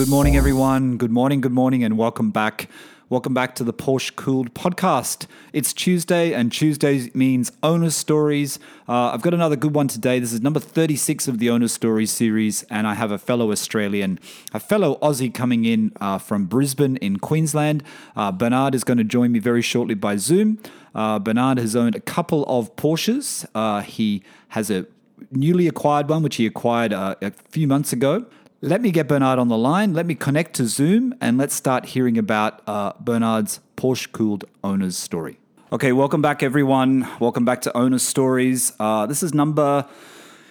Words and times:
Good 0.00 0.08
morning, 0.08 0.34
everyone. 0.34 0.96
Good 0.96 1.10
morning, 1.10 1.42
good 1.42 1.52
morning, 1.52 1.84
and 1.84 1.98
welcome 1.98 2.30
back. 2.30 2.70
Welcome 3.10 3.34
back 3.34 3.54
to 3.56 3.64
the 3.64 3.74
Porsche 3.74 4.16
Cooled 4.16 4.54
podcast. 4.54 5.26
It's 5.52 5.74
Tuesday, 5.74 6.32
and 6.32 6.50
Tuesday 6.50 7.10
means 7.12 7.52
owner 7.62 7.90
stories. 7.90 8.58
Uh, 8.88 9.10
I've 9.10 9.20
got 9.20 9.34
another 9.34 9.56
good 9.56 9.74
one 9.74 9.88
today. 9.88 10.18
This 10.18 10.32
is 10.32 10.40
number 10.40 10.58
36 10.58 11.28
of 11.28 11.38
the 11.38 11.50
owner 11.50 11.68
stories 11.68 12.10
series, 12.10 12.62
and 12.70 12.86
I 12.86 12.94
have 12.94 13.12
a 13.12 13.18
fellow 13.18 13.52
Australian, 13.52 14.18
a 14.54 14.58
fellow 14.58 14.98
Aussie 15.02 15.34
coming 15.34 15.66
in 15.66 15.92
uh, 16.00 16.16
from 16.16 16.46
Brisbane 16.46 16.96
in 16.96 17.18
Queensland. 17.18 17.82
Uh, 18.16 18.32
Bernard 18.32 18.74
is 18.74 18.84
going 18.84 18.96
to 18.96 19.04
join 19.04 19.32
me 19.32 19.38
very 19.38 19.60
shortly 19.60 19.94
by 19.94 20.16
Zoom. 20.16 20.58
Uh, 20.94 21.18
Bernard 21.18 21.58
has 21.58 21.76
owned 21.76 21.94
a 21.94 22.00
couple 22.00 22.46
of 22.46 22.74
Porsches. 22.74 23.44
Uh, 23.54 23.82
he 23.82 24.22
has 24.48 24.70
a 24.70 24.86
newly 25.30 25.68
acquired 25.68 26.08
one, 26.08 26.22
which 26.22 26.36
he 26.36 26.46
acquired 26.46 26.94
uh, 26.94 27.16
a 27.20 27.32
few 27.50 27.68
months 27.68 27.92
ago. 27.92 28.24
Let 28.62 28.82
me 28.82 28.90
get 28.90 29.08
Bernard 29.08 29.38
on 29.38 29.48
the 29.48 29.56
line. 29.56 29.94
Let 29.94 30.04
me 30.04 30.14
connect 30.14 30.52
to 30.56 30.66
Zoom 30.66 31.14
and 31.18 31.38
let's 31.38 31.54
start 31.54 31.86
hearing 31.86 32.18
about 32.18 32.60
uh, 32.66 32.92
Bernard's 33.00 33.60
Porsche 33.74 34.12
cooled 34.12 34.44
owner's 34.62 34.98
story. 34.98 35.38
Okay, 35.72 35.92
welcome 35.92 36.20
back, 36.20 36.42
everyone. 36.42 37.08
Welcome 37.20 37.46
back 37.46 37.62
to 37.62 37.74
Owner's 37.74 38.02
Stories. 38.02 38.74
Uh, 38.78 39.06
this 39.06 39.22
is 39.22 39.32
number, 39.32 39.88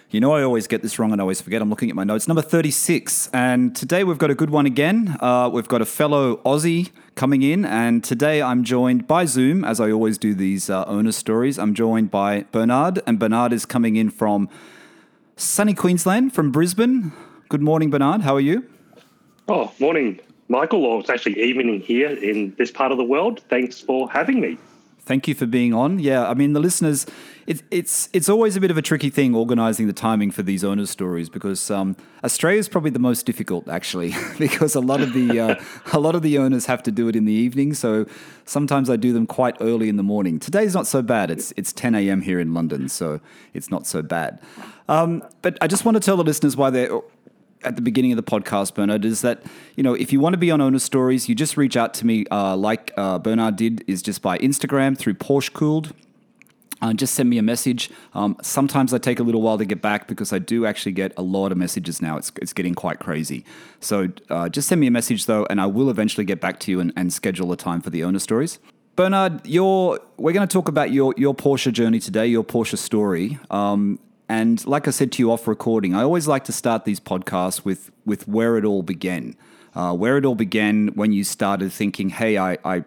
you 0.09 0.19
know, 0.19 0.33
I 0.33 0.41
always 0.41 0.65
get 0.65 0.81
this 0.81 0.97
wrong 0.97 1.11
and 1.11 1.21
I 1.21 1.23
always 1.23 1.39
forget. 1.39 1.61
I'm 1.61 1.69
looking 1.69 1.91
at 1.91 1.95
my 1.95 2.03
notes. 2.03 2.27
Number 2.27 2.41
36. 2.41 3.29
And 3.31 3.75
today 3.75 4.03
we've 4.03 4.17
got 4.17 4.31
a 4.31 4.35
good 4.35 4.49
one 4.49 4.65
again. 4.65 5.15
Uh, 5.19 5.47
we've 5.53 5.67
got 5.67 5.83
a 5.83 5.85
fellow 5.85 6.37
Aussie 6.37 6.89
coming 7.13 7.43
in. 7.43 7.63
And 7.63 8.03
today 8.03 8.41
I'm 8.41 8.63
joined 8.63 9.07
by 9.07 9.25
Zoom, 9.25 9.63
as 9.63 9.79
I 9.79 9.91
always 9.91 10.17
do 10.17 10.33
these 10.33 10.67
uh, 10.67 10.83
Owner's 10.85 11.15
Stories. 11.15 11.59
I'm 11.59 11.75
joined 11.75 12.09
by 12.09 12.45
Bernard, 12.51 13.03
and 13.05 13.19
Bernard 13.19 13.53
is 13.53 13.67
coming 13.67 13.97
in 13.97 14.09
from 14.09 14.49
sunny 15.35 15.75
Queensland, 15.75 16.33
from 16.33 16.51
Brisbane. 16.51 17.13
Good 17.49 17.63
morning, 17.63 17.89
Bernard. 17.89 18.21
How 18.21 18.35
are 18.35 18.39
you? 18.39 18.63
Oh, 19.47 19.71
morning, 19.79 20.19
Michael. 20.49 20.85
Or 20.85 20.99
it's 20.99 21.09
actually 21.09 21.41
evening 21.41 21.81
here 21.81 22.11
in 22.11 22.53
this 22.59 22.69
part 22.69 22.91
of 22.91 22.99
the 22.99 23.03
world. 23.03 23.41
Thanks 23.49 23.81
for 23.81 24.07
having 24.11 24.39
me. 24.39 24.59
Thank 24.99 25.27
you 25.27 25.33
for 25.33 25.47
being 25.47 25.73
on. 25.73 25.97
Yeah, 25.97 26.29
I 26.29 26.35
mean 26.35 26.53
the 26.53 26.59
listeners, 26.59 27.07
it, 27.47 27.63
it's 27.71 28.07
it's 28.13 28.29
always 28.29 28.55
a 28.55 28.61
bit 28.61 28.69
of 28.69 28.77
a 28.77 28.83
tricky 28.83 29.09
thing 29.09 29.33
organising 29.33 29.87
the 29.87 29.93
timing 29.93 30.29
for 30.29 30.43
these 30.43 30.63
owners' 30.63 30.91
stories 30.91 31.27
because 31.27 31.71
um, 31.71 31.95
Australia 32.23 32.59
is 32.59 32.69
probably 32.69 32.91
the 32.91 32.99
most 32.99 33.25
difficult 33.25 33.67
actually 33.67 34.13
because 34.37 34.75
a 34.75 34.79
lot 34.79 35.01
of 35.01 35.13
the 35.13 35.39
uh, 35.39 35.55
a 35.93 35.99
lot 35.99 36.13
of 36.13 36.21
the 36.21 36.37
owners 36.37 36.67
have 36.67 36.83
to 36.83 36.91
do 36.91 37.07
it 37.07 37.15
in 37.15 37.25
the 37.25 37.33
evening. 37.33 37.73
So 37.73 38.05
sometimes 38.45 38.91
I 38.91 38.97
do 38.97 39.11
them 39.11 39.25
quite 39.25 39.57
early 39.59 39.89
in 39.89 39.95
the 39.95 40.03
morning. 40.03 40.39
Today's 40.39 40.75
not 40.75 40.85
so 40.85 41.01
bad. 41.01 41.31
It's 41.31 41.51
it's 41.57 41.73
10 41.73 41.95
a.m. 41.95 42.21
here 42.21 42.39
in 42.39 42.53
London, 42.53 42.87
so 42.89 43.19
it's 43.55 43.71
not 43.71 43.87
so 43.87 44.03
bad. 44.03 44.39
Um, 44.87 45.23
but 45.41 45.57
I 45.59 45.65
just 45.65 45.85
want 45.85 45.95
to 45.95 46.01
tell 46.01 46.17
the 46.17 46.23
listeners 46.23 46.55
why 46.55 46.69
they're 46.69 47.01
at 47.63 47.75
the 47.75 47.81
beginning 47.81 48.11
of 48.11 48.17
the 48.17 48.23
podcast, 48.23 48.73
Bernard, 48.73 49.05
is 49.05 49.21
that 49.21 49.43
you 49.75 49.83
know 49.83 49.93
if 49.93 50.13
you 50.13 50.19
want 50.19 50.33
to 50.33 50.37
be 50.37 50.51
on 50.51 50.61
owner 50.61 50.79
stories, 50.79 51.29
you 51.29 51.35
just 51.35 51.57
reach 51.57 51.75
out 51.75 51.93
to 51.95 52.05
me, 52.05 52.25
uh, 52.31 52.55
like 52.55 52.91
uh, 52.97 53.19
Bernard 53.19 53.55
did, 53.55 53.83
is 53.87 54.01
just 54.01 54.21
by 54.21 54.37
Instagram 54.39 54.97
through 54.97 55.15
Porsche 55.15 55.53
Cooled. 55.53 55.93
Uh, 56.81 56.93
just 56.93 57.13
send 57.13 57.29
me 57.29 57.37
a 57.37 57.41
message. 57.41 57.89
Um, 58.13 58.37
sometimes 58.41 58.93
I 58.93 58.99
take 58.99 59.19
a 59.19 59.23
little 59.23 59.41
while 59.41 59.57
to 59.57 59.65
get 59.65 59.81
back 59.81 60.07
because 60.07 60.31
I 60.31 60.39
do 60.39 60.65
actually 60.65 60.93
get 60.93 61.11
a 61.17 61.21
lot 61.21 61.51
of 61.51 61.57
messages 61.57 62.01
now. 62.01 62.17
It's, 62.17 62.31
it's 62.37 62.53
getting 62.53 62.73
quite 62.73 62.99
crazy. 62.99 63.43
So 63.81 64.07
uh, 64.29 64.47
just 64.47 64.69
send 64.69 64.79
me 64.79 64.87
a 64.87 64.91
message 64.91 65.25
though, 65.25 65.45
and 65.49 65.59
I 65.59 65.65
will 65.65 65.89
eventually 65.89 66.23
get 66.23 66.39
back 66.39 66.59
to 66.61 66.71
you 66.71 66.79
and, 66.79 66.93
and 66.95 67.11
schedule 67.11 67.51
a 67.51 67.57
time 67.57 67.81
for 67.81 67.89
the 67.89 68.03
owner 68.03 68.19
stories. 68.19 68.59
Bernard, 68.95 69.45
your, 69.45 69.99
we're 70.17 70.33
going 70.33 70.47
to 70.47 70.51
talk 70.51 70.67
about 70.67 70.91
your, 70.91 71.13
your 71.17 71.33
Porsche 71.33 71.71
journey 71.71 71.99
today, 71.99 72.27
your 72.27 72.43
Porsche 72.43 72.77
story. 72.77 73.39
Um, 73.49 73.99
and 74.29 74.65
like 74.67 74.87
I 74.87 74.91
said 74.91 75.11
to 75.13 75.23
you 75.23 75.31
off 75.31 75.47
recording, 75.47 75.95
I 75.95 76.03
always 76.03 76.27
like 76.27 76.43
to 76.45 76.51
start 76.51 76.85
these 76.85 76.99
podcasts 76.99 77.65
with 77.65 77.91
with 78.05 78.27
where 78.27 78.57
it 78.57 78.63
all 78.63 78.83
began. 78.83 79.35
Uh, 79.75 79.93
where 79.93 80.17
it 80.17 80.25
all 80.25 80.35
began 80.35 80.89
when 80.89 81.11
you 81.11 81.23
started 81.23 81.71
thinking, 81.73 82.09
"Hey, 82.09 82.37
I 82.37 82.57
I, 82.63 82.83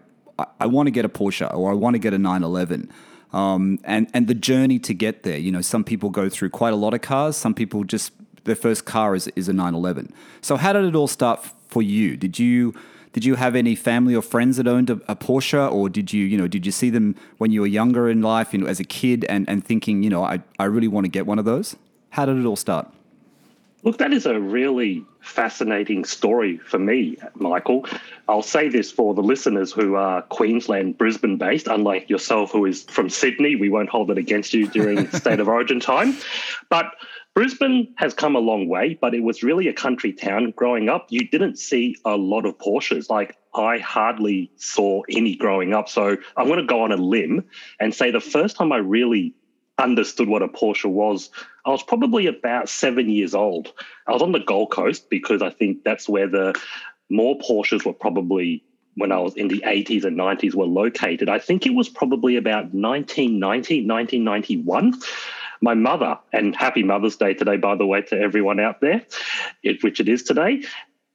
I 0.60 0.66
want 0.66 0.86
to 0.86 0.92
get 0.92 1.04
a 1.04 1.08
Porsche 1.08 1.52
or 1.52 1.72
I 1.72 1.74
want 1.74 1.94
to 1.94 1.98
get 1.98 2.14
a 2.14 2.18
911." 2.18 2.88
Um, 3.32 3.80
and 3.82 4.08
and 4.14 4.28
the 4.28 4.34
journey 4.34 4.78
to 4.78 4.94
get 4.94 5.24
there. 5.24 5.36
You 5.36 5.50
know, 5.50 5.60
some 5.60 5.82
people 5.82 6.10
go 6.10 6.28
through 6.28 6.50
quite 6.50 6.72
a 6.72 6.76
lot 6.76 6.94
of 6.94 7.00
cars. 7.00 7.36
Some 7.36 7.54
people 7.54 7.82
just 7.82 8.12
their 8.44 8.56
first 8.56 8.84
car 8.84 9.16
is 9.16 9.26
is 9.34 9.48
a 9.48 9.52
911. 9.52 10.12
So 10.42 10.56
how 10.56 10.72
did 10.72 10.84
it 10.84 10.94
all 10.94 11.08
start 11.08 11.44
for 11.66 11.82
you? 11.82 12.16
Did 12.16 12.38
you 12.38 12.72
did 13.12 13.24
you 13.24 13.34
have 13.34 13.54
any 13.54 13.74
family 13.74 14.14
or 14.14 14.22
friends 14.22 14.56
that 14.56 14.66
owned 14.66 14.90
a, 14.90 14.94
a, 15.08 15.16
Porsche, 15.16 15.70
or 15.70 15.88
did 15.88 16.12
you, 16.12 16.24
you 16.24 16.38
know, 16.38 16.48
did 16.48 16.64
you 16.64 16.72
see 16.72 16.90
them 16.90 17.14
when 17.38 17.50
you 17.50 17.60
were 17.60 17.66
younger 17.66 18.08
in 18.08 18.22
life, 18.22 18.52
you 18.52 18.60
know, 18.60 18.66
as 18.66 18.80
a 18.80 18.84
kid, 18.84 19.24
and, 19.28 19.48
and 19.48 19.64
thinking, 19.64 20.02
you 20.02 20.10
know, 20.10 20.24
I, 20.24 20.40
I 20.58 20.64
really 20.64 20.88
want 20.88 21.04
to 21.04 21.10
get 21.10 21.26
one 21.26 21.38
of 21.38 21.44
those? 21.44 21.76
How 22.10 22.26
did 22.26 22.38
it 22.38 22.46
all 22.46 22.56
start? 22.56 22.88
Look, 23.84 23.98
that 23.98 24.12
is 24.12 24.26
a 24.26 24.38
really 24.38 25.04
fascinating 25.20 26.04
story 26.04 26.58
for 26.58 26.78
me, 26.78 27.16
Michael. 27.34 27.84
I'll 28.28 28.42
say 28.42 28.68
this 28.68 28.92
for 28.92 29.12
the 29.12 29.22
listeners 29.22 29.72
who 29.72 29.96
are 29.96 30.22
Queensland, 30.22 30.96
Brisbane 30.96 31.36
based, 31.36 31.66
unlike 31.66 32.08
yourself, 32.08 32.52
who 32.52 32.64
is 32.64 32.84
from 32.84 33.10
Sydney. 33.10 33.56
We 33.56 33.70
won't 33.70 33.88
hold 33.88 34.10
it 34.12 34.18
against 34.18 34.54
you 34.54 34.68
during 34.68 35.10
state 35.12 35.40
of 35.40 35.48
origin 35.48 35.80
time. 35.80 36.16
But 36.68 36.92
Brisbane 37.34 37.94
has 37.96 38.12
come 38.12 38.36
a 38.36 38.40
long 38.40 38.68
way, 38.68 38.98
but 39.00 39.14
it 39.14 39.22
was 39.22 39.42
really 39.42 39.66
a 39.66 39.72
country 39.72 40.12
town. 40.12 40.52
Growing 40.54 40.90
up, 40.90 41.06
you 41.08 41.26
didn't 41.26 41.58
see 41.58 41.96
a 42.04 42.16
lot 42.16 42.44
of 42.44 42.58
Porsches. 42.58 43.08
Like 43.08 43.36
I 43.54 43.78
hardly 43.78 44.50
saw 44.56 45.02
any 45.08 45.34
growing 45.34 45.72
up. 45.72 45.88
So 45.88 46.16
I'm 46.36 46.46
going 46.46 46.58
to 46.58 46.66
go 46.66 46.82
on 46.82 46.92
a 46.92 46.96
limb 46.96 47.44
and 47.80 47.94
say 47.94 48.10
the 48.10 48.20
first 48.20 48.56
time 48.56 48.70
I 48.70 48.76
really 48.76 49.34
understood 49.78 50.28
what 50.28 50.42
a 50.42 50.48
Porsche 50.48 50.90
was, 50.90 51.30
I 51.64 51.70
was 51.70 51.82
probably 51.82 52.26
about 52.26 52.68
seven 52.68 53.08
years 53.08 53.34
old. 53.34 53.72
I 54.06 54.12
was 54.12 54.22
on 54.22 54.32
the 54.32 54.40
Gold 54.40 54.70
Coast 54.70 55.08
because 55.08 55.40
I 55.40 55.50
think 55.50 55.84
that's 55.84 56.08
where 56.08 56.28
the 56.28 56.54
more 57.08 57.38
Porsches 57.38 57.86
were 57.86 57.94
probably 57.94 58.62
when 58.96 59.10
I 59.10 59.18
was 59.18 59.34
in 59.36 59.48
the 59.48 59.62
80s 59.66 60.04
and 60.04 60.18
90s 60.18 60.54
were 60.54 60.66
located. 60.66 61.30
I 61.30 61.38
think 61.38 61.64
it 61.64 61.74
was 61.74 61.88
probably 61.88 62.36
about 62.36 62.74
1990, 62.74 63.86
1991 63.86 65.00
my 65.62 65.74
mother, 65.74 66.18
and 66.32 66.54
happy 66.54 66.82
Mother's 66.82 67.16
Day 67.16 67.34
today, 67.34 67.56
by 67.56 67.76
the 67.76 67.86
way, 67.86 68.02
to 68.02 68.18
everyone 68.18 68.60
out 68.60 68.80
there, 68.80 69.02
it, 69.62 69.82
which 69.82 70.00
it 70.00 70.08
is 70.08 70.22
today. 70.22 70.62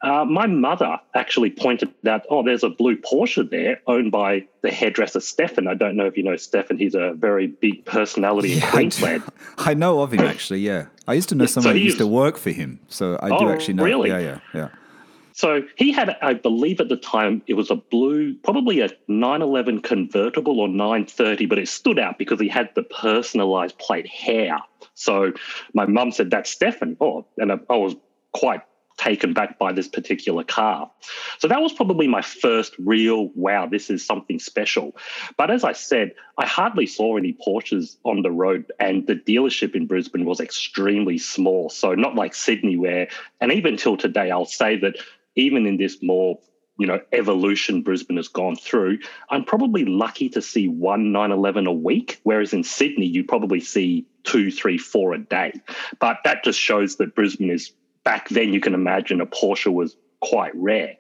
Uh, 0.03 0.24
my 0.25 0.46
mother 0.46 1.00
actually 1.16 1.50
pointed 1.50 1.91
out, 2.08 2.22
oh, 2.30 2.44
there's 2.44 2.63
a 2.63 2.69
blue 2.69 2.96
Porsche 2.96 3.50
there 3.50 3.81
owned 3.88 4.12
by 4.12 4.46
the 4.62 4.69
hairdresser 4.69 5.19
Stefan. 5.19 5.68
I 5.68 5.74
don't 5.74 5.96
know 5.96 6.06
if 6.06 6.16
you 6.16 6.22
know 6.24 6.35
Stefan. 6.35 6.78
He's 6.78 6.94
a 6.94 7.13
very 7.13 7.47
big 7.47 7.84
personality 7.84 8.50
yeah, 8.50 8.66
in 8.66 8.72
Queensland. 8.72 9.24
I, 9.58 9.72
I 9.72 9.74
know 9.74 10.02
of 10.02 10.13
him, 10.13 10.19
actually, 10.19 10.59
yeah. 10.59 10.85
I 11.08 11.14
used 11.14 11.29
to 11.29 11.35
know 11.35 11.47
someone 11.47 11.74
so 11.74 11.78
who 11.78 11.84
used 11.84 11.97
to 11.97 12.08
work 12.08 12.38
for 12.38 12.52
him. 12.52 12.79
So 12.90 13.16
I 13.16 13.29
oh, 13.29 13.40
do 13.40 13.50
actually 13.50 13.74
know. 13.74 13.84
Really? 13.84 14.09
Yeah, 14.09 14.19
yeah, 14.19 14.40
yeah. 14.53 14.69
So 15.38 15.62
he 15.75 15.92
had, 15.92 16.18
I 16.24 16.34
believe 16.34 16.81
at 16.81 16.90
the 16.90 16.98
time, 16.98 17.44
it 17.46 17.53
was 17.53 17.70
a 17.70 17.75
blue, 17.75 18.34
probably 18.34 18.80
a 18.80 18.90
911 19.08 19.84
convertible 19.84 20.59
or 20.59 20.68
930, 20.68 21.46
but 21.46 21.59
it 21.59 21.68
stood 21.68 22.00
out 22.00 22.18
because 22.18 22.40
he 22.40 22.48
had 22.48 22.72
the 22.74 22.81
personalized 22.81 23.78
plate 23.78 24.08
hair. 24.08 24.58
So 24.96 25.34
my 25.76 25.86
mum 25.86 26.12
said, 26.12 26.31
That's 26.31 26.50
Stefan. 26.50 26.97
Oh, 27.00 27.28
and 27.38 27.52
I, 27.52 27.59
I 27.70 27.76
was 27.76 27.96
quite 28.31 28.64
taken 28.97 29.34
back 29.34 29.59
by 29.59 29.72
this 29.72 29.88
particular 29.88 30.44
car. 30.44 30.90
So 31.38 31.47
that 31.47 31.62
was 31.62 31.72
probably 31.72 32.08
my 32.08 32.22
first 32.22 32.74
real 32.80 33.30
wow, 33.36 33.68
this 33.68 33.90
is 33.92 34.03
something 34.03 34.40
special. 34.40 34.97
But 35.38 35.52
as 35.52 35.64
I 35.64 35.74
said, 35.74 36.14
I 36.40 36.47
hardly 36.47 36.88
saw 36.88 37.16
any 37.16 37.34
Porsches 37.34 37.97
on 38.03 38.24
the 38.24 38.31
road, 38.31 38.72
and 38.80 39.06
the 39.06 39.16
dealership 39.16 39.76
in 39.76 39.86
Brisbane 39.86 40.26
was 40.26 40.40
extremely 40.40 41.20
small. 41.20 41.70
So 41.70 41.94
not 41.94 42.16
like 42.16 42.34
Sydney, 42.34 42.76
where, 42.76 43.08
and 43.40 43.52
even 43.52 43.78
till 43.78 43.97
today, 43.97 44.31
I'll 44.31 44.46
say 44.46 44.78
that 44.80 44.97
even 45.38 45.66
in 45.66 45.78
this 45.78 46.03
more 46.03 46.40
you 46.78 46.86
know 46.86 47.00
evolution 47.12 47.81
Brisbane 47.81 48.18
has 48.18 48.28
gone 48.28 48.56
through, 48.56 49.00
I'm 49.30 49.46
probably 49.46 49.86
lucky 49.86 50.30
to 50.30 50.42
see 50.42 50.68
one 50.68 51.12
911 51.12 51.68
a 51.68 51.72
week, 51.72 52.20
whereas 52.23 52.53
in 52.53 52.64
Sydney 52.64 53.06
you 53.06 53.23
probably 53.23 53.61
see 53.61 54.06
two, 54.23 54.52
three, 54.52 54.78
four 54.78 55.14
a 55.14 55.20
day. 55.20 55.53
But 56.00 56.17
that 56.26 56.44
just 56.44 56.59
shows 56.59 56.97
that 56.97 57.16
Brisbane 57.16 57.50
is 57.50 57.72
back 58.03 58.29
then. 58.29 58.53
You 58.53 58.59
can 58.59 58.73
imagine 58.73 59.22
a 59.22 59.26
Porsche 59.26 59.73
was 59.73 59.96
quite 60.20 60.56
rare. 60.56 60.96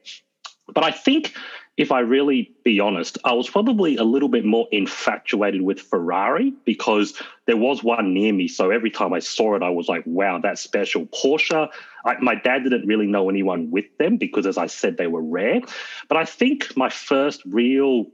But 0.73 0.83
I 0.83 0.91
think 0.91 1.33
if 1.77 1.91
I 1.91 1.99
really 1.99 2.51
be 2.63 2.79
honest, 2.79 3.19
I 3.23 3.33
was 3.33 3.47
probably 3.47 3.97
a 3.97 4.03
little 4.03 4.29
bit 4.29 4.43
more 4.43 4.67
infatuated 4.71 5.61
with 5.61 5.79
Ferrari 5.79 6.51
because 6.65 7.13
there 7.45 7.55
was 7.55 7.83
one 7.83 8.15
near 8.15 8.33
me. 8.33 8.47
So 8.47 8.71
every 8.71 8.89
time 8.89 9.13
I 9.13 9.19
saw 9.19 9.55
it, 9.55 9.61
I 9.61 9.69
was 9.69 9.87
like, 9.87 10.01
wow, 10.07 10.39
that's 10.39 10.59
special. 10.59 11.05
Porsche, 11.05 11.69
I, 12.03 12.15
my 12.19 12.33
dad 12.33 12.63
didn't 12.63 12.87
really 12.87 13.05
know 13.05 13.29
anyone 13.29 13.69
with 13.69 13.85
them 13.99 14.17
because, 14.17 14.47
as 14.47 14.57
I 14.57 14.65
said, 14.65 14.97
they 14.97 15.05
were 15.05 15.21
rare. 15.21 15.61
But 16.07 16.17
I 16.17 16.25
think 16.25 16.75
my 16.75 16.89
first 16.89 17.43
real 17.45 18.07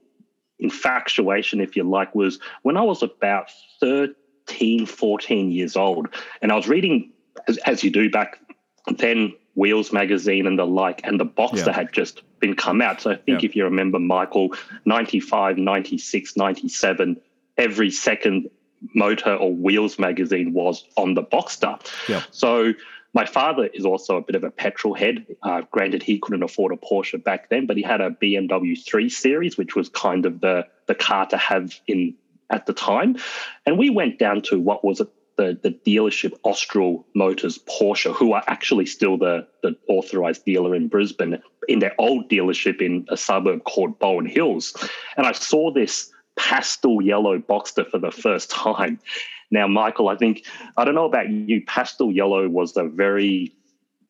infatuation, 0.59 1.61
if 1.61 1.77
you 1.77 1.83
like, 1.83 2.13
was 2.13 2.39
when 2.63 2.75
I 2.75 2.81
was 2.81 3.01
about 3.01 3.49
13, 3.79 4.85
14 4.85 5.51
years 5.51 5.77
old. 5.77 6.09
And 6.41 6.51
I 6.51 6.55
was 6.55 6.67
reading, 6.67 7.13
as, 7.47 7.57
as 7.59 7.81
you 7.81 7.91
do 7.91 8.09
back 8.09 8.39
then, 8.97 9.33
Wheels 9.55 9.93
magazine 9.93 10.47
and 10.47 10.57
the 10.57 10.65
like, 10.65 11.01
and 11.03 11.19
the 11.19 11.25
Boxster 11.25 11.67
yeah. 11.67 11.73
had 11.73 11.93
just 11.93 12.23
been 12.39 12.55
come 12.55 12.81
out. 12.81 13.01
So 13.01 13.11
I 13.11 13.15
think 13.15 13.43
yeah. 13.43 13.49
if 13.49 13.55
you 13.55 13.63
remember, 13.65 13.99
Michael, 13.99 14.55
95, 14.85 15.57
96, 15.57 16.35
97, 16.35 17.21
every 17.57 17.91
second 17.91 18.49
motor 18.95 19.33
or 19.35 19.53
wheels 19.53 19.99
magazine 19.99 20.53
was 20.53 20.85
on 20.97 21.13
the 21.13 21.23
Boxster. 21.23 21.79
Yeah. 22.09 22.23
So 22.31 22.73
my 23.13 23.25
father 23.25 23.67
is 23.67 23.85
also 23.85 24.17
a 24.17 24.21
bit 24.21 24.35
of 24.35 24.43
a 24.43 24.49
petrol 24.49 24.95
head. 24.95 25.25
Uh, 25.43 25.61
granted, 25.71 26.01
he 26.01 26.17
couldn't 26.17 26.43
afford 26.43 26.73
a 26.73 26.77
Porsche 26.77 27.23
back 27.23 27.49
then, 27.49 27.67
but 27.67 27.77
he 27.77 27.83
had 27.83 28.01
a 28.01 28.09
BMW 28.09 28.83
3 28.83 29.07
Series, 29.07 29.57
which 29.57 29.75
was 29.75 29.89
kind 29.89 30.25
of 30.25 30.41
the 30.41 30.67
the 30.87 30.95
car 30.95 31.25
to 31.27 31.37
have 31.37 31.79
in 31.87 32.15
at 32.49 32.65
the 32.65 32.73
time. 32.73 33.17
And 33.65 33.77
we 33.77 33.89
went 33.89 34.19
down 34.19 34.41
to 34.43 34.59
what 34.59 34.83
was 34.83 35.01
the, 35.35 35.57
the 35.61 35.71
dealership 35.71 36.33
Austral 36.43 37.05
Motors 37.15 37.57
Porsche, 37.57 38.13
who 38.13 38.33
are 38.33 38.43
actually 38.47 38.85
still 38.85 39.17
the, 39.17 39.47
the 39.61 39.75
authorized 39.87 40.45
dealer 40.45 40.75
in 40.75 40.87
Brisbane, 40.87 41.41
in 41.67 41.79
their 41.79 41.95
old 41.97 42.29
dealership 42.29 42.81
in 42.81 43.05
a 43.09 43.17
suburb 43.17 43.63
called 43.63 43.97
Bowen 43.99 44.25
Hills. 44.25 44.75
And 45.17 45.25
I 45.25 45.31
saw 45.31 45.71
this 45.71 46.11
pastel 46.35 47.01
yellow 47.01 47.39
Boxster 47.39 47.89
for 47.89 47.99
the 47.99 48.11
first 48.11 48.49
time. 48.49 48.99
Now, 49.51 49.67
Michael, 49.67 50.09
I 50.09 50.15
think, 50.15 50.45
I 50.77 50.85
don't 50.85 50.95
know 50.95 51.05
about 51.05 51.29
you, 51.29 51.63
pastel 51.65 52.11
yellow 52.11 52.49
was 52.49 52.75
a 52.75 52.85
very 52.85 53.53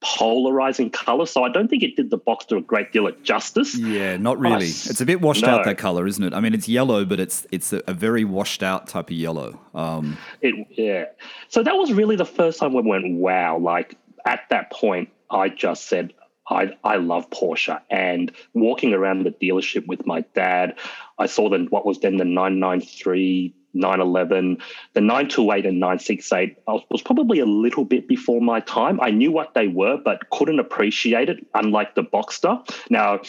polarizing 0.04 0.90
color. 0.90 1.26
So 1.26 1.44
I 1.44 1.50
don't 1.50 1.70
think 1.70 1.82
it 1.82 1.96
did 1.96 2.10
the 2.10 2.20
Boxster 2.20 2.58
a 2.58 2.62
great 2.62 2.92
deal 2.92 3.08
of 3.08 3.22
justice. 3.24 3.76
Yeah, 3.78 4.18
not 4.18 4.38
really. 4.38 4.66
it's 4.66 5.02
a 5.02 5.06
bit 5.06 5.22
washed 5.22 5.44
no. 5.44 5.50
out 5.50 5.66
that 5.66 5.78
color, 5.78 6.06
isn't 6.06 6.24
it? 6.24 6.34
I 6.34 6.40
mean, 6.40 6.54
it's 6.54 6.68
yellow, 6.68 7.06
but 7.06 7.20
it's 7.20 7.48
it's 7.52 7.74
a, 7.74 7.82
a 7.88 7.94
very 7.94 8.24
washed 8.24 8.62
out 8.62 8.88
type 8.88 9.08
of 9.10 9.16
yellow. 9.16 9.60
Um, 9.74 10.18
it 10.42 10.68
yeah. 10.72 11.06
So 11.48 11.64
that 11.64 11.76
was 11.76 11.94
really 11.94 12.16
the 12.16 12.26
first 12.26 12.60
time 12.60 12.74
we 12.74 12.82
went, 12.82 13.12
wow. 13.16 13.58
Like 13.58 13.96
at 14.26 14.42
that 14.50 14.72
point, 14.72 15.10
I 15.30 15.50
just 15.50 15.88
said. 15.88 16.14
I, 16.46 16.76
I 16.84 16.98
love 16.98 17.30
Porsche 17.30 17.80
and 17.90 18.30
walking 18.54 18.94
around 18.94 19.24
the 19.24 19.32
dealership 19.32 19.88
with 19.88 20.06
my 20.06 20.26
dad, 20.36 20.78
I 21.18 21.26
saw 21.26 21.50
then 21.50 21.68
what 21.68 21.86
was 21.86 22.02
then 22.02 22.18
the 22.18 22.26
993 22.26 23.56
911. 23.74 24.58
The 24.94 25.02
928 25.02 25.66
and 25.66 25.80
968 25.80 26.58
was 26.68 27.02
probably 27.02 27.40
a 27.40 27.46
little 27.46 27.86
bit 27.86 28.08
before 28.08 28.42
my 28.42 28.60
time. 28.62 29.00
I 29.02 29.12
knew 29.12 29.32
what 29.32 29.54
they 29.54 29.68
were, 29.68 29.98
but 29.98 30.30
couldn't 30.30 30.60
appreciate 30.60 31.30
it, 31.30 31.46
unlike 31.54 31.96
the 31.96 32.04
Boxster. 32.04 32.68
Now, 32.90 33.22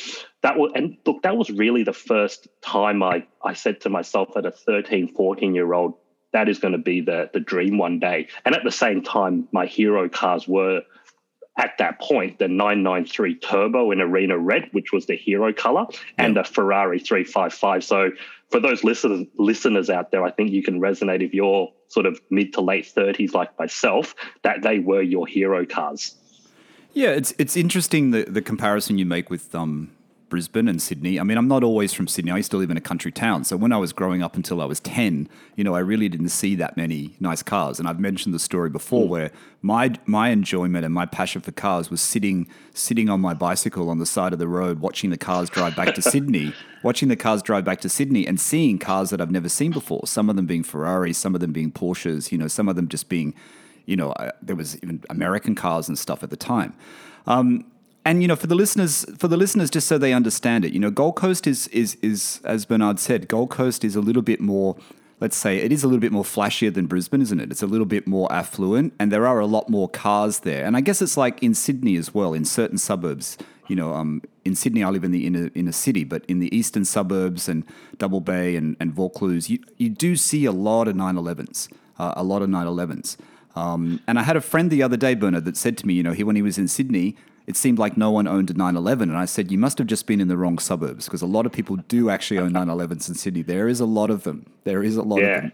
that 0.43 0.59
was, 0.59 0.73
and 0.75 0.97
look, 1.07 1.23
that 1.23 1.37
was 1.37 1.51
really 1.51 1.85
the 1.85 1.93
first 1.93 2.49
time 2.61 3.03
I, 3.03 3.27
I 3.43 3.55
said 3.55 3.81
to 3.83 3.89
myself 3.89 4.37
at 4.37 4.47
a 4.47 4.51
13, 4.51 5.15
14 5.15 5.55
year 5.55 5.73
old, 5.73 5.95
that 6.33 6.49
is 6.49 6.59
going 6.59 6.73
to 6.73 6.79
be 6.79 7.01
the, 7.01 7.31
the 7.33 7.41
dream 7.41 7.79
one 7.79 7.99
day. 8.01 8.29
And 8.45 8.55
at 8.55 8.65
the 8.65 8.73
same 8.73 9.03
time, 9.03 9.49
my 9.53 9.67
hero 9.67 10.09
cars 10.09 10.47
were 10.49 10.83
at 11.57 11.79
that 11.79 12.01
point 12.01 12.39
the 12.39 12.49
993 12.49 13.37
Turbo 13.37 13.93
in 13.93 14.01
Arena 14.01 14.37
Red, 14.37 14.69
which 14.73 14.93
was 14.93 15.07
the 15.07 15.17
hero 15.17 15.53
color, 15.53 15.87
and 16.19 16.37
the 16.37 16.45
Ferrari 16.45 16.99
355. 16.99 17.85
So 17.85 18.11
for 18.55 18.61
those 18.61 18.85
listeners 18.85 19.27
listeners 19.37 19.91
out 19.91 20.13
there, 20.13 20.23
I 20.23 20.31
think 20.31 20.53
you 20.53 20.63
can 20.63 20.81
resonate 20.81 21.25
if 21.25 21.35
you're 21.35 21.73
sort 21.89 22.07
of 22.07 22.21
mid 22.31 22.53
to 22.53 22.61
late 22.61 22.85
30s 22.85 23.35
like 23.35 23.59
myself, 23.59 24.15
that 24.43 24.63
they 24.63 24.79
were 24.79 25.03
your 25.03 25.27
hero 25.27 25.67
cars. 25.67 26.15
Yeah, 26.93 27.09
it's 27.09 27.35
it's 27.37 27.57
interesting 27.57 28.13
the 28.13 28.23
the 28.23 28.41
comparison 28.41 28.97
you 28.97 29.07
make 29.07 29.29
with 29.29 29.53
um 29.57 29.91
Brisbane 30.35 30.67
and 30.67 30.83
Sydney. 30.83 31.21
I 31.21 31.23
mean, 31.23 31.39
I'm 31.39 31.47
not 31.47 31.63
always 31.63 31.93
from 31.93 32.09
Sydney. 32.09 32.33
I 32.33 32.39
used 32.39 32.51
to 32.51 32.57
live 32.57 32.69
in 32.69 32.77
a 32.77 32.81
country 32.81 33.13
town. 33.13 33.45
So 33.45 33.57
when 33.57 33.71
I 33.71 33.77
was 33.77 33.93
growing 33.93 34.21
up 34.21 34.35
until 34.35 34.61
I 34.61 34.65
was 34.65 34.81
10, 34.81 35.29
you 35.55 35.63
know, 35.63 35.77
I 35.77 35.79
really 35.79 36.09
didn't 36.09 36.31
see 36.31 36.57
that 36.57 36.77
many 36.77 37.15
nice 37.21 37.41
cars. 37.41 37.79
And 37.79 37.87
I've 37.87 38.01
mentioned 38.01 38.35
the 38.35 38.41
story 38.41 38.69
before 38.69 39.07
mm. 39.07 39.11
where 39.11 39.31
my 39.63 39.95
my 40.07 40.31
enjoyment 40.31 40.85
and 40.85 40.93
my 40.93 41.07
passion 41.07 41.41
for 41.41 41.53
cars 41.53 41.89
was 41.89 42.01
sitting 42.01 42.49
sitting 42.73 43.09
on 43.09 43.21
my 43.21 43.33
bicycle 43.33 43.89
on 43.89 43.99
the 43.99 44.07
side 44.07 44.33
of 44.33 44.41
the 44.41 44.49
road 44.49 44.81
watching 44.81 45.11
the 45.11 45.17
cars 45.17 45.49
drive 45.49 45.77
back 45.77 45.95
to 45.95 46.03
Sydney, 46.15 46.53
watching 46.83 47.09
the 47.09 47.15
cars 47.15 47.41
drive 47.41 47.65
back 47.65 47.81
to 47.83 47.89
Sydney 47.89 48.27
and 48.27 48.41
seeing 48.41 48.81
cars 48.81 49.11
that 49.11 49.21
I've 49.21 49.31
never 49.31 49.49
seen 49.49 49.71
before. 49.71 50.05
Some 50.05 50.29
of 50.29 50.35
them 50.35 50.47
being 50.47 50.65
Ferraris, 50.65 51.17
some 51.17 51.37
of 51.37 51.41
them 51.41 51.53
being 51.53 51.71
Porsches, 51.71 52.33
you 52.33 52.39
know, 52.39 52.49
some 52.49 52.69
of 52.69 52.75
them 52.75 52.89
just 52.89 53.09
being, 53.09 53.35
you 53.87 53.95
know, 53.95 54.11
uh, 54.15 54.33
there 54.43 54.57
was 54.57 54.77
even 54.83 55.05
American 55.11 55.55
cars 55.55 55.87
and 55.87 55.97
stuff 55.97 56.25
at 56.25 56.31
the 56.31 56.37
time. 56.37 56.75
Um, 57.29 57.67
and 58.05 58.21
you 58.21 58.29
know, 58.29 58.37
for 58.37 58.47
the 58.47 58.55
listeners, 58.55 59.07
for 59.19 59.29
the 59.29 59.37
listeners, 59.37 59.71
just 59.71 59.89
so 59.89 59.97
they 59.97 60.13
understand 60.13 60.65
it, 60.65 60.73
you 60.73 60.79
know, 60.79 60.91
Gold 60.91 61.17
Coast 61.17 61.47
is 61.47 61.69
is 61.69 61.97
is 62.03 62.41
as 62.45 62.67
Bernard 62.67 62.99
said, 62.99 63.29
Gold 63.29 63.51
Coast 63.51 63.85
is 63.85 63.97
a 63.97 64.01
little 64.01 64.23
bit 64.23 64.41
more. 64.41 64.77
Let's 65.21 65.37
say 65.37 65.59
it 65.59 65.73
is 65.73 65.83
a 65.85 65.87
little 65.87 66.01
bit 66.01 66.13
more 66.13 66.25
flashier 66.25 66.75
than 66.75 66.87
Brisbane, 66.87 67.23
isn't 67.23 67.41
it? 67.41 67.51
It's 67.51 67.63
a 67.63 67.67
little 67.67 67.87
bit 67.87 68.07
more 68.07 68.31
affluent, 68.31 68.93
and 68.99 69.11
there 69.11 69.27
are 69.27 69.39
a 69.39 69.47
lot 69.47 69.71
more 69.71 69.89
cars 69.89 70.41
there. 70.41 70.67
And 70.67 70.77
I 70.77 70.81
guess 70.81 71.01
it's 71.01 71.17
like 71.17 71.43
in 71.43 71.55
Sydney 71.55 71.97
as 71.97 72.13
well, 72.13 72.35
in 72.35 72.45
certain 72.45 72.79
suburbs. 72.79 73.39
You 73.69 73.77
know, 73.77 73.95
um, 73.95 74.21
in 74.45 74.55
Sydney, 74.55 74.85
I 74.85 74.91
live 74.91 75.05
in 75.05 75.13
the 75.13 75.27
inner 75.27 75.51
inner 75.55 75.73
city, 75.73 76.05
but 76.05 76.27
in 76.27 76.41
the 76.41 76.55
eastern 76.55 76.85
suburbs 76.85 77.49
and 77.49 77.65
Double 77.97 78.21
Bay 78.21 78.57
and, 78.57 78.77
and 78.81 78.93
Vaucluse, 78.93 79.49
you, 79.49 79.61
you 79.79 79.89
do 79.89 80.17
see 80.17 80.45
a 80.45 80.53
lot 80.53 80.89
of 80.89 80.95
911s, 80.95 81.73
uh, 81.99 82.13
a 82.17 82.23
lot 82.23 82.43
of 82.43 82.51
911s. 82.51 83.17
Um, 83.57 84.01
and 84.07 84.19
I 84.19 84.25
had 84.25 84.37
a 84.37 84.41
friend 84.43 84.71
the 84.71 84.83
other 84.83 84.97
day, 84.97 85.15
Bernard, 85.15 85.45
that 85.47 85.57
said 85.57 85.79
to 85.79 85.87
me, 85.87 85.95
you 85.95 86.03
know, 86.03 86.13
he 86.13 86.25
when 86.25 86.37
he 86.37 86.43
was 86.43 86.59
in 86.59 86.69
Sydney, 86.69 87.17
it 87.47 87.57
seemed 87.57 87.79
like 87.79 87.97
no 87.97 88.11
one 88.11 88.27
owned 88.27 88.51
a 88.51 88.55
911. 88.55 89.11
And 89.11 89.19
I 89.19 89.25
said, 89.27 89.51
You 89.51 89.59
must 89.59 89.79
have 89.79 89.87
just 89.87 90.07
been 90.07 90.21
in 90.21 90.29
the 90.29 90.37
wrong 90.37 90.59
suburbs 90.59 91.05
because 91.05 91.23
a 91.23 91.27
lot 91.27 91.47
of 91.47 91.53
people 91.53 91.77
do 91.77 92.11
actually 92.11 92.39
own 92.39 92.53
911s 92.53 93.09
in 93.09 93.15
Sydney. 93.15 93.43
There 93.43 93.69
is 93.69 93.81
a 93.81 93.87
lot 93.87 94.11
of 94.11 94.25
them. 94.25 94.47
There 94.65 94.83
is 94.83 94.97
a 94.97 95.03
lot 95.03 95.21
yeah. 95.21 95.37
of 95.37 95.43
them. 95.43 95.53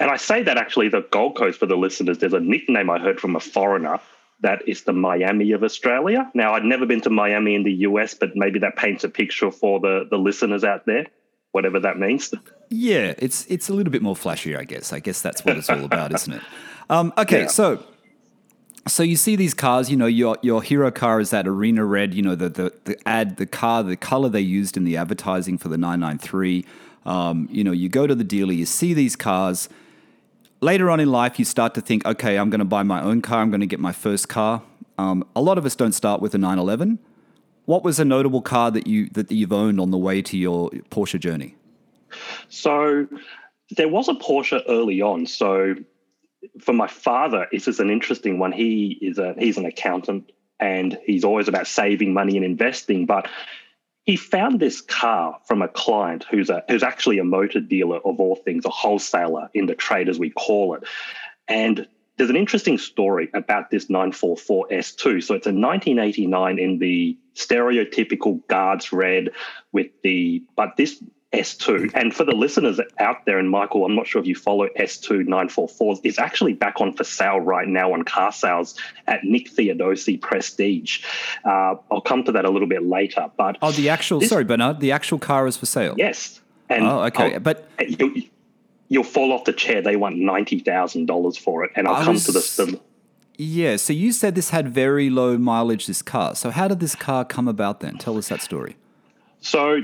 And 0.00 0.10
I 0.10 0.16
say 0.16 0.42
that 0.42 0.56
actually, 0.56 0.88
the 0.88 1.06
Gold 1.12 1.36
Coast 1.36 1.60
for 1.60 1.66
the 1.66 1.76
listeners, 1.76 2.18
there's 2.18 2.32
a 2.32 2.40
nickname 2.40 2.90
I 2.90 2.98
heard 2.98 3.20
from 3.20 3.36
a 3.36 3.40
foreigner 3.40 4.00
that 4.40 4.66
is 4.68 4.82
the 4.82 4.92
Miami 4.92 5.52
of 5.52 5.62
Australia. 5.62 6.30
Now, 6.34 6.54
I'd 6.54 6.64
never 6.64 6.84
been 6.84 7.00
to 7.02 7.10
Miami 7.10 7.54
in 7.54 7.62
the 7.62 7.72
US, 7.88 8.14
but 8.14 8.34
maybe 8.34 8.58
that 8.58 8.76
paints 8.76 9.04
a 9.04 9.08
picture 9.08 9.52
for 9.52 9.78
the, 9.78 10.06
the 10.10 10.18
listeners 10.18 10.64
out 10.64 10.84
there, 10.84 11.06
whatever 11.52 11.78
that 11.80 11.98
means. 11.98 12.34
Yeah, 12.70 13.14
it's 13.18 13.46
it's 13.46 13.68
a 13.68 13.72
little 13.72 13.92
bit 13.92 14.02
more 14.02 14.16
flashy, 14.16 14.56
I 14.56 14.64
guess. 14.64 14.92
I 14.92 14.98
guess 14.98 15.22
that's 15.22 15.44
what 15.44 15.56
it's 15.56 15.70
all 15.70 15.84
about, 15.84 16.12
isn't 16.12 16.32
it? 16.32 16.42
Um, 16.90 17.12
okay, 17.16 17.42
yeah. 17.42 17.46
so 17.46 17.82
so 18.86 19.02
you 19.02 19.16
see 19.16 19.36
these 19.36 19.54
cars, 19.54 19.90
you 19.90 19.96
know, 19.96 20.06
your 20.06 20.36
your 20.42 20.62
hero 20.62 20.90
car 20.90 21.20
is 21.20 21.30
that 21.30 21.46
arena 21.46 21.84
red, 21.84 22.14
you 22.14 22.22
know, 22.22 22.34
the 22.34 22.48
the, 22.48 22.72
the 22.84 23.08
ad, 23.08 23.36
the 23.36 23.46
car, 23.46 23.82
the 23.82 23.96
color 23.96 24.28
they 24.28 24.40
used 24.40 24.76
in 24.76 24.84
the 24.84 24.96
advertising 24.96 25.58
for 25.58 25.68
the 25.68 25.78
993. 25.78 26.64
Um, 27.06 27.48
you 27.50 27.64
know, 27.64 27.72
you 27.72 27.88
go 27.88 28.06
to 28.06 28.14
the 28.14 28.24
dealer, 28.24 28.52
you 28.52 28.66
see 28.66 28.94
these 28.94 29.16
cars. 29.16 29.68
Later 30.60 30.90
on 30.90 31.00
in 31.00 31.10
life, 31.10 31.38
you 31.38 31.44
start 31.44 31.74
to 31.74 31.80
think, 31.80 32.06
okay, 32.06 32.38
I'm 32.38 32.48
going 32.48 32.60
to 32.60 32.64
buy 32.64 32.82
my 32.82 33.02
own 33.02 33.20
car. 33.20 33.42
I'm 33.42 33.50
going 33.50 33.60
to 33.60 33.66
get 33.66 33.80
my 33.80 33.92
first 33.92 34.28
car. 34.28 34.62
Um, 34.96 35.26
a 35.36 35.42
lot 35.42 35.58
of 35.58 35.66
us 35.66 35.76
don't 35.76 35.92
start 35.92 36.22
with 36.22 36.34
a 36.34 36.38
911. 36.38 36.98
What 37.66 37.84
was 37.84 37.98
a 37.98 38.04
notable 38.04 38.42
car 38.42 38.70
that 38.70 38.86
you 38.86 39.08
that 39.10 39.30
you've 39.30 39.52
owned 39.52 39.80
on 39.80 39.90
the 39.90 39.98
way 39.98 40.20
to 40.22 40.36
your 40.36 40.70
Porsche 40.90 41.18
journey? 41.18 41.56
So 42.48 43.06
there 43.76 43.88
was 43.88 44.08
a 44.08 44.14
Porsche 44.14 44.62
early 44.68 45.00
on. 45.00 45.26
So 45.26 45.74
for 46.60 46.72
my 46.72 46.86
father, 46.86 47.46
this 47.52 47.68
is 47.68 47.80
an 47.80 47.90
interesting 47.90 48.38
one. 48.38 48.52
He 48.52 48.98
is 49.00 49.18
a 49.18 49.34
he's 49.38 49.58
an 49.58 49.66
accountant 49.66 50.32
and 50.60 50.98
he's 51.04 51.24
always 51.24 51.48
about 51.48 51.66
saving 51.66 52.12
money 52.12 52.36
and 52.36 52.44
investing. 52.44 53.06
But 53.06 53.28
he 54.04 54.16
found 54.16 54.60
this 54.60 54.80
car 54.80 55.40
from 55.46 55.62
a 55.62 55.68
client 55.68 56.24
who's 56.30 56.50
a 56.50 56.62
who's 56.68 56.82
actually 56.82 57.18
a 57.18 57.24
motor 57.24 57.60
dealer 57.60 57.98
of 57.98 58.20
all 58.20 58.36
things, 58.36 58.64
a 58.64 58.70
wholesaler 58.70 59.48
in 59.54 59.66
the 59.66 59.74
trade 59.74 60.08
as 60.08 60.18
we 60.18 60.30
call 60.30 60.74
it. 60.74 60.84
And 61.48 61.86
there's 62.16 62.30
an 62.30 62.36
interesting 62.36 62.78
story 62.78 63.28
about 63.34 63.70
this 63.70 63.90
944 63.90 64.68
S2. 64.68 65.00
So 65.22 65.34
it's 65.34 65.46
a 65.46 65.52
1989 65.52 66.58
in 66.58 66.78
the 66.78 67.18
stereotypical 67.34 68.46
guards 68.46 68.92
red 68.92 69.30
with 69.72 69.88
the 70.02 70.42
but 70.56 70.76
this 70.76 71.02
S2. 71.34 71.90
And 71.94 72.14
for 72.14 72.24
the 72.24 72.32
listeners 72.32 72.80
out 72.98 73.24
there, 73.26 73.38
and 73.38 73.50
Michael, 73.50 73.84
I'm 73.84 73.94
not 73.94 74.06
sure 74.06 74.20
if 74.20 74.26
you 74.26 74.34
follow 74.34 74.68
S2 74.78 75.26
944s, 75.26 76.00
it's 76.04 76.18
actually 76.18 76.54
back 76.54 76.80
on 76.80 76.94
for 76.94 77.04
sale 77.04 77.40
right 77.40 77.66
now 77.66 77.92
on 77.92 78.04
car 78.04 78.32
sales 78.32 78.76
at 79.06 79.24
Nick 79.24 79.50
Theodosi 79.50 80.20
Prestige. 80.20 81.04
Uh, 81.44 81.76
I'll 81.90 82.00
come 82.00 82.24
to 82.24 82.32
that 82.32 82.44
a 82.44 82.50
little 82.50 82.68
bit 82.68 82.84
later. 82.84 83.30
But 83.36 83.58
oh, 83.60 83.72
the 83.72 83.88
actual 83.88 84.20
this, 84.20 84.30
sorry, 84.30 84.44
Bernard, 84.44 84.80
the 84.80 84.92
actual 84.92 85.18
car 85.18 85.46
is 85.46 85.56
for 85.56 85.66
sale. 85.66 85.94
Yes. 85.98 86.40
And 86.68 86.84
oh, 86.84 87.02
okay, 87.04 87.34
I'll, 87.34 87.40
but 87.40 87.68
you'll, 87.86 88.12
you'll, 88.88 89.04
fall 89.04 89.32
off 89.32 89.44
the 89.44 89.52
chair. 89.52 89.82
They 89.82 89.96
want 89.96 90.16
ninety 90.16 90.60
thousand 90.60 91.06
dollars 91.06 91.36
for 91.36 91.64
it, 91.64 91.72
and 91.76 91.86
I'll 91.86 91.96
I 91.96 92.04
come 92.04 92.14
was, 92.14 92.24
to 92.24 92.32
this. 92.32 92.56
The, 92.56 92.80
yeah, 93.36 93.76
so 93.76 93.92
you 93.92 94.12
said 94.12 94.34
this 94.34 94.50
had 94.50 94.68
very 94.68 95.10
low 95.10 95.36
mileage. 95.36 95.86
This 95.86 96.00
car. 96.00 96.34
So 96.34 96.50
how 96.50 96.68
did 96.68 96.80
this 96.80 96.94
car 96.94 97.24
come 97.24 97.48
about? 97.48 97.80
Then 97.80 97.98
tell 97.98 98.16
us 98.16 98.28
that 98.28 98.40
story. 98.40 98.76
So 99.40 99.82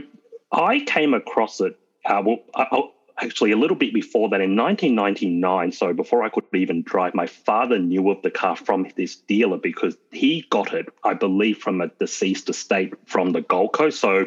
I 0.52 0.80
came 0.80 1.14
across 1.14 1.60
it, 1.60 1.78
uh, 2.04 2.22
well, 2.24 2.38
I, 2.54 2.90
actually 3.22 3.52
a 3.52 3.56
little 3.56 3.76
bit 3.76 3.92
before 3.92 4.28
that 4.30 4.40
in 4.40 4.56
1999. 4.56 5.72
So 5.72 5.92
before 5.92 6.22
I 6.22 6.28
could 6.28 6.44
even 6.54 6.82
drive, 6.82 7.14
my 7.14 7.26
father 7.26 7.78
knew 7.78 8.10
of 8.10 8.22
the 8.22 8.30
car 8.30 8.56
from 8.56 8.86
this 8.96 9.16
dealer 9.16 9.58
because 9.58 9.96
he 10.10 10.46
got 10.50 10.72
it, 10.74 10.86
I 11.04 11.14
believe, 11.14 11.58
from 11.58 11.80
a 11.80 11.88
deceased 11.88 12.48
estate 12.48 12.94
from 13.06 13.32
the 13.32 13.42
Gold 13.42 13.72
Coast. 13.72 14.00
So 14.00 14.26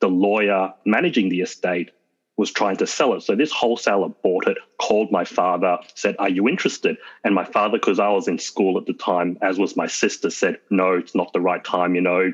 the 0.00 0.08
lawyer 0.08 0.72
managing 0.84 1.28
the 1.28 1.42
estate 1.42 1.90
was 2.36 2.50
trying 2.50 2.76
to 2.78 2.86
sell 2.86 3.12
it. 3.14 3.20
So 3.20 3.36
this 3.36 3.52
wholesaler 3.52 4.08
bought 4.22 4.48
it, 4.48 4.56
called 4.80 5.12
my 5.12 5.24
father, 5.24 5.78
said, 5.94 6.16
Are 6.18 6.30
you 6.30 6.48
interested? 6.48 6.96
And 7.22 7.34
my 7.34 7.44
father, 7.44 7.76
because 7.78 8.00
I 8.00 8.08
was 8.08 8.28
in 8.28 8.38
school 8.38 8.78
at 8.78 8.86
the 8.86 8.94
time, 8.94 9.36
as 9.42 9.58
was 9.58 9.76
my 9.76 9.86
sister, 9.86 10.30
said, 10.30 10.58
No, 10.70 10.94
it's 10.94 11.14
not 11.14 11.32
the 11.34 11.40
right 11.40 11.62
time, 11.62 11.94
you 11.94 12.00
know, 12.00 12.32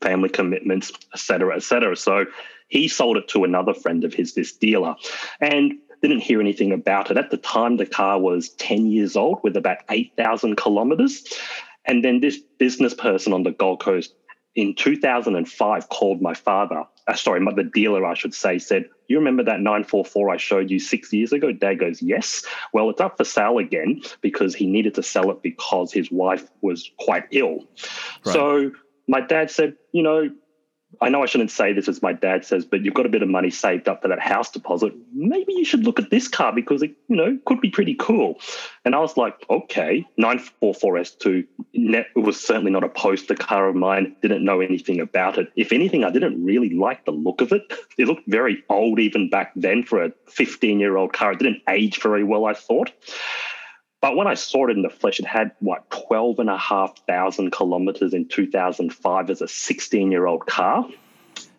family 0.00 0.28
commitments, 0.28 0.92
et 1.12 1.18
cetera, 1.18 1.56
et 1.56 1.64
cetera. 1.64 1.96
So 1.96 2.26
he 2.68 2.88
sold 2.88 3.16
it 3.16 3.28
to 3.28 3.44
another 3.44 3.74
friend 3.74 4.04
of 4.04 4.14
his, 4.14 4.34
this 4.34 4.52
dealer, 4.52 4.94
and 5.40 5.74
didn't 6.02 6.20
hear 6.20 6.40
anything 6.40 6.72
about 6.72 7.10
it. 7.10 7.16
At 7.16 7.30
the 7.30 7.36
time, 7.36 7.76
the 7.76 7.86
car 7.86 8.20
was 8.20 8.50
10 8.50 8.86
years 8.86 9.16
old 9.16 9.40
with 9.42 9.56
about 9.56 9.78
8,000 9.90 10.56
kilometers. 10.56 11.24
And 11.84 12.04
then 12.04 12.20
this 12.20 12.38
business 12.58 12.94
person 12.94 13.32
on 13.32 13.42
the 13.42 13.50
Gold 13.50 13.80
Coast 13.80 14.14
in 14.54 14.74
2005 14.74 15.88
called 15.88 16.20
my 16.20 16.34
father, 16.34 16.84
uh, 17.06 17.14
sorry, 17.14 17.40
the 17.54 17.62
dealer, 17.64 18.04
I 18.04 18.14
should 18.14 18.34
say, 18.34 18.58
said, 18.58 18.84
You 19.08 19.18
remember 19.18 19.42
that 19.44 19.60
944 19.60 20.30
I 20.30 20.36
showed 20.36 20.70
you 20.70 20.78
six 20.78 21.12
years 21.12 21.32
ago? 21.32 21.52
Dad 21.52 21.78
goes, 21.78 22.02
Yes. 22.02 22.44
Well, 22.72 22.90
it's 22.90 23.00
up 23.00 23.16
for 23.16 23.24
sale 23.24 23.58
again 23.58 24.02
because 24.20 24.54
he 24.54 24.66
needed 24.66 24.94
to 24.96 25.02
sell 25.02 25.30
it 25.30 25.42
because 25.42 25.92
his 25.92 26.10
wife 26.10 26.50
was 26.60 26.90
quite 26.98 27.24
ill. 27.30 27.68
Right. 28.24 28.32
So 28.32 28.72
my 29.06 29.20
dad 29.20 29.50
said, 29.50 29.74
You 29.92 30.02
know, 30.02 30.30
I 31.00 31.10
know 31.10 31.22
I 31.22 31.26
shouldn't 31.26 31.50
say 31.50 31.72
this 31.72 31.86
as 31.86 32.02
my 32.02 32.12
dad 32.12 32.44
says, 32.44 32.64
but 32.64 32.82
you've 32.82 32.94
got 32.94 33.06
a 33.06 33.10
bit 33.10 33.22
of 33.22 33.28
money 33.28 33.50
saved 33.50 33.88
up 33.88 34.02
for 34.02 34.08
that 34.08 34.20
house 34.20 34.50
deposit. 34.50 34.94
Maybe 35.12 35.52
you 35.52 35.64
should 35.64 35.84
look 35.84 35.98
at 35.98 36.10
this 36.10 36.28
car 36.28 36.52
because 36.52 36.82
it, 36.82 36.92
you 37.08 37.16
know, 37.16 37.38
could 37.44 37.60
be 37.60 37.70
pretty 37.70 37.94
cool. 37.94 38.40
And 38.84 38.94
I 38.94 38.98
was 38.98 39.16
like, 39.16 39.34
okay, 39.50 40.04
944S2. 40.18 41.46
It 41.74 42.06
was 42.16 42.40
certainly 42.40 42.70
not 42.70 42.84
a 42.84 42.88
poster 42.88 43.34
car 43.34 43.68
of 43.68 43.76
mine. 43.76 44.16
Didn't 44.22 44.44
know 44.44 44.60
anything 44.60 45.00
about 45.00 45.38
it. 45.38 45.52
If 45.56 45.72
anything, 45.72 46.04
I 46.04 46.10
didn't 46.10 46.42
really 46.42 46.70
like 46.70 47.04
the 47.04 47.12
look 47.12 47.42
of 47.42 47.52
it. 47.52 47.62
It 47.98 48.06
looked 48.06 48.26
very 48.26 48.64
old 48.68 48.98
even 48.98 49.28
back 49.28 49.52
then 49.56 49.82
for 49.82 50.02
a 50.02 50.12
15 50.28 50.80
year 50.80 50.96
old 50.96 51.12
car. 51.12 51.32
It 51.32 51.38
didn't 51.38 51.62
age 51.68 52.00
very 52.00 52.24
well, 52.24 52.46
I 52.46 52.54
thought. 52.54 52.92
But 54.00 54.14
when 54.14 54.26
I 54.28 54.34
saw 54.34 54.68
it 54.68 54.70
in 54.70 54.82
the 54.82 54.90
flesh, 54.90 55.18
it 55.18 55.26
had 55.26 55.52
what 55.58 55.90
12 55.90 56.38
and 56.38 56.50
a 56.50 56.56
half 56.56 56.96
thousand 57.06 57.50
kilometers 57.50 58.14
in 58.14 58.28
2005 58.28 59.30
as 59.30 59.42
a 59.42 59.48
16 59.48 60.12
year 60.12 60.26
old 60.26 60.46
car. 60.46 60.88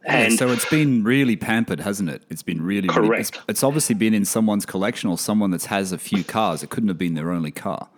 And 0.05 0.31
yeah, 0.31 0.37
so 0.37 0.47
it's 0.49 0.69
been 0.69 1.03
really 1.03 1.35
pampered, 1.35 1.81
hasn't 1.81 2.09
it? 2.09 2.23
It's 2.29 2.41
been 2.41 2.61
really 2.61 2.87
correct. 2.87 3.09
Really, 3.09 3.21
it's, 3.21 3.31
it's, 3.49 3.63
obviously 3.63 3.95
been 3.95 4.13
in 4.13 4.23
someone's 4.23 4.65
collection 4.65 5.09
or 5.09 5.17
someone 5.17 5.51
that 5.51 5.65
has 5.65 5.91
a 5.91 5.97
few 5.97 6.23
cars. 6.23 6.63
It 6.63 6.69
couldn't 6.69 6.87
have 6.87 6.97
been 6.97 7.15
their 7.15 7.31
only 7.31 7.51
car. 7.51 7.89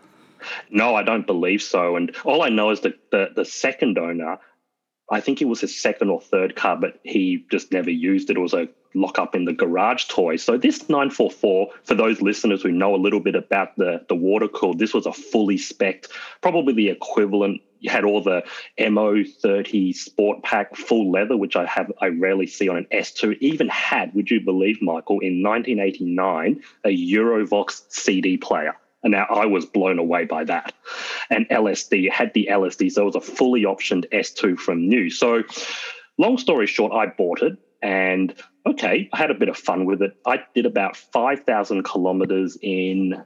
No, 0.71 0.95
I 0.95 1.03
don't 1.03 1.27
believe 1.27 1.61
so. 1.61 1.95
And 1.95 2.15
all 2.25 2.41
I 2.41 2.49
know 2.49 2.71
is 2.71 2.81
that 2.81 3.11
the, 3.11 3.29
the 3.35 3.45
second 3.45 3.99
owner, 3.99 4.39
I 5.11 5.19
think 5.21 5.43
it 5.43 5.45
was 5.45 5.61
his 5.61 5.79
second 5.79 6.09
or 6.09 6.19
third 6.19 6.55
car, 6.55 6.75
but 6.75 6.99
he 7.03 7.45
just 7.51 7.71
never 7.71 7.91
used 7.91 8.31
it. 8.31 8.37
It 8.37 8.39
was 8.39 8.55
a 8.55 8.67
lock 8.93 9.19
up 9.19 9.35
in 9.35 9.45
the 9.45 9.53
garage 9.53 10.05
toy. 10.05 10.35
So 10.35 10.57
this 10.57 10.89
944, 10.89 11.69
for 11.83 11.95
those 11.95 12.21
listeners 12.21 12.61
who 12.61 12.71
know 12.71 12.95
a 12.95 12.97
little 12.97 13.19
bit 13.19 13.35
about 13.35 13.75
the, 13.77 14.05
the 14.07 14.15
water 14.15 14.47
cooled, 14.47 14.79
this 14.79 14.93
was 14.93 15.05
a 15.05 15.13
fully 15.13 15.57
spec 15.57 16.05
probably 16.41 16.73
the 16.73 16.89
equivalent. 16.89 17.61
You 17.79 17.89
had 17.89 18.05
all 18.05 18.21
the 18.21 18.43
MO30 18.79 19.95
sport 19.95 20.43
pack 20.43 20.75
full 20.75 21.11
leather, 21.11 21.35
which 21.35 21.55
I 21.55 21.65
have 21.65 21.91
I 21.99 22.07
rarely 22.07 22.47
see 22.47 22.69
on 22.69 22.77
an 22.77 22.87
S2. 22.91 23.37
Even 23.39 23.69
had, 23.69 24.13
would 24.13 24.29
you 24.29 24.39
believe, 24.39 24.81
Michael, 24.81 25.19
in 25.19 25.41
1989, 25.41 26.61
a 26.85 26.89
Eurovox 26.89 27.81
CD 27.89 28.37
player. 28.37 28.75
And 29.03 29.11
now 29.11 29.25
I 29.29 29.47
was 29.47 29.65
blown 29.65 29.97
away 29.97 30.25
by 30.25 30.43
that. 30.43 30.73
And 31.31 31.49
LSD 31.49 32.11
had 32.11 32.33
the 32.35 32.49
LSD, 32.51 32.91
so 32.91 33.01
it 33.01 33.05
was 33.05 33.15
a 33.15 33.21
fully 33.21 33.63
optioned 33.63 34.07
S2 34.11 34.59
from 34.59 34.87
new. 34.87 35.09
So 35.09 35.41
long 36.19 36.37
story 36.37 36.67
short, 36.67 36.93
I 36.93 37.07
bought 37.07 37.41
it 37.41 37.57
and 37.81 38.33
okay, 38.65 39.09
I 39.13 39.17
had 39.17 39.31
a 39.31 39.33
bit 39.33 39.49
of 39.49 39.57
fun 39.57 39.85
with 39.85 40.01
it. 40.01 40.15
I 40.25 40.39
did 40.53 40.65
about 40.65 40.95
5,000 40.95 41.83
kilometers 41.83 42.57
in 42.61 43.21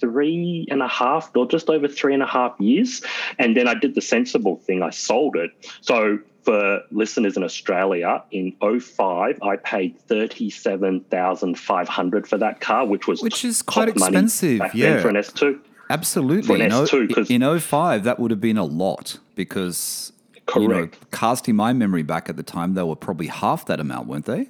three 0.00 0.66
and 0.70 0.80
a 0.82 0.88
half 0.88 1.30
or 1.34 1.46
just 1.46 1.68
over 1.68 1.88
three 1.88 2.14
and 2.14 2.22
a 2.22 2.26
half 2.26 2.54
years. 2.60 3.02
And 3.38 3.56
then 3.56 3.66
I 3.66 3.74
did 3.74 3.94
the 3.94 4.00
sensible 4.00 4.56
thing, 4.56 4.82
I 4.82 4.90
sold 4.90 5.36
it. 5.36 5.50
So 5.80 6.20
for 6.44 6.82
listeners 6.90 7.36
in 7.36 7.42
Australia, 7.42 8.22
in 8.30 8.54
05, 8.60 9.42
I 9.42 9.56
paid 9.56 9.98
37500 10.08 12.28
for 12.28 12.38
that 12.38 12.60
car, 12.60 12.86
which 12.86 13.08
was 13.08 13.22
which 13.22 13.44
is 13.44 13.62
quite 13.62 13.88
expensive. 13.88 14.60
yeah. 14.74 15.00
for 15.00 15.08
an 15.08 15.16
S2. 15.16 15.58
Absolutely. 15.90 16.60
An 16.60 16.70
S2, 16.70 17.30
in 17.30 17.60
05, 17.60 18.04
that 18.04 18.20
would 18.20 18.30
have 18.30 18.42
been 18.42 18.58
a 18.58 18.64
lot 18.64 19.18
because 19.34 20.12
Correct. 20.48 20.62
You 20.62 20.68
know, 20.68 20.88
casting 21.10 21.56
my 21.56 21.74
memory 21.74 22.02
back 22.02 22.30
at 22.30 22.38
the 22.38 22.42
time, 22.42 22.72
they 22.72 22.82
were 22.82 22.96
probably 22.96 23.26
half 23.26 23.66
that 23.66 23.80
amount, 23.80 24.08
weren't 24.08 24.24
they? 24.24 24.48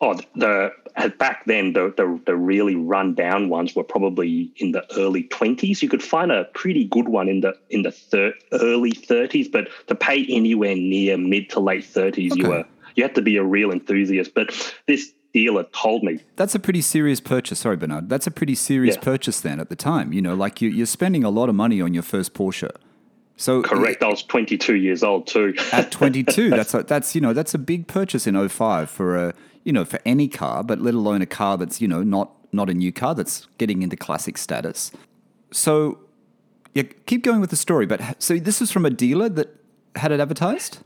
Oh, 0.00 0.18
the 0.34 0.72
uh, 0.96 1.08
back 1.18 1.44
then 1.46 1.72
the, 1.72 1.94
the, 1.96 2.20
the 2.26 2.36
really 2.36 2.74
run 2.74 3.14
down 3.14 3.48
ones 3.48 3.74
were 3.74 3.84
probably 3.84 4.52
in 4.56 4.72
the 4.72 4.84
early 4.98 5.22
twenties. 5.24 5.82
You 5.82 5.88
could 5.88 6.02
find 6.02 6.32
a 6.32 6.44
pretty 6.52 6.84
good 6.84 7.08
one 7.08 7.28
in 7.28 7.40
the 7.40 7.56
in 7.70 7.82
the 7.82 7.92
thir- 7.92 8.34
early 8.52 8.90
thirties, 8.90 9.48
but 9.48 9.68
to 9.86 9.94
pay 9.94 10.26
anywhere 10.28 10.74
near 10.74 11.16
mid 11.16 11.48
to 11.50 11.60
late 11.60 11.84
thirties, 11.84 12.32
okay. 12.32 12.42
you 12.42 12.48
were 12.48 12.64
you 12.96 13.02
had 13.02 13.14
to 13.14 13.22
be 13.22 13.36
a 13.36 13.44
real 13.44 13.70
enthusiast. 13.70 14.34
But 14.34 14.74
this 14.86 15.12
dealer 15.32 15.64
told 15.72 16.02
me 16.02 16.18
that's 16.36 16.54
a 16.54 16.60
pretty 16.60 16.82
serious 16.82 17.20
purchase. 17.20 17.60
Sorry, 17.60 17.76
Bernard, 17.76 18.08
that's 18.08 18.26
a 18.26 18.32
pretty 18.32 18.56
serious 18.56 18.96
yeah. 18.96 19.02
purchase 19.02 19.40
then 19.40 19.60
at 19.60 19.68
the 19.68 19.76
time. 19.76 20.12
You 20.12 20.22
know, 20.22 20.34
like 20.34 20.60
you, 20.60 20.70
you're 20.70 20.86
spending 20.86 21.24
a 21.24 21.30
lot 21.30 21.48
of 21.48 21.54
money 21.54 21.80
on 21.80 21.94
your 21.94 22.02
first 22.02 22.34
Porsche. 22.34 22.70
So 23.36 23.62
correct. 23.62 24.02
I 24.02 24.08
was 24.08 24.22
22 24.22 24.76
years 24.76 25.02
old 25.02 25.26
too. 25.26 25.54
at 25.72 25.90
22, 25.90 26.50
that's 26.50 26.74
a, 26.74 26.82
that's 26.82 27.14
you 27.14 27.20
know 27.20 27.32
that's 27.32 27.54
a 27.54 27.58
big 27.58 27.88
purchase 27.88 28.26
in 28.26 28.48
05 28.48 28.88
for 28.88 29.16
a 29.16 29.34
you 29.64 29.72
know 29.72 29.84
for 29.84 30.00
any 30.04 30.28
car, 30.28 30.62
but 30.62 30.80
let 30.80 30.94
alone 30.94 31.22
a 31.22 31.26
car 31.26 31.56
that's 31.58 31.80
you 31.80 31.88
know 31.88 32.02
not 32.02 32.30
not 32.52 32.70
a 32.70 32.74
new 32.74 32.92
car 32.92 33.14
that's 33.14 33.46
getting 33.58 33.82
into 33.82 33.96
classic 33.96 34.38
status. 34.38 34.92
So 35.50 35.98
yeah, 36.74 36.84
keep 37.06 37.24
going 37.24 37.40
with 37.40 37.50
the 37.50 37.56
story. 37.56 37.86
But 37.86 38.22
so 38.22 38.38
this 38.38 38.62
is 38.62 38.70
from 38.70 38.86
a 38.86 38.90
dealer 38.90 39.28
that 39.30 39.54
had 39.96 40.12
it 40.12 40.20
advertised. 40.20 40.78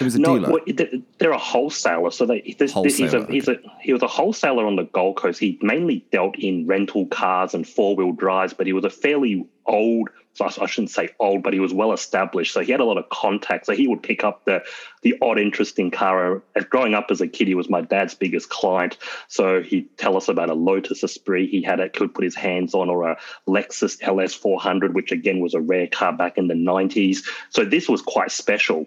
It 0.00 0.04
was 0.04 0.14
a 0.14 0.18
no, 0.18 0.38
dealer. 0.38 0.52
Well, 0.52 0.96
they're 1.18 1.30
a 1.30 1.38
wholesaler. 1.38 2.10
So 2.10 2.26
they, 2.26 2.54
this, 2.58 2.72
wholesaler, 2.72 3.04
he's 3.04 3.14
a, 3.14 3.18
okay. 3.18 3.32
he's 3.32 3.48
a, 3.48 3.56
he 3.80 3.92
was 3.92 4.02
a 4.02 4.08
wholesaler 4.08 4.66
on 4.66 4.76
the 4.76 4.84
Gold 4.84 5.16
Coast. 5.16 5.40
He 5.40 5.58
mainly 5.62 6.06
dealt 6.10 6.38
in 6.38 6.66
rental 6.66 7.06
cars 7.06 7.54
and 7.54 7.66
four 7.66 7.96
wheel 7.96 8.12
drives, 8.12 8.54
but 8.54 8.66
he 8.66 8.72
was 8.72 8.84
a 8.84 8.90
fairly 8.90 9.46
old 9.66 10.10
so 10.34 10.50
I 10.60 10.66
shouldn't 10.66 10.90
say 10.90 11.10
old, 11.20 11.44
but 11.44 11.52
he 11.52 11.60
was 11.60 11.72
well 11.72 11.92
established. 11.92 12.52
So 12.52 12.60
he 12.60 12.72
had 12.72 12.80
a 12.80 12.84
lot 12.84 12.98
of 12.98 13.08
contacts. 13.08 13.66
So 13.66 13.72
he 13.72 13.86
would 13.86 14.02
pick 14.02 14.24
up 14.24 14.44
the 14.44 14.64
the 15.02 15.16
odd, 15.22 15.38
interesting 15.38 15.92
car. 15.92 16.42
As 16.56 16.64
growing 16.64 16.94
up 16.94 17.06
as 17.10 17.20
a 17.20 17.28
kid, 17.28 17.46
he 17.46 17.54
was 17.54 17.70
my 17.70 17.80
dad's 17.80 18.14
biggest 18.14 18.50
client. 18.50 18.98
So 19.28 19.62
he'd 19.62 19.96
tell 19.96 20.16
us 20.16 20.28
about 20.28 20.50
a 20.50 20.54
Lotus 20.54 21.04
Esprit 21.04 21.46
he 21.46 21.62
had 21.62 21.78
it 21.78 21.92
could 21.92 22.12
put 22.14 22.24
his 22.24 22.34
hands 22.34 22.74
on, 22.74 22.90
or 22.90 23.08
a 23.08 23.16
Lexus 23.46 23.96
LS 24.02 24.34
400, 24.34 24.94
which 24.94 25.12
again 25.12 25.38
was 25.38 25.54
a 25.54 25.60
rare 25.60 25.86
car 25.86 26.12
back 26.12 26.36
in 26.36 26.48
the 26.48 26.54
90s. 26.54 27.18
So 27.50 27.64
this 27.64 27.88
was 27.88 28.02
quite 28.02 28.32
special. 28.32 28.86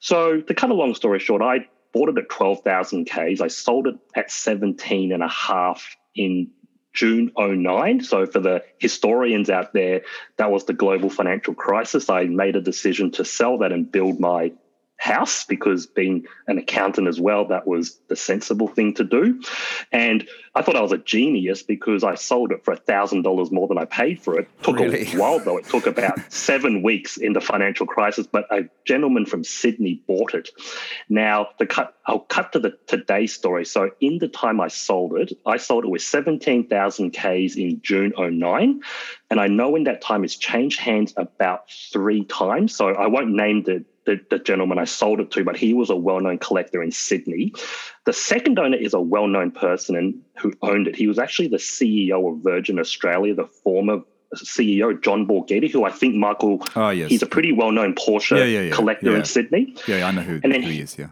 So 0.00 0.40
to 0.40 0.54
cut 0.54 0.70
a 0.70 0.74
long 0.74 0.94
story 0.94 1.18
short, 1.20 1.42
I 1.42 1.68
bought 1.92 2.08
it 2.08 2.18
at 2.18 2.28
12,000 2.28 3.04
Ks. 3.06 3.40
I 3.40 3.48
sold 3.48 3.86
it 3.86 3.94
at 4.14 4.30
17 4.30 5.12
and 5.12 5.22
a 5.22 5.28
half 5.28 5.96
in 6.14 6.50
June 6.92 7.30
09. 7.36 8.02
So, 8.02 8.26
for 8.26 8.40
the 8.40 8.64
historians 8.78 9.48
out 9.48 9.72
there, 9.72 10.02
that 10.38 10.50
was 10.50 10.64
the 10.64 10.72
global 10.72 11.08
financial 11.08 11.54
crisis. 11.54 12.10
I 12.10 12.24
made 12.24 12.56
a 12.56 12.60
decision 12.60 13.12
to 13.12 13.24
sell 13.24 13.58
that 13.58 13.72
and 13.72 13.90
build 13.90 14.18
my 14.18 14.52
house 15.00 15.44
because 15.46 15.86
being 15.86 16.26
an 16.46 16.58
accountant 16.58 17.08
as 17.08 17.18
well, 17.18 17.46
that 17.46 17.66
was 17.66 17.98
the 18.08 18.16
sensible 18.16 18.68
thing 18.68 18.92
to 18.92 19.02
do. 19.02 19.40
And 19.90 20.28
I 20.54 20.60
thought 20.60 20.76
I 20.76 20.82
was 20.82 20.92
a 20.92 20.98
genius 20.98 21.62
because 21.62 22.04
I 22.04 22.16
sold 22.16 22.52
it 22.52 22.64
for 22.66 22.76
$1,000 22.76 23.50
more 23.50 23.66
than 23.66 23.78
I 23.78 23.86
paid 23.86 24.20
for 24.20 24.38
it. 24.38 24.46
Took 24.62 24.76
really? 24.76 25.06
a 25.06 25.16
while 25.16 25.38
though. 25.38 25.56
It 25.56 25.64
took 25.64 25.86
about 25.86 26.18
seven 26.32 26.82
weeks 26.82 27.16
in 27.16 27.32
the 27.32 27.40
financial 27.40 27.86
crisis, 27.86 28.26
but 28.26 28.44
a 28.52 28.68
gentleman 28.84 29.24
from 29.24 29.42
Sydney 29.42 30.02
bought 30.06 30.34
it. 30.34 30.50
Now, 31.08 31.48
the 31.58 31.64
cut, 31.64 31.96
I'll 32.04 32.20
cut 32.20 32.52
to 32.52 32.58
the 32.58 32.76
today's 32.86 33.32
story. 33.32 33.64
So 33.64 33.92
in 34.00 34.18
the 34.18 34.28
time 34.28 34.60
I 34.60 34.68
sold 34.68 35.16
it, 35.16 35.32
I 35.46 35.56
sold 35.56 35.84
it 35.84 35.88
with 35.88 36.02
17,000 36.02 37.10
Ks 37.12 37.56
in 37.56 37.80
June 37.82 38.12
09. 38.18 38.82
And 39.30 39.40
I 39.40 39.46
know 39.46 39.76
in 39.76 39.84
that 39.84 40.02
time 40.02 40.24
it's 40.24 40.36
changed 40.36 40.78
hands 40.78 41.14
about 41.16 41.70
three 41.70 42.24
times. 42.24 42.76
So 42.76 42.88
I 42.88 43.06
won't 43.06 43.30
name 43.30 43.62
the 43.62 43.82
the, 44.10 44.36
the 44.36 44.42
gentleman 44.42 44.78
I 44.78 44.84
sold 44.84 45.20
it 45.20 45.30
to, 45.32 45.44
but 45.44 45.56
he 45.56 45.74
was 45.74 45.90
a 45.90 45.96
well 45.96 46.20
known 46.20 46.38
collector 46.38 46.82
in 46.82 46.90
Sydney. 46.90 47.52
The 48.06 48.12
second 48.12 48.58
owner 48.58 48.76
is 48.76 48.94
a 48.94 49.00
well 49.00 49.26
known 49.26 49.50
person 49.50 49.96
and 49.96 50.20
who 50.38 50.52
owned 50.62 50.88
it. 50.88 50.96
He 50.96 51.06
was 51.06 51.18
actually 51.18 51.48
the 51.48 51.58
CEO 51.58 52.32
of 52.32 52.42
Virgin 52.42 52.78
Australia, 52.78 53.34
the 53.34 53.46
former 53.46 54.00
CEO 54.36 55.00
John 55.02 55.26
Borghetti, 55.26 55.70
who 55.70 55.84
I 55.84 55.90
think 55.90 56.14
Michael. 56.14 56.64
Oh 56.76 56.90
yes, 56.90 57.10
he's 57.10 57.22
a 57.22 57.26
pretty 57.26 57.52
well-known 57.52 57.94
Porsche 57.94 58.38
yeah, 58.38 58.44
yeah, 58.44 58.60
yeah, 58.62 58.72
collector 58.72 59.16
in 59.16 59.24
Sydney. 59.24 59.74
Yeah, 59.86 60.06
I 60.06 60.10
know 60.12 60.22
who, 60.22 60.40
and 60.42 60.52
then 60.52 60.62
who 60.62 60.70
he 60.70 60.80
is. 60.80 60.96
Yeah, 60.98 61.08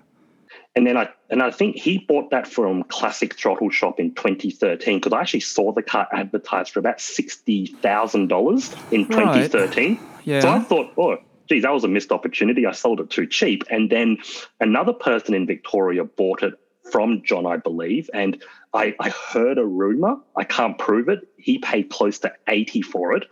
and 0.77 0.87
then 0.87 0.97
I 0.97 1.09
and 1.31 1.43
I 1.43 1.51
think 1.51 1.77
he 1.77 1.99
bought 1.99 2.31
that 2.31 2.47
from 2.47 2.85
Classic 2.85 3.35
Throttle 3.35 3.71
Shop 3.71 3.99
in 3.99 4.15
2013 4.15 4.99
because 4.99 5.13
I 5.13 5.21
actually 5.21 5.41
saw 5.41 5.73
the 5.73 5.83
car 5.83 6.07
advertised 6.13 6.71
for 6.71 6.79
about 6.79 7.01
sixty 7.01 7.67
thousand 7.67 8.29
dollars 8.29 8.73
in 8.93 9.07
2013. 9.07 9.97
Right. 9.97 10.01
Yeah. 10.25 10.41
So 10.41 10.51
I 10.51 10.61
thought, 10.61 10.93
oh, 10.97 11.19
geez, 11.49 11.63
that 11.63 11.73
was 11.73 11.85
a 11.85 11.89
missed 11.89 12.13
opportunity. 12.13 12.67
I 12.67 12.73
sold 12.73 13.01
it 13.01 13.11
too 13.11 13.27
cheap. 13.27 13.65
And 13.71 13.91
then 13.91 14.19
another 14.61 14.93
person 14.93 15.35
in 15.35 15.47
Victoria 15.47 16.05
bought 16.05 16.43
it 16.43 16.55
from 16.91 17.23
John, 17.23 17.47
I 17.47 17.57
believe. 17.57 18.09
And 18.15 18.43
I, 18.75 18.95
I, 19.01 19.11
heard 19.11 19.59
a 19.59 19.65
rumor. 19.65 20.17
I 20.37 20.45
can't 20.45 20.79
prove 20.79 21.09
it. 21.09 21.27
He 21.37 21.59
paid 21.59 21.91
close 21.91 22.19
to 22.21 22.33
80 22.47 22.83
for 22.83 23.15
it. 23.15 23.25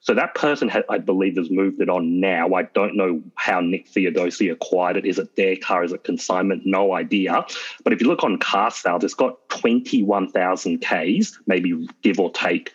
So 0.00 0.14
that 0.14 0.34
person, 0.34 0.68
had, 0.68 0.84
I 0.88 0.98
believe, 0.98 1.36
has 1.36 1.50
moved 1.50 1.80
it 1.80 1.88
on 1.88 2.20
now. 2.20 2.54
I 2.54 2.62
don't 2.62 2.96
know 2.96 3.22
how 3.34 3.60
Nick 3.60 3.90
Theodosi 3.90 4.52
acquired 4.52 4.96
it. 4.96 5.06
Is 5.06 5.18
it 5.18 5.36
their 5.36 5.56
car? 5.56 5.84
Is 5.84 5.92
it 5.92 6.04
consignment? 6.04 6.62
No 6.64 6.94
idea. 6.94 7.44
But 7.82 7.92
if 7.92 8.00
you 8.00 8.08
look 8.08 8.22
on 8.22 8.38
car 8.38 8.70
sales, 8.70 9.04
it's 9.04 9.14
got 9.14 9.48
21,000 9.48 10.78
Ks, 10.80 11.38
maybe 11.46 11.88
give 12.02 12.20
or 12.20 12.32
take. 12.32 12.72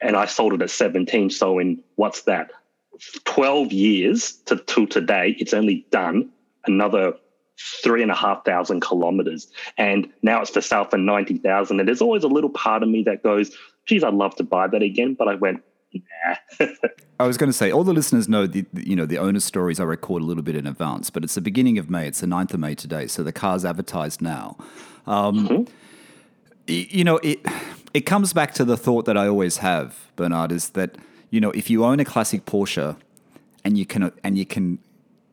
And 0.00 0.16
I 0.16 0.26
sold 0.26 0.52
it 0.54 0.62
at 0.62 0.70
17. 0.70 1.30
So 1.30 1.58
in 1.58 1.82
what's 1.94 2.22
that? 2.22 2.50
12 3.24 3.72
years 3.72 4.32
to 4.46 4.56
till 4.56 4.86
today, 4.86 5.36
it's 5.38 5.54
only 5.54 5.86
done 5.90 6.30
another 6.66 7.14
three 7.82 8.02
and 8.02 8.10
a 8.10 8.14
half 8.14 8.44
thousand 8.44 8.80
kilometers. 8.80 9.48
And 9.78 10.08
now 10.22 10.40
it's 10.40 10.50
for 10.50 10.60
sale 10.60 10.84
for 10.84 10.98
90,000. 10.98 11.78
And 11.78 11.88
there's 11.88 12.02
always 12.02 12.24
a 12.24 12.28
little 12.28 12.50
part 12.50 12.82
of 12.82 12.88
me 12.88 13.02
that 13.04 13.22
goes, 13.22 13.56
geez, 13.86 14.04
I'd 14.04 14.14
love 14.14 14.34
to 14.36 14.44
buy 14.44 14.68
that 14.68 14.82
again. 14.82 15.14
But 15.14 15.28
I 15.28 15.34
went, 15.34 15.62
nah. 15.94 16.66
I 17.20 17.26
was 17.26 17.36
going 17.36 17.48
to 17.48 17.56
say, 17.56 17.70
all 17.70 17.84
the 17.84 17.92
listeners 17.92 18.28
know 18.28 18.46
the 18.46 18.66
you 18.74 18.96
know 18.96 19.06
the 19.06 19.18
owner 19.18 19.38
stories 19.38 19.78
I 19.78 19.84
record 19.84 20.22
a 20.22 20.24
little 20.24 20.42
bit 20.42 20.56
in 20.56 20.66
advance, 20.66 21.08
but 21.08 21.22
it's 21.22 21.34
the 21.34 21.40
beginning 21.40 21.78
of 21.78 21.88
May. 21.88 22.08
It's 22.08 22.20
the 22.20 22.26
9th 22.26 22.54
of 22.54 22.60
May 22.60 22.74
today, 22.74 23.06
so 23.06 23.22
the 23.22 23.32
car's 23.32 23.64
advertised 23.64 24.20
now. 24.20 24.56
Um, 25.06 25.48
mm-hmm. 25.48 25.72
you 26.66 27.04
know, 27.04 27.18
it 27.18 27.40
it 27.94 28.00
comes 28.00 28.32
back 28.32 28.54
to 28.54 28.64
the 28.64 28.76
thought 28.76 29.04
that 29.04 29.16
I 29.16 29.28
always 29.28 29.58
have, 29.58 30.10
Bernard, 30.16 30.50
is 30.50 30.70
that 30.70 30.96
you 31.32 31.40
know 31.40 31.50
if 31.50 31.68
you 31.68 31.84
own 31.84 31.98
a 31.98 32.04
classic 32.04 32.44
Porsche 32.44 32.96
and 33.64 33.76
you 33.76 33.84
can 33.84 34.12
and 34.22 34.38
you 34.38 34.46
can 34.46 34.78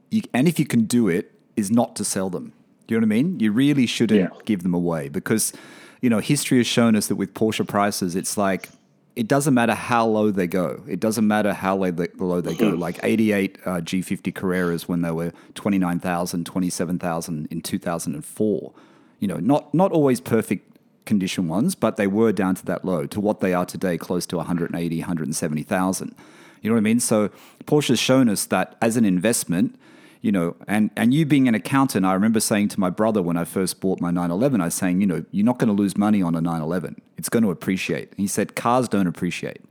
you, 0.09 0.23
and 0.33 0.47
if 0.47 0.57
you 0.57 0.65
can 0.65 0.85
do 0.85 1.07
it, 1.07 1.31
is 1.55 1.69
not 1.69 1.95
to 1.97 2.03
sell 2.03 2.31
them. 2.31 2.53
Do 2.87 2.95
you 2.95 3.01
know 3.01 3.05
what 3.05 3.13
I 3.13 3.21
mean? 3.21 3.39
You 3.39 3.51
really 3.51 3.85
shouldn't 3.85 4.19
yeah. 4.19 4.39
give 4.45 4.63
them 4.63 4.73
away 4.73 5.09
because 5.09 5.53
you 6.01 6.09
know 6.09 6.19
history 6.19 6.57
has 6.57 6.65
shown 6.65 6.95
us 6.95 7.07
that 7.07 7.17
with 7.17 7.35
Porsche 7.35 7.67
prices, 7.67 8.15
it's 8.15 8.37
like 8.37 8.69
it 9.15 9.27
doesn't 9.27 9.53
matter 9.53 9.75
how 9.75 10.05
low 10.05 10.31
they 10.31 10.47
go. 10.47 10.81
It 10.87 11.01
doesn't 11.01 11.27
matter 11.27 11.51
how 11.51 11.75
low 11.75 11.91
they, 11.91 12.07
low 12.17 12.39
they 12.39 12.55
go. 12.55 12.69
Like 12.69 12.99
88 13.03 13.57
uh, 13.65 13.69
G50 13.81 14.33
Carreras 14.33 14.83
when 14.83 15.01
they 15.01 15.11
were 15.11 15.33
29,000, 15.55 16.45
27,000 16.45 17.47
in 17.51 17.61
2004. 17.61 18.73
You 19.19 19.27
know, 19.27 19.37
not 19.37 19.73
not 19.73 19.91
always 19.91 20.21
perfect 20.21 20.68
condition 21.09 21.47
ones, 21.49 21.75
but 21.75 21.97
they 21.97 22.07
were 22.07 22.31
down 22.31 22.55
to 22.55 22.65
that 22.67 22.85
low 22.85 23.05
to 23.07 23.19
what 23.19 23.41
they 23.41 23.53
are 23.53 23.65
today, 23.65 23.97
close 23.97 24.25
to 24.27 24.37
180, 24.37 24.99
170,000. 24.99 26.15
You 26.61 26.69
know 26.69 26.75
what 26.75 26.79
I 26.79 26.81
mean? 26.81 26.99
So 26.99 27.29
Porsche 27.65 27.89
has 27.89 27.99
shown 27.99 28.29
us 28.29 28.45
that 28.45 28.77
as 28.81 28.95
an 28.95 29.05
investment, 29.05 29.77
you 30.21 30.31
know, 30.31 30.55
and, 30.67 30.91
and 30.95 31.13
you 31.13 31.25
being 31.25 31.47
an 31.47 31.55
accountant, 31.55 32.05
I 32.05 32.13
remember 32.13 32.39
saying 32.39 32.67
to 32.69 32.79
my 32.79 32.89
brother 32.89 33.21
when 33.21 33.37
I 33.37 33.43
first 33.43 33.81
bought 33.81 33.99
my 33.99 34.11
911, 34.11 34.61
I 34.61 34.65
was 34.65 34.75
saying, 34.75 35.01
you 35.01 35.07
know, 35.07 35.25
you're 35.31 35.45
not 35.45 35.57
going 35.57 35.75
to 35.75 35.81
lose 35.81 35.97
money 35.97 36.21
on 36.21 36.35
a 36.35 36.41
911. 36.41 37.01
It's 37.17 37.29
going 37.29 37.43
to 37.43 37.51
appreciate. 37.51 38.09
And 38.11 38.19
he 38.19 38.27
said, 38.27 38.55
cars 38.55 38.87
don't 38.87 39.07
appreciate. 39.07 39.61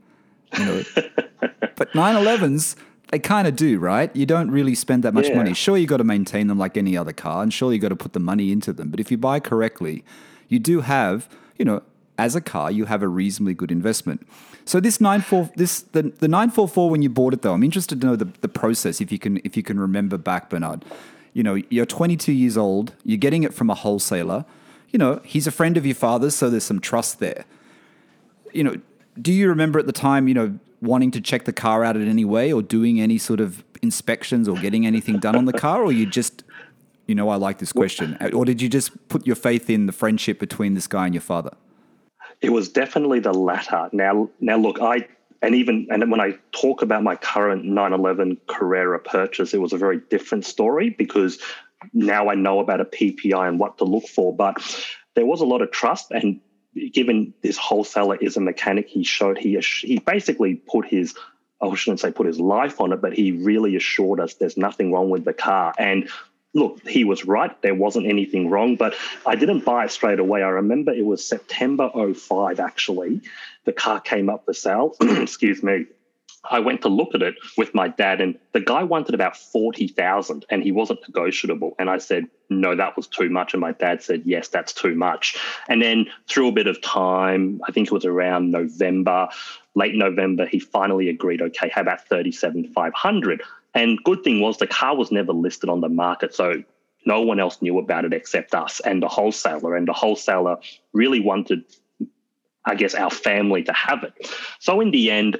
You 0.57 0.65
know, 0.65 0.83
but 1.75 1.91
911s, 1.93 2.75
they 3.11 3.19
kind 3.19 3.47
of 3.47 3.55
do, 3.55 3.79
right? 3.79 4.13
You 4.15 4.25
don't 4.25 4.51
really 4.51 4.75
spend 4.75 5.03
that 5.03 5.13
much 5.13 5.29
yeah. 5.29 5.37
money. 5.37 5.53
Sure, 5.53 5.77
you 5.77 5.87
got 5.87 5.97
to 5.97 6.03
maintain 6.03 6.47
them 6.47 6.57
like 6.57 6.75
any 6.75 6.97
other 6.97 7.13
car, 7.13 7.43
and 7.43 7.53
sure, 7.53 7.71
you 7.71 7.79
got 7.79 7.89
to 7.89 7.95
put 7.95 8.13
the 8.13 8.19
money 8.19 8.51
into 8.51 8.73
them. 8.73 8.89
But 8.89 8.99
if 8.99 9.09
you 9.11 9.17
buy 9.17 9.39
correctly, 9.39 10.03
you 10.49 10.59
do 10.59 10.81
have, 10.81 11.29
you 11.57 11.63
know, 11.63 11.81
as 12.17 12.35
a 12.35 12.41
car, 12.41 12.69
you 12.69 12.85
have 12.85 13.01
a 13.01 13.07
reasonably 13.07 13.53
good 13.53 13.71
investment. 13.71 14.27
So 14.65 14.79
this 14.79 14.99
nine 14.99 15.21
four 15.21 15.49
this 15.55 15.81
the, 15.81 16.03
the 16.03 16.27
nine 16.27 16.49
four 16.49 16.67
four 16.67 16.89
when 16.89 17.01
you 17.01 17.09
bought 17.09 17.33
it 17.33 17.41
though, 17.41 17.53
I'm 17.53 17.63
interested 17.63 18.01
to 18.01 18.07
know 18.07 18.15
the, 18.15 18.25
the 18.41 18.49
process 18.49 18.99
if 18.99 19.11
you 19.11 19.17
can 19.17 19.39
if 19.43 19.55
you 19.55 19.63
can 19.63 19.79
remember 19.79 20.17
back, 20.17 20.49
Bernard. 20.49 20.83
You 21.33 21.43
know, 21.43 21.55
you're 21.69 21.85
22 21.85 22.31
years 22.31 22.57
old, 22.57 22.93
you're 23.05 23.17
getting 23.17 23.43
it 23.43 23.53
from 23.53 23.69
a 23.69 23.75
wholesaler. 23.75 24.45
You 24.89 24.99
know, 24.99 25.21
he's 25.23 25.47
a 25.47 25.51
friend 25.51 25.77
of 25.77 25.85
your 25.85 25.95
father's, 25.95 26.35
so 26.35 26.49
there's 26.49 26.63
some 26.63 26.79
trust 26.79 27.19
there. 27.19 27.45
You 28.51 28.63
know, 28.63 28.75
do 29.21 29.31
you 29.31 29.47
remember 29.47 29.79
at 29.79 29.85
the 29.85 29.93
time, 29.93 30.27
you 30.27 30.33
know, 30.33 30.59
wanting 30.81 31.11
to 31.11 31.21
check 31.21 31.45
the 31.45 31.53
car 31.53 31.83
out 31.83 31.95
in 31.95 32.07
any 32.07 32.25
way 32.25 32.51
or 32.51 32.61
doing 32.61 32.99
any 32.99 33.17
sort 33.17 33.39
of 33.39 33.63
inspections 33.81 34.47
or 34.47 34.55
getting 34.57 34.85
anything 34.85 35.19
done 35.19 35.35
on 35.35 35.45
the 35.45 35.53
car, 35.53 35.83
or 35.83 35.91
you 35.91 36.05
just 36.05 36.43
you 37.09 37.15
know, 37.15 37.29
I 37.29 37.35
like 37.37 37.57
this 37.57 37.73
question. 37.73 38.15
Uh, 38.21 38.29
or 38.33 38.45
did 38.45 38.61
you 38.61 38.69
just 38.69 39.09
put 39.09 39.25
your 39.25 39.35
faith 39.35 39.67
in 39.67 39.87
the 39.87 39.91
friendship 39.91 40.39
between 40.39 40.75
this 40.75 40.85
guy 40.85 41.05
and 41.05 41.15
your 41.15 41.21
father? 41.21 41.51
It 42.39 42.51
was 42.51 42.69
definitely 42.69 43.19
the 43.19 43.33
latter. 43.33 43.89
Now, 43.91 44.29
now 44.39 44.57
look, 44.57 44.79
I 44.79 45.07
and 45.41 45.55
even 45.55 45.87
and 45.89 46.09
when 46.11 46.21
I 46.21 46.37
talk 46.51 46.83
about 46.83 47.01
my 47.01 47.15
current 47.15 47.65
911 47.65 48.37
Carrera 48.47 48.99
purchase, 48.99 49.55
it 49.55 49.57
was 49.59 49.73
a 49.73 49.77
very 49.77 49.99
different 50.09 50.45
story 50.45 50.91
because 50.91 51.39
now 51.93 52.29
I 52.29 52.35
know 52.35 52.59
about 52.59 52.79
a 52.79 52.85
PPI 52.85 53.47
and 53.47 53.59
what 53.59 53.79
to 53.79 53.85
look 53.85 54.07
for. 54.07 54.33
But 54.33 54.57
there 55.15 55.25
was 55.25 55.41
a 55.41 55.45
lot 55.45 55.63
of 55.63 55.71
trust, 55.71 56.11
and 56.11 56.39
given 56.93 57.33
this 57.41 57.57
wholesaler 57.57 58.17
is 58.17 58.37
a 58.37 58.41
mechanic, 58.41 58.87
he 58.87 59.03
showed 59.03 59.39
he 59.39 59.59
he 59.81 59.97
basically 59.97 60.55
put 60.55 60.85
his 60.85 61.15
I 61.61 61.73
shouldn't 61.75 61.99
say 61.99 62.11
put 62.11 62.27
his 62.27 62.39
life 62.39 62.79
on 62.79 62.93
it, 62.93 63.01
but 63.01 63.13
he 63.13 63.31
really 63.31 63.75
assured 63.75 64.19
us 64.19 64.35
there's 64.35 64.57
nothing 64.57 64.93
wrong 64.93 65.09
with 65.09 65.25
the 65.25 65.33
car. 65.33 65.73
And 65.77 66.09
look, 66.53 66.87
he 66.87 67.03
was 67.03 67.25
right. 67.25 67.59
There 67.61 67.75
wasn't 67.75 68.07
anything 68.07 68.49
wrong, 68.49 68.75
but 68.75 68.95
I 69.25 69.35
didn't 69.35 69.65
buy 69.65 69.85
it 69.85 69.91
straight 69.91 70.19
away. 70.19 70.41
I 70.41 70.49
remember 70.49 70.91
it 70.91 71.05
was 71.05 71.25
September 71.25 71.89
05, 71.93 72.59
actually. 72.59 73.21
The 73.65 73.73
car 73.73 73.99
came 73.99 74.29
up 74.29 74.45
for 74.45 74.53
sale. 74.53 74.95
Excuse 75.01 75.61
me. 75.61 75.85
I 76.49 76.59
went 76.59 76.81
to 76.83 76.87
look 76.87 77.13
at 77.15 77.21
it 77.21 77.35
with 77.57 77.75
my 77.75 77.89
dad, 77.89 78.21
and 78.21 78.39
the 78.53 78.61
guy 78.61 78.83
wanted 78.83 79.13
about 79.13 79.35
40,000 79.35 80.45
and 80.49 80.63
he 80.63 80.71
wasn't 80.71 81.01
negotiable. 81.05 81.75
And 81.77 81.89
I 81.89 81.97
said, 81.97 82.27
no, 82.49 82.75
that 82.75 82.95
was 82.95 83.07
too 83.07 83.29
much. 83.29 83.53
And 83.53 83.59
my 83.59 83.73
dad 83.73 84.01
said, 84.01 84.23
yes, 84.25 84.47
that's 84.47 84.71
too 84.71 84.95
much. 84.95 85.37
And 85.67 85.81
then 85.81 86.05
through 86.27 86.47
a 86.47 86.53
bit 86.53 86.67
of 86.67 86.81
time, 86.81 87.59
I 87.67 87.73
think 87.73 87.87
it 87.87 87.93
was 87.93 88.05
around 88.05 88.51
November, 88.51 89.27
late 89.75 89.95
November, 89.95 90.45
he 90.45 90.59
finally 90.59 91.09
agreed, 91.09 91.41
okay, 91.41 91.69
how 91.69 91.81
about 91.81 92.07
37,500? 92.07 93.43
And 93.73 93.99
good 94.03 94.23
thing 94.23 94.41
was 94.41 94.57
the 94.57 94.67
car 94.67 94.95
was 94.95 95.11
never 95.11 95.33
listed 95.33 95.69
on 95.69 95.81
the 95.81 95.89
market, 95.89 96.33
so 96.33 96.63
no 97.05 97.21
one 97.21 97.39
else 97.39 97.61
knew 97.61 97.79
about 97.79 98.05
it 98.05 98.13
except 98.13 98.53
us 98.53 98.79
and 98.81 99.01
the 99.01 99.07
wholesaler. 99.07 99.75
And 99.75 99.87
the 99.87 99.93
wholesaler 99.93 100.57
really 100.93 101.19
wanted, 101.19 101.63
I 102.65 102.75
guess, 102.75 102.93
our 102.95 103.11
family 103.11 103.63
to 103.63 103.73
have 103.73 104.03
it. 104.03 104.29
So 104.59 104.81
in 104.81 104.91
the 104.91 105.11
end, 105.11 105.39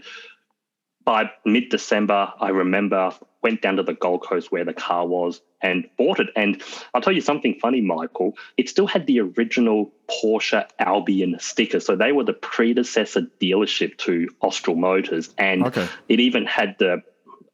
by 1.04 1.32
mid 1.46 1.70
December, 1.70 2.32
I 2.40 2.50
remember 2.50 3.14
went 3.42 3.62
down 3.62 3.78
to 3.78 3.84
the 3.84 3.94
Gold 3.94 4.22
Coast 4.22 4.52
where 4.52 4.66
the 4.66 4.74
car 4.74 5.08
was 5.08 5.42
and 5.62 5.90
bought 5.98 6.20
it. 6.20 6.28
And 6.36 6.62
I'll 6.94 7.02
tell 7.02 7.14
you 7.14 7.22
something 7.22 7.58
funny, 7.62 7.82
Michael. 7.82 8.38
It 8.58 8.70
still 8.70 8.88
had 8.88 9.08
the 9.08 9.22
original 9.22 9.92
Porsche 10.10 10.68
Albion 10.78 11.38
sticker. 11.40 11.80
So 11.80 11.96
they 11.96 12.12
were 12.12 12.24
the 12.24 12.34
predecessor 12.34 13.22
dealership 13.42 13.98
to 14.00 14.28
Austral 14.42 14.76
Motors. 14.76 15.34
And 15.38 15.68
okay. 15.68 15.88
it 16.10 16.20
even 16.20 16.46
had 16.46 16.76
the 16.80 17.02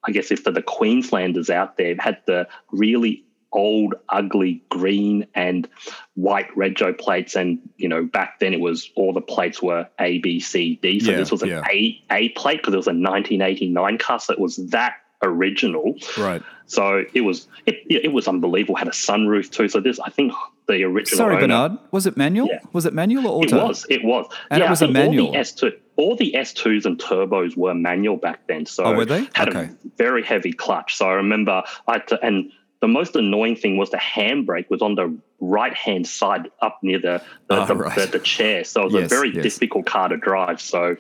I 0.08 0.12
guess 0.12 0.32
if 0.32 0.42
for 0.42 0.52
the 0.52 0.62
Queenslanders 0.62 1.50
out 1.50 1.78
there, 1.78 1.96
had 2.00 2.18
the 2.26 2.48
really 2.72 3.26
old, 3.56 3.96
ugly 4.10 4.62
green 4.70 5.26
and 5.34 5.68
white 6.16 6.54
rego 6.56 6.98
plates. 6.98 7.36
And, 7.36 7.60
you 7.78 7.88
know, 7.88 8.04
back 8.04 8.40
then 8.40 8.54
it 8.54 8.60
was 8.60 8.92
all 8.96 9.14
the 9.14 9.22
plates 9.22 9.62
were 9.62 9.88
A, 10.00 10.20
B, 10.20 10.40
C, 10.40 10.78
D. 10.82 11.00
So 11.00 11.12
yeah, 11.12 11.18
this 11.18 11.32
was 11.32 11.42
an 11.42 11.50
yeah. 11.50 11.64
A, 11.72 12.04
A 12.12 12.30
plate 12.30 12.58
because 12.58 12.74
it 12.74 12.78
was 12.78 12.88
a 12.88 12.92
1989 12.92 13.98
car. 13.98 14.20
So 14.20 14.34
it 14.34 14.40
was 14.40 14.58
that 14.58 14.96
original. 15.24 15.96
Right. 16.18 16.44
So 16.68 17.04
it 17.14 17.22
was 17.22 17.48
it, 17.66 17.84
it 17.90 18.12
was 18.12 18.28
unbelievable. 18.28 18.76
Had 18.76 18.88
a 18.88 18.92
sunroof 18.92 19.50
too. 19.52 19.70
So 19.70 19.80
this 19.80 20.00
I 20.00 20.10
think 20.10 20.34
the 20.68 20.84
original. 20.84 21.18
Sorry, 21.18 21.36
owner, 21.36 21.44
Bernard. 21.44 21.72
Was 21.92 22.06
it 22.06 22.18
manual? 22.18 22.48
Yeah. 22.48 22.60
Was 22.74 22.86
it 22.86 22.94
manual 22.94 23.28
or 23.28 23.44
auto? 23.44 23.58
It 23.58 23.64
was. 23.64 23.86
It 23.90 24.04
was. 24.04 24.26
And 24.50 24.60
yeah, 24.60 24.68
it 24.68 24.70
was 24.70 24.82
a 24.82 24.88
manual. 24.88 25.32
The 25.32 25.38
S2, 25.38 25.78
all 25.98 26.16
the 26.16 26.34
S2s 26.34 26.86
and 26.86 26.98
turbos 26.98 27.56
were 27.56 27.74
manual 27.74 28.18
back 28.18 28.48
then. 28.48 28.66
So 28.66 28.84
oh, 28.84 28.96
were 28.96 29.06
they? 29.06 29.28
Had 29.34 29.50
okay. 29.50 29.66
a 29.66 29.76
very 29.98 30.24
heavy 30.24 30.54
clutch. 30.54 30.96
So 30.96 31.08
I 31.08 31.14
remember 31.14 31.64
I 31.88 31.94
had 31.94 32.08
to, 32.08 32.20
and 32.22 32.52
the 32.82 32.88
most 32.88 33.16
annoying 33.16 33.56
thing 33.56 33.78
was 33.78 33.90
the 33.92 33.98
handbrake 33.98 34.70
was 34.70 34.82
on 34.82 34.96
the 34.96 35.18
right 35.40 35.74
hand 35.74 36.08
side 36.08 36.50
up 36.62 36.80
near 36.82 37.00
the 37.00 37.22
the, 37.48 37.62
oh, 37.62 37.66
the, 37.66 37.76
right. 37.76 37.98
the, 37.98 38.08
the, 38.08 38.20
chair. 38.20 38.64
So 38.64 38.82
it 38.82 38.86
was 38.86 38.94
yes, 38.94 39.06
a 39.06 39.08
very 39.08 39.34
yes. 39.34 39.44
difficult 39.44 39.86
car 39.86 40.10
to 40.10 40.18
drive. 40.18 40.62
So 40.62 40.96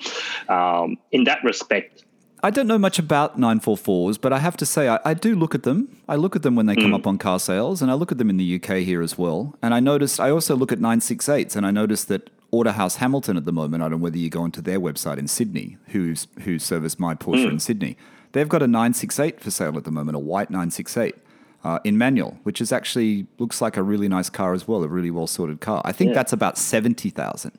um, 0.49 0.97
in 1.11 1.25
that 1.25 1.43
respect, 1.43 2.03
I 2.43 2.51
don't 2.51 2.67
know 2.67 2.77
much 2.77 2.99
about 2.99 3.39
944s, 3.39 4.21
but 4.21 4.31
I 4.31 4.37
have 4.37 4.55
to 4.57 4.67
say 4.67 4.87
I, 4.87 4.99
I 5.03 5.13
do 5.15 5.35
look 5.35 5.55
at 5.55 5.63
them. 5.63 5.97
I 6.07 6.15
look 6.15 6.35
at 6.35 6.43
them 6.43 6.55
when 6.55 6.67
they 6.67 6.75
come 6.75 6.91
mm. 6.91 6.95
up 6.95 7.07
on 7.07 7.17
car 7.17 7.39
sales, 7.39 7.81
and 7.81 7.89
I 7.89 7.95
look 7.95 8.11
at 8.11 8.19
them 8.19 8.29
in 8.29 8.37
the 8.37 8.55
UK 8.55 8.77
here 8.83 9.01
as 9.01 9.17
well. 9.17 9.57
And 9.63 9.73
I 9.73 9.79
noticed 9.79 10.19
I 10.19 10.29
also 10.29 10.55
look 10.55 10.71
at 10.71 10.79
968s, 10.79 11.55
and 11.55 11.65
I 11.65 11.71
noticed 11.71 12.07
that 12.09 12.29
Autohouse 12.55 12.97
Hamilton 12.97 13.37
at 13.37 13.45
the 13.45 13.51
moment. 13.51 13.83
I 13.83 13.89
don't 13.89 13.99
know 13.99 14.03
whether 14.03 14.17
you 14.17 14.29
go 14.29 14.41
onto 14.41 14.61
their 14.61 14.79
website 14.79 15.17
in 15.17 15.27
Sydney, 15.27 15.77
who's 15.87 16.27
who 16.41 16.59
service 16.59 16.99
my 16.99 17.15
Porsche 17.15 17.45
mm. 17.45 17.51
in 17.51 17.59
Sydney. 17.59 17.97
They've 18.31 18.49
got 18.49 18.61
a 18.61 18.67
968 18.67 19.39
for 19.39 19.51
sale 19.51 19.77
at 19.77 19.83
the 19.83 19.91
moment, 19.91 20.15
a 20.15 20.19
white 20.19 20.49
968. 20.49 21.15
Uh, 21.63 21.79
in 21.83 21.97
manual, 21.97 22.37
which 22.43 22.61
is 22.61 22.71
actually 22.71 23.25
looks 23.39 23.59
like 23.59 23.75
a 23.75 23.81
really 23.81 24.07
nice 24.07 24.29
car 24.29 24.53
as 24.53 24.67
well, 24.67 24.83
a 24.83 24.87
really 24.87 25.09
well 25.09 25.25
sorted 25.25 25.59
car. 25.59 25.81
I 25.83 25.93
think 25.93 26.09
yeah. 26.09 26.13
that's 26.13 26.31
about 26.31 26.59
seventy 26.59 27.09
thousand. 27.09 27.53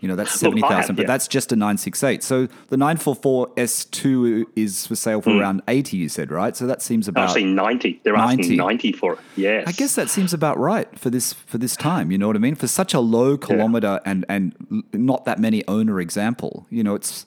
You 0.00 0.08
know, 0.08 0.16
that's 0.16 0.32
70,000, 0.40 0.96
but 0.96 1.02
yeah. 1.02 1.06
that's 1.06 1.28
just 1.28 1.52
a 1.52 1.56
968. 1.56 2.22
So 2.22 2.46
the 2.68 2.76
944 2.76 3.48
S2 3.54 4.44
is 4.56 4.86
for 4.86 4.96
sale 4.96 5.20
for 5.20 5.30
mm. 5.30 5.40
around 5.40 5.62
80, 5.68 5.96
you 5.96 6.08
said, 6.08 6.30
right? 6.30 6.56
So 6.56 6.66
that 6.66 6.82
seems 6.82 7.08
about 7.08 7.28
Actually 7.28 7.44
90. 7.44 8.00
They're 8.04 8.16
90. 8.16 8.42
asking 8.42 8.56
90 8.56 8.92
for 8.92 9.12
it. 9.14 9.18
Yes. 9.36 9.64
I 9.66 9.72
guess 9.72 9.94
that 9.94 10.10
seems 10.10 10.32
about 10.32 10.58
right 10.58 10.98
for 10.98 11.10
this 11.10 11.32
for 11.32 11.58
this 11.58 11.76
time, 11.76 12.10
you 12.10 12.18
know 12.18 12.26
what 12.26 12.36
I 12.36 12.40
mean? 12.40 12.54
For 12.54 12.66
such 12.66 12.94
a 12.94 13.00
low 13.00 13.36
kilometer 13.36 14.00
yeah. 14.04 14.10
and 14.10 14.24
and 14.28 14.84
not 14.92 15.24
that 15.24 15.38
many 15.38 15.66
owner 15.68 16.00
example. 16.00 16.66
You 16.70 16.82
know, 16.82 16.94
it's 16.94 17.26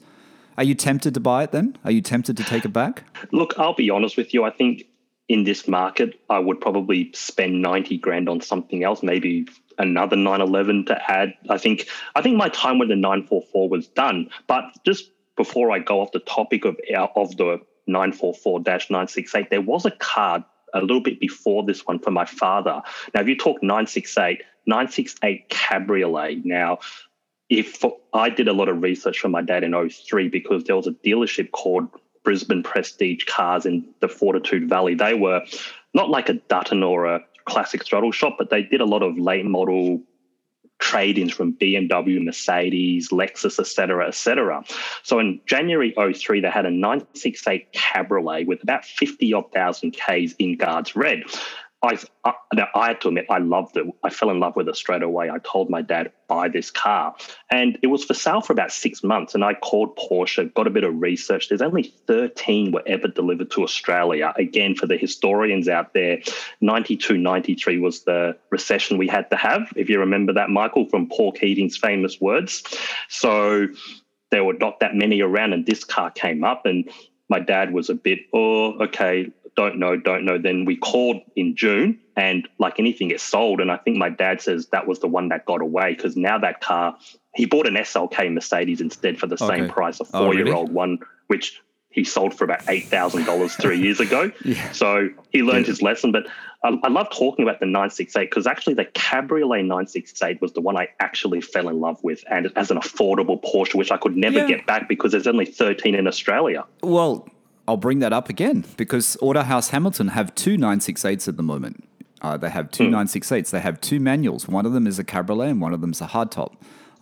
Are 0.56 0.64
you 0.64 0.74
tempted 0.74 1.14
to 1.14 1.20
buy 1.20 1.44
it 1.44 1.52
then? 1.52 1.76
Are 1.84 1.90
you 1.90 2.00
tempted 2.00 2.36
to 2.36 2.44
take 2.44 2.64
it 2.64 2.72
back? 2.72 3.04
Look, 3.32 3.58
I'll 3.58 3.74
be 3.74 3.90
honest 3.90 4.16
with 4.16 4.34
you. 4.34 4.44
I 4.44 4.50
think 4.50 4.84
in 5.30 5.44
this 5.44 5.68
market, 5.68 6.20
I 6.28 6.40
would 6.40 6.60
probably 6.60 7.12
spend 7.14 7.62
90 7.62 7.98
grand 7.98 8.28
on 8.28 8.40
something 8.40 8.82
else, 8.82 9.00
maybe 9.00 9.46
another 9.80 10.16
911 10.16 10.84
to 10.86 11.10
add. 11.10 11.34
I 11.48 11.58
think 11.58 11.88
I 12.14 12.22
think 12.22 12.36
my 12.36 12.48
time 12.50 12.78
with 12.78 12.88
the 12.88 12.96
944 12.96 13.68
was 13.68 13.88
done. 13.88 14.30
But 14.46 14.64
just 14.84 15.10
before 15.36 15.72
I 15.72 15.78
go 15.78 16.00
off 16.00 16.12
the 16.12 16.20
topic 16.20 16.64
of 16.64 16.76
of 17.16 17.36
the 17.36 17.58
944-968, 17.88 19.48
there 19.48 19.60
was 19.60 19.84
a 19.86 19.90
card 19.90 20.44
a 20.74 20.80
little 20.80 21.00
bit 21.00 21.18
before 21.18 21.64
this 21.64 21.86
one 21.86 21.98
for 21.98 22.10
my 22.10 22.24
father. 22.24 22.82
Now, 23.14 23.22
if 23.22 23.28
you 23.28 23.36
talk 23.36 23.62
968, 23.62 24.42
968 24.66 25.48
Cabriolet. 25.48 26.44
Now, 26.44 26.78
if 27.48 27.82
I 28.12 28.30
did 28.30 28.46
a 28.46 28.52
lot 28.52 28.68
of 28.68 28.82
research 28.82 29.18
for 29.18 29.28
my 29.28 29.42
dad 29.42 29.64
in 29.64 29.90
03 29.90 30.28
because 30.28 30.64
there 30.64 30.76
was 30.76 30.86
a 30.86 30.92
dealership 30.92 31.50
called 31.50 31.88
Brisbane 32.22 32.62
Prestige 32.62 33.24
Cars 33.24 33.66
in 33.66 33.88
the 34.00 34.08
Fortitude 34.08 34.68
Valley. 34.68 34.94
They 34.94 35.14
were 35.14 35.44
not 35.94 36.10
like 36.10 36.28
a 36.28 36.34
Dutton 36.34 36.82
or 36.82 37.06
a 37.06 37.24
classic 37.50 37.84
throttle 37.84 38.12
shop, 38.12 38.36
but 38.38 38.50
they 38.50 38.62
did 38.62 38.80
a 38.80 38.86
lot 38.86 39.02
of 39.02 39.18
late 39.18 39.44
model 39.44 40.02
trade-ins 40.80 41.32
from 41.32 41.52
BMW, 41.52 42.24
Mercedes, 42.24 43.10
Lexus, 43.10 43.58
etc., 43.58 44.08
etc. 44.08 44.64
So 45.02 45.18
in 45.18 45.40
January 45.46 45.94
03, 45.94 46.40
they 46.40 46.48
had 46.48 46.64
a 46.64 46.70
968 46.70 47.72
Cabriolet 47.72 48.46
with 48.46 48.62
about 48.62 48.84
50 48.84 49.34
odd 49.34 49.52
thousand 49.52 49.92
Ks 49.92 50.32
in 50.38 50.56
guards 50.56 50.96
red. 50.96 51.24
I, 51.82 51.98
I, 52.24 52.34
I 52.74 52.88
had 52.88 53.00
to 53.02 53.08
admit 53.08 53.26
I 53.30 53.38
loved 53.38 53.76
it. 53.78 53.86
I 54.04 54.10
fell 54.10 54.30
in 54.30 54.38
love 54.38 54.54
with 54.54 54.68
it 54.68 54.76
straight 54.76 55.02
away. 55.02 55.30
I 55.30 55.38
told 55.38 55.70
my 55.70 55.80
dad 55.80 56.12
buy 56.28 56.48
this 56.48 56.70
car, 56.70 57.16
and 57.50 57.78
it 57.82 57.86
was 57.86 58.04
for 58.04 58.12
sale 58.12 58.42
for 58.42 58.52
about 58.52 58.70
six 58.70 59.02
months. 59.02 59.34
And 59.34 59.42
I 59.42 59.54
called 59.54 59.96
Porsche, 59.96 60.52
got 60.52 60.66
a 60.66 60.70
bit 60.70 60.84
of 60.84 61.00
research. 61.00 61.48
There's 61.48 61.62
only 61.62 61.94
13 62.06 62.72
were 62.72 62.82
ever 62.86 63.08
delivered 63.08 63.50
to 63.52 63.62
Australia. 63.62 64.34
Again, 64.36 64.74
for 64.74 64.86
the 64.86 64.98
historians 64.98 65.68
out 65.68 65.94
there, 65.94 66.18
92, 66.60 67.16
93 67.16 67.78
was 67.78 68.04
the 68.04 68.36
recession 68.50 68.98
we 68.98 69.08
had 69.08 69.30
to 69.30 69.36
have. 69.36 69.72
If 69.74 69.88
you 69.88 70.00
remember 70.00 70.34
that, 70.34 70.50
Michael, 70.50 70.86
from 70.90 71.08
Paul 71.08 71.32
Keating's 71.32 71.78
famous 71.78 72.20
words. 72.20 72.62
So 73.08 73.68
there 74.30 74.44
were 74.44 74.54
not 74.54 74.80
that 74.80 74.94
many 74.94 75.22
around, 75.22 75.54
and 75.54 75.64
this 75.64 75.84
car 75.84 76.10
came 76.10 76.44
up, 76.44 76.66
and 76.66 76.90
my 77.30 77.40
dad 77.40 77.72
was 77.72 77.88
a 77.88 77.94
bit, 77.94 78.18
oh, 78.34 78.74
okay, 78.82 79.30
don't 79.56 79.78
know, 79.78 79.96
don't 79.96 80.24
know. 80.24 80.38
Then 80.38 80.64
we 80.64 80.76
called 80.76 81.20
in 81.36 81.56
June 81.56 81.98
and 82.16 82.48
like 82.58 82.78
anything, 82.78 83.10
it 83.10 83.20
sold. 83.20 83.60
And 83.60 83.70
I 83.70 83.76
think 83.76 83.96
my 83.96 84.08
dad 84.08 84.40
says 84.40 84.68
that 84.68 84.86
was 84.86 85.00
the 85.00 85.08
one 85.08 85.28
that 85.28 85.46
got 85.46 85.62
away 85.62 85.94
because 85.94 86.16
now 86.16 86.38
that 86.38 86.60
car, 86.60 86.96
he 87.34 87.46
bought 87.46 87.66
an 87.66 87.74
SLK 87.74 88.32
Mercedes 88.32 88.80
instead 88.80 89.18
for 89.18 89.26
the 89.26 89.42
okay. 89.42 89.58
same 89.58 89.68
price, 89.68 90.00
a 90.00 90.04
four 90.04 90.34
year 90.34 90.52
old 90.52 90.56
oh, 90.56 90.62
really? 90.62 90.74
one, 90.74 90.98
which 91.28 91.60
he 91.90 92.04
sold 92.04 92.32
for 92.34 92.44
about 92.44 92.60
$8,000 92.66 93.60
three 93.60 93.80
years 93.80 93.98
ago. 93.98 94.30
yeah. 94.44 94.70
So 94.72 95.08
he 95.30 95.42
learned 95.42 95.66
yeah. 95.66 95.72
his 95.72 95.82
lesson. 95.82 96.12
But 96.12 96.26
I, 96.62 96.78
I, 96.84 96.88
love 96.88 97.08
talking 97.10 97.44
about 97.44 97.58
the 97.58 97.66
968 97.66 98.30
because 98.30 98.46
actually 98.46 98.74
the 98.74 98.84
Cabriolet 98.84 99.62
968 99.62 100.40
was 100.40 100.52
the 100.52 100.60
one 100.60 100.76
I 100.76 100.88
actually 101.00 101.40
fell 101.40 101.68
in 101.68 101.80
love 101.80 101.98
with 102.04 102.22
and 102.30 102.52
as 102.54 102.70
an 102.70 102.78
affordable 102.78 103.42
Porsche, 103.42 103.74
which 103.74 103.90
I 103.90 103.96
could 103.96 104.16
never 104.16 104.38
yeah. 104.38 104.46
get 104.46 104.66
back 104.66 104.88
because 104.88 105.10
there's 105.10 105.26
only 105.26 105.46
13 105.46 105.96
in 105.96 106.06
Australia. 106.06 106.64
Well, 106.82 107.28
I'll 107.70 107.76
bring 107.76 108.00
that 108.00 108.12
up 108.12 108.28
again 108.28 108.64
because 108.76 109.16
Autohouse 109.22 109.70
Hamilton 109.70 110.08
have 110.08 110.34
two 110.34 110.56
968s 110.56 111.28
at 111.28 111.36
the 111.36 111.44
moment. 111.44 111.84
Uh, 112.20 112.36
they 112.36 112.50
have 112.50 112.68
two 112.72 112.88
mm. 112.88 113.04
968s. 113.04 113.50
They 113.50 113.60
have 113.60 113.80
two 113.80 114.00
manuals. 114.00 114.48
One 114.48 114.66
of 114.66 114.72
them 114.72 114.88
is 114.88 114.98
a 114.98 115.04
cabriolet 115.04 115.50
and 115.50 115.60
one 115.60 115.72
of 115.72 115.80
them 115.80 115.92
is 115.92 116.00
a 116.00 116.08
hardtop. 116.08 116.54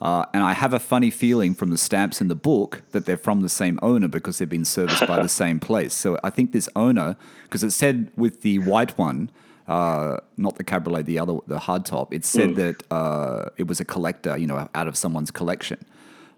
Uh, 0.02 0.26
and 0.34 0.42
I 0.42 0.52
have 0.52 0.74
a 0.74 0.78
funny 0.78 1.10
feeling 1.10 1.54
from 1.54 1.70
the 1.70 1.78
stamps 1.78 2.20
in 2.20 2.28
the 2.28 2.34
book 2.34 2.82
that 2.90 3.06
they're 3.06 3.16
from 3.16 3.40
the 3.40 3.48
same 3.48 3.78
owner 3.80 4.08
because 4.08 4.36
they've 4.36 4.48
been 4.48 4.66
serviced 4.66 5.06
by 5.06 5.22
the 5.22 5.28
same 5.42 5.58
place. 5.58 5.94
So 5.94 6.18
I 6.22 6.28
think 6.28 6.52
this 6.52 6.68
owner, 6.76 7.16
because 7.44 7.64
it 7.64 7.70
said 7.70 8.12
with 8.14 8.42
the 8.42 8.58
white 8.58 8.98
one, 8.98 9.30
uh, 9.68 10.18
not 10.36 10.56
the 10.56 10.64
cabriolet, 10.64 11.06
the 11.06 11.18
other, 11.18 11.38
the 11.46 11.60
hardtop, 11.60 12.12
it 12.12 12.26
said 12.26 12.50
mm. 12.50 12.56
that 12.56 12.82
uh, 12.92 13.48
it 13.56 13.66
was 13.66 13.80
a 13.80 13.86
collector, 13.86 14.36
you 14.36 14.46
know, 14.46 14.68
out 14.74 14.86
of 14.86 14.98
someone's 14.98 15.30
collection. 15.30 15.78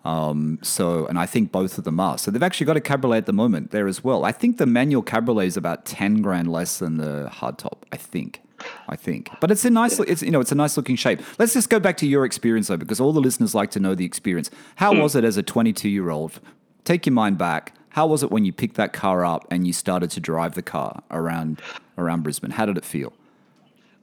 Um, 0.04 0.58
so, 0.62 1.06
and 1.06 1.18
I 1.18 1.26
think 1.26 1.52
both 1.52 1.76
of 1.76 1.84
them 1.84 2.00
are. 2.00 2.16
So 2.16 2.30
they've 2.30 2.42
actually 2.42 2.66
got 2.66 2.76
a 2.76 2.80
cabriolet 2.80 3.18
at 3.18 3.26
the 3.26 3.32
moment 3.32 3.70
there 3.70 3.86
as 3.86 4.02
well. 4.02 4.24
I 4.24 4.32
think 4.32 4.56
the 4.56 4.66
manual 4.66 5.02
cabriolet 5.02 5.46
is 5.46 5.56
about 5.56 5.84
ten 5.84 6.22
grand 6.22 6.50
less 6.50 6.78
than 6.78 6.96
the 6.96 7.28
hardtop. 7.32 7.82
I 7.92 7.96
think. 7.96 8.42
I 8.90 8.96
think, 8.96 9.30
but 9.40 9.50
it's 9.50 9.64
a 9.64 9.70
nice, 9.70 9.98
it's 10.00 10.20
you 10.20 10.30
know, 10.30 10.40
it's 10.40 10.52
a 10.52 10.54
nice 10.54 10.76
looking 10.76 10.94
shape. 10.94 11.22
Let's 11.38 11.54
just 11.54 11.70
go 11.70 11.80
back 11.80 11.96
to 11.98 12.06
your 12.06 12.26
experience 12.26 12.68
though, 12.68 12.76
because 12.76 13.00
all 13.00 13.14
the 13.14 13.20
listeners 13.20 13.54
like 13.54 13.70
to 13.70 13.80
know 13.80 13.94
the 13.94 14.04
experience. 14.04 14.50
How 14.76 14.92
mm. 14.92 15.00
was 15.00 15.16
it 15.16 15.24
as 15.24 15.38
a 15.38 15.42
22 15.42 15.88
year 15.88 16.10
old? 16.10 16.40
Take 16.84 17.06
your 17.06 17.14
mind 17.14 17.38
back. 17.38 17.74
How 17.90 18.06
was 18.06 18.22
it 18.22 18.30
when 18.30 18.44
you 18.44 18.52
picked 18.52 18.76
that 18.76 18.92
car 18.92 19.24
up 19.24 19.46
and 19.50 19.66
you 19.66 19.72
started 19.72 20.10
to 20.10 20.20
drive 20.20 20.56
the 20.56 20.62
car 20.62 21.02
around 21.10 21.62
around 21.96 22.22
Brisbane? 22.22 22.50
How 22.50 22.66
did 22.66 22.76
it 22.76 22.84
feel? 22.84 23.12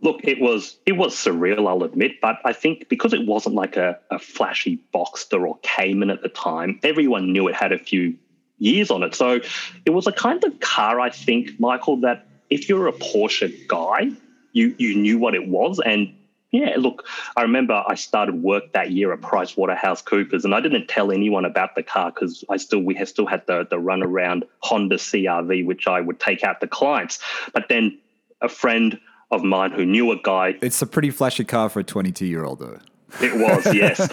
Look, 0.01 0.21
it 0.23 0.39
was 0.39 0.77
it 0.85 0.93
was 0.93 1.15
surreal, 1.15 1.67
I'll 1.67 1.83
admit, 1.83 2.21
but 2.21 2.37
I 2.45 2.53
think 2.53 2.87
because 2.87 3.13
it 3.13 3.25
wasn't 3.25 3.55
like 3.55 3.77
a, 3.77 3.99
a 4.11 4.19
flashy 4.19 4.79
Boxster 4.93 5.47
or 5.47 5.57
Cayman 5.63 6.11
at 6.11 6.21
the 6.21 6.29
time, 6.29 6.79
everyone 6.83 7.31
knew 7.31 7.47
it 7.47 7.55
had 7.55 7.71
a 7.71 7.79
few 7.79 8.15
years 8.59 8.91
on 8.91 9.03
it. 9.03 9.15
So 9.15 9.39
it 9.85 9.89
was 9.91 10.07
a 10.07 10.11
kind 10.11 10.43
of 10.43 10.59
car, 10.59 10.99
I 10.99 11.09
think, 11.09 11.59
Michael, 11.59 11.97
that 12.01 12.27
if 12.49 12.69
you're 12.69 12.87
a 12.87 12.93
Porsche 12.93 13.67
guy, 13.67 14.11
you 14.53 14.75
you 14.77 14.95
knew 14.95 15.17
what 15.17 15.35
it 15.35 15.47
was. 15.47 15.79
And 15.79 16.13
yeah, 16.51 16.75
look, 16.77 17.05
I 17.35 17.41
remember 17.41 17.83
I 17.87 17.95
started 17.95 18.41
work 18.41 18.71
that 18.73 18.91
year 18.91 19.11
at 19.13 19.21
Price 19.21 19.57
Waterhouse 19.57 20.01
Coopers, 20.01 20.45
and 20.45 20.55
I 20.55 20.61
didn't 20.61 20.87
tell 20.87 21.11
anyone 21.11 21.45
about 21.45 21.75
the 21.75 21.83
car 21.83 22.11
because 22.11 22.43
I 22.49 22.57
still 22.57 22.79
we 22.79 23.03
still 23.05 23.25
had 23.25 23.45
the 23.47 23.67
the 23.69 23.79
run 23.79 24.03
around 24.03 24.45
Honda 24.59 24.95
CRV, 24.95 25.65
which 25.65 25.87
I 25.87 26.01
would 26.01 26.19
take 26.19 26.43
out 26.43 26.61
to 26.61 26.67
clients. 26.67 27.19
But 27.53 27.67
then 27.67 27.99
a 28.41 28.49
friend 28.49 28.99
of 29.31 29.43
mine 29.43 29.71
who 29.71 29.85
knew 29.85 30.11
a 30.11 30.17
guy. 30.17 30.55
It's 30.61 30.81
a 30.81 30.87
pretty 30.87 31.11
flashy 31.11 31.43
car 31.43 31.69
for 31.69 31.79
a 31.79 31.83
22 31.83 32.25
year 32.25 32.45
old, 32.45 32.59
though. 32.59 32.79
It 33.21 33.35
was, 33.35 33.65
yes. 33.73 34.09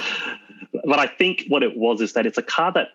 but 0.85 0.99
I 0.99 1.07
think 1.07 1.45
what 1.49 1.63
it 1.63 1.77
was 1.77 2.01
is 2.01 2.13
that 2.15 2.27
it's 2.27 2.39
a 2.39 2.43
car 2.43 2.73
that, 2.73 2.89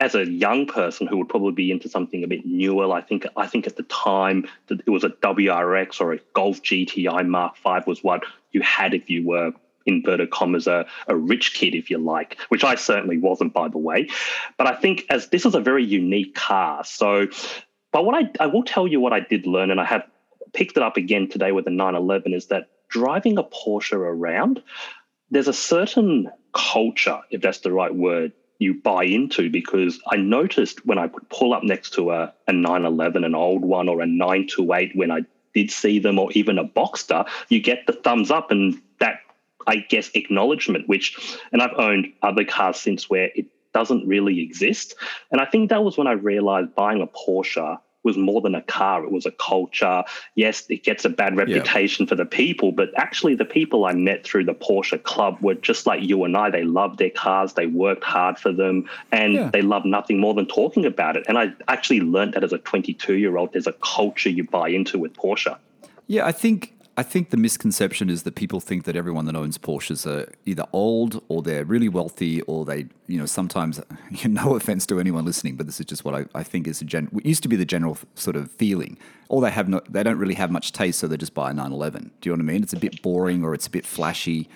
as 0.00 0.14
a 0.14 0.28
young 0.28 0.66
person 0.66 1.06
who 1.06 1.16
would 1.16 1.28
probably 1.28 1.52
be 1.52 1.70
into 1.70 1.88
something 1.88 2.24
a 2.24 2.26
bit 2.26 2.44
newer, 2.44 2.92
I 2.92 3.00
think 3.00 3.26
I 3.36 3.46
think 3.46 3.66
at 3.66 3.76
the 3.76 3.84
time 3.84 4.46
that 4.66 4.80
it 4.80 4.90
was 4.90 5.04
a 5.04 5.10
WRX 5.10 6.00
or 6.00 6.12
a 6.12 6.18
Golf 6.34 6.62
GTI 6.62 7.26
Mark 7.26 7.56
V 7.58 7.78
was 7.86 8.02
what 8.02 8.24
you 8.50 8.60
had 8.60 8.92
if 8.92 9.08
you 9.08 9.26
were 9.26 9.52
inverted 9.86 10.30
commas 10.30 10.66
a, 10.66 10.86
a 11.08 11.14
rich 11.14 11.52
kid 11.52 11.74
if 11.74 11.90
you 11.90 11.98
like 11.98 12.38
which 12.48 12.64
i 12.64 12.74
certainly 12.74 13.18
wasn't 13.18 13.52
by 13.52 13.68
the 13.68 13.76
way 13.76 14.08
but 14.56 14.66
i 14.66 14.74
think 14.74 15.04
as 15.10 15.28
this 15.28 15.44
is 15.44 15.54
a 15.54 15.60
very 15.60 15.84
unique 15.84 16.34
car 16.34 16.82
so 16.82 17.26
but 17.94 18.04
what 18.04 18.16
I, 18.16 18.28
I 18.42 18.46
will 18.48 18.64
tell 18.64 18.88
you 18.88 18.98
what 18.98 19.12
I 19.12 19.20
did 19.20 19.46
learn, 19.46 19.70
and 19.70 19.80
I 19.80 19.84
have 19.84 20.02
picked 20.54 20.76
it 20.76 20.82
up 20.82 20.96
again 20.96 21.28
today 21.28 21.52
with 21.52 21.64
the 21.64 21.70
911 21.70 22.32
is 22.32 22.46
that 22.46 22.70
driving 22.88 23.38
a 23.38 23.44
Porsche 23.44 23.94
around, 23.94 24.62
there's 25.30 25.48
a 25.48 25.52
certain 25.52 26.30
culture, 26.52 27.20
if 27.30 27.40
that's 27.40 27.60
the 27.60 27.72
right 27.72 27.94
word, 27.94 28.32
you 28.58 28.74
buy 28.74 29.04
into 29.04 29.50
because 29.50 30.00
I 30.08 30.16
noticed 30.16 30.86
when 30.86 30.98
I 30.98 31.06
would 31.06 31.28
pull 31.28 31.52
up 31.52 31.64
next 31.64 31.94
to 31.94 32.12
a, 32.12 32.32
a 32.46 32.52
911, 32.52 33.24
an 33.24 33.34
old 33.34 33.62
one, 33.62 33.88
or 33.88 34.00
a 34.00 34.06
928 34.06 34.92
when 34.94 35.10
I 35.10 35.20
did 35.54 35.70
see 35.70 35.98
them, 35.98 36.18
or 36.18 36.30
even 36.32 36.58
a 36.58 36.64
Boxster, 36.64 37.28
you 37.48 37.60
get 37.60 37.86
the 37.86 37.92
thumbs 37.92 38.30
up 38.30 38.50
and 38.50 38.80
that, 39.00 39.18
I 39.66 39.76
guess, 39.76 40.10
acknowledgement, 40.14 40.88
which, 40.88 41.38
and 41.52 41.62
I've 41.62 41.78
owned 41.78 42.12
other 42.22 42.44
cars 42.44 42.78
since 42.78 43.10
where 43.10 43.30
it 43.34 43.46
doesn't 43.72 44.06
really 44.06 44.40
exist. 44.40 44.94
And 45.30 45.40
I 45.40 45.46
think 45.46 45.70
that 45.70 45.82
was 45.82 45.98
when 45.98 46.06
I 46.06 46.12
realized 46.12 46.74
buying 46.74 47.02
a 47.02 47.06
Porsche 47.06 47.78
was 48.04 48.16
more 48.16 48.40
than 48.40 48.54
a 48.54 48.62
car, 48.62 49.04
it 49.04 49.10
was 49.10 49.26
a 49.26 49.30
culture. 49.32 50.04
Yes, 50.34 50.66
it 50.68 50.84
gets 50.84 51.04
a 51.04 51.08
bad 51.08 51.36
reputation 51.36 52.04
yeah. 52.04 52.08
for 52.08 52.14
the 52.14 52.26
people, 52.26 52.72
but 52.72 52.90
actually, 52.96 53.34
the 53.34 53.44
people 53.44 53.84
I 53.86 53.94
met 53.94 54.24
through 54.24 54.44
the 54.44 54.54
Porsche 54.54 55.02
Club 55.02 55.38
were 55.40 55.54
just 55.54 55.86
like 55.86 56.02
you 56.02 56.24
and 56.24 56.36
I. 56.36 56.50
They 56.50 56.64
loved 56.64 56.98
their 56.98 57.10
cars, 57.10 57.54
they 57.54 57.66
worked 57.66 58.04
hard 58.04 58.38
for 58.38 58.52
them, 58.52 58.88
and 59.10 59.34
yeah. 59.34 59.50
they 59.50 59.62
loved 59.62 59.86
nothing 59.86 60.20
more 60.20 60.34
than 60.34 60.46
talking 60.46 60.84
about 60.84 61.16
it. 61.16 61.24
And 61.28 61.38
I 61.38 61.52
actually 61.68 62.00
learned 62.00 62.34
that 62.34 62.44
as 62.44 62.52
a 62.52 62.58
22 62.58 63.14
year 63.14 63.36
old, 63.36 63.52
there's 63.52 63.66
a 63.66 63.72
culture 63.72 64.28
you 64.28 64.44
buy 64.44 64.68
into 64.68 64.98
with 64.98 65.14
Porsche. 65.14 65.56
Yeah, 66.06 66.26
I 66.26 66.32
think 66.32 66.73
I 66.96 67.02
think 67.02 67.30
the 67.30 67.36
misconception 67.36 68.08
is 68.08 68.22
that 68.22 68.36
people 68.36 68.60
think 68.60 68.84
that 68.84 68.94
everyone 68.94 69.24
that 69.24 69.34
owns 69.34 69.58
Porsches 69.58 70.06
are 70.06 70.32
either 70.46 70.64
old 70.72 71.22
or 71.28 71.42
they're 71.42 71.64
really 71.64 71.88
wealthy 71.88 72.40
or 72.42 72.64
they, 72.64 72.86
you 73.08 73.18
know, 73.18 73.26
sometimes, 73.26 73.80
no 74.24 74.54
offense 74.54 74.86
to 74.86 75.00
anyone 75.00 75.24
listening, 75.24 75.56
but 75.56 75.66
this 75.66 75.80
is 75.80 75.86
just 75.86 76.04
what 76.04 76.14
I, 76.14 76.26
I 76.34 76.44
think 76.44 76.68
is 76.68 76.80
a 76.80 76.84
gen, 76.84 77.08
what 77.10 77.26
used 77.26 77.42
to 77.42 77.48
be 77.48 77.56
the 77.56 77.64
general 77.64 77.98
sort 78.14 78.36
of 78.36 78.50
feeling. 78.52 78.96
Or 79.28 79.40
they 79.40 79.50
have 79.50 79.68
no, 79.68 79.80
they 79.88 80.04
don't 80.04 80.18
really 80.18 80.34
have 80.34 80.52
much 80.52 80.70
taste, 80.70 81.00
so 81.00 81.08
they 81.08 81.16
just 81.16 81.34
buy 81.34 81.50
a 81.50 81.54
911. 81.54 82.12
Do 82.20 82.30
you 82.30 82.36
know 82.36 82.42
what 82.44 82.50
I 82.50 82.52
mean? 82.52 82.62
It's 82.62 82.72
a 82.72 82.78
bit 82.78 83.02
boring 83.02 83.44
or 83.44 83.54
it's 83.54 83.66
a 83.66 83.70
bit 83.70 83.84
flashy. 83.84 84.48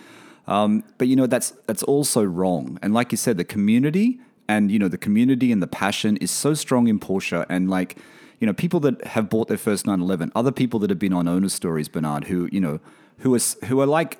Um, 0.46 0.84
but 0.96 1.08
you 1.08 1.16
know, 1.16 1.26
that's 1.26 1.50
that's 1.66 1.82
also 1.82 2.22
wrong. 2.22 2.78
And 2.82 2.94
like 2.94 3.10
you 3.10 3.18
said, 3.18 3.36
the 3.36 3.44
community 3.44 4.20
and 4.48 4.70
you 4.70 4.78
know 4.78 4.88
the 4.88 4.98
community 4.98 5.50
and 5.50 5.62
the 5.62 5.66
passion 5.66 6.16
is 6.18 6.30
so 6.30 6.54
strong 6.54 6.86
in 6.88 7.00
Porsche, 7.00 7.44
and 7.48 7.68
like 7.68 7.98
you 8.40 8.46
know, 8.46 8.52
people 8.52 8.80
that 8.80 9.04
have 9.04 9.28
bought 9.28 9.48
their 9.48 9.58
first 9.58 9.86
911, 9.86 10.32
other 10.34 10.52
people 10.52 10.78
that 10.80 10.90
have 10.90 10.98
been 10.98 11.12
on 11.12 11.26
owner 11.26 11.48
stories, 11.48 11.88
Bernard, 11.88 12.24
who, 12.24 12.48
you 12.52 12.60
know, 12.60 12.80
who 13.18 13.34
are, 13.34 13.40
who 13.66 13.80
are 13.80 13.86
like, 13.86 14.18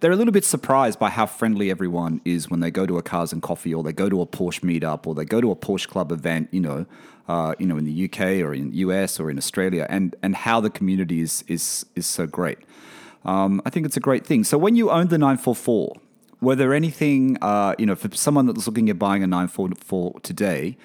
they're 0.00 0.12
a 0.12 0.16
little 0.16 0.32
bit 0.32 0.44
surprised 0.44 0.98
by 0.98 1.10
how 1.10 1.26
friendly 1.26 1.70
everyone 1.70 2.20
is 2.24 2.48
when 2.48 2.60
they 2.60 2.70
go 2.70 2.86
to 2.86 2.98
a 2.98 3.02
Cars 3.02 3.32
and 3.32 3.42
Coffee 3.42 3.74
or 3.74 3.82
they 3.82 3.92
go 3.92 4.08
to 4.08 4.20
a 4.20 4.26
Porsche 4.26 4.60
meetup 4.60 5.06
or 5.06 5.14
they 5.14 5.24
go 5.24 5.40
to 5.40 5.50
a 5.50 5.56
Porsche 5.56 5.88
Club 5.88 6.12
event, 6.12 6.48
you 6.52 6.60
know, 6.60 6.86
uh, 7.28 7.54
you 7.58 7.66
know, 7.66 7.76
in 7.76 7.84
the 7.84 8.04
UK 8.04 8.20
or 8.42 8.54
in 8.54 8.70
the 8.70 8.76
US 8.78 9.20
or 9.20 9.30
in 9.30 9.36
Australia, 9.36 9.86
and 9.90 10.16
and 10.22 10.34
how 10.34 10.60
the 10.60 10.70
community 10.70 11.20
is 11.20 11.44
is 11.46 11.84
is 11.94 12.06
so 12.06 12.26
great. 12.26 12.58
Um, 13.24 13.60
I 13.66 13.70
think 13.70 13.84
it's 13.84 13.96
a 13.96 14.00
great 14.00 14.24
thing. 14.24 14.44
So 14.44 14.56
when 14.56 14.76
you 14.76 14.90
owned 14.90 15.10
the 15.10 15.18
944, 15.18 15.96
were 16.40 16.54
there 16.54 16.72
anything, 16.72 17.36
uh, 17.42 17.74
you 17.78 17.84
know, 17.84 17.96
for 17.96 18.14
someone 18.14 18.46
that's 18.46 18.66
looking 18.66 18.88
at 18.88 18.98
buying 18.98 19.22
a 19.22 19.26
944 19.26 20.20
today, 20.20 20.76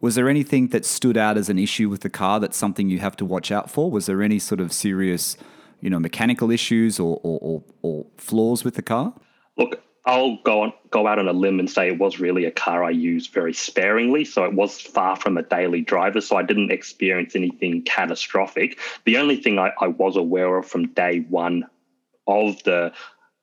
Was 0.00 0.14
there 0.14 0.28
anything 0.28 0.68
that 0.68 0.86
stood 0.86 1.16
out 1.16 1.36
as 1.36 1.48
an 1.48 1.58
issue 1.58 1.88
with 1.88 2.00
the 2.00 2.10
car 2.10 2.40
that's 2.40 2.56
something 2.56 2.88
you 2.88 3.00
have 3.00 3.16
to 3.16 3.24
watch 3.24 3.52
out 3.52 3.70
for? 3.70 3.90
Was 3.90 4.06
there 4.06 4.22
any 4.22 4.38
sort 4.38 4.60
of 4.60 4.72
serious, 4.72 5.36
you 5.80 5.90
know, 5.90 6.00
mechanical 6.00 6.50
issues 6.50 6.98
or, 6.98 7.20
or, 7.22 7.38
or, 7.42 7.64
or 7.82 8.06
flaws 8.16 8.64
with 8.64 8.74
the 8.74 8.82
car? 8.82 9.12
Look, 9.58 9.82
I'll 10.06 10.38
go 10.42 10.62
on 10.62 10.72
go 10.90 11.06
out 11.06 11.18
on 11.18 11.28
a 11.28 11.32
limb 11.32 11.60
and 11.60 11.70
say 11.70 11.88
it 11.88 11.98
was 11.98 12.18
really 12.18 12.46
a 12.46 12.50
car 12.50 12.82
I 12.82 12.90
used 12.90 13.32
very 13.32 13.52
sparingly. 13.52 14.24
So 14.24 14.44
it 14.44 14.54
was 14.54 14.80
far 14.80 15.16
from 15.16 15.36
a 15.36 15.42
daily 15.42 15.82
driver. 15.82 16.20
So 16.20 16.36
I 16.36 16.42
didn't 16.42 16.72
experience 16.72 17.36
anything 17.36 17.82
catastrophic. 17.82 18.78
The 19.04 19.18
only 19.18 19.36
thing 19.36 19.58
I, 19.58 19.72
I 19.80 19.88
was 19.88 20.16
aware 20.16 20.56
of 20.56 20.66
from 20.66 20.88
day 20.94 21.20
one 21.28 21.66
of 22.26 22.62
the 22.64 22.92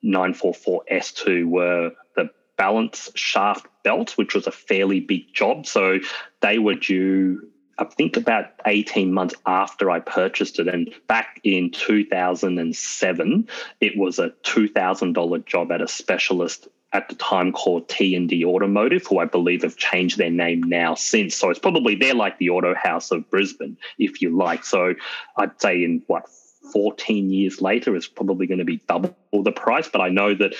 944 0.02 0.84
S2 0.91 1.46
were 1.46 1.91
the 2.15 2.30
balance 2.58 3.12
shaft 3.15 3.67
belt, 3.88 4.17
which 4.17 4.36
was 4.36 4.47
a 4.47 4.52
fairly 4.52 5.00
big 5.00 5.34
job. 5.34 5.65
So 5.65 6.00
they 6.41 6.60
were 6.60 6.76
due 6.76 7.47
I 7.80 7.86
think 7.86 8.17
about 8.17 8.45
18 8.65 9.13
months 9.13 9.36
after 9.45 9.91
I 9.91 10.00
purchased 10.00 10.60
it. 10.60 10.67
And 10.67 10.91
back 11.08 11.39
in 11.43 11.69
2007, 11.69 13.47
it 13.82 13.97
was 13.97 14.17
a 14.17 14.30
$2,000 14.43 15.45
job 15.45 15.71
at 15.71 15.82
a 15.82 15.88
specialist 15.88 16.67
at 16.93 17.08
the 17.08 17.15
time 17.15 17.52
called 17.52 17.88
T&D 17.88 18.43
Automotive, 18.43 19.06
who 19.06 19.19
I 19.19 19.26
believe 19.26 19.62
have 19.62 19.78
changed 19.78 20.17
their 20.17 20.32
name 20.32 20.63
now 20.63 20.95
since. 20.95 21.36
So 21.36 21.52
it's 21.52 21.60
probably, 21.60 21.93
they're 21.95 22.15
like 22.15 22.39
the 22.39 22.50
auto 22.50 22.73
house 22.73 23.12
of 23.12 23.30
Brisbane, 23.30 23.78
if 24.00 24.21
you 24.21 24.36
like. 24.36 24.65
So 24.65 24.95
I'd 25.38 25.62
say 25.62 25.84
in 25.84 26.02
what, 26.08 26.26
14 26.71 27.30
years 27.30 27.62
later 27.62 27.95
is 27.95 28.08
probably 28.08 28.47
going 28.47 28.60
to 28.60 28.65
be 28.65 28.82
double 28.88 29.15
the 29.32 29.51
price. 29.51 29.88
But 29.88 30.01
I 30.01 30.10
know 30.10 30.34
that 30.36 30.56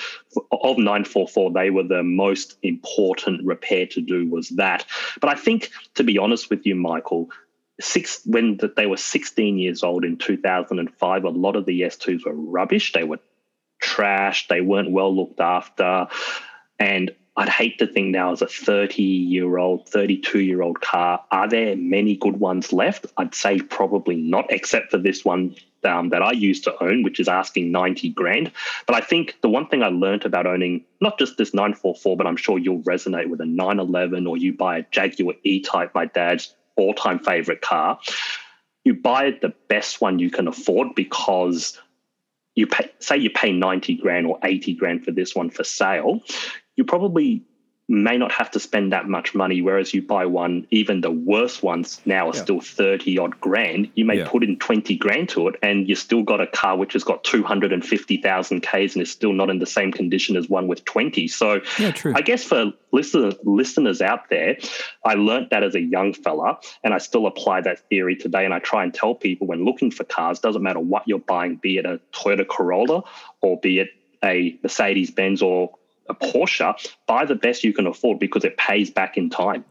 of 0.52 0.78
944, 0.78 1.52
they 1.52 1.70
were 1.70 1.82
the 1.82 2.02
most 2.02 2.56
important 2.62 3.44
repair 3.44 3.86
to 3.86 4.00
do 4.00 4.28
was 4.28 4.50
that. 4.50 4.84
But 5.20 5.30
I 5.30 5.34
think, 5.34 5.70
to 5.94 6.04
be 6.04 6.18
honest 6.18 6.50
with 6.50 6.66
you, 6.66 6.74
Michael, 6.74 7.30
six 7.80 8.20
when 8.24 8.58
they 8.76 8.86
were 8.86 8.96
16 8.96 9.58
years 9.58 9.82
old 9.82 10.04
in 10.04 10.16
2005, 10.16 11.24
a 11.24 11.28
lot 11.28 11.56
of 11.56 11.66
the 11.66 11.82
S2s 11.82 12.24
were 12.24 12.34
rubbish. 12.34 12.92
They 12.92 13.04
were 13.04 13.20
trash. 13.80 14.48
They 14.48 14.60
weren't 14.60 14.90
well 14.90 15.14
looked 15.14 15.40
after. 15.40 16.08
And 16.78 17.14
I'd 17.36 17.48
hate 17.48 17.78
to 17.78 17.86
think 17.86 18.08
now 18.08 18.32
as 18.32 18.42
a 18.42 18.48
30 18.48 19.00
year 19.02 19.58
old, 19.58 19.88
32 19.88 20.40
year 20.40 20.60
old 20.60 20.80
car, 20.80 21.24
are 21.30 21.48
there 21.48 21.76
many 21.76 22.16
good 22.16 22.40
ones 22.40 22.72
left? 22.72 23.06
I'd 23.16 23.34
say 23.34 23.60
probably 23.60 24.16
not, 24.16 24.52
except 24.52 24.90
for 24.90 24.98
this 24.98 25.24
one 25.24 25.54
um, 25.84 26.10
that 26.10 26.22
I 26.22 26.32
used 26.32 26.64
to 26.64 26.82
own, 26.82 27.02
which 27.02 27.20
is 27.20 27.28
asking 27.28 27.70
90 27.72 28.10
grand. 28.10 28.52
But 28.86 28.96
I 28.96 29.00
think 29.00 29.36
the 29.42 29.48
one 29.48 29.66
thing 29.68 29.82
I 29.82 29.88
learned 29.88 30.24
about 30.24 30.46
owning 30.46 30.84
not 31.00 31.18
just 31.18 31.36
this 31.36 31.54
944, 31.54 32.16
but 32.16 32.26
I'm 32.26 32.36
sure 32.36 32.58
you'll 32.58 32.82
resonate 32.82 33.28
with 33.28 33.40
a 33.40 33.46
911 33.46 34.26
or 34.26 34.36
you 34.36 34.52
buy 34.52 34.78
a 34.78 34.84
Jaguar 34.90 35.34
E 35.44 35.60
Type, 35.60 35.94
my 35.94 36.06
dad's 36.06 36.54
all 36.76 36.94
time 36.94 37.18
favorite 37.18 37.60
car. 37.60 37.98
You 38.84 38.94
buy 38.94 39.32
the 39.42 39.52
best 39.68 40.00
one 40.00 40.18
you 40.18 40.30
can 40.30 40.48
afford 40.48 40.94
because 40.94 41.78
you 42.54 42.66
pay, 42.66 42.90
say 42.98 43.16
you 43.16 43.30
pay 43.30 43.52
90 43.52 43.96
grand 43.96 44.26
or 44.26 44.38
80 44.42 44.74
grand 44.74 45.04
for 45.04 45.10
this 45.10 45.34
one 45.34 45.50
for 45.50 45.64
sale. 45.64 46.20
You 46.76 46.84
probably 46.84 47.42
may 47.88 48.18
not 48.18 48.30
have 48.30 48.50
to 48.50 48.60
spend 48.60 48.92
that 48.92 49.08
much 49.08 49.34
money. 49.34 49.62
Whereas 49.62 49.94
you 49.94 50.02
buy 50.02 50.26
one, 50.26 50.66
even 50.70 51.00
the 51.00 51.10
worst 51.10 51.62
ones 51.62 52.02
now 52.04 52.28
are 52.28 52.34
yeah. 52.34 52.42
still 52.42 52.60
30 52.60 53.18
odd 53.18 53.40
grand. 53.40 53.90
You 53.94 54.04
may 54.04 54.18
yeah. 54.18 54.28
put 54.28 54.44
in 54.44 54.58
20 54.58 54.96
grand 54.98 55.30
to 55.30 55.48
it 55.48 55.54
and 55.62 55.88
you 55.88 55.94
still 55.94 56.22
got 56.22 56.40
a 56.40 56.46
car 56.46 56.76
which 56.76 56.92
has 56.92 57.02
got 57.02 57.24
250,000 57.24 58.60
Ks 58.60 58.72
and 58.72 59.02
is 59.02 59.10
still 59.10 59.32
not 59.32 59.48
in 59.48 59.58
the 59.58 59.66
same 59.66 59.90
condition 59.90 60.36
as 60.36 60.50
one 60.50 60.68
with 60.68 60.84
20. 60.84 61.28
So 61.28 61.62
yeah, 61.78 61.94
I 62.14 62.20
guess 62.20 62.44
for 62.44 62.72
listeners, 62.92 63.34
listeners 63.44 64.02
out 64.02 64.28
there, 64.28 64.58
I 65.04 65.14
learned 65.14 65.48
that 65.50 65.62
as 65.62 65.74
a 65.74 65.80
young 65.80 66.12
fella 66.12 66.58
and 66.84 66.92
I 66.92 66.98
still 66.98 67.26
apply 67.26 67.62
that 67.62 67.88
theory 67.88 68.16
today. 68.16 68.44
And 68.44 68.52
I 68.52 68.58
try 68.58 68.84
and 68.84 68.92
tell 68.92 69.14
people 69.14 69.46
when 69.46 69.64
looking 69.64 69.90
for 69.90 70.04
cars, 70.04 70.40
doesn't 70.40 70.62
matter 70.62 70.80
what 70.80 71.08
you're 71.08 71.20
buying, 71.20 71.56
be 71.56 71.78
it 71.78 71.86
a 71.86 72.00
Toyota 72.12 72.46
Corolla 72.46 73.02
or 73.40 73.58
be 73.58 73.78
it 73.78 73.88
a 74.22 74.58
Mercedes 74.62 75.10
Benz 75.10 75.40
or 75.40 75.70
a 76.08 76.14
Porsche, 76.14 76.74
buy 77.06 77.24
the 77.24 77.34
best 77.34 77.64
you 77.64 77.72
can 77.72 77.86
afford 77.86 78.18
because 78.18 78.44
it 78.44 78.56
pays 78.56 78.90
back 78.90 79.16
in 79.16 79.30
time. 79.30 79.64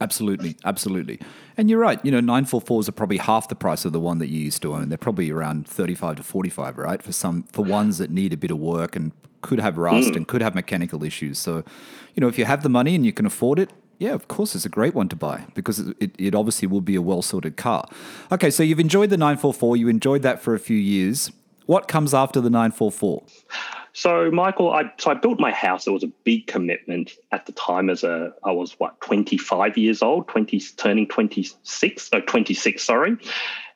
Absolutely, 0.00 0.56
absolutely. 0.64 1.18
And 1.56 1.70
you're 1.70 1.78
right, 1.78 2.04
you 2.04 2.10
know, 2.10 2.20
944s 2.20 2.88
are 2.88 2.92
probably 2.92 3.16
half 3.16 3.48
the 3.48 3.54
price 3.54 3.84
of 3.84 3.92
the 3.92 4.00
one 4.00 4.18
that 4.18 4.28
you 4.28 4.38
used 4.40 4.60
to 4.62 4.74
own. 4.74 4.90
They're 4.90 4.98
probably 4.98 5.30
around 5.30 5.66
35 5.66 6.16
to 6.16 6.22
45, 6.22 6.76
right? 6.76 7.02
For 7.02 7.12
some 7.12 7.44
for 7.44 7.64
ones 7.64 7.98
that 7.98 8.10
need 8.10 8.32
a 8.32 8.36
bit 8.36 8.50
of 8.50 8.58
work 8.58 8.94
and 8.94 9.12
could 9.40 9.60
have 9.60 9.78
rust 9.78 10.10
mm. 10.10 10.16
and 10.16 10.28
could 10.28 10.42
have 10.42 10.54
mechanical 10.54 11.02
issues. 11.02 11.38
So, 11.38 11.64
you 12.14 12.20
know, 12.20 12.28
if 12.28 12.38
you 12.38 12.44
have 12.44 12.62
the 12.62 12.68
money 12.68 12.94
and 12.94 13.06
you 13.06 13.12
can 13.12 13.24
afford 13.24 13.58
it, 13.58 13.70
yeah, 13.98 14.12
of 14.12 14.28
course, 14.28 14.54
it's 14.54 14.66
a 14.66 14.70
great 14.70 14.94
one 14.94 15.08
to 15.08 15.16
buy 15.16 15.46
because 15.54 15.78
it, 16.00 16.14
it 16.18 16.34
obviously 16.34 16.68
will 16.68 16.82
be 16.82 16.96
a 16.96 17.02
well 17.02 17.22
sorted 17.22 17.56
car. 17.56 17.88
Okay, 18.30 18.50
so 18.50 18.62
you've 18.62 18.80
enjoyed 18.80 19.08
the 19.08 19.16
944, 19.16 19.76
you 19.78 19.88
enjoyed 19.88 20.22
that 20.22 20.42
for 20.42 20.54
a 20.54 20.58
few 20.58 20.76
years. 20.76 21.30
What 21.66 21.88
comes 21.88 22.14
after 22.14 22.40
the 22.40 22.50
944? 22.50 23.24
So, 23.92 24.30
Michael, 24.30 24.72
I 24.72 24.92
so 24.98 25.10
I 25.10 25.14
built 25.14 25.40
my 25.40 25.50
house. 25.52 25.86
It 25.86 25.90
was 25.90 26.04
a 26.04 26.12
big 26.24 26.46
commitment 26.46 27.12
at 27.32 27.46
the 27.46 27.52
time. 27.52 27.88
As 27.88 28.04
a, 28.04 28.34
I 28.44 28.52
was 28.52 28.78
what 28.78 29.00
twenty 29.00 29.38
five 29.38 29.78
years 29.78 30.02
old, 30.02 30.28
twenty 30.28 30.60
turning 30.76 31.08
twenty 31.08 31.48
six, 31.62 32.10
no 32.12 32.18
oh, 32.18 32.22
twenty 32.22 32.52
six, 32.52 32.84
sorry. 32.84 33.16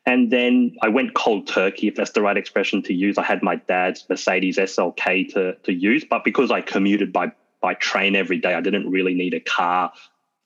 And 0.05 0.31
then 0.31 0.77
I 0.83 0.89
went 0.89 1.15
cold 1.15 1.47
turkey, 1.47 1.89
if 1.89 1.95
that's 1.95 2.11
the 2.11 2.21
right 2.21 2.37
expression 2.37 2.83
to 2.83 2.93
use. 2.93 3.17
I 3.17 3.23
had 3.23 3.43
my 3.43 3.57
dad's 3.57 4.05
Mercedes 4.11 4.59
SLK 4.59 5.33
to 5.33 5.55
to 5.55 5.73
use, 5.73 6.05
but 6.05 6.23
because 6.23 6.51
I 6.51 6.61
commuted 6.61 7.15
by 7.15 7.33
by 7.63 7.73
train 7.75 8.15
every 8.15 8.39
day, 8.39 8.53
I 8.53 8.61
didn't 8.61 8.91
really 8.91 9.15
need 9.15 9.33
a 9.33 9.41
car 9.41 9.91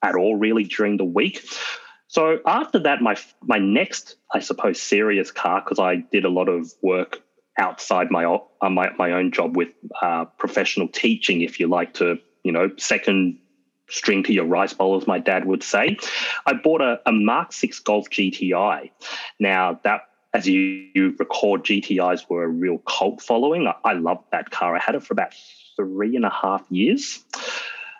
at 0.03 0.15
all, 0.15 0.37
really 0.37 0.63
during 0.63 0.99
the 0.99 1.05
week. 1.05 1.45
So 2.07 2.39
after 2.47 2.79
that, 2.79 3.03
my 3.03 3.17
my 3.43 3.59
next, 3.59 4.15
I 4.33 4.39
suppose, 4.39 4.81
serious 4.81 5.33
car, 5.33 5.63
because 5.63 5.81
I 5.81 5.97
did 5.97 6.25
a 6.25 6.29
lot 6.31 6.49
of 6.49 6.73
work 6.81 7.23
outside 7.59 8.11
my 8.11 8.25
uh, 8.25 8.71
my, 8.71 8.91
my 8.99 9.13
own 9.13 9.33
job 9.33 9.57
with 9.57 9.69
uh, 10.03 10.25
professional 10.39 10.89
teaching, 10.89 11.43
if 11.43 11.61
you 11.61 11.67
like 11.69 11.95
to, 11.95 12.19
you 12.43 12.53
know, 12.53 12.71
second 12.77 13.39
string 13.89 14.23
to 14.25 14.33
your 14.33 14.47
rice 14.47 14.73
bowl, 14.73 14.97
as 14.97 15.07
my 15.07 15.19
dad 15.19 15.45
would 15.45 15.63
say. 15.63 15.97
I 16.47 16.55
bought 16.55 16.81
a, 16.81 17.01
a 17.07 17.13
Mark 17.13 17.53
Six 17.53 17.79
Golf 17.81 18.11
GTI. 18.11 18.91
Now 19.39 19.81
that. 19.85 20.03
As 20.37 20.49
you, 20.49 20.89
you 20.97 21.15
record, 21.21 21.63
GTIs 21.63 22.29
were 22.29 22.43
a 22.43 22.49
real 22.49 22.79
cult 22.79 23.23
following. 23.23 23.69
I, 23.69 23.75
I 23.85 23.93
loved 23.93 24.25
that 24.33 24.51
car. 24.51 24.75
I 24.75 24.81
had 24.81 24.97
it 24.97 25.05
for 25.05 25.13
about 25.13 25.33
three 25.77 26.17
and 26.17 26.25
a 26.25 26.31
half 26.31 26.67
years. 26.71 27.25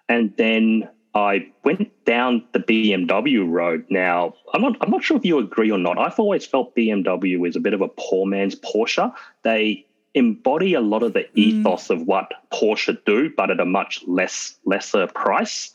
And 0.09 0.37
then 0.37 0.89
I 1.15 1.47
went 1.63 1.93
down 2.05 2.45
the 2.53 2.59
BMW 2.59 3.49
road. 3.49 3.85
Now, 3.89 4.35
I'm 4.53 4.63
not, 4.63 4.77
I'm 4.81 4.91
not 4.91 5.05
sure 5.05 5.17
if 5.17 5.25
you 5.25 5.39
agree 5.39 5.71
or 5.71 5.79
not. 5.79 5.97
I've 5.97 6.19
always 6.19 6.45
felt 6.45 6.75
BMW 6.75 7.47
is 7.49 7.55
a 7.55 7.61
bit 7.61 7.73
of 7.73 7.81
a 7.81 7.89
poor 7.89 8.27
man's 8.27 8.57
Porsche. 8.57 9.15
They 9.43 9.87
embody 10.15 10.75
a 10.75 10.81
lot 10.81 11.03
of 11.03 11.13
the 11.13 11.21
mm. 11.21 11.31
ethos 11.35 11.91
of 11.91 12.03
what 12.03 12.33
Porsche 12.53 12.99
do, 13.05 13.31
but 13.37 13.51
at 13.51 13.61
a 13.61 13.65
much 13.65 14.03
less 14.07 14.57
lesser 14.65 15.07
price. 15.07 15.73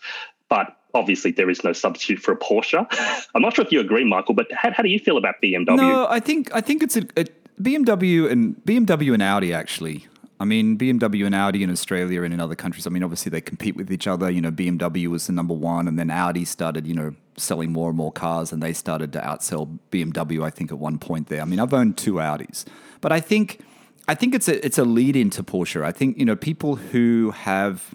But 0.50 0.76
obviously, 0.94 1.32
there 1.32 1.50
is 1.50 1.64
no 1.64 1.72
substitute 1.72 2.20
for 2.20 2.34
a 2.34 2.38
Porsche. 2.38 2.86
I'm 3.36 3.42
not 3.42 3.56
sure 3.56 3.64
if 3.64 3.72
you 3.72 3.80
agree, 3.80 4.04
Michael, 4.04 4.34
but 4.34 4.48
how, 4.52 4.72
how 4.74 4.84
do 4.84 4.90
you 4.90 5.00
feel 5.00 5.18
about 5.18 5.36
BMW? 5.42 5.78
No, 5.78 6.08
I 6.10 6.20
think 6.20 6.54
I 6.54 6.60
think 6.60 6.84
it's 6.84 6.98
a, 6.98 7.04
a 7.16 7.26
BMW 7.62 8.30
and 8.30 8.58
BMW 8.66 9.14
and 9.14 9.24
Audi 9.24 9.54
actually 9.54 10.08
I 10.42 10.46
mean, 10.46 10.78
BMW 10.78 11.26
and 11.26 11.36
Audi 11.36 11.64
in 11.64 11.70
Australia 11.70 12.24
and 12.24 12.34
in 12.34 12.40
other 12.40 12.56
countries, 12.56 12.88
I 12.88 12.90
mean, 12.90 13.04
obviously 13.04 13.30
they 13.30 13.42
compete 13.42 13.76
with 13.76 13.92
each 13.92 14.08
other. 14.08 14.30
You 14.30 14.40
know, 14.40 14.52
BMW 14.52 15.08
was 15.08 15.28
the 15.28 15.34
number 15.34 15.54
one, 15.54 15.88
and 15.88 16.00
then 16.00 16.10
Audi 16.10 16.46
started, 16.46 16.88
you 16.88 16.94
know, 16.94 17.14
selling 17.36 17.74
more 17.74 17.90
and 17.90 17.98
more 17.98 18.12
cars, 18.12 18.54
and 18.54 18.64
they 18.64 18.72
started 18.72 19.12
to 19.14 19.20
outsell 19.20 19.80
BMW, 19.92 20.44
I 20.44 20.50
think, 20.50 20.72
at 20.72 20.78
one 20.78 20.98
point 20.98 21.28
there. 21.28 21.42
I 21.42 21.46
mean, 21.46 21.60
I've 21.60 21.74
owned 21.74 21.98
two 21.98 22.14
Audis, 22.14 22.66
but 23.02 23.12
I 23.12 23.20
think. 23.20 23.62
I 24.08 24.16
think 24.16 24.34
it's 24.34 24.48
a 24.48 24.66
it's 24.66 24.80
a 24.80 24.86
lead 24.86 25.16
into 25.16 25.44
Porsche. 25.44 25.84
I 25.84 25.92
think 25.92 26.18
you 26.18 26.26
know 26.26 26.36
people 26.36 26.78
who 26.78 27.30
have 27.30 27.94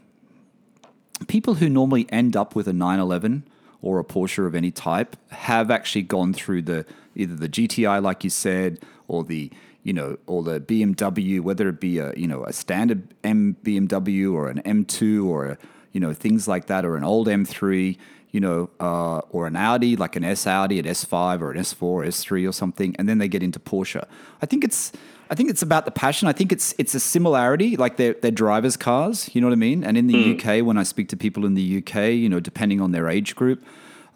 people 1.27 1.55
who 1.55 1.69
normally 1.69 2.07
end 2.09 2.37
up 2.37 2.55
with 2.55 2.69
a 2.69 2.73
911 2.73 3.49
or 3.83 3.99
a 3.99 4.05
Porsche 4.05 4.47
of 4.47 4.55
any 4.55 4.71
type 4.71 5.17
have 5.31 5.73
actually 5.73 6.03
gone 6.03 6.33
through 6.33 6.63
the 6.63 6.87
either 7.17 7.35
the 7.35 7.49
GTI 7.49 8.01
like 8.01 8.23
you 8.23 8.31
said 8.31 8.81
or 9.09 9.25
the 9.25 9.51
you 9.85 9.93
know, 9.93 10.19
or 10.27 10.43
the 10.43 10.61
BMW, 10.61 11.41
whether 11.41 11.69
it 11.69 11.79
be 11.79 11.99
a 11.99 12.13
you 12.17 12.27
know 12.27 12.45
a 12.45 12.53
standard 12.53 13.15
M 13.23 13.57
BMW 13.63 14.33
or 14.33 14.49
an 14.49 14.61
M2 14.63 15.27
or 15.27 15.47
a, 15.47 15.59
you 15.93 16.01
know 16.01 16.13
things 16.13 16.49
like 16.49 16.67
that, 16.67 16.85
or 16.85 16.97
an 16.97 17.05
old 17.05 17.29
M3, 17.29 17.97
you 18.33 18.41
know, 18.41 18.71
uh, 18.81 19.19
or 19.31 19.47
an 19.47 19.55
Audi 19.55 19.95
like 19.95 20.17
an 20.17 20.25
S 20.25 20.47
Audi, 20.47 20.81
an 20.81 20.87
S5 20.87 21.41
or 21.41 21.53
an 21.53 21.59
S4, 21.59 22.07
S3 22.09 22.49
or 22.49 22.53
something, 22.53 22.97
and 22.99 23.09
then 23.09 23.19
they 23.19 23.29
get 23.29 23.43
into 23.43 23.61
Porsche. 23.61 24.05
I 24.43 24.47
think 24.47 24.65
it's 24.65 24.91
I 25.31 25.35
think 25.35 25.51
it's 25.51 25.63
about 25.63 25.85
the 25.85 25.91
passion. 25.91 26.29
I 26.29 26.33
think 26.33 26.51
it's 26.51 26.75
it's 26.79 26.95
a 26.95 27.01
similarity, 27.01 27.77
like 27.77 27.97
they're, 27.97 28.15
they're 28.15 28.31
drivers' 28.31 28.77
cars. 28.77 29.31
You 29.35 29.41
know 29.41 29.49
what 29.49 29.53
I 29.53 29.57
mean? 29.57 29.85
And 29.85 29.97
in 29.97 30.07
the 30.07 30.15
mm. 30.15 30.61
UK, 30.61 30.65
when 30.67 30.79
I 30.79 30.83
speak 30.83 31.09
to 31.11 31.17
people 31.17 31.45
in 31.45 31.55
the 31.55 31.79
UK, 31.79 32.13
you 32.13 32.29
know, 32.29 32.41
depending 32.41 32.81
on 32.81 32.93
their 32.93 33.09
age 33.09 33.35
group, 33.35 33.65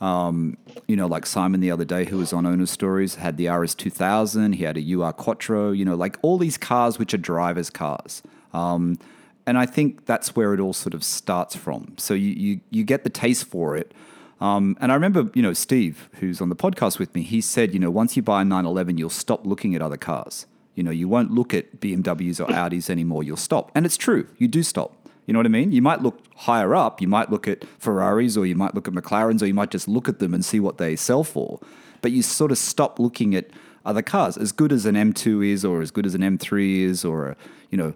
um, 0.01 0.57
you 0.87 0.97
know, 0.97 1.07
like 1.07 1.27
Simon 1.27 1.61
the 1.61 1.71
other 1.71 1.85
day, 1.85 2.05
who 2.05 2.19
was 2.19 2.33
on 2.33 2.47
Owner's 2.47 2.71
Stories, 2.71 3.17
had 3.17 3.37
the 3.37 3.47
RS2000. 3.47 4.55
He 4.55 4.65
had 4.65 4.77
a 4.77 4.93
UR 4.95 5.13
Quattro. 5.13 5.73
You 5.73 5.85
know, 5.85 5.95
like 5.97 6.19
all 6.23 6.39
these 6.39 6.57
cars 6.57 6.99
which 6.99 7.15
are 7.15 7.19
drivers' 7.19 7.71
cars. 7.71 8.23
Um, 8.53 8.99
and 9.47 9.59
I 9.59 9.67
think 9.67 10.07
that's 10.07 10.37
where 10.37 10.53
it 10.55 10.61
all 10.61 10.73
sort 10.73 10.95
of 10.95 11.03
starts 11.03 11.57
from. 11.57 11.95
So 11.97 12.15
you 12.15 12.31
you, 12.31 12.61
you 12.71 12.85
get 12.85 13.05
the 13.05 13.11
taste 13.11 13.47
for 13.47 13.77
it. 13.77 13.93
Um, 14.41 14.77
and 14.81 14.93
I 14.93 14.95
remember, 14.95 15.31
you 15.35 15.43
know, 15.43 15.53
Steve, 15.53 16.09
who's 16.21 16.41
on 16.41 16.49
the 16.49 16.55
podcast 16.55 16.99
with 16.99 17.13
me, 17.15 17.23
he 17.23 17.41
said, 17.41 17.75
you 17.75 17.81
know, 17.81 17.91
once 17.91 18.17
you 18.17 18.23
buy 18.23 18.43
a 18.43 18.45
911, 18.45 18.97
you'll 18.97 19.11
stop 19.11 19.45
looking 19.45 19.75
at 19.75 19.83
other 19.83 19.97
cars. 19.97 20.47
You 20.77 20.85
know, 20.85 20.93
you 20.93 21.09
won't 21.09 21.33
look 21.33 21.53
at 21.53 21.81
BMWs 21.81 22.39
or 22.39 22.47
Audis 22.53 22.89
anymore. 22.89 23.25
You'll 23.25 23.37
stop. 23.37 23.73
And 23.75 23.85
it's 23.85 23.97
true. 23.97 24.29
You 24.39 24.47
do 24.47 24.63
stop. 24.63 24.95
You 25.29 25.35
know 25.35 25.41
what 25.41 25.47
I 25.47 25.51
mean? 25.51 25.73
You 25.73 25.83
might 25.83 26.01
look 26.01 26.23
higher 26.37 26.75
up. 26.75 27.03
You 27.03 27.07
might 27.07 27.31
look 27.31 27.47
at 27.47 27.63
Ferraris 27.79 28.35
or 28.39 28.47
you 28.47 28.55
might 28.55 28.75
look 28.75 28.89
at 28.89 28.95
McLarens 28.95 29.43
or 29.43 29.47
you 29.47 29.53
might 29.53 29.71
just 29.71 29.87
look 29.87 30.09
at 30.09 30.21
them 30.21 30.33
and 30.33 30.43
see 30.43 30.59
what 30.59 30.79
they 30.79 30.97
sell 30.97 31.23
for. 31.23 31.61
But 32.01 32.13
you 32.13 32.23
sort 32.23 32.51
of 32.51 32.57
stop 32.57 32.99
looking 32.99 33.35
at 33.35 33.51
other 33.85 34.01
cars. 34.01 34.39
As 34.39 34.53
good 34.53 34.73
as 34.73 34.87
an 34.87 34.95
M2 34.95 35.47
is 35.47 35.67
or 35.67 35.83
as 35.83 35.91
good 35.91 36.07
as 36.07 36.15
an 36.15 36.23
M3 36.23 36.81
is 36.81 37.05
or, 37.05 37.27
a, 37.27 37.37
you 37.69 37.77
know, 37.77 37.93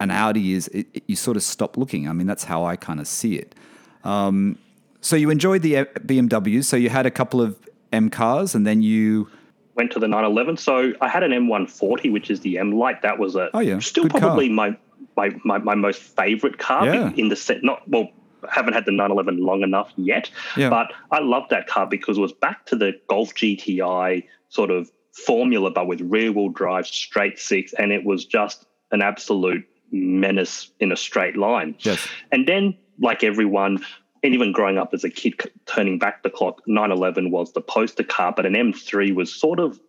an 0.00 0.10
Audi 0.10 0.54
is, 0.54 0.66
it, 0.68 0.88
it, 0.94 1.04
you 1.06 1.14
sort 1.14 1.36
of 1.36 1.44
stop 1.44 1.76
looking. 1.76 2.08
I 2.08 2.12
mean, 2.12 2.26
that's 2.26 2.42
how 2.42 2.64
I 2.64 2.74
kind 2.74 2.98
of 2.98 3.06
see 3.06 3.36
it. 3.36 3.54
Um, 4.02 4.58
so 5.00 5.14
you 5.14 5.30
enjoyed 5.30 5.62
the 5.62 5.84
BMW. 6.00 6.64
So 6.64 6.76
you 6.76 6.88
had 6.88 7.06
a 7.06 7.10
couple 7.12 7.40
of 7.40 7.56
M 7.92 8.10
cars 8.10 8.56
and 8.56 8.66
then 8.66 8.82
you 8.82 9.30
went 9.76 9.92
to 9.92 10.00
the 10.00 10.08
911. 10.08 10.56
So 10.56 10.92
I 11.00 11.06
had 11.06 11.22
an 11.22 11.30
M140, 11.30 12.12
which 12.12 12.30
is 12.30 12.40
the 12.40 12.58
M 12.58 12.72
Light. 12.72 13.00
That 13.02 13.20
was 13.20 13.36
a 13.36 13.48
oh, 13.54 13.60
yeah. 13.60 13.78
still 13.78 14.08
Good 14.08 14.20
probably 14.20 14.48
my, 14.48 14.76
my, 15.16 15.30
my 15.44 15.58
my 15.58 15.74
most 15.74 16.00
favorite 16.00 16.58
car 16.58 16.86
yeah. 16.86 17.12
in 17.16 17.28
the 17.28 17.36
set. 17.36 17.62
Not 17.62 17.88
well, 17.88 18.08
haven't 18.50 18.74
had 18.74 18.84
the 18.84 18.92
911 18.92 19.38
long 19.44 19.62
enough 19.62 19.92
yet, 19.96 20.30
yeah. 20.56 20.70
but 20.70 20.92
I 21.10 21.20
love 21.20 21.44
that 21.50 21.66
car 21.66 21.86
because 21.86 22.18
it 22.18 22.20
was 22.20 22.32
back 22.32 22.66
to 22.66 22.76
the 22.76 22.92
Golf 23.08 23.34
GTI 23.34 24.24
sort 24.48 24.70
of 24.70 24.90
formula, 25.12 25.70
but 25.70 25.86
with 25.86 26.00
rear 26.00 26.32
wheel 26.32 26.48
drive, 26.48 26.86
straight 26.86 27.38
six, 27.38 27.72
and 27.74 27.92
it 27.92 28.04
was 28.04 28.24
just 28.24 28.66
an 28.90 29.02
absolute 29.02 29.66
menace 29.90 30.70
in 30.80 30.92
a 30.92 30.96
straight 30.96 31.36
line. 31.36 31.76
Yes. 31.80 32.06
And 32.32 32.46
then, 32.46 32.76
like 32.98 33.24
everyone, 33.24 33.84
and 34.22 34.34
even 34.34 34.52
growing 34.52 34.78
up 34.78 34.92
as 34.92 35.04
a 35.04 35.10
kid, 35.10 35.34
turning 35.66 35.98
back 35.98 36.22
the 36.22 36.30
clock, 36.30 36.62
911 36.66 37.30
was 37.30 37.52
the 37.52 37.60
poster 37.60 38.04
car, 38.04 38.32
but 38.34 38.46
an 38.46 38.54
M3 38.54 39.14
was 39.14 39.32
sort 39.32 39.60
of 39.60 39.80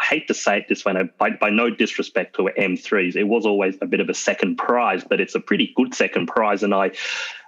I 0.00 0.04
hate 0.04 0.28
to 0.28 0.34
say 0.34 0.58
it 0.58 0.66
this 0.68 0.84
way, 0.84 0.94
by, 1.18 1.30
by 1.30 1.50
no 1.50 1.70
disrespect 1.70 2.36
to 2.36 2.50
M3s, 2.58 3.16
it 3.16 3.24
was 3.24 3.46
always 3.46 3.76
a 3.80 3.86
bit 3.86 4.00
of 4.00 4.08
a 4.08 4.14
second 4.14 4.56
prize, 4.56 5.04
but 5.04 5.20
it's 5.20 5.34
a 5.34 5.40
pretty 5.40 5.72
good 5.76 5.94
second 5.94 6.26
prize. 6.26 6.62
And 6.62 6.74
I 6.74 6.92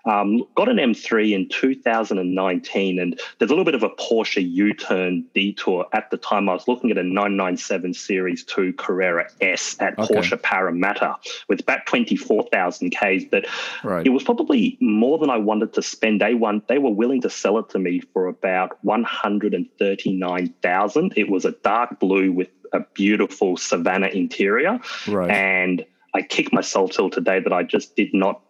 um, 0.05 0.45
got 0.55 0.69
an 0.69 0.77
M3 0.77 1.33
in 1.33 1.49
2019, 1.49 2.99
and 2.99 3.19
there's 3.39 3.51
a 3.51 3.55
little 3.55 3.65
bit 3.65 3.75
of 3.75 3.83
a 3.83 3.89
Porsche 3.91 4.49
U 4.49 4.73
turn 4.75 5.25
detour. 5.35 5.87
At 5.93 6.11
the 6.11 6.17
time, 6.17 6.49
I 6.49 6.55
was 6.55 6.67
looking 6.69 6.91
at 6.91 6.99
a 6.99 7.03
997 7.03 7.95
Series 7.95 8.45
2 8.45 8.75
Carrera 8.75 9.29
S 9.41 9.77
at 9.81 9.99
okay. 9.99 10.15
Porsche 10.15 10.41
Parramatta 10.41 11.17
with 11.49 11.61
about 11.61 11.87
24,000 11.87 12.91
Ks, 12.91 13.25
but 13.31 13.47
right. 13.85 14.07
it 14.07 14.11
was 14.11 14.23
probably 14.23 14.77
more 14.81 15.19
than 15.19 15.31
I 15.31 15.39
wanted 15.39 15.73
to 15.75 15.83
spend. 15.83 16.21
They, 16.21 16.35
one, 16.35 16.63
they 16.69 16.79
were 16.79 16.91
willing 16.91 17.23
to 17.23 17.31
sell 17.31 17.59
it 17.59 17.69
to 17.71 17.79
me 17.79 18.01
for 18.13 18.29
about 18.29 18.79
139,000. 18.85 21.15
It 21.17 21.29
was 21.29 21.45
a 21.45 21.53
dark 21.53 22.01
blue 22.01 22.33
with 22.33 22.49
a 22.73 22.81
beautiful 22.95 23.57
Savannah 23.57 24.09
interior. 24.09 24.81
Right. 25.07 25.31
And 25.31 25.87
I 26.15 26.23
kick 26.23 26.53
myself 26.53 26.91
till 26.93 27.11
today 27.11 27.39
that 27.41 27.53
I 27.53 27.63
just 27.63 27.95
did 27.97 28.15
not 28.15 28.41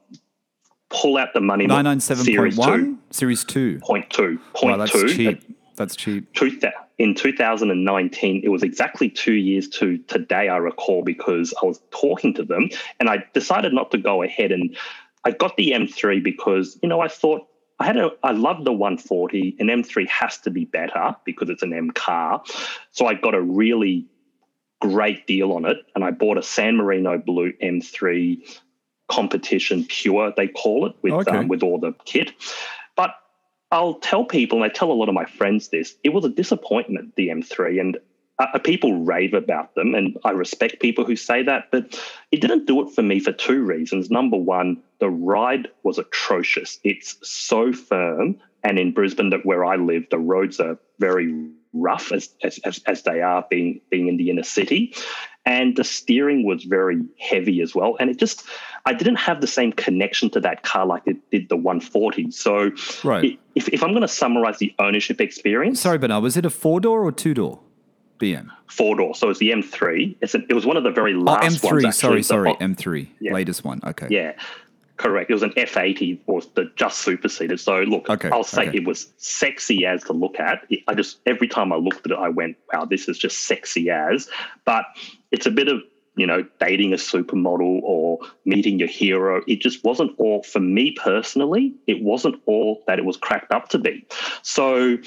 pull 0.90 1.16
out 1.16 1.34
the 1.34 1.40
money. 1.40 1.66
Nine 1.66 1.84
nine 1.84 2.00
seven 2.00 2.24
point 2.34 2.56
one, 2.56 2.98
series 3.10 3.44
two. 3.44 3.78
Point 3.80 4.10
two. 4.10 4.38
Point 4.54 4.72
wow, 4.72 4.76
that's 4.78 4.92
two. 4.92 5.08
cheap. 5.08 5.56
That's 5.76 5.96
cheap. 5.96 6.34
In 6.98 7.14
2019, 7.14 8.40
it 8.42 8.48
was 8.48 8.64
exactly 8.64 9.08
two 9.08 9.34
years 9.34 9.68
to 9.68 9.98
today, 9.98 10.48
I 10.48 10.56
recall, 10.56 11.04
because 11.04 11.54
I 11.62 11.66
was 11.66 11.80
talking 11.90 12.34
to 12.34 12.44
them 12.44 12.70
and 12.98 13.08
I 13.08 13.24
decided 13.34 13.72
not 13.72 13.92
to 13.92 13.98
go 13.98 14.24
ahead. 14.24 14.50
And 14.50 14.76
I 15.24 15.30
got 15.30 15.56
the 15.56 15.70
M3 15.70 16.22
because, 16.22 16.76
you 16.82 16.88
know, 16.88 17.00
I 17.00 17.06
thought 17.06 17.46
I 17.78 17.86
had 17.86 17.96
a, 17.96 18.10
I 18.24 18.32
love 18.32 18.64
the 18.64 18.72
140. 18.72 19.56
An 19.60 19.68
M3 19.68 20.08
has 20.08 20.38
to 20.38 20.50
be 20.50 20.64
better 20.64 21.14
because 21.24 21.48
it's 21.48 21.62
an 21.62 21.72
M 21.72 21.92
car. 21.92 22.42
So 22.90 23.06
I 23.06 23.14
got 23.14 23.36
a 23.36 23.40
really 23.40 24.06
great 24.80 25.28
deal 25.28 25.52
on 25.52 25.64
it. 25.64 25.76
And 25.94 26.02
I 26.02 26.10
bought 26.10 26.38
a 26.38 26.42
San 26.42 26.76
Marino 26.76 27.16
Blue 27.18 27.52
M3 27.62 28.58
competition 29.08 29.84
pure, 29.88 30.32
they 30.36 30.48
call 30.48 30.86
it, 30.86 30.94
with 31.02 31.12
okay. 31.12 31.38
um, 31.38 31.48
with 31.48 31.62
all 31.62 31.78
the 31.78 31.92
kit. 32.04 32.32
But 32.96 33.14
I'll 33.70 33.94
tell 33.94 34.24
people, 34.24 34.62
and 34.62 34.70
I 34.70 34.74
tell 34.74 34.90
a 34.90 34.94
lot 34.94 35.08
of 35.08 35.14
my 35.14 35.24
friends 35.24 35.68
this, 35.68 35.96
it 36.04 36.10
was 36.10 36.24
a 36.24 36.28
disappointment, 36.28 37.16
the 37.16 37.28
M3, 37.28 37.80
and 37.80 37.98
uh, 38.38 38.58
people 38.58 39.02
rave 39.02 39.34
about 39.34 39.74
them, 39.74 39.94
and 39.94 40.16
I 40.24 40.30
respect 40.30 40.80
people 40.80 41.04
who 41.04 41.16
say 41.16 41.42
that, 41.42 41.70
but 41.72 42.00
it 42.30 42.40
didn't 42.40 42.66
do 42.66 42.80
it 42.86 42.94
for 42.94 43.02
me 43.02 43.18
for 43.18 43.32
two 43.32 43.62
reasons. 43.62 44.10
Number 44.10 44.36
one, 44.36 44.80
the 45.00 45.10
ride 45.10 45.68
was 45.82 45.98
atrocious. 45.98 46.78
It's 46.84 47.16
so 47.22 47.72
firm, 47.72 48.36
and 48.62 48.78
in 48.78 48.92
Brisbane, 48.92 49.32
where 49.42 49.64
I 49.64 49.76
live, 49.76 50.06
the 50.10 50.18
roads 50.18 50.60
are 50.60 50.78
very 51.00 51.50
rough 51.72 52.12
as, 52.12 52.30
as, 52.42 52.58
as, 52.64 52.80
as 52.86 53.02
they 53.02 53.20
are 53.20 53.46
being 53.50 53.80
being 53.90 54.08
in 54.08 54.16
the 54.16 54.30
inner 54.30 54.42
city. 54.42 54.94
And 55.46 55.76
the 55.76 55.84
steering 55.84 56.44
was 56.44 56.64
very 56.64 57.02
heavy 57.18 57.62
as 57.62 57.74
well. 57.74 57.96
And 57.98 58.10
it 58.10 58.18
just 58.18 58.44
i 58.88 58.92
didn't 58.92 59.16
have 59.16 59.40
the 59.40 59.46
same 59.46 59.72
connection 59.72 60.30
to 60.30 60.40
that 60.40 60.62
car 60.62 60.86
like 60.86 61.02
it 61.04 61.16
did 61.30 61.48
the 61.48 61.56
140 61.56 62.30
so 62.30 62.70
right. 63.04 63.38
if, 63.54 63.68
if 63.68 63.82
i'm 63.82 63.90
going 63.90 64.02
to 64.02 64.08
summarize 64.08 64.58
the 64.58 64.74
ownership 64.78 65.20
experience. 65.20 65.80
Sorry 65.80 65.98
bernard 65.98 66.22
was 66.22 66.36
it 66.36 66.46
a 66.46 66.50
four 66.50 66.80
door 66.80 67.04
or 67.04 67.12
two 67.12 67.34
door 67.34 67.60
bm 68.18 68.48
four 68.66 68.96
door 68.96 69.14
so 69.14 69.28
it's 69.28 69.38
the 69.38 69.50
m3 69.50 70.16
it's 70.20 70.34
an, 70.34 70.46
it 70.48 70.54
was 70.54 70.64
one 70.66 70.76
of 70.76 70.84
the 70.84 70.90
very 70.90 71.14
oh, 71.14 71.20
last 71.20 71.64
oh, 71.64 71.68
m3 71.68 71.82
ones, 71.84 71.98
sorry 71.98 72.22
sorry. 72.22 72.54
m3 72.54 73.08
yeah. 73.20 73.32
latest 73.32 73.64
one. 73.64 73.80
Okay. 73.84 74.06
Yeah 74.10 74.32
Correct. 74.98 75.30
It 75.30 75.34
was 75.34 75.44
an 75.44 75.52
F80 75.52 76.20
or 76.26 76.42
the 76.54 76.70
just 76.74 76.98
superseded. 76.98 77.60
So 77.60 77.82
look, 77.82 78.10
okay, 78.10 78.30
I'll 78.30 78.42
say 78.42 78.68
okay. 78.68 78.78
it 78.78 78.84
was 78.84 79.12
sexy 79.16 79.86
as 79.86 80.02
to 80.04 80.12
look 80.12 80.40
at. 80.40 80.66
I 80.88 80.94
just 80.94 81.20
every 81.24 81.46
time 81.46 81.72
I 81.72 81.76
looked 81.76 82.04
at 82.04 82.10
it, 82.10 82.18
I 82.18 82.28
went, 82.28 82.56
"Wow, 82.72 82.84
this 82.84 83.08
is 83.08 83.16
just 83.16 83.42
sexy 83.42 83.90
as." 83.90 84.28
But 84.64 84.84
it's 85.30 85.46
a 85.46 85.52
bit 85.52 85.68
of 85.68 85.82
you 86.16 86.26
know 86.26 86.44
dating 86.58 86.92
a 86.92 86.96
supermodel 86.96 87.80
or 87.84 88.18
meeting 88.44 88.80
your 88.80 88.88
hero. 88.88 89.40
It 89.46 89.60
just 89.60 89.84
wasn't 89.84 90.18
all 90.18 90.42
for 90.42 90.58
me 90.58 90.90
personally. 90.90 91.74
It 91.86 92.02
wasn't 92.02 92.42
all 92.46 92.82
that 92.88 92.98
it 92.98 93.04
was 93.04 93.16
cracked 93.16 93.52
up 93.52 93.68
to 93.70 93.78
be. 93.78 94.04
So. 94.42 94.98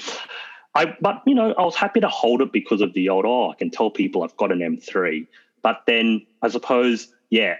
I, 0.74 0.96
but 1.02 1.20
you 1.26 1.34
know, 1.34 1.52
I 1.58 1.64
was 1.66 1.76
happy 1.76 2.00
to 2.00 2.08
hold 2.08 2.40
it 2.40 2.50
because 2.50 2.80
of 2.80 2.94
the 2.94 3.10
old. 3.10 3.26
Oh, 3.26 3.50
I 3.50 3.54
can 3.56 3.68
tell 3.68 3.90
people 3.90 4.22
I've 4.22 4.34
got 4.38 4.50
an 4.50 4.60
M3. 4.60 5.26
But 5.60 5.82
then, 5.86 6.26
I 6.40 6.48
suppose, 6.48 7.12
yeah, 7.28 7.56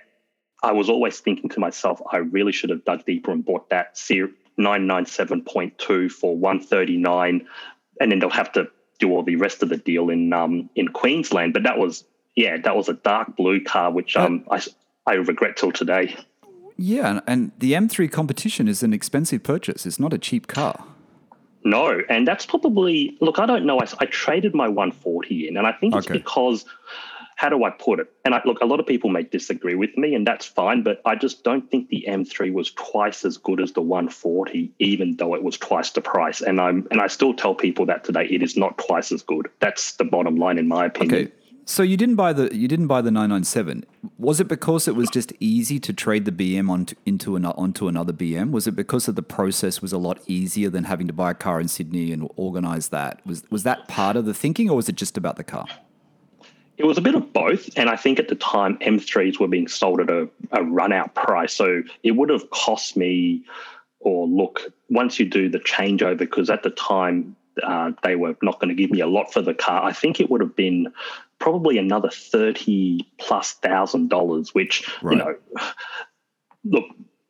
I 0.62 0.72
was 0.72 0.88
always 0.88 1.20
thinking 1.20 1.50
to 1.50 1.60
myself, 1.60 2.00
I 2.10 2.16
really 2.18 2.52
should 2.52 2.70
have 2.70 2.84
dug 2.84 3.04
deeper 3.04 3.32
and 3.32 3.44
bought 3.44 3.68
that 3.70 3.96
997.2 3.96 6.10
for 6.10 6.36
139 6.36 7.46
and 8.00 8.10
then 8.10 8.18
they'll 8.18 8.30
have 8.30 8.50
to 8.52 8.68
do 8.98 9.10
all 9.10 9.22
the 9.22 9.36
rest 9.36 9.62
of 9.62 9.68
the 9.68 9.76
deal 9.76 10.10
in 10.10 10.32
um, 10.32 10.68
in 10.74 10.88
Queensland. 10.88 11.52
But 11.52 11.62
that 11.64 11.78
was 11.78 12.04
yeah, 12.34 12.56
that 12.58 12.76
was 12.76 12.88
a 12.88 12.94
dark 12.94 13.36
blue 13.36 13.62
car, 13.62 13.90
which 13.90 14.16
um, 14.16 14.44
I 14.50 14.62
I 15.06 15.14
regret 15.14 15.56
till 15.56 15.72
today. 15.72 16.16
Yeah, 16.76 17.20
and 17.26 17.52
the 17.58 17.74
M3 17.74 18.10
competition 18.10 18.66
is 18.66 18.82
an 18.82 18.92
expensive 18.92 19.42
purchase. 19.42 19.86
It's 19.86 20.00
not 20.00 20.12
a 20.12 20.18
cheap 20.18 20.46
car. 20.46 20.84
No, 21.64 22.00
and 22.08 22.26
that's 22.26 22.46
probably 22.46 23.16
look. 23.20 23.38
I 23.38 23.46
don't 23.46 23.64
know. 23.64 23.80
I, 23.80 23.86
I 24.00 24.06
traded 24.06 24.54
my 24.54 24.68
140 24.68 25.48
in, 25.48 25.56
and 25.56 25.66
I 25.66 25.72
think 25.72 25.94
it's 25.94 26.06
okay. 26.06 26.18
because 26.18 26.64
how 27.36 27.48
do 27.48 27.64
I 27.64 27.70
put 27.70 28.00
it? 28.00 28.12
And 28.24 28.34
I, 28.34 28.42
look, 28.44 28.60
a 28.60 28.66
lot 28.66 28.80
of 28.80 28.86
people 28.86 29.10
may 29.10 29.22
disagree 29.22 29.74
with 29.74 29.96
me, 29.96 30.14
and 30.14 30.26
that's 30.26 30.46
fine, 30.46 30.82
but 30.82 31.00
I 31.04 31.14
just 31.14 31.44
don't 31.44 31.70
think 31.70 31.88
the 31.88 32.04
M3 32.08 32.52
was 32.52 32.72
twice 32.72 33.24
as 33.24 33.36
good 33.36 33.60
as 33.60 33.72
the 33.72 33.82
140, 33.82 34.72
even 34.78 35.16
though 35.16 35.34
it 35.34 35.42
was 35.42 35.56
twice 35.58 35.90
the 35.90 36.00
price. 36.00 36.40
And 36.40 36.60
I'm 36.60 36.86
and 36.90 37.00
I 37.00 37.06
still 37.06 37.34
tell 37.34 37.54
people 37.54 37.86
that 37.86 38.04
today 38.04 38.26
it 38.30 38.42
is 38.42 38.56
not 38.56 38.78
twice 38.78 39.12
as 39.12 39.22
good. 39.22 39.48
That's 39.60 39.92
the 39.94 40.04
bottom 40.04 40.36
line, 40.36 40.58
in 40.58 40.68
my 40.68 40.86
opinion. 40.86 41.14
Okay. 41.14 41.32
So 41.64 41.82
you 41.82 41.96
didn't 41.96 42.16
buy 42.16 42.32
the 42.32 42.54
you 42.54 42.66
didn't 42.66 42.88
buy 42.88 43.02
the 43.02 43.10
997. 43.10 43.84
Was 44.18 44.40
it 44.40 44.48
because 44.48 44.88
it 44.88 44.96
was 44.96 45.08
just 45.10 45.32
easy 45.38 45.78
to 45.80 45.92
trade 45.92 46.24
the 46.24 46.32
BM 46.32 46.68
onto 46.68 46.96
into 47.06 47.36
an, 47.36 47.46
onto 47.46 47.88
another 47.88 48.12
BM? 48.12 48.50
Was 48.50 48.66
it 48.66 48.74
because 48.74 49.06
of 49.08 49.14
the 49.14 49.22
process 49.22 49.80
was 49.80 49.92
a 49.92 49.98
lot 49.98 50.20
easier 50.26 50.70
than 50.70 50.84
having 50.84 51.06
to 51.06 51.12
buy 51.12 51.30
a 51.30 51.34
car 51.34 51.60
in 51.60 51.68
Sydney 51.68 52.12
and 52.12 52.28
organize 52.36 52.88
that? 52.88 53.24
Was 53.24 53.44
was 53.50 53.62
that 53.62 53.86
part 53.86 54.16
of 54.16 54.24
the 54.24 54.34
thinking, 54.34 54.70
or 54.70 54.76
was 54.76 54.88
it 54.88 54.96
just 54.96 55.16
about 55.16 55.36
the 55.36 55.44
car? 55.44 55.66
It 56.82 56.86
was 56.86 56.98
a 56.98 57.00
bit 57.00 57.14
of 57.14 57.32
both. 57.32 57.70
And 57.76 57.88
I 57.88 57.94
think 57.94 58.18
at 58.18 58.26
the 58.26 58.34
time, 58.34 58.76
M3s 58.78 59.38
were 59.38 59.46
being 59.46 59.68
sold 59.68 60.00
at 60.00 60.10
a, 60.10 60.28
a 60.50 60.64
run 60.64 60.92
out 60.92 61.14
price. 61.14 61.54
So 61.54 61.84
it 62.02 62.10
would 62.10 62.28
have 62.28 62.50
cost 62.50 62.96
me, 62.96 63.44
or 64.00 64.26
look, 64.26 64.62
once 64.90 65.20
you 65.20 65.24
do 65.24 65.48
the 65.48 65.60
changeover, 65.60 66.18
because 66.18 66.50
at 66.50 66.64
the 66.64 66.70
time, 66.70 67.36
uh, 67.62 67.92
they 68.02 68.16
were 68.16 68.36
not 68.42 68.58
going 68.58 68.68
to 68.68 68.74
give 68.74 68.90
me 68.90 68.98
a 68.98 69.06
lot 69.06 69.32
for 69.32 69.40
the 69.40 69.54
car. 69.54 69.84
I 69.84 69.92
think 69.92 70.18
it 70.18 70.28
would 70.28 70.40
have 70.40 70.56
been 70.56 70.92
probably 71.38 71.78
another 71.78 72.10
thirty 72.10 73.06
plus 73.18 73.52
thousand 73.52 74.08
dollars, 74.10 74.52
which 74.52 74.90
right. 75.02 75.12
you 75.12 75.18
know, 75.18 75.34
look, 76.64 76.84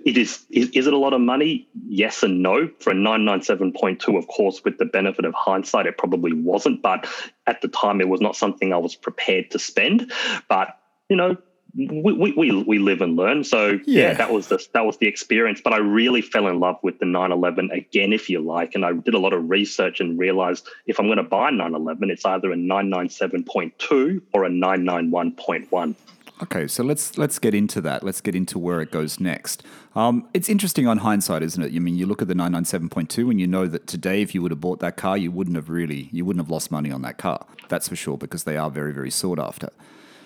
it 0.05 0.17
is, 0.17 0.45
is 0.51 0.71
is 0.71 0.87
it 0.87 0.93
a 0.93 0.99
lot 0.99 1.13
of 1.13 1.21
money? 1.21 1.69
Yes 1.87 2.23
and 2.23 2.43
no. 2.43 2.69
For 2.81 2.91
a 2.91 2.95
997.2, 2.95 4.19
of 4.19 4.27
course, 4.29 4.63
with 4.65 4.79
the 4.79 4.85
benefit 4.85 5.25
of 5.25 5.35
hindsight, 5.35 5.87
it 5.87 5.99
probably 5.99 6.33
wasn't. 6.33 6.83
But 6.83 7.07
at 7.47 7.61
the 7.63 7.69
time, 7.69 8.01
it 8.01 8.09
was 8.09 8.21
not 8.21 8.37
something 8.37 8.73
I 8.73 8.79
was 8.79 8.95
prepared 8.95 9.51
to 9.53 9.59
spend. 9.59 10.13
But 10.49 10.79
you 11.09 11.17
know, 11.17 11.37
we, 11.75 12.33
we, 12.37 12.63
we 12.63 12.79
live 12.79 13.01
and 13.01 13.17
learn. 13.17 13.45
So 13.45 13.79
yeah. 13.87 14.09
yeah. 14.09 14.15
that 14.15 14.33
was 14.33 14.49
the 14.49 14.65
that 14.75 14.85
was 14.85 14.99
the 14.99 15.07
experience. 15.07 15.61
But 15.63 15.73
I 15.73 15.79
really 15.79 16.21
fell 16.21 16.47
in 16.49 16.61
love 16.61 16.79
with 16.83 16.99
the 16.99 17.07
911 17.07 17.71
again, 17.71 18.13
if 18.13 18.29
you 18.29 18.41
like. 18.41 18.75
And 18.75 18.85
I 18.85 18.93
did 18.93 19.15
a 19.15 19.19
lot 19.19 19.33
of 19.33 19.49
research 19.49 20.01
and 20.01 20.19
realized 20.19 20.67
if 20.87 20.99
I'm 20.99 21.07
going 21.07 21.19
to 21.19 21.23
buy 21.23 21.51
911, 21.51 22.11
it's 22.11 22.25
either 22.25 22.53
a 22.53 22.57
997.2 22.57 24.23
or 24.33 24.45
a 24.45 24.51
991.1. 24.51 25.95
Okay, 26.43 26.67
so 26.67 26.83
let's 26.83 27.17
let's 27.17 27.39
get 27.39 27.55
into 27.55 27.81
that. 27.83 28.03
Let's 28.03 28.21
get 28.21 28.35
into 28.35 28.59
where 28.59 28.81
it 28.81 28.91
goes 28.91 29.21
next. 29.21 29.63
Um, 29.95 30.29
it's 30.35 30.49
interesting 30.49 30.89
on 30.89 30.99
hindsight, 30.99 31.41
isn't 31.45 31.63
it? 31.63 31.73
I 31.73 31.79
mean, 31.79 31.97
you 31.97 32.05
look 32.05 32.21
at 32.21 32.27
the 32.27 32.35
997.2 32.35 33.31
and 33.31 33.41
you 33.41 33.47
know 33.47 33.69
that 33.69 33.87
today, 33.87 34.23
if 34.23 34.35
you 34.35 34.43
would 34.43 34.51
have 34.51 34.61
bought 34.61 34.81
that 34.81 34.97
car, 34.97 35.17
you 35.17 35.31
wouldn't 35.31 35.55
have 35.55 35.69
really, 35.69 36.09
you 36.11 36.25
wouldn't 36.25 36.45
have 36.45 36.51
lost 36.51 36.73
money 36.73 36.91
on 36.91 37.03
that 37.03 37.17
car. 37.17 37.47
That's 37.69 37.89
for 37.89 37.95
sure, 37.95 38.19
because 38.19 38.43
they 38.43 38.57
are 38.57 38.71
very, 38.71 38.93
very 38.93 39.11
sought 39.11 39.39
after. 39.39 39.69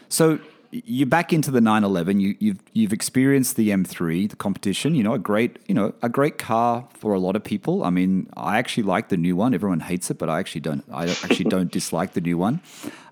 So 0.08 0.38
you're 0.70 1.06
back 1.06 1.34
into 1.34 1.50
the 1.50 1.60
911. 1.60 2.20
You, 2.20 2.34
you've 2.38 2.62
you've 2.72 2.92
experienced 2.94 3.56
the 3.56 3.68
M3, 3.68 4.30
the 4.30 4.36
competition. 4.36 4.94
You 4.94 5.02
know, 5.02 5.12
a 5.12 5.18
great 5.18 5.58
you 5.66 5.74
know 5.74 5.92
a 6.00 6.08
great 6.08 6.38
car 6.38 6.88
for 6.94 7.12
a 7.12 7.18
lot 7.18 7.36
of 7.36 7.44
people. 7.44 7.84
I 7.84 7.90
mean, 7.90 8.30
I 8.38 8.56
actually 8.56 8.84
like 8.84 9.10
the 9.10 9.18
new 9.18 9.36
one. 9.36 9.52
Everyone 9.52 9.80
hates 9.80 10.10
it, 10.10 10.16
but 10.16 10.30
I 10.30 10.38
actually 10.38 10.62
don't. 10.62 10.84
I 10.90 11.08
actually 11.08 11.50
don't 11.50 11.70
dislike 11.70 12.14
the 12.14 12.22
new 12.22 12.38
one. 12.38 12.62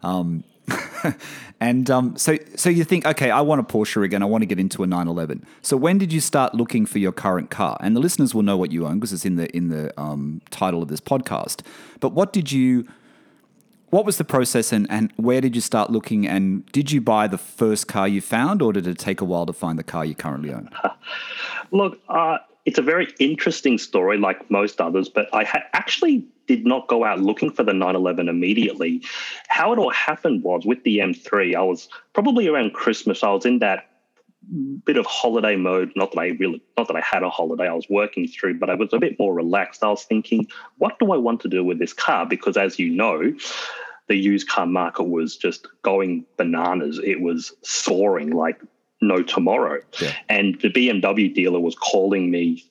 Um, 0.03 0.43
and 1.61 1.91
um, 1.91 2.17
so 2.17 2.39
so 2.57 2.71
you 2.71 2.85
think, 2.85 3.07
okay, 3.07 3.31
I 3.31 3.41
want 3.41 3.61
a 3.61 3.65
Porsche 3.65 4.05
again. 4.05 4.23
I 4.23 4.27
want 4.27 4.43
to 4.43 4.47
get 4.47 4.59
into 4.59 4.83
a 4.83 4.87
911. 4.87 5.47
So 5.63 5.77
when 5.77 5.99
did 5.99 6.13
you 6.13 6.21
start 6.21 6.55
looking 6.55 6.87
for 6.87 6.99
your 6.99 7.13
current 7.13 7.51
car? 7.51 7.77
And 7.81 7.95
the 7.95 8.01
listeners 8.01 8.35
will 8.35 8.43
know 8.43 8.57
what 8.57 8.73
you 8.73 8.87
own 8.87 8.99
because 8.99 9.13
it's 9.13 9.25
in 9.25 9.37
the 9.37 9.55
in 9.57 9.69
the 9.69 9.99
um, 10.01 10.41
title 10.51 10.83
of 10.83 10.89
this 10.89 11.01
podcast. 11.01 11.63
But 12.01 12.13
what 12.13 12.33
did 12.33 12.53
you 12.53 12.87
what 13.95 14.05
was 14.05 14.19
the 14.19 14.25
process 14.25 14.73
and, 14.73 14.89
and 14.91 15.13
where 15.17 15.41
did 15.41 15.55
you 15.55 15.61
start 15.61 15.89
looking? 15.89 16.27
And 16.27 16.67
did 16.73 16.91
you 16.91 17.01
buy 17.01 17.29
the 17.29 17.39
first 17.39 17.87
car 17.87 18.09
you 18.09 18.21
found, 18.21 18.61
or 18.61 18.73
did 18.73 18.89
it 18.89 18.99
take 18.99 19.21
a 19.21 19.25
while 19.25 19.47
to 19.47 19.53
find 19.53 19.79
the 19.79 19.85
car 19.85 20.05
you 20.05 20.17
currently 20.17 20.53
own? 20.53 20.69
Look, 21.71 22.01
uh, 22.09 22.39
it's 22.65 22.79
a 22.79 22.83
very 22.83 23.13
interesting 23.19 23.79
story, 23.79 24.17
like 24.19 24.51
most 24.51 24.81
others, 24.81 25.09
but 25.09 25.29
I 25.35 25.45
ha- 25.45 25.65
actually 25.73 26.27
did 26.47 26.67
not 26.67 26.89
go 26.89 27.05
out 27.05 27.21
looking 27.21 27.51
for 27.51 27.63
the 27.63 27.73
911 27.73 28.29
immediately. 28.29 29.03
How 29.49 29.73
it 29.73 29.79
all 29.79 29.91
happened 29.91 30.43
was 30.43 30.65
with 30.65 30.83
the 30.85 30.99
M3, 30.99 31.55
I 31.55 31.63
was 31.63 31.89
probably 32.13 32.49
around 32.49 32.73
Christmas, 32.73 33.23
I 33.23 33.31
was 33.31 33.45
in 33.45 33.59
that 33.61 33.91
bit 34.85 34.97
of 34.97 35.07
holiday 35.07 35.57
mode. 35.57 35.93
Not 35.97 36.13
that 36.13 36.21
I 36.21 36.29
really, 36.29 36.63
not 36.77 36.89
that 36.89 36.97
I 36.97 37.01
had 37.01 37.23
a 37.23 37.31
holiday, 37.31 37.69
I 37.69 37.73
was 37.73 37.89
working 37.89 38.29
through, 38.29 38.59
but 38.59 38.71
I 38.71 38.75
was 38.75 38.93
a 38.93 38.99
bit 38.99 39.19
more 39.19 39.35
relaxed. 39.35 39.83
I 39.83 39.89
was 39.89 40.05
thinking, 40.05 40.47
what 40.79 40.99
do 40.99 41.13
I 41.13 41.17
want 41.17 41.41
to 41.43 41.49
do 41.49 41.65
with 41.65 41.79
this 41.79 41.93
car? 41.93 42.27
Because 42.27 42.57
as 42.57 42.79
you 42.79 42.91
know, 42.91 43.35
the 44.09 44.17
used 44.17 44.49
car 44.49 44.67
market 44.67 45.05
was 45.05 45.37
just 45.37 45.67
going 45.83 46.27
bananas. 46.37 47.01
It 47.03 47.21
was 47.21 47.53
soaring 47.63 48.31
like 48.31 48.61
no 49.07 49.23
tomorrow. 49.23 49.81
Yeah. 50.01 50.13
And 50.29 50.61
the 50.61 50.71
BMW 50.71 51.33
dealer 51.33 51.61
was 51.61 51.75
calling 51.75 52.31
me 52.31 52.65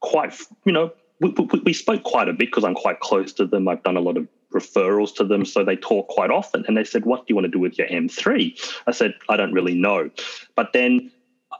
quite, 0.00 0.34
you 0.64 0.72
know, 0.72 0.92
we, 1.20 1.30
we, 1.30 1.60
we 1.60 1.72
spoke 1.72 2.02
quite 2.02 2.28
a 2.28 2.32
bit 2.32 2.38
because 2.38 2.64
I'm 2.64 2.74
quite 2.74 3.00
close 3.00 3.32
to 3.34 3.46
them. 3.46 3.68
I've 3.68 3.82
done 3.82 3.96
a 3.96 4.00
lot 4.00 4.16
of 4.16 4.26
referrals 4.52 5.14
to 5.16 5.24
them, 5.24 5.44
so 5.44 5.64
they 5.64 5.76
talk 5.76 6.08
quite 6.08 6.30
often. 6.30 6.64
And 6.66 6.76
they 6.76 6.84
said, 6.84 7.04
What 7.04 7.20
do 7.20 7.24
you 7.28 7.34
want 7.34 7.44
to 7.44 7.50
do 7.50 7.58
with 7.58 7.78
your 7.78 7.88
M3? 7.88 8.80
I 8.86 8.90
said, 8.92 9.14
I 9.28 9.36
don't 9.36 9.52
really 9.52 9.74
know. 9.74 10.10
But 10.56 10.72
then 10.72 11.10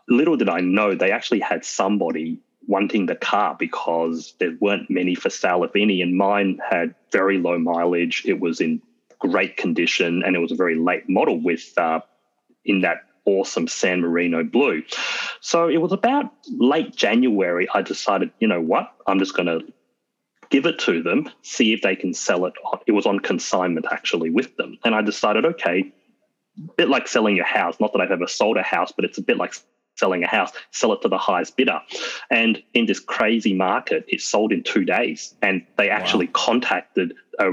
little 0.08 0.36
did 0.36 0.48
I 0.48 0.60
know 0.60 0.94
they 0.94 1.12
actually 1.12 1.40
had 1.40 1.64
somebody 1.64 2.38
wanting 2.66 3.06
the 3.06 3.16
car 3.16 3.56
because 3.58 4.34
there 4.38 4.56
weren't 4.60 4.90
many 4.90 5.14
for 5.14 5.30
sale, 5.30 5.64
if 5.64 5.74
any, 5.74 6.02
and 6.02 6.16
mine 6.16 6.60
had 6.68 6.94
very 7.10 7.38
low 7.38 7.58
mileage. 7.58 8.22
It 8.26 8.40
was 8.40 8.60
in 8.60 8.80
great 9.18 9.56
condition, 9.56 10.22
and 10.24 10.36
it 10.36 10.38
was 10.38 10.52
a 10.52 10.56
very 10.56 10.76
late 10.76 11.08
model 11.08 11.40
with 11.40 11.72
uh, 11.76 12.00
in 12.64 12.80
that 12.82 13.04
awesome 13.30 13.68
San 13.68 14.00
Marino 14.00 14.42
blue. 14.44 14.82
So 15.40 15.68
it 15.68 15.78
was 15.78 15.92
about 15.92 16.32
late 16.48 16.94
January. 16.94 17.68
I 17.72 17.82
decided, 17.82 18.30
you 18.40 18.48
know 18.48 18.60
what, 18.60 18.92
I'm 19.06 19.18
just 19.18 19.34
going 19.34 19.46
to 19.46 19.60
give 20.50 20.66
it 20.66 20.78
to 20.80 21.02
them, 21.02 21.30
see 21.42 21.72
if 21.72 21.82
they 21.82 21.96
can 21.96 22.12
sell 22.12 22.44
it. 22.46 22.54
It 22.86 22.92
was 22.92 23.06
on 23.06 23.20
consignment 23.20 23.86
actually 23.90 24.30
with 24.30 24.56
them, 24.56 24.78
and 24.84 24.94
I 24.94 25.02
decided, 25.02 25.44
okay, 25.44 25.92
a 26.58 26.72
bit 26.76 26.88
like 26.88 27.08
selling 27.08 27.36
your 27.36 27.46
house. 27.46 27.76
Not 27.80 27.92
that 27.92 28.00
I've 28.00 28.10
ever 28.10 28.26
sold 28.26 28.56
a 28.56 28.62
house, 28.62 28.92
but 28.92 29.04
it's 29.04 29.18
a 29.18 29.22
bit 29.22 29.36
like 29.36 29.54
selling 29.96 30.24
a 30.24 30.26
house, 30.26 30.50
sell 30.72 30.92
it 30.92 31.02
to 31.02 31.08
the 31.08 31.18
highest 31.18 31.56
bidder. 31.56 31.80
And 32.30 32.62
in 32.74 32.86
this 32.86 33.00
crazy 33.00 33.54
market, 33.54 34.04
it 34.08 34.20
sold 34.20 34.52
in 34.52 34.62
two 34.62 34.84
days. 34.84 35.34
And 35.42 35.64
they 35.76 35.90
actually 35.90 36.26
wow. 36.26 36.32
contacted 36.34 37.14
a, 37.38 37.50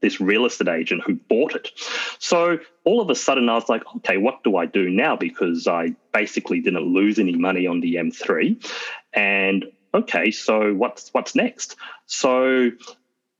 this 0.00 0.20
real 0.20 0.46
estate 0.46 0.68
agent 0.68 1.02
who 1.04 1.14
bought 1.14 1.54
it. 1.54 1.70
So 2.18 2.58
all 2.84 3.00
of 3.00 3.10
a 3.10 3.14
sudden, 3.14 3.48
I 3.48 3.54
was 3.54 3.68
like, 3.68 3.82
okay, 3.96 4.16
what 4.16 4.42
do 4.44 4.56
I 4.56 4.66
do 4.66 4.88
now? 4.90 5.16
Because 5.16 5.66
I 5.66 5.94
basically 6.12 6.60
didn't 6.60 6.92
lose 6.92 7.18
any 7.18 7.36
money 7.36 7.66
on 7.66 7.80
the 7.80 7.96
M3. 7.96 8.64
And 9.12 9.66
okay, 9.94 10.30
so 10.30 10.74
what's 10.74 11.12
what's 11.12 11.34
next? 11.34 11.76
So 12.06 12.70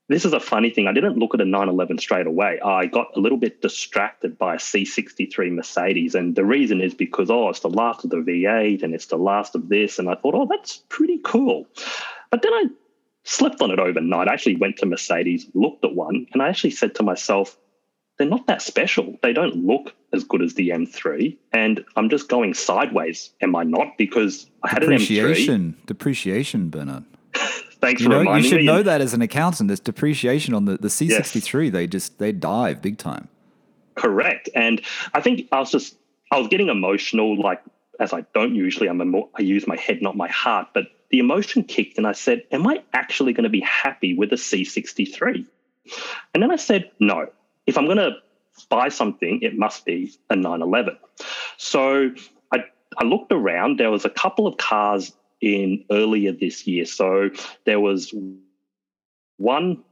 this 0.09 0.25
is 0.25 0.33
a 0.33 0.41
funny 0.41 0.71
thing. 0.71 0.89
I 0.89 0.93
didn't 0.93 1.19
look 1.19 1.35
at 1.35 1.41
a 1.41 1.45
911 1.45 1.99
straight 1.99 2.27
away. 2.27 2.59
I 2.61 2.87
got 2.87 3.09
a 3.15 3.21
little 3.21 3.37
bit 3.37 3.61
distracted 3.61 4.39
by 4.39 4.55
a 4.55 4.59
C63 4.59 5.53
Mercedes. 5.53 6.15
And 6.15 6.35
the 6.35 6.47
reason 6.47 6.81
is 6.81 6.95
because, 6.95 7.31
oh, 7.31 7.51
it's 7.51 7.61
the 7.61 7.69
last 7.69 8.05
of 8.05 8.11
the 8.11 8.17
V8 8.17 8.83
and 8.83 8.95
it's 8.95 9.07
the 9.07 9.19
last 9.19 9.55
of 9.55 9.69
this. 9.69 9.99
And 9.99 10.09
I 10.09 10.15
thought, 10.15 10.35
oh, 10.35 10.47
that's 10.49 10.83
pretty 10.89 11.21
cool. 11.23 11.67
But 12.31 12.41
then 12.41 12.55
I 12.55 12.65
slept 13.25 13.61
on 13.61 13.71
it 13.71 13.79
overnight. 13.79 14.29
I 14.29 14.33
actually 14.33 14.57
went 14.57 14.79
to 14.79 14.87
Mercedes, 14.87 15.47
looked 15.55 15.85
at 15.85 15.95
one, 15.95 16.27
and 16.33 16.43
I 16.43 16.49
actually 16.49 16.71
said 16.71 16.95
to 16.97 17.03
myself, 17.03 17.57
they're 18.19 18.27
not 18.27 18.47
that 18.49 18.61
special. 18.63 19.17
They 19.23 19.33
don't 19.33 19.55
look 19.65 19.95
as 20.13 20.25
good 20.25 20.43
as 20.43 20.55
the 20.55 20.71
M3. 20.71 21.37
And 21.53 21.85
I'm 21.97 22.11
just 22.11 22.29
going 22.29 22.53
sideways, 22.53 23.31
am 23.41 23.55
I 23.55 23.63
not? 23.63 23.97
Because 23.97 24.51
I 24.65 24.71
had 24.71 24.83
an 24.83 24.91
M3. 24.91 24.99
Depreciation, 24.99 25.77
depreciation, 25.87 26.69
Bernard. 26.69 27.05
Thanks 27.81 28.01
you 28.01 28.07
for 28.07 28.11
know, 28.11 28.19
reminding 28.21 28.43
me. 28.43 28.49
You 28.49 28.51
should 28.51 28.61
me. 28.61 28.67
know 28.67 28.83
that 28.83 29.01
as 29.01 29.15
an 29.15 29.23
accountant. 29.23 29.69
There's 29.69 29.81
depreciation 29.81 30.53
on 30.53 30.65
the, 30.65 30.79
the 30.79 30.89
C63. 30.89 31.65
Yes. 31.65 31.73
They 31.73 31.87
just, 31.87 32.19
they 32.19 32.33
dive 32.33 32.83
big 32.83 32.99
time. 32.99 33.29
Correct. 33.95 34.49
And 34.55 34.83
I 35.15 35.21
think 35.21 35.49
I 35.53 35.61
was 35.61 35.71
just, 35.71 35.97
I 36.33 36.39
was 36.39 36.49
getting 36.49 36.69
emotional, 36.69 37.41
like, 37.41 37.63
as 38.01 38.13
I 38.13 38.23
don't 38.35 38.55
usually. 38.55 38.89
I'm 38.89 39.01
a 39.01 39.05
more, 39.05 39.29
I 39.39 39.43
use 39.43 39.67
my 39.67 39.77
head, 39.77 40.03
not 40.03 40.17
my 40.17 40.29
heart. 40.29 40.69
But 40.75 40.87
the 41.11 41.19
emotion 41.19 41.65
kicked 41.65 41.99
and 41.99 42.07
I 42.07 42.13
said, 42.13 42.43
Am 42.53 42.67
I 42.67 42.83
actually 42.93 43.33
going 43.33 43.45
to 43.45 43.51
be 43.51 43.61
happy 43.61 44.15
with 44.15 44.33
a 44.33 44.37
C63? 44.37 45.47
And 46.35 46.43
then 46.43 46.51
I 46.51 46.57
said, 46.57 46.91
No. 47.01 47.29
If 47.67 47.77
I'm 47.77 47.85
going 47.85 47.99
to 47.99 48.13
buy 48.69 48.89
something, 48.89 49.41
it 49.43 49.57
must 49.57 49.85
be 49.85 50.13
a 50.31 50.37
911. 50.37 50.97
So 51.57 52.11
I, 52.53 52.65
I 52.97 53.05
looked 53.05 53.33
around. 53.33 53.79
There 53.79 53.91
was 53.91 54.05
a 54.05 54.11
couple 54.11 54.47
of 54.47 54.57
cars 54.57 55.13
in 55.41 55.85
earlier 55.91 56.33
this 56.33 56.67
year. 56.67 56.85
So 56.85 57.31
there 57.65 57.81
was 57.81 58.15
one 59.37 59.85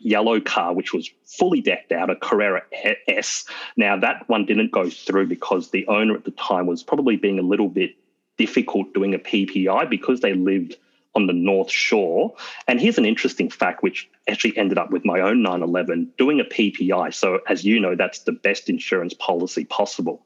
yellow 0.00 0.40
car 0.40 0.74
which 0.74 0.92
was 0.92 1.10
fully 1.24 1.60
decked 1.60 1.92
out, 1.92 2.10
a 2.10 2.16
Carrera 2.16 2.62
S. 3.08 3.44
Now 3.76 3.96
that 3.98 4.28
one 4.28 4.46
didn't 4.46 4.72
go 4.72 4.88
through 4.88 5.26
because 5.26 5.70
the 5.70 5.86
owner 5.88 6.14
at 6.14 6.24
the 6.24 6.30
time 6.32 6.66
was 6.66 6.82
probably 6.82 7.16
being 7.16 7.38
a 7.38 7.42
little 7.42 7.68
bit 7.68 7.96
difficult 8.38 8.94
doing 8.94 9.14
a 9.14 9.18
PPI 9.18 9.90
because 9.90 10.20
they 10.20 10.32
lived 10.32 10.76
on 11.14 11.26
the 11.26 11.32
North 11.32 11.70
Shore. 11.70 12.34
And 12.66 12.80
here's 12.80 12.98
an 12.98 13.04
interesting 13.04 13.50
fact, 13.50 13.82
which 13.82 14.08
actually 14.28 14.56
ended 14.56 14.78
up 14.78 14.90
with 14.90 15.04
my 15.04 15.20
own 15.20 15.42
911 15.42 16.12
doing 16.16 16.40
a 16.40 16.44
PPI. 16.44 17.12
So, 17.12 17.40
as 17.48 17.64
you 17.64 17.80
know, 17.80 17.96
that's 17.96 18.20
the 18.20 18.32
best 18.32 18.68
insurance 18.68 19.14
policy 19.14 19.64
possible. 19.64 20.24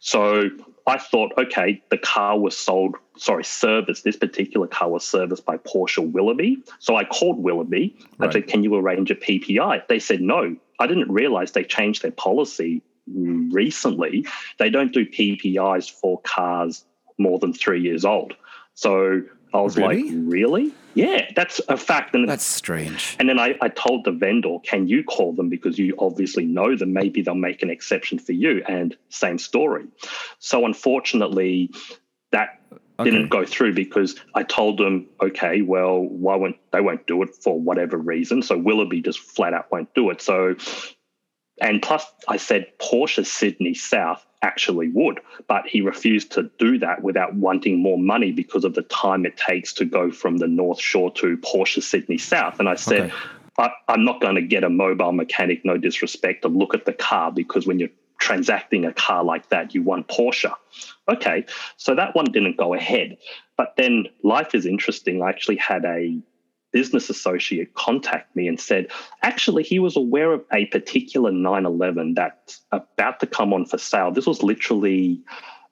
So, 0.00 0.50
I 0.86 0.98
thought, 0.98 1.32
okay, 1.38 1.82
the 1.90 1.96
car 1.96 2.38
was 2.38 2.56
sold, 2.56 2.96
sorry, 3.16 3.44
serviced. 3.44 4.04
This 4.04 4.16
particular 4.16 4.66
car 4.66 4.90
was 4.90 5.02
serviced 5.02 5.46
by 5.46 5.56
Porsche 5.56 6.12
Willoughby. 6.12 6.62
So 6.78 6.96
I 6.96 7.04
called 7.04 7.38
Willoughby. 7.38 7.96
Right. 8.18 8.28
I 8.28 8.32
said, 8.32 8.48
can 8.48 8.62
you 8.62 8.74
arrange 8.74 9.10
a 9.10 9.14
PPI? 9.14 9.86
They 9.88 9.98
said, 9.98 10.20
no. 10.20 10.56
I 10.78 10.86
didn't 10.86 11.10
realize 11.10 11.52
they 11.52 11.64
changed 11.64 12.02
their 12.02 12.10
policy 12.10 12.82
recently. 13.06 14.26
They 14.58 14.68
don't 14.68 14.92
do 14.92 15.06
PPIs 15.06 15.90
for 15.90 16.20
cars 16.20 16.84
more 17.18 17.38
than 17.38 17.52
three 17.52 17.80
years 17.80 18.04
old. 18.04 18.34
So 18.74 19.22
I 19.52 19.60
was 19.60 19.76
really? 19.76 20.10
like, 20.10 20.12
really? 20.24 20.74
Yeah, 20.94 21.30
that's 21.34 21.60
a 21.68 21.76
fact. 21.76 22.14
And 22.14 22.28
that's 22.28 22.44
strange. 22.44 23.16
And 23.18 23.28
then 23.28 23.38
I, 23.38 23.56
I 23.60 23.68
told 23.68 24.04
the 24.04 24.12
vendor, 24.12 24.58
can 24.62 24.88
you 24.88 25.04
call 25.04 25.32
them 25.32 25.48
because 25.48 25.78
you 25.78 25.94
obviously 25.98 26.44
know 26.44 26.76
them? 26.76 26.92
Maybe 26.92 27.22
they'll 27.22 27.34
make 27.34 27.62
an 27.62 27.70
exception 27.70 28.18
for 28.18 28.32
you. 28.32 28.62
And 28.68 28.96
same 29.10 29.38
story. 29.38 29.86
So 30.38 30.64
unfortunately, 30.66 31.70
that 32.32 32.60
okay. 32.98 33.10
didn't 33.10 33.28
go 33.28 33.44
through 33.44 33.74
because 33.74 34.16
I 34.34 34.42
told 34.42 34.78
them, 34.78 35.06
okay, 35.20 35.62
well, 35.62 36.00
why 36.00 36.36
won't 36.36 36.56
they 36.72 36.80
won't 36.80 37.06
do 37.06 37.22
it 37.22 37.34
for 37.34 37.58
whatever 37.58 37.96
reason? 37.96 38.42
So 38.42 38.58
Willoughby 38.58 39.02
just 39.02 39.20
flat 39.20 39.54
out 39.54 39.70
won't 39.70 39.92
do 39.94 40.10
it. 40.10 40.20
So 40.20 40.56
and 41.60 41.80
plus, 41.80 42.04
I 42.26 42.36
said 42.36 42.66
Porsche 42.78 43.24
Sydney 43.24 43.74
South 43.74 44.24
actually 44.44 44.88
would, 44.88 45.20
but 45.48 45.66
he 45.66 45.80
refused 45.80 46.32
to 46.32 46.50
do 46.58 46.78
that 46.78 47.02
without 47.02 47.34
wanting 47.34 47.80
more 47.80 47.98
money 47.98 48.30
because 48.30 48.64
of 48.64 48.74
the 48.74 48.82
time 48.82 49.26
it 49.26 49.36
takes 49.36 49.72
to 49.74 49.84
go 49.84 50.10
from 50.10 50.36
the 50.36 50.46
North 50.46 50.80
Shore 50.80 51.10
to 51.14 51.36
Porsche 51.38 51.82
Sydney 51.82 52.18
South. 52.18 52.60
And 52.60 52.68
I 52.68 52.76
said, 52.76 53.04
okay. 53.04 53.14
I, 53.58 53.70
am 53.94 54.04
not 54.04 54.20
going 54.20 54.34
to 54.36 54.42
get 54.42 54.62
a 54.62 54.70
mobile 54.70 55.12
mechanic, 55.12 55.64
no 55.64 55.78
disrespect, 55.78 56.42
to 56.42 56.48
look 56.48 56.74
at 56.74 56.84
the 56.84 56.92
car 56.92 57.32
because 57.32 57.66
when 57.66 57.78
you're 57.78 57.88
transacting 58.24 58.86
a 58.86 58.92
car 58.92 59.22
like 59.22 59.48
that. 59.50 59.74
You 59.74 59.82
want 59.82 60.08
Porsche. 60.08 60.52
Okay, 61.08 61.44
so 61.76 61.94
that 61.94 62.14
one 62.14 62.24
didn't 62.32 62.56
go 62.56 62.72
ahead. 62.72 63.18
But 63.56 63.74
then 63.76 64.06
life 64.22 64.54
is 64.54 64.64
interesting. 64.64 65.22
I 65.22 65.28
actually 65.28 65.56
had 65.56 65.84
a 65.84 66.18
business 66.74 67.08
associate 67.08 67.72
contact 67.74 68.34
me 68.34 68.48
and 68.48 68.60
said, 68.60 68.88
actually, 69.22 69.62
he 69.62 69.78
was 69.78 69.96
aware 69.96 70.32
of 70.32 70.44
a 70.52 70.66
particular 70.66 71.30
911 71.30 72.14
that's 72.14 72.62
about 72.72 73.20
to 73.20 73.26
come 73.26 73.54
on 73.54 73.64
for 73.64 73.78
sale. 73.78 74.10
This 74.10 74.26
was 74.26 74.42
literally 74.42 75.22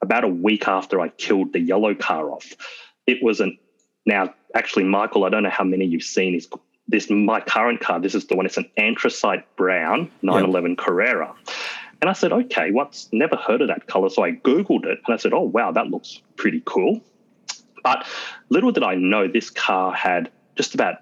about 0.01 0.23
a 0.23 0.29
week 0.29 0.67
after 0.67 1.01
I 1.01 1.09
killed 1.09 1.51
the 1.51 1.59
yellow 1.59 1.93
car 1.93 2.31
off. 2.31 2.53
It 3.05 3.21
was 3.21 3.41
an 3.41 3.57
now 4.05 4.33
actually, 4.55 4.85
Michael, 4.85 5.25
I 5.25 5.29
don't 5.29 5.43
know 5.43 5.49
how 5.49 5.65
many 5.65 5.85
you've 5.85 6.03
seen. 6.03 6.35
Is 6.35 6.47
this 6.87 7.09
my 7.09 7.41
current 7.41 7.81
car? 7.81 7.99
This 7.99 8.15
is 8.15 8.25
the 8.27 8.35
one. 8.37 8.45
It's 8.45 8.57
an 8.57 8.69
anthracite 8.77 9.55
brown 9.57 10.09
911 10.21 10.71
yep. 10.71 10.77
Carrera. 10.77 11.35
And 12.01 12.09
I 12.09 12.13
said, 12.13 12.31
okay, 12.31 12.71
what's 12.71 13.09
never 13.11 13.35
heard 13.35 13.61
of 13.61 13.67
that 13.67 13.87
color? 13.87 14.09
So 14.09 14.23
I 14.23 14.31
Googled 14.31 14.85
it 14.85 14.99
and 15.05 15.13
I 15.13 15.17
said, 15.17 15.33
oh, 15.33 15.41
wow, 15.41 15.71
that 15.71 15.87
looks 15.87 16.21
pretty 16.37 16.61
cool. 16.65 17.01
But 17.83 18.05
little 18.49 18.71
did 18.71 18.83
I 18.83 18.95
know 18.95 19.27
this 19.27 19.49
car 19.49 19.93
had 19.93 20.29
just 20.55 20.73
about 20.73 20.97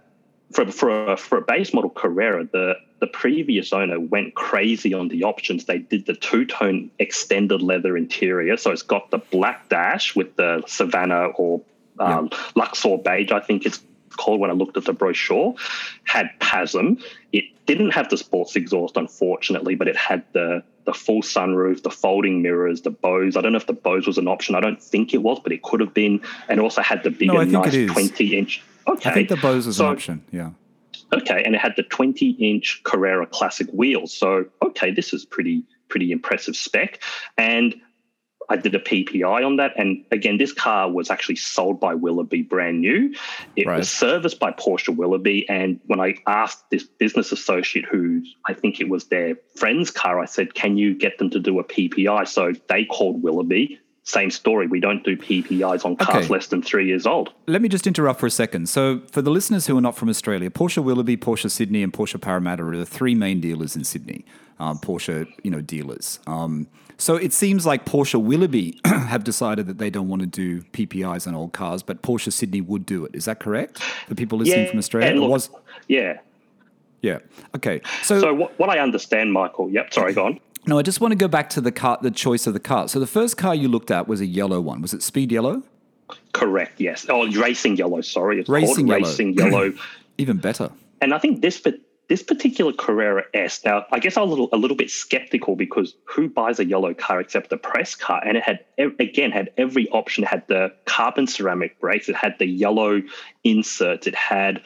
for 0.51 0.69
for 0.71 1.13
a, 1.13 1.17
for 1.17 1.37
a 1.37 1.41
base 1.41 1.73
model 1.73 1.89
Carrera, 1.89 2.45
the 2.45 2.75
the 2.99 3.07
previous 3.07 3.73
owner 3.73 3.99
went 3.99 4.35
crazy 4.35 4.93
on 4.93 5.07
the 5.07 5.23
options. 5.23 5.65
They 5.65 5.79
did 5.79 6.05
the 6.05 6.13
two 6.13 6.45
tone 6.45 6.91
extended 6.99 7.61
leather 7.61 7.97
interior, 7.97 8.57
so 8.57 8.71
it's 8.71 8.83
got 8.83 9.09
the 9.09 9.17
black 9.17 9.69
dash 9.69 10.15
with 10.15 10.35
the 10.35 10.63
Savannah 10.67 11.27
or 11.27 11.61
um, 11.99 12.29
yeah. 12.31 12.37
Luxor 12.55 12.97
beige, 12.97 13.31
I 13.31 13.39
think 13.39 13.65
it's 13.65 13.79
called 14.17 14.39
when 14.39 14.49
I 14.49 14.53
looked 14.53 14.77
at 14.77 14.85
the 14.85 14.93
brochure. 14.93 15.55
Had 16.03 16.29
PASM. 16.39 17.01
It 17.31 17.45
didn't 17.75 17.91
have 17.91 18.09
the 18.09 18.17
sports 18.17 18.55
exhaust, 18.55 18.97
unfortunately, 18.97 19.75
but 19.75 19.87
it 19.87 19.97
had 19.97 20.23
the 20.33 20.63
the 20.85 20.93
full 20.93 21.21
sunroof, 21.21 21.83
the 21.83 21.91
folding 21.91 22.41
mirrors, 22.41 22.81
the 22.81 22.89
Bose. 22.89 23.37
I 23.37 23.41
don't 23.41 23.51
know 23.51 23.57
if 23.57 23.67
the 23.67 23.73
Bose 23.73 24.07
was 24.07 24.17
an 24.17 24.27
option. 24.27 24.55
I 24.55 24.59
don't 24.59 24.81
think 24.81 25.13
it 25.13 25.19
was, 25.19 25.39
but 25.39 25.51
it 25.51 25.61
could 25.61 25.79
have 25.79 25.93
been. 25.93 26.21
And 26.49 26.59
also 26.59 26.81
had 26.81 27.03
the 27.03 27.11
bigger, 27.11 27.45
no, 27.45 27.61
nice 27.61 27.91
twenty 27.91 28.35
inch 28.35 28.63
Okay. 28.87 29.09
I 29.09 29.13
think 29.13 29.29
the 29.29 29.37
Bose 29.37 29.67
is 29.67 29.77
so, 29.77 29.87
an 29.87 29.93
option. 29.93 30.23
Yeah. 30.31 30.51
Okay, 31.13 31.43
and 31.43 31.55
it 31.55 31.59
had 31.59 31.73
the 31.75 31.83
20 31.83 32.31
inch 32.31 32.81
Carrera 32.83 33.27
Classic 33.27 33.67
wheels. 33.73 34.13
So 34.13 34.45
okay, 34.63 34.91
this 34.91 35.13
is 35.13 35.25
pretty 35.25 35.63
pretty 35.89 36.11
impressive 36.11 36.55
spec. 36.55 37.01
And 37.37 37.75
I 38.51 38.57
did 38.57 38.75
a 38.75 38.79
PPI 38.79 39.45
on 39.45 39.55
that. 39.55 39.73
And 39.77 40.03
again, 40.11 40.37
this 40.37 40.51
car 40.51 40.91
was 40.91 41.09
actually 41.09 41.37
sold 41.37 41.79
by 41.79 41.93
Willoughby 41.93 42.41
brand 42.41 42.81
new. 42.81 43.15
It 43.55 43.65
right. 43.65 43.77
was 43.77 43.89
serviced 43.89 44.39
by 44.39 44.51
Porsche 44.51 44.93
Willoughby. 44.95 45.47
And 45.47 45.79
when 45.85 46.01
I 46.01 46.15
asked 46.27 46.69
this 46.69 46.83
business 46.83 47.31
associate, 47.31 47.85
who 47.85 48.21
I 48.45 48.53
think 48.53 48.81
it 48.81 48.89
was 48.89 49.05
their 49.05 49.37
friend's 49.55 49.89
car, 49.89 50.19
I 50.19 50.25
said, 50.25 50.53
Can 50.53 50.77
you 50.77 50.93
get 50.93 51.17
them 51.17 51.29
to 51.29 51.39
do 51.39 51.59
a 51.59 51.63
PPI? 51.63 52.27
So 52.27 52.51
they 52.67 52.83
called 52.83 53.23
Willoughby 53.23 53.79
same 54.03 54.31
story. 54.31 54.67
We 54.67 54.79
don't 54.79 55.03
do 55.03 55.15
PPIs 55.15 55.85
on 55.85 55.95
cars 55.95 56.25
okay. 56.25 56.33
less 56.33 56.47
than 56.47 56.61
three 56.61 56.87
years 56.87 57.05
old. 57.05 57.31
Let 57.47 57.61
me 57.61 57.69
just 57.69 57.85
interrupt 57.85 58.19
for 58.19 58.25
a 58.25 58.31
second. 58.31 58.67
So, 58.67 59.01
for 59.11 59.21
the 59.21 59.29
listeners 59.29 59.67
who 59.67 59.77
are 59.77 59.81
not 59.81 59.95
from 59.95 60.09
Australia, 60.09 60.49
Porsche 60.49 60.83
Willoughby, 60.83 61.17
Porsche 61.17 61.51
Sydney, 61.51 61.83
and 61.83 61.93
Porsche 61.93 62.19
Parramatta 62.19 62.63
are 62.63 62.77
the 62.77 62.85
three 62.85 63.15
main 63.15 63.39
dealers 63.39 63.75
in 63.75 63.83
Sydney. 63.83 64.25
Um, 64.59 64.79
Porsche, 64.79 65.27
you 65.43 65.49
know, 65.49 65.61
dealers. 65.61 66.19
Um, 66.27 66.67
so 66.97 67.15
it 67.15 67.33
seems 67.33 67.65
like 67.65 67.85
Porsche 67.85 68.21
Willoughby 68.21 68.79
have 68.85 69.23
decided 69.23 69.65
that 69.67 69.79
they 69.79 69.89
don't 69.89 70.07
want 70.07 70.21
to 70.21 70.27
do 70.27 70.61
PPIs 70.61 71.27
on 71.27 71.33
old 71.33 71.51
cars, 71.51 71.81
but 71.81 72.03
Porsche 72.03 72.31
Sydney 72.31 72.61
would 72.61 72.85
do 72.85 73.05
it. 73.05 73.15
Is 73.15 73.25
that 73.25 73.39
correct? 73.39 73.79
For 73.79 74.15
people 74.15 74.37
listening 74.37 74.65
yeah, 74.65 74.69
from 74.69 74.79
Australia, 74.79 75.19
look, 75.19 75.29
was 75.29 75.49
yeah, 75.87 76.19
yeah. 77.01 77.19
Okay. 77.55 77.81
So, 78.03 78.19
so 78.19 78.33
what, 78.33 78.57
what 78.59 78.69
I 78.69 78.79
understand, 78.79 79.33
Michael. 79.33 79.69
Yep. 79.69 79.93
Sorry, 79.93 80.13
go 80.13 80.27
on. 80.27 80.39
No, 80.67 80.77
I 80.77 80.83
just 80.83 81.01
want 81.01 81.11
to 81.11 81.15
go 81.15 81.27
back 81.27 81.49
to 81.51 81.61
the 81.61 81.71
car, 81.71 81.97
the 82.01 82.11
choice 82.11 82.45
of 82.45 82.53
the 82.53 82.59
car. 82.59 82.87
So 82.87 82.99
the 82.99 83.07
first 83.07 83.37
car 83.37 83.55
you 83.55 83.67
looked 83.67 83.91
at 83.91 84.07
was 84.07 84.21
a 84.21 84.25
yellow 84.25 84.61
one. 84.61 84.81
Was 84.81 84.93
it 84.93 85.01
Speed 85.01 85.31
Yellow? 85.31 85.63
Correct. 86.33 86.79
Yes. 86.79 87.05
Oh, 87.09 87.29
Racing 87.31 87.77
Yellow. 87.77 88.01
Sorry, 88.01 88.39
it's 88.39 88.49
racing 88.49 88.87
called 88.87 88.87
yellow. 88.87 89.01
Racing 89.01 89.33
Yellow. 89.33 89.73
Even 90.17 90.37
better. 90.37 90.69
And 91.01 91.13
I 91.13 91.17
think 91.17 91.41
this 91.41 91.61
this 92.11 92.21
particular 92.21 92.73
Carrera 92.73 93.23
S. 93.33 93.63
Now, 93.63 93.85
I 93.93 93.99
guess 93.99 94.17
I 94.17 94.21
was 94.21 94.27
a 94.27 94.31
little, 94.31 94.49
a 94.51 94.57
little 94.57 94.75
bit 94.75 94.91
skeptical 94.91 95.55
because 95.55 95.95
who 96.03 96.27
buys 96.27 96.59
a 96.59 96.65
yellow 96.65 96.93
car 96.93 97.21
except 97.21 97.49
the 97.49 97.55
press 97.55 97.95
car? 97.95 98.21
And 98.25 98.35
it 98.35 98.43
had 98.43 98.59
again 98.99 99.31
had 99.31 99.49
every 99.57 99.89
option. 99.91 100.25
It 100.25 100.27
had 100.27 100.45
the 100.49 100.73
carbon 100.83 101.25
ceramic 101.25 101.79
brakes. 101.79 102.09
It 102.09 102.17
had 102.17 102.35
the 102.37 102.47
yellow 102.47 103.01
inserts. 103.45 104.07
It 104.07 104.15
had 104.15 104.61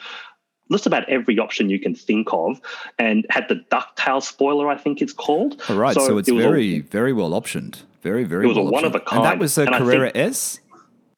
just 0.70 0.86
about 0.86 1.08
every 1.08 1.38
option 1.38 1.70
you 1.70 1.78
can 1.78 1.94
think 1.94 2.28
of 2.32 2.60
and 2.98 3.26
had 3.30 3.48
the 3.48 3.64
ducktail 3.70 4.22
spoiler, 4.22 4.68
I 4.68 4.76
think 4.76 5.00
it's 5.00 5.12
called. 5.12 5.60
All 5.68 5.76
right, 5.76 5.94
so, 5.94 6.06
so 6.06 6.18
it's 6.18 6.28
it 6.28 6.34
very, 6.34 6.76
a, 6.76 6.80
very 6.80 7.12
well 7.12 7.30
optioned. 7.30 7.82
Very, 8.02 8.24
very 8.24 8.44
It 8.44 8.48
was 8.48 8.56
well 8.56 8.68
a 8.68 8.70
one 8.70 8.84
of 8.84 8.94
a 8.94 9.00
kind. 9.00 9.22
And 9.22 9.26
that 9.26 9.38
was 9.38 9.58
a 9.58 9.66
Carrera 9.66 10.10
think, 10.12 10.26
S? 10.28 10.60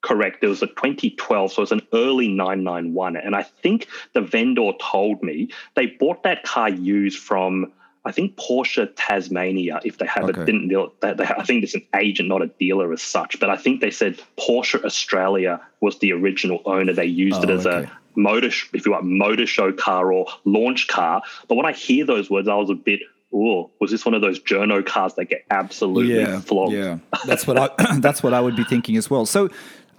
Correct. 0.01 0.43
It 0.43 0.49
was 0.49 0.63
a 0.63 0.69
2012, 0.69 1.53
so 1.53 1.61
it 1.61 1.61
was 1.61 1.73
an 1.73 1.83
early 1.93 2.29
991. 2.29 3.17
And 3.17 3.35
I 3.37 3.43
think 3.43 3.89
the 4.15 4.21
vendor 4.21 4.73
told 4.81 5.23
me 5.23 5.51
they 5.75 5.87
bought 5.87 6.23
that 6.23 6.45
car 6.45 6.69
used 6.69 7.19
from 7.19 7.73
I 8.05 8.13
think 8.13 8.37
Porsche 8.37 8.91
Tasmania, 8.97 9.81
if 9.85 9.99
they 9.99 10.07
have 10.07 10.25
okay. 10.25 10.41
it, 10.41 10.47
didn't 10.47 10.69
deal. 10.69 10.95
They, 11.01 11.13
they, 11.13 11.25
I 11.25 11.43
think 11.45 11.63
it's 11.63 11.75
an 11.75 11.85
agent, 11.95 12.29
not 12.29 12.41
a 12.41 12.47
dealer 12.47 12.91
as 12.93 13.03
such. 13.03 13.39
But 13.39 13.51
I 13.51 13.57
think 13.57 13.83
they 13.83 13.91
said 13.91 14.19
Porsche 14.39 14.83
Australia 14.83 15.61
was 15.81 15.99
the 15.99 16.13
original 16.13 16.63
owner. 16.65 16.95
They 16.95 17.05
used 17.05 17.41
oh, 17.41 17.43
it 17.43 17.51
as 17.51 17.67
okay. 17.67 17.87
a 17.87 17.93
motor, 18.19 18.49
if 18.49 18.85
you 18.85 18.93
want, 18.93 19.05
motor 19.05 19.47
show 19.47 19.73
car 19.73 20.13
or 20.13 20.27
launch 20.45 20.89
car. 20.89 21.23
But 21.49 21.55
when 21.55 21.65
I 21.65 21.73
hear 21.73 22.05
those 22.05 22.29
words, 22.29 22.49
I 22.49 22.55
was 22.57 22.69
a 22.69 22.75
bit, 22.75 23.01
oh, 23.33 23.71
was 23.81 23.91
this 23.91 24.05
one 24.05 24.15
of 24.15 24.21
those 24.21 24.41
journo 24.41 24.85
cars 24.85 25.15
that 25.15 25.27
get 25.27 25.47
absolutely 25.51 26.21
yeah, 26.21 26.41
flogged? 26.41 26.75
Yeah, 26.75 26.99
that's 27.27 27.47
what 27.47 27.59
I 27.59 27.99
that's 27.99 28.23
what 28.23 28.35
I 28.35 28.41
would 28.41 28.57
be 28.57 28.65
thinking 28.65 28.97
as 28.97 29.09
well. 29.09 29.25
So, 29.25 29.49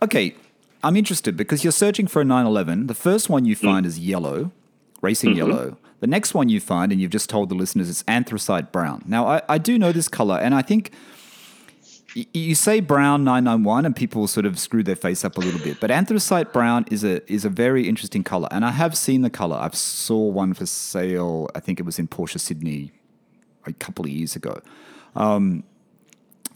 okay, 0.03 0.35
I'm 0.83 0.95
interested 0.95 1.35
because 1.35 1.63
you're 1.63 1.71
searching 1.71 2.07
for 2.07 2.21
a 2.21 2.25
911. 2.25 2.87
The 2.87 2.93
first 2.93 3.29
one 3.29 3.45
you 3.45 3.55
mm. 3.55 3.61
find 3.61 3.85
mm. 3.85 3.89
is 3.89 3.97
yellow, 3.97 4.51
racing 5.01 5.31
mm-hmm. 5.31 5.37
yellow. 5.37 5.77
The 6.01 6.07
next 6.07 6.33
one 6.33 6.47
you 6.47 6.61
find, 6.61 6.93
and 6.93 7.01
you've 7.01 7.11
just 7.11 7.29
told 7.29 7.49
the 7.49 7.55
listeners, 7.55 7.89
it's 7.89 8.05
anthracite 8.07 8.71
brown. 8.71 9.03
Now, 9.05 9.27
I, 9.27 9.41
I 9.49 9.57
do 9.57 9.77
know 9.77 9.91
this 9.91 10.07
color, 10.07 10.39
and 10.39 10.55
I 10.55 10.61
think 10.61 10.91
you 12.13 12.55
say 12.55 12.79
brown 12.79 13.23
991 13.23 13.85
and 13.85 13.95
people 13.95 14.27
sort 14.27 14.45
of 14.45 14.57
screw 14.57 14.83
their 14.83 14.95
face 14.95 15.23
up 15.23 15.37
a 15.37 15.39
little 15.39 15.59
bit 15.59 15.79
but 15.79 15.91
anthracite 15.91 16.51
brown 16.51 16.85
is 16.89 17.03
a 17.03 17.31
is 17.31 17.45
a 17.45 17.49
very 17.49 17.87
interesting 17.87 18.23
color 18.23 18.47
and 18.51 18.65
i 18.65 18.71
have 18.71 18.97
seen 18.97 19.21
the 19.21 19.29
color. 19.29 19.57
I 19.57 19.69
saw 19.71 20.17
one 20.27 20.53
for 20.53 20.65
sale 20.65 21.49
i 21.55 21.59
think 21.59 21.79
it 21.79 21.83
was 21.83 21.99
in 21.99 22.07
porsche 22.07 22.39
sydney 22.39 22.91
a 23.69 23.73
couple 23.73 24.05
of 24.05 24.11
years 24.11 24.35
ago. 24.35 24.61
Um, 25.15 25.63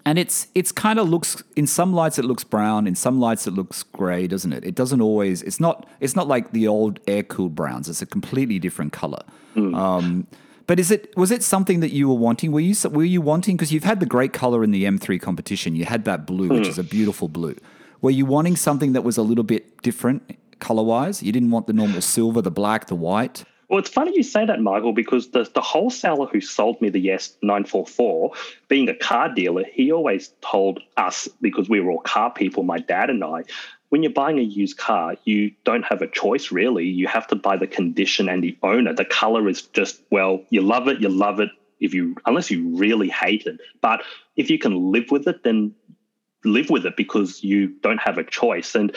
and 0.06 0.20
it's 0.20 0.48
it's 0.54 0.74
kind 0.74 1.00
of 1.00 1.08
looks 1.08 1.42
in 1.56 1.66
some 1.66 1.94
lights 1.94 2.20
it 2.20 2.26
looks 2.26 2.44
brown 2.44 2.88
in 2.88 2.96
some 2.96 3.22
lights 3.22 3.48
it 3.48 3.52
looks 3.52 3.84
gray 3.84 4.28
doesn't 4.28 4.52
it? 4.52 4.66
It 4.66 4.76
doesn't 4.76 5.00
always 5.02 5.42
it's 5.44 5.62
not 5.62 5.88
it's 6.02 6.16
not 6.16 6.28
like 6.28 6.52
the 6.52 6.68
old 6.68 7.00
air 7.08 7.24
cooled 7.24 7.56
browns 7.56 7.88
it's 7.88 8.02
a 8.02 8.06
completely 8.06 8.60
different 8.60 8.92
color. 8.92 9.24
Mm. 9.56 9.78
um, 9.78 10.28
but 10.68 10.80
is 10.80 10.92
it 10.92 11.16
was 11.18 11.32
it 11.32 11.44
something 11.44 11.80
that 11.82 11.92
you 11.92 12.08
were 12.08 12.16
wanting? 12.16 12.52
Were 12.52 12.60
you 12.60 12.76
were 12.90 13.04
you 13.04 13.22
wanting 13.22 13.58
because 13.58 13.74
you've 13.74 13.84
had 13.84 14.00
the 14.00 14.06
great 14.06 14.34
color 14.34 14.64
in 14.64 14.72
the 14.72 14.84
M3 14.86 15.22
competition. 15.22 15.76
You 15.76 15.86
had 15.86 16.06
that 16.06 16.26
blue, 16.26 16.50
mm. 16.50 16.60
which 16.60 16.68
is 16.68 16.80
a 16.80 16.84
beautiful 16.84 17.28
blue. 17.28 17.56
Were 18.02 18.12
you 18.12 18.26
wanting 18.26 18.56
something 18.56 18.94
that 18.94 19.04
was 19.04 19.18
a 19.18 19.22
little 19.22 19.44
bit 19.44 19.82
different 19.82 20.38
color 20.60 20.84
wise? 20.84 21.24
You 21.24 21.32
didn't 21.32 21.52
want 21.52 21.68
the 21.68 21.74
normal 21.74 22.02
silver, 22.02 22.42
the 22.42 22.52
black, 22.52 22.88
the 22.88 22.96
white. 22.96 23.46
Well, 23.74 23.80
it's 23.80 23.90
funny 23.90 24.16
you 24.16 24.22
say 24.22 24.46
that, 24.46 24.62
Michael, 24.62 24.94
because 24.94 25.32
the, 25.32 25.50
the 25.52 25.60
wholesaler 25.60 26.28
who 26.28 26.42
sold 26.42 26.80
me 26.80 26.90
the 26.90 27.00
Yes 27.00 27.36
944, 27.42 28.32
being 28.68 28.88
a 28.88 28.94
car 28.94 29.34
dealer, 29.34 29.64
he 29.64 29.92
always 29.92 30.32
told 30.42 30.80
us, 30.96 31.28
because 31.42 31.70
we 31.70 31.80
were 31.80 31.90
all 31.90 32.02
car 32.02 32.32
people, 32.32 32.62
my 32.62 32.78
dad 32.78 33.10
and 33.10 33.24
I, 33.24 33.46
when 33.90 34.04
you're 34.04 34.12
buying 34.14 34.38
a 34.38 34.44
used 34.44 34.78
car, 34.78 35.16
you 35.24 35.54
don't 35.64 35.82
have 35.86 36.04
a 36.04 36.08
choice 36.08 36.52
really. 36.52 36.86
You 36.86 37.08
have 37.08 37.26
to 37.30 37.36
buy 37.36 37.58
the 37.58 37.66
condition 37.66 38.30
and 38.30 38.44
the 38.44 38.56
owner. 38.62 38.94
The 38.94 39.06
color 39.06 39.50
is 39.50 39.64
just, 39.64 40.04
well, 40.12 40.44
you 40.52 40.62
love 40.62 40.88
it, 40.88 41.02
you 41.02 41.10
love 41.10 41.40
it 41.40 41.50
if 41.80 41.96
you 41.96 42.16
unless 42.28 42.52
you 42.52 42.78
really 42.78 43.10
hate 43.10 43.48
it. 43.48 43.60
But 43.82 44.04
if 44.36 44.52
you 44.52 44.60
can 44.60 44.92
live 44.92 45.10
with 45.10 45.28
it, 45.28 45.44
then 45.44 45.74
live 46.46 46.70
with 46.70 46.86
it 46.86 46.96
because 46.96 47.44
you 47.44 47.70
don't 47.82 48.02
have 48.02 48.20
a 48.20 48.24
choice. 48.24 48.76
And 48.76 48.96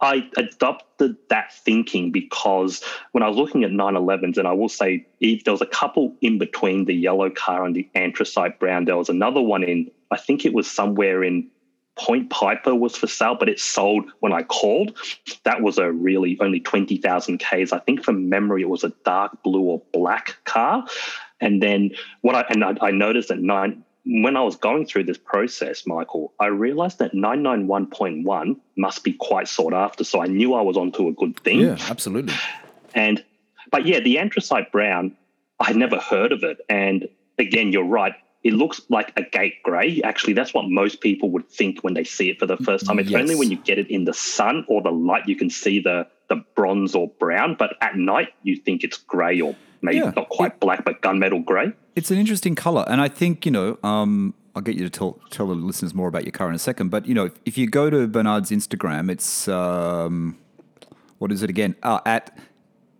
I 0.00 0.28
adopted 0.36 1.16
that 1.30 1.52
thinking 1.52 2.12
because 2.12 2.82
when 3.12 3.22
I 3.22 3.28
was 3.28 3.36
looking 3.36 3.64
at 3.64 3.70
911s, 3.70 4.36
and 4.36 4.46
I 4.46 4.52
will 4.52 4.68
say 4.68 5.06
there 5.20 5.52
was 5.52 5.62
a 5.62 5.66
couple 5.66 6.14
in 6.20 6.38
between 6.38 6.84
the 6.84 6.94
yellow 6.94 7.30
car 7.30 7.64
and 7.64 7.74
the 7.74 7.88
anthracite 7.94 8.58
brown, 8.58 8.84
there 8.84 8.96
was 8.96 9.08
another 9.08 9.40
one 9.40 9.62
in, 9.62 9.90
I 10.10 10.18
think 10.18 10.44
it 10.44 10.52
was 10.52 10.70
somewhere 10.70 11.24
in 11.24 11.48
Point 11.96 12.28
Piper 12.28 12.74
was 12.74 12.94
for 12.94 13.06
sale, 13.06 13.36
but 13.36 13.48
it 13.48 13.58
sold 13.58 14.04
when 14.20 14.32
I 14.32 14.42
called. 14.42 14.98
That 15.44 15.62
was 15.62 15.78
a 15.78 15.90
really 15.90 16.36
only 16.40 16.60
20,000 16.60 17.38
Ks. 17.38 17.72
I 17.72 17.78
think 17.78 18.04
from 18.04 18.28
memory, 18.28 18.62
it 18.62 18.68
was 18.68 18.84
a 18.84 18.92
dark 19.04 19.42
blue 19.42 19.62
or 19.62 19.82
black 19.94 20.36
car. 20.44 20.84
And 21.40 21.62
then 21.62 21.92
what 22.20 22.34
I, 22.34 22.44
and 22.50 22.62
I, 22.62 22.74
I 22.82 22.90
noticed 22.90 23.28
that 23.28 23.40
nine, 23.40 23.82
when 24.06 24.36
I 24.36 24.42
was 24.42 24.56
going 24.56 24.86
through 24.86 25.04
this 25.04 25.18
process, 25.18 25.86
Michael, 25.86 26.32
I 26.38 26.46
realized 26.46 26.98
that 27.00 27.12
991.1 27.12 28.56
must 28.76 29.04
be 29.04 29.12
quite 29.12 29.48
sought 29.48 29.74
after. 29.74 30.04
So 30.04 30.22
I 30.22 30.26
knew 30.26 30.54
I 30.54 30.62
was 30.62 30.76
onto 30.76 31.08
a 31.08 31.12
good 31.12 31.38
thing. 31.40 31.60
Yeah, 31.60 31.76
absolutely. 31.90 32.34
And, 32.94 33.24
but 33.70 33.84
yeah, 33.86 34.00
the 34.00 34.18
anthracite 34.18 34.70
brown, 34.72 35.16
I 35.58 35.64
had 35.66 35.76
never 35.76 35.98
heard 35.98 36.32
of 36.32 36.42
it. 36.44 36.58
And 36.68 37.08
again, 37.38 37.72
you're 37.72 37.84
right 37.84 38.14
it 38.44 38.52
looks 38.52 38.80
like 38.88 39.12
a 39.16 39.22
gate 39.22 39.60
grey. 39.64 40.00
Actually, 40.04 40.34
that's 40.34 40.54
what 40.54 40.66
most 40.68 41.00
people 41.00 41.30
would 41.32 41.48
think 41.50 41.80
when 41.80 41.94
they 41.94 42.04
see 42.04 42.30
it 42.30 42.38
for 42.38 42.46
the 42.46 42.56
first 42.58 42.86
time. 42.86 43.00
It's 43.00 43.10
Yes. 43.10 43.20
only 43.20 43.34
when 43.34 43.50
you 43.50 43.56
get 43.56 43.76
it 43.76 43.88
in 43.90 44.04
the 44.04 44.14
sun 44.14 44.64
or 44.68 44.82
the 44.82 44.92
light 44.92 45.26
you 45.26 45.34
can 45.34 45.50
see 45.50 45.80
the 45.80 46.06
the 46.28 46.44
bronze 46.54 46.94
or 46.94 47.08
brown. 47.18 47.56
But 47.58 47.74
at 47.80 47.96
night, 47.96 48.28
you 48.44 48.54
think 48.56 48.84
it's 48.84 48.98
grey 48.98 49.40
or 49.40 49.56
maybe 49.82 49.98
Yeah. 49.98 50.12
not 50.14 50.28
quite 50.28 50.60
black, 50.60 50.84
but 50.84 51.02
gunmetal 51.02 51.44
grey. 51.44 51.72
It's 51.96 52.10
an 52.10 52.18
interesting 52.18 52.54
color, 52.54 52.84
and 52.86 53.00
I 53.00 53.08
think 53.08 53.44
you 53.44 53.52
know. 53.52 53.78
Um, 53.82 54.34
I'll 54.54 54.62
get 54.62 54.76
you 54.76 54.84
to 54.84 54.90
tell, 54.90 55.20
tell 55.28 55.48
the 55.48 55.54
listeners 55.54 55.92
more 55.92 56.08
about 56.08 56.24
your 56.24 56.32
car 56.32 56.48
in 56.48 56.54
a 56.54 56.58
second. 56.58 56.88
But 56.88 57.04
you 57.04 57.12
know, 57.12 57.26
if, 57.26 57.34
if 57.44 57.58
you 57.58 57.66
go 57.68 57.90
to 57.90 58.08
Bernard's 58.08 58.50
Instagram, 58.50 59.10
it's 59.10 59.48
um, 59.48 60.38
what 61.18 61.30
is 61.30 61.42
it 61.42 61.50
again? 61.50 61.76
Uh, 61.82 62.00
at 62.06 62.36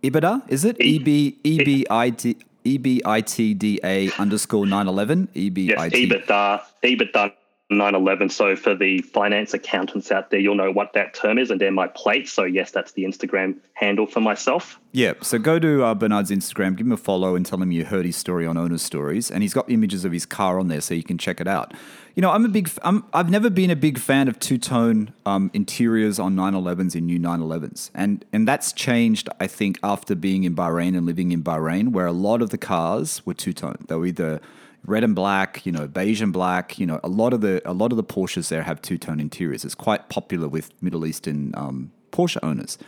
Ibida, 0.03 0.42
is 0.49 0.66
it? 0.66 0.76
E 0.80 0.99
B 0.99 1.38
E 1.44 1.64
B 1.64 1.86
I 1.88 2.11
T 2.11 2.36
E 2.64 2.76
B 2.76 3.01
I 3.07 3.22
T 3.22 3.55
D 3.55 3.80
A 3.82 4.11
underscore 4.18 4.66
nine 4.66 4.86
eleven 4.86 5.28
E 5.32 5.49
B 5.49 5.74
I 5.76 5.88
T. 5.88 6.07
EBITDA, 6.07 6.61
EBITDA 6.82 7.32
911. 7.68 8.30
So 8.30 8.54
for 8.54 8.76
the 8.76 9.02
finance 9.02 9.52
accountants 9.52 10.12
out 10.12 10.30
there, 10.30 10.38
you'll 10.38 10.54
know 10.54 10.70
what 10.70 10.92
that 10.92 11.14
term 11.14 11.36
is, 11.36 11.50
and 11.50 11.60
they're 11.60 11.72
my 11.72 11.88
plate. 11.88 12.28
So 12.28 12.44
yes, 12.44 12.70
that's 12.70 12.92
the 12.92 13.02
Instagram 13.02 13.56
handle 13.74 14.06
for 14.06 14.20
myself. 14.20 14.78
Yeah, 14.92 15.14
so 15.20 15.38
go 15.38 15.58
to 15.58 15.82
uh, 15.82 15.94
Bernard's 15.94 16.30
Instagram, 16.30 16.76
give 16.76 16.86
him 16.86 16.92
a 16.92 16.96
follow, 16.96 17.34
and 17.34 17.44
tell 17.44 17.60
him 17.60 17.72
you 17.72 17.84
heard 17.84 18.06
his 18.06 18.14
story 18.14 18.46
on 18.46 18.56
Owner's 18.56 18.82
Stories, 18.82 19.32
and 19.32 19.42
he's 19.42 19.52
got 19.52 19.68
images 19.68 20.04
of 20.04 20.12
his 20.12 20.24
car 20.24 20.60
on 20.60 20.68
there, 20.68 20.80
so 20.80 20.94
you 20.94 21.02
can 21.02 21.18
check 21.18 21.40
it 21.40 21.48
out. 21.48 21.74
You 22.14 22.22
know, 22.22 22.30
I'm 22.30 22.44
a 22.44 22.48
big, 22.48 22.70
I'm, 22.82 23.04
I've 23.12 23.28
never 23.28 23.50
been 23.50 23.70
a 23.70 23.76
big 23.76 23.98
fan 23.98 24.28
of 24.28 24.38
two 24.38 24.58
tone 24.58 25.12
um, 25.26 25.50
interiors 25.52 26.18
on 26.18 26.36
911s 26.36 26.94
in 26.94 27.06
new 27.06 27.18
911s, 27.18 27.90
and 27.94 28.24
and 28.32 28.46
that's 28.46 28.72
changed, 28.72 29.28
I 29.40 29.48
think, 29.48 29.78
after 29.82 30.14
being 30.14 30.44
in 30.44 30.54
Bahrain 30.54 30.96
and 30.96 31.04
living 31.04 31.32
in 31.32 31.42
Bahrain, 31.42 31.88
where 31.88 32.06
a 32.06 32.12
lot 32.12 32.40
of 32.42 32.50
the 32.50 32.58
cars 32.58 33.26
were 33.26 33.34
two 33.34 33.52
tone. 33.52 33.84
They 33.88 33.96
were 33.96 34.06
either 34.06 34.40
red 34.87 35.05
and 35.05 35.14
black, 35.14 35.64
you 35.66 35.72
know, 35.72 35.87
beige 35.87 36.22
and 36.22 36.32
black. 36.32 36.78
You 36.78 36.87
know, 36.87 37.01
a 37.03 37.09
lot 37.09 37.32
of 37.32 37.41
the 37.41 37.61
a 37.64 37.72
lot 37.72 37.93
of 37.93 37.97
the 37.97 38.05
Porsches 38.05 38.49
there 38.49 38.62
have 38.62 38.80
two 38.80 38.99
tone 38.99 39.20
interiors. 39.20 39.64
It's 39.64 39.74
quite 39.74 40.09
popular 40.09 40.49
with 40.49 40.70
Middle 40.82 41.07
Eastern 41.07 41.53
um, 41.55 41.93
Porsche 42.12 42.39
owners. 42.43 42.78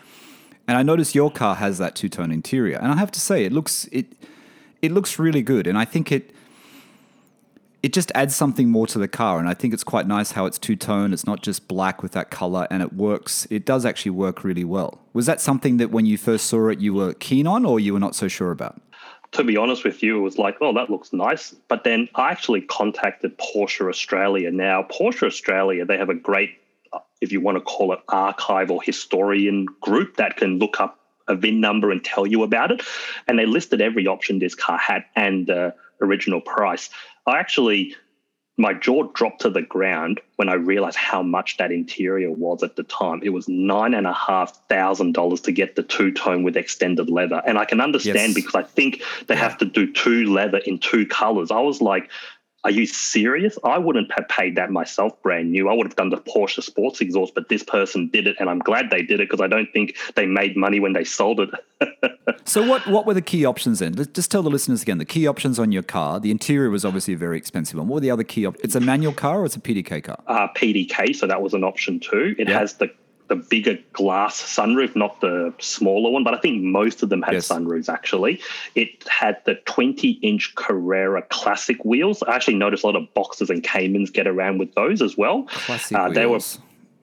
And 0.67 0.77
I 0.77 0.83
noticed 0.83 1.15
your 1.15 1.31
car 1.31 1.55
has 1.57 1.79
that 1.79 1.95
two 1.95 2.09
tone 2.09 2.31
interior, 2.31 2.77
and 2.77 2.93
I 2.93 2.97
have 2.97 3.11
to 3.13 3.21
say 3.21 3.45
it 3.45 3.53
looks 3.53 3.89
it 3.91 4.07
it 4.83 4.93
looks 4.93 5.19
really 5.19 5.43
good, 5.43 5.67
and 5.67 5.79
I 5.79 5.85
think 5.85 6.13
it 6.13 6.33
it 7.83 7.93
just 7.93 8.11
adds 8.15 8.35
something 8.35 8.71
more 8.71 8.87
to 8.89 8.99
the 8.99 9.09
car, 9.09 9.39
and 9.39 9.49
I 9.49 9.55
think 9.55 9.73
it's 9.73 9.85
quite 9.85 10.07
nice 10.07 10.33
how 10.33 10.47
it's 10.47 10.59
two 10.59 10.77
tone. 10.77 11.13
It's 11.13 11.27
not 11.27 11.43
just 11.43 11.69
black 11.69 12.03
with 12.03 12.13
that 12.13 12.31
color, 12.31 12.67
and 12.71 12.83
it 12.83 12.93
works. 12.93 13.47
It 13.51 13.65
does 13.65 13.87
actually 13.87 14.11
work 14.11 14.45
really 14.45 14.65
well. 14.65 15.01
Was 15.13 15.27
that 15.27 15.41
something 15.41 15.77
that 15.79 15.91
when 15.91 16.05
you 16.05 16.19
first 16.19 16.47
saw 16.47 16.69
it 16.69 16.81
you 16.81 16.93
were 16.93 17.15
keen 17.15 17.47
on, 17.47 17.65
or 17.65 17.81
you 17.81 17.93
were 17.93 18.01
not 18.01 18.15
so 18.15 18.29
sure 18.29 18.51
about? 18.51 18.81
To 19.33 19.45
be 19.45 19.57
honest 19.57 19.85
with 19.85 20.03
you, 20.03 20.19
it 20.19 20.23
was 20.23 20.39
like, 20.39 20.57
oh, 20.61 20.73
that 20.75 20.91
looks 20.91 21.13
nice. 21.13 21.55
But 21.69 21.85
then 21.85 22.09
I 22.15 22.31
actually 22.31 22.63
contacted 22.63 23.39
Porsche 23.39 23.89
Australia. 23.89 24.51
Now, 24.51 24.83
Porsche 24.83 25.27
Australia, 25.27 25.85
they 25.85 25.99
have 25.99 26.09
a 26.09 26.15
great, 26.15 26.59
uh, 26.93 27.01
if 27.21 27.31
you 27.31 27.41
want 27.41 27.57
to 27.57 27.61
call 27.61 27.93
it, 27.93 28.01
archive 28.09 28.71
or 28.71 28.83
historian 28.83 29.67
group 29.81 30.17
that 30.17 30.37
can 30.37 30.59
look 30.59 30.81
up 30.81 30.99
a 31.29 31.35
VIN 31.35 31.61
number 31.61 31.91
and 31.91 32.03
tell 32.03 32.27
you 32.27 32.43
about 32.43 32.73
it. 32.73 32.83
And 33.27 33.39
they 33.39 33.47
listed 33.47 33.83
every 33.83 34.07
option 34.07 34.39
this 34.39 34.55
car 34.55 34.79
had 34.79 35.05
and 35.15 35.47
the 35.47 35.75
original 36.01 36.41
price. 36.41 36.89
I 37.27 37.39
actually, 37.39 37.95
my 38.59 38.75
jaw 38.75 39.05
dropped 39.15 39.41
to 39.43 39.51
the 39.51 39.63
ground 39.63 40.21
when 40.37 40.49
I 40.49 40.55
realized 40.55 40.97
how 40.97 41.23
much 41.23 41.57
that 41.59 41.71
interior 41.71 42.31
was 42.31 42.63
at 42.65 42.75
the 42.77 42.83
time. 42.83 43.21
It 43.23 43.29
was 43.31 43.49
nine 43.49 43.95
and 43.95 44.07
a 44.07 44.13
half 44.13 44.67
thousand 44.69 45.13
dollars 45.13 45.41
to 45.43 45.53
get 45.53 45.77
the 45.77 45.85
two 45.85 46.11
tone 46.13 46.43
with 46.43 46.57
extended 46.57 47.09
leather. 47.09 47.41
And 47.47 47.57
I 47.57 47.65
can 47.65 47.81
understand 47.81 48.17
Yes. 48.17 48.35
because 48.35 48.55
I 48.57 48.63
think 48.65 49.03
they 49.29 49.37
have 49.37 49.57
to 49.59 49.65
do 49.65 49.91
two 49.93 50.25
leather 50.27 50.59
in 50.59 50.79
two 50.81 51.07
colors. 51.07 51.53
I 51.53 51.61
was 51.61 51.81
like, 51.81 52.11
are 52.65 52.71
you 52.71 52.87
serious? 52.87 53.57
I 53.65 53.79
wouldn't 53.79 54.11
have 54.13 54.29
paid 54.29 54.57
that 54.57 54.71
myself 54.71 55.13
brand 55.23 55.53
new. 55.53 55.69
I 55.69 55.75
would 55.75 55.87
have 55.87 55.97
done 55.97 56.11
the 56.11 56.17
Porsche 56.19 56.63
sports 56.63 57.01
exhaust, 57.01 57.35
but 57.35 57.49
this 57.49 57.63
person 57.63 58.09
did 58.13 58.27
it, 58.27 58.37
and 58.41 58.51
I'm 58.51 58.59
glad 58.59 58.91
they 58.91 59.03
did 59.03 59.21
it 59.21 59.29
because 59.31 59.41
I 59.41 59.47
don't 59.47 59.73
think 59.73 59.97
they 60.17 60.27
made 60.27 60.57
money 60.57 60.81
when 60.81 60.93
they 60.93 61.05
sold 61.05 61.41
it. 61.41 61.51
So 62.45 62.67
what 62.67 62.87
what 62.87 63.05
were 63.05 63.13
the 63.15 63.21
key 63.23 63.45
options 63.45 63.81
then? 63.81 63.93
Let's 63.93 64.11
just 64.13 64.31
tell 64.31 64.43
the 64.43 64.49
listeners 64.51 64.81
again. 64.81 64.97
The 64.97 65.05
key 65.05 65.27
options 65.27 65.59
on 65.59 65.71
your 65.71 65.83
car. 65.83 66.19
The 66.19 66.31
interior 66.31 66.71
was 66.71 66.83
obviously 66.83 67.13
a 67.13 67.17
very 67.19 67.37
expensive 67.37 67.79
one. 67.79 67.89
What 67.89 67.97
were 67.97 68.01
the 68.01 68.11
other 68.11 68.25
key? 68.25 68.47
options? 68.47 68.65
it's 68.65 68.75
a 68.75 68.81
manual 68.81 69.13
car 69.13 69.41
or 69.41 69.45
it's 69.45 69.57
a 69.57 69.61
PDK 69.61 70.03
car? 70.05 70.19
uh, 70.29 70.49
PDK, 70.55 71.15
so 71.15 71.27
that 71.27 71.43
was 71.43 71.53
an 71.53 71.63
option 71.63 72.01
too. 72.01 72.35
It 72.39 72.49
Yeah. 72.49 72.59
has 72.59 72.75
the 72.75 72.91
the 73.29 73.37
bigger 73.37 73.79
glass 73.93 74.41
sunroof, 74.41 74.97
not 74.97 75.21
the 75.21 75.53
smaller 75.59 76.11
one, 76.11 76.25
but 76.25 76.35
I 76.35 76.39
think 76.39 76.63
most 76.63 77.03
of 77.03 77.09
them 77.11 77.23
had 77.23 77.35
Yes. 77.35 77.49
sunroofs 77.49 77.89
actually. 77.89 78.41
It 78.75 79.07
had 79.09 79.37
the 79.45 79.57
20 79.67 80.13
inch 80.23 80.55
Carrera 80.55 81.23
classic 81.29 81.85
wheels. 81.85 82.23
I 82.23 82.35
actually 82.35 82.55
noticed 82.57 82.85
a 82.85 82.87
lot 82.87 82.97
of 82.97 83.07
Boxsters 83.15 83.51
and 83.51 83.63
Caymans 83.63 84.11
get 84.11 84.27
around 84.27 84.59
with 84.59 84.75
those 84.75 85.03
as 85.03 85.17
well. 85.17 85.43
Classic 85.45 85.97
Uh, 85.97 86.09
they 86.09 86.25
were 86.27 86.33
wheels. 86.33 86.59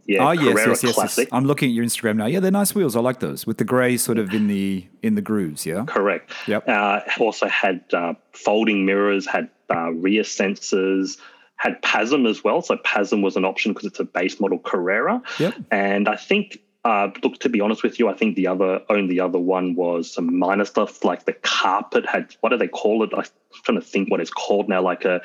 yeah, 0.08 0.28
oh 0.28 0.32
yes, 0.32 0.42
Carrera 0.44 0.58
yes, 0.58 0.68
yes, 0.68 0.84
yes. 0.84 0.96
classic. 0.96 1.30
I'm 1.32 1.46
looking 1.46 1.70
at 1.70 1.76
your 1.76 1.86
Instagram 1.86 2.16
now. 2.18 2.26
Yeah, 2.26 2.40
they're 2.40 2.52
nice 2.52 2.74
wheels. 2.76 2.96
I 2.96 3.00
like 3.02 3.20
those 3.20 3.46
with 3.48 3.58
the 3.60 3.64
grey 3.64 3.96
sort 3.98 4.18
of 4.18 4.34
in 4.34 4.48
the 4.48 4.86
in 5.04 5.14
the 5.16 5.22
grooves. 5.22 5.66
Yeah. 5.66 5.86
Correct. 5.86 6.32
Yep. 6.48 6.68
Uh, 6.68 7.02
also 7.20 7.48
had 7.48 7.84
uh, 7.94 8.14
folding 8.34 8.86
mirrors, 8.86 9.26
had 9.28 9.50
uh, 9.70 9.92
rear 9.92 10.24
sensors, 10.24 11.18
had 11.58 11.82
PASM 11.82 12.30
as 12.30 12.44
well. 12.44 12.62
So 12.62 12.78
PASM 12.78 13.22
was 13.22 13.36
an 13.36 13.46
option 13.46 13.74
because 13.74 13.88
it's 13.88 14.00
a 14.00 14.04
base 14.04 14.40
model 14.40 14.60
Carrera. 14.60 15.22
Yep. 15.40 15.56
And 15.72 16.10
I 16.10 16.16
think, 16.16 16.60
uh, 16.84 17.10
look, 17.24 17.40
to 17.40 17.50
be 17.50 17.62
honest 17.62 17.82
with 17.82 17.98
you, 18.00 18.10
I 18.10 18.14
think 18.14 18.36
the 18.36 18.48
other 18.48 18.82
only 18.90 19.20
other 19.20 19.40
one 19.40 19.76
was 19.76 20.12
some 20.14 20.38
minor 20.38 20.66
stuff 20.66 21.04
like 21.04 21.26
the 21.26 21.34
carpet 21.34 22.06
had. 22.06 22.36
What 22.42 22.50
do 22.50 22.58
they 22.58 22.68
call 22.68 23.04
it? 23.04 23.12
I'm 23.16 23.24
trying 23.64 23.80
to 23.80 23.86
think 23.86 24.12
what 24.12 24.20
it's 24.20 24.32
called 24.32 24.70
now. 24.70 24.82
Like 24.82 25.06
a 25.06 25.22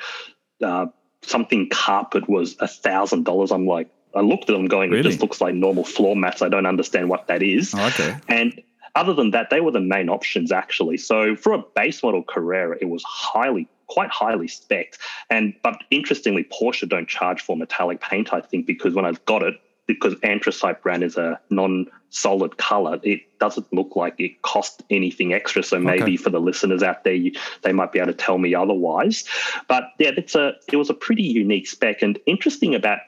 uh, 0.63 0.87
something 1.21 1.69
carpet 1.69 2.27
was 2.29 2.55
a 2.59 2.67
thousand 2.67 3.25
dollars. 3.25 3.51
I'm 3.51 3.65
like, 3.67 3.89
I 4.15 4.21
looked 4.21 4.49
at 4.49 4.53
them 4.53 4.65
going, 4.65 4.93
it 4.93 5.03
just 5.03 5.21
looks 5.21 5.39
like 5.39 5.55
normal 5.55 5.83
floor 5.83 6.15
mats. 6.15 6.41
I 6.41 6.49
don't 6.49 6.65
understand 6.65 7.09
what 7.09 7.27
that 7.27 7.41
is. 7.41 7.73
Oh, 7.73 7.87
okay. 7.87 8.17
And 8.27 8.61
other 8.95 9.13
than 9.13 9.31
that, 9.31 9.49
they 9.49 9.61
were 9.61 9.71
the 9.71 9.79
main 9.79 10.09
options 10.09 10.51
actually. 10.51 10.97
So 10.97 11.35
for 11.35 11.53
a 11.53 11.63
base 11.75 12.03
model 12.03 12.23
Carrera, 12.23 12.77
it 12.81 12.89
was 12.89 13.03
highly, 13.03 13.69
quite 13.91 14.09
highly 14.09 14.47
spec. 14.47 14.95
And 15.29 15.53
but 15.63 15.83
interestingly, 15.91 16.45
Porsche 16.45 16.87
don't 16.87 17.09
charge 17.09 17.41
for 17.41 17.57
metallic 17.57 17.99
paint. 17.99 18.33
I 18.33 18.39
think 18.41 18.65
because 18.65 18.93
when 18.93 19.05
I've 19.05 19.23
got 19.25 19.43
it, 19.43 19.55
because 19.85 20.15
anthracite 20.23 20.81
brown 20.81 21.03
is 21.03 21.17
a 21.17 21.39
non-solid 21.49 22.55
color, 22.57 22.99
it 23.03 23.21
doesn't 23.39 23.67
look 23.73 23.95
like 23.97 24.15
it 24.19 24.41
cost 24.43 24.83
anything 24.89 25.33
extra. 25.33 25.61
So 25.61 25.77
maybe 25.79 26.13
Okay. 26.13 26.17
for 26.17 26.29
the 26.29 26.39
listeners 26.39 26.81
out 26.83 27.03
there, 27.03 27.13
you, 27.13 27.33
they 27.63 27.73
might 27.73 27.91
be 27.91 27.99
able 27.99 28.13
to 28.13 28.17
tell 28.17 28.37
me 28.37 28.55
otherwise. 28.55 29.25
But 29.67 29.83
yeah, 29.99 30.11
it's 30.15 30.35
a 30.35 30.53
it 30.71 30.77
was 30.77 30.89
a 30.89 30.93
pretty 30.93 31.23
unique 31.23 31.67
spec 31.67 32.01
and 32.01 32.17
interesting 32.25 32.73
about 32.75 32.99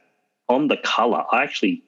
on 0.50 0.68
the 0.68 0.78
color. 0.78 1.24
I 1.32 1.44
actually 1.44 1.84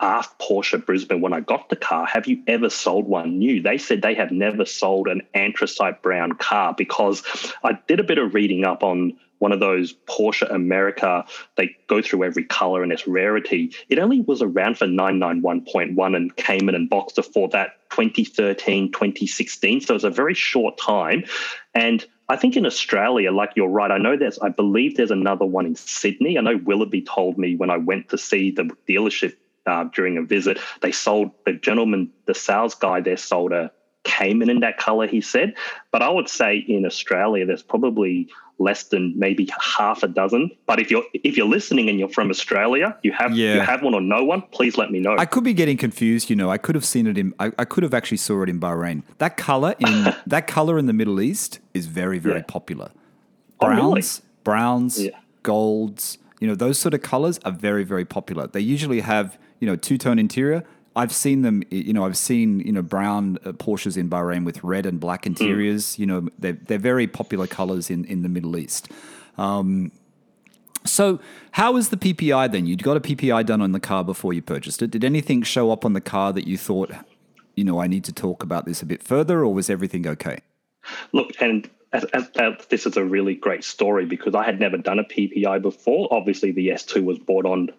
asked 0.00 0.38
Porsche 0.38 0.84
Brisbane 0.84 1.20
when 1.20 1.32
I 1.32 1.40
got 1.40 1.68
the 1.68 1.76
car, 1.76 2.06
have 2.06 2.26
you 2.26 2.42
ever 2.46 2.68
sold 2.68 3.06
one 3.06 3.38
new? 3.38 3.62
They 3.62 3.78
said 3.78 4.02
they 4.02 4.14
have 4.14 4.30
never 4.30 4.64
sold 4.64 5.08
an 5.08 5.22
anthracite 5.34 6.02
brown 6.02 6.32
car 6.32 6.74
because 6.76 7.22
I 7.62 7.78
did 7.86 8.00
a 8.00 8.04
bit 8.04 8.18
of 8.18 8.34
reading 8.34 8.64
up 8.64 8.82
on 8.82 9.16
one 9.38 9.52
of 9.52 9.60
those 9.60 9.92
Porsche 10.06 10.50
America. 10.50 11.24
They 11.56 11.76
go 11.86 12.00
through 12.00 12.24
every 12.24 12.44
color 12.44 12.82
and 12.82 12.92
its 12.92 13.06
rarity. 13.06 13.72
It 13.88 13.98
only 13.98 14.20
was 14.20 14.42
around 14.42 14.78
for 14.78 14.86
991.1 14.86 16.16
and 16.16 16.36
Cayman 16.36 16.74
and 16.74 16.90
Boxster 16.90 17.24
for 17.24 17.48
that 17.50 17.76
2013, 17.90 18.90
2016. 18.90 19.80
So 19.82 19.94
it's 19.94 20.04
a 20.04 20.10
very 20.10 20.34
short 20.34 20.78
time. 20.78 21.24
And 21.74 22.04
I 22.28 22.36
think 22.36 22.56
in 22.56 22.64
Australia, 22.64 23.32
like 23.32 23.50
you're 23.54 23.68
right, 23.68 23.90
I 23.90 23.98
know 23.98 24.16
there's, 24.16 24.38
I 24.38 24.48
believe 24.48 24.96
there's 24.96 25.10
another 25.10 25.44
one 25.44 25.66
in 25.66 25.74
Sydney. 25.74 26.38
I 26.38 26.40
know 26.40 26.56
Willoughby 26.56 27.02
told 27.02 27.36
me 27.36 27.54
when 27.54 27.68
I 27.68 27.76
went 27.76 28.08
to 28.10 28.18
see 28.18 28.50
the 28.50 28.70
dealership 28.88 29.36
uh, 29.66 29.84
during 29.94 30.16
a 30.18 30.22
visit, 30.22 30.58
they 30.82 30.92
sold 30.92 31.30
the 31.46 31.52
gentleman, 31.52 32.10
the 32.26 32.34
sales 32.34 32.74
guy 32.74 33.00
there 33.00 33.16
sold 33.16 33.52
a 33.52 33.70
Cayman 34.04 34.50
in 34.50 34.60
that 34.60 34.76
color, 34.76 35.06
he 35.06 35.20
said. 35.22 35.54
But 35.90 36.02
I 36.02 36.10
would 36.10 36.28
say 36.28 36.58
in 36.58 36.84
Australia, 36.84 37.46
there's 37.46 37.62
probably 37.62 38.28
less 38.58 38.84
than 38.84 39.18
maybe 39.18 39.48
half 39.58 40.02
a 40.02 40.08
dozen. 40.08 40.50
But 40.66 40.78
if 40.78 40.90
you're 40.90 41.02
if 41.14 41.36
you're 41.38 41.48
listening 41.48 41.88
and 41.88 41.98
you're 41.98 42.10
from 42.10 42.28
Australia, 42.28 42.96
you 43.02 43.12
have 43.12 43.34
you 43.34 43.60
have 43.60 43.82
one 43.82 43.94
or 43.94 44.02
no 44.02 44.22
one, 44.22 44.42
please 44.52 44.76
let 44.76 44.90
me 44.92 45.00
know. 45.00 45.16
I 45.18 45.24
could 45.24 45.42
be 45.42 45.54
getting 45.54 45.78
confused. 45.78 46.28
You 46.28 46.36
know, 46.36 46.50
I 46.50 46.58
could 46.58 46.74
have 46.74 46.84
seen 46.84 47.06
it 47.06 47.16
in. 47.16 47.32
I, 47.40 47.50
I 47.58 47.64
could 47.64 47.82
have 47.82 47.94
actually 47.94 48.18
saw 48.18 48.42
it 48.42 48.50
in 48.50 48.60
Bahrain. 48.60 49.02
That 49.18 49.38
color 49.38 49.74
in 49.78 50.14
that 50.26 50.46
color 50.46 50.78
in 50.78 50.84
the 50.84 50.92
Middle 50.92 51.20
East 51.22 51.60
is 51.72 51.86
very 51.86 52.18
very 52.18 52.40
Yeah. 52.40 52.44
popular. 52.46 52.90
Oh, 53.60 53.68
really? 53.68 53.80
Browns, 54.02 54.22
browns, 54.44 55.02
Yeah. 55.04 55.10
golds. 55.42 56.18
You 56.40 56.48
know, 56.48 56.54
those 56.54 56.78
sort 56.78 56.92
of 56.92 57.00
colors 57.00 57.40
are 57.46 57.52
very 57.52 57.84
very 57.84 58.04
popular. 58.04 58.46
They 58.46 58.60
usually 58.60 59.00
have 59.00 59.38
you 59.64 59.70
know 59.70 59.76
two 59.76 59.98
tone 59.98 60.18
interior. 60.18 60.62
I've 60.94 61.12
seen 61.12 61.42
them. 61.42 61.62
You 61.70 61.94
know, 61.94 62.04
I've 62.04 62.18
seen 62.18 62.60
you 62.60 62.72
know 62.72 62.82
brown 62.82 63.38
uh, 63.44 63.52
Porsches 63.52 63.96
in 63.96 64.10
Bahrain 64.10 64.44
with 64.44 64.62
red 64.62 64.84
and 64.84 65.00
black 65.00 65.26
interiors. 65.26 65.98
You 65.98 66.06
know, 66.06 66.28
they're 66.38 66.52
they're 66.52 66.78
very 66.78 67.06
popular 67.06 67.46
colors 67.46 67.90
in 67.90 68.04
in 68.04 68.22
the 68.22 68.28
Middle 68.28 68.56
East. 68.58 68.90
So, 70.86 71.18
how 71.52 71.76
is 71.76 71.88
the 71.88 71.96
PPI 71.96 72.52
then? 72.52 72.66
You'd 72.66 72.82
got 72.82 72.96
a 72.96 73.00
PPI 73.00 73.46
done 73.46 73.62
on 73.62 73.72
the 73.72 73.80
car 73.80 74.04
before 74.04 74.34
you 74.34 74.42
purchased 74.42 74.82
it. 74.82 74.90
Did 74.90 75.02
anything 75.02 75.42
show 75.42 75.70
up 75.70 75.84
on 75.84 75.94
the 75.94 76.00
car 76.00 76.32
that 76.34 76.46
you 76.46 76.58
thought, 76.58 76.92
you 77.54 77.64
know, 77.64 77.80
I 77.80 77.86
need 77.86 78.04
to 78.04 78.12
talk 78.12 78.42
about 78.42 78.66
this 78.66 78.82
a 78.82 78.86
bit 78.86 79.02
further, 79.02 79.40
or 79.40 79.54
was 79.54 79.70
everything 79.70 80.06
okay? 80.06 80.40
Look, 81.12 81.40
and 81.40 81.70
as, 81.94 82.04
as, 82.12 82.28
as, 82.36 82.66
this 82.68 82.84
is 82.84 82.98
a 82.98 83.04
really 83.04 83.34
great 83.34 83.64
story 83.64 84.04
because 84.04 84.34
I 84.34 84.44
had 84.44 84.60
never 84.60 84.76
done 84.76 84.98
a 84.98 85.04
PPI 85.04 85.62
before. 85.62 86.08
Obviously, 86.10 86.52
the 86.52 86.68
S2 86.68 87.02
was 87.02 87.18
bought 87.18 87.46
on 87.46 87.70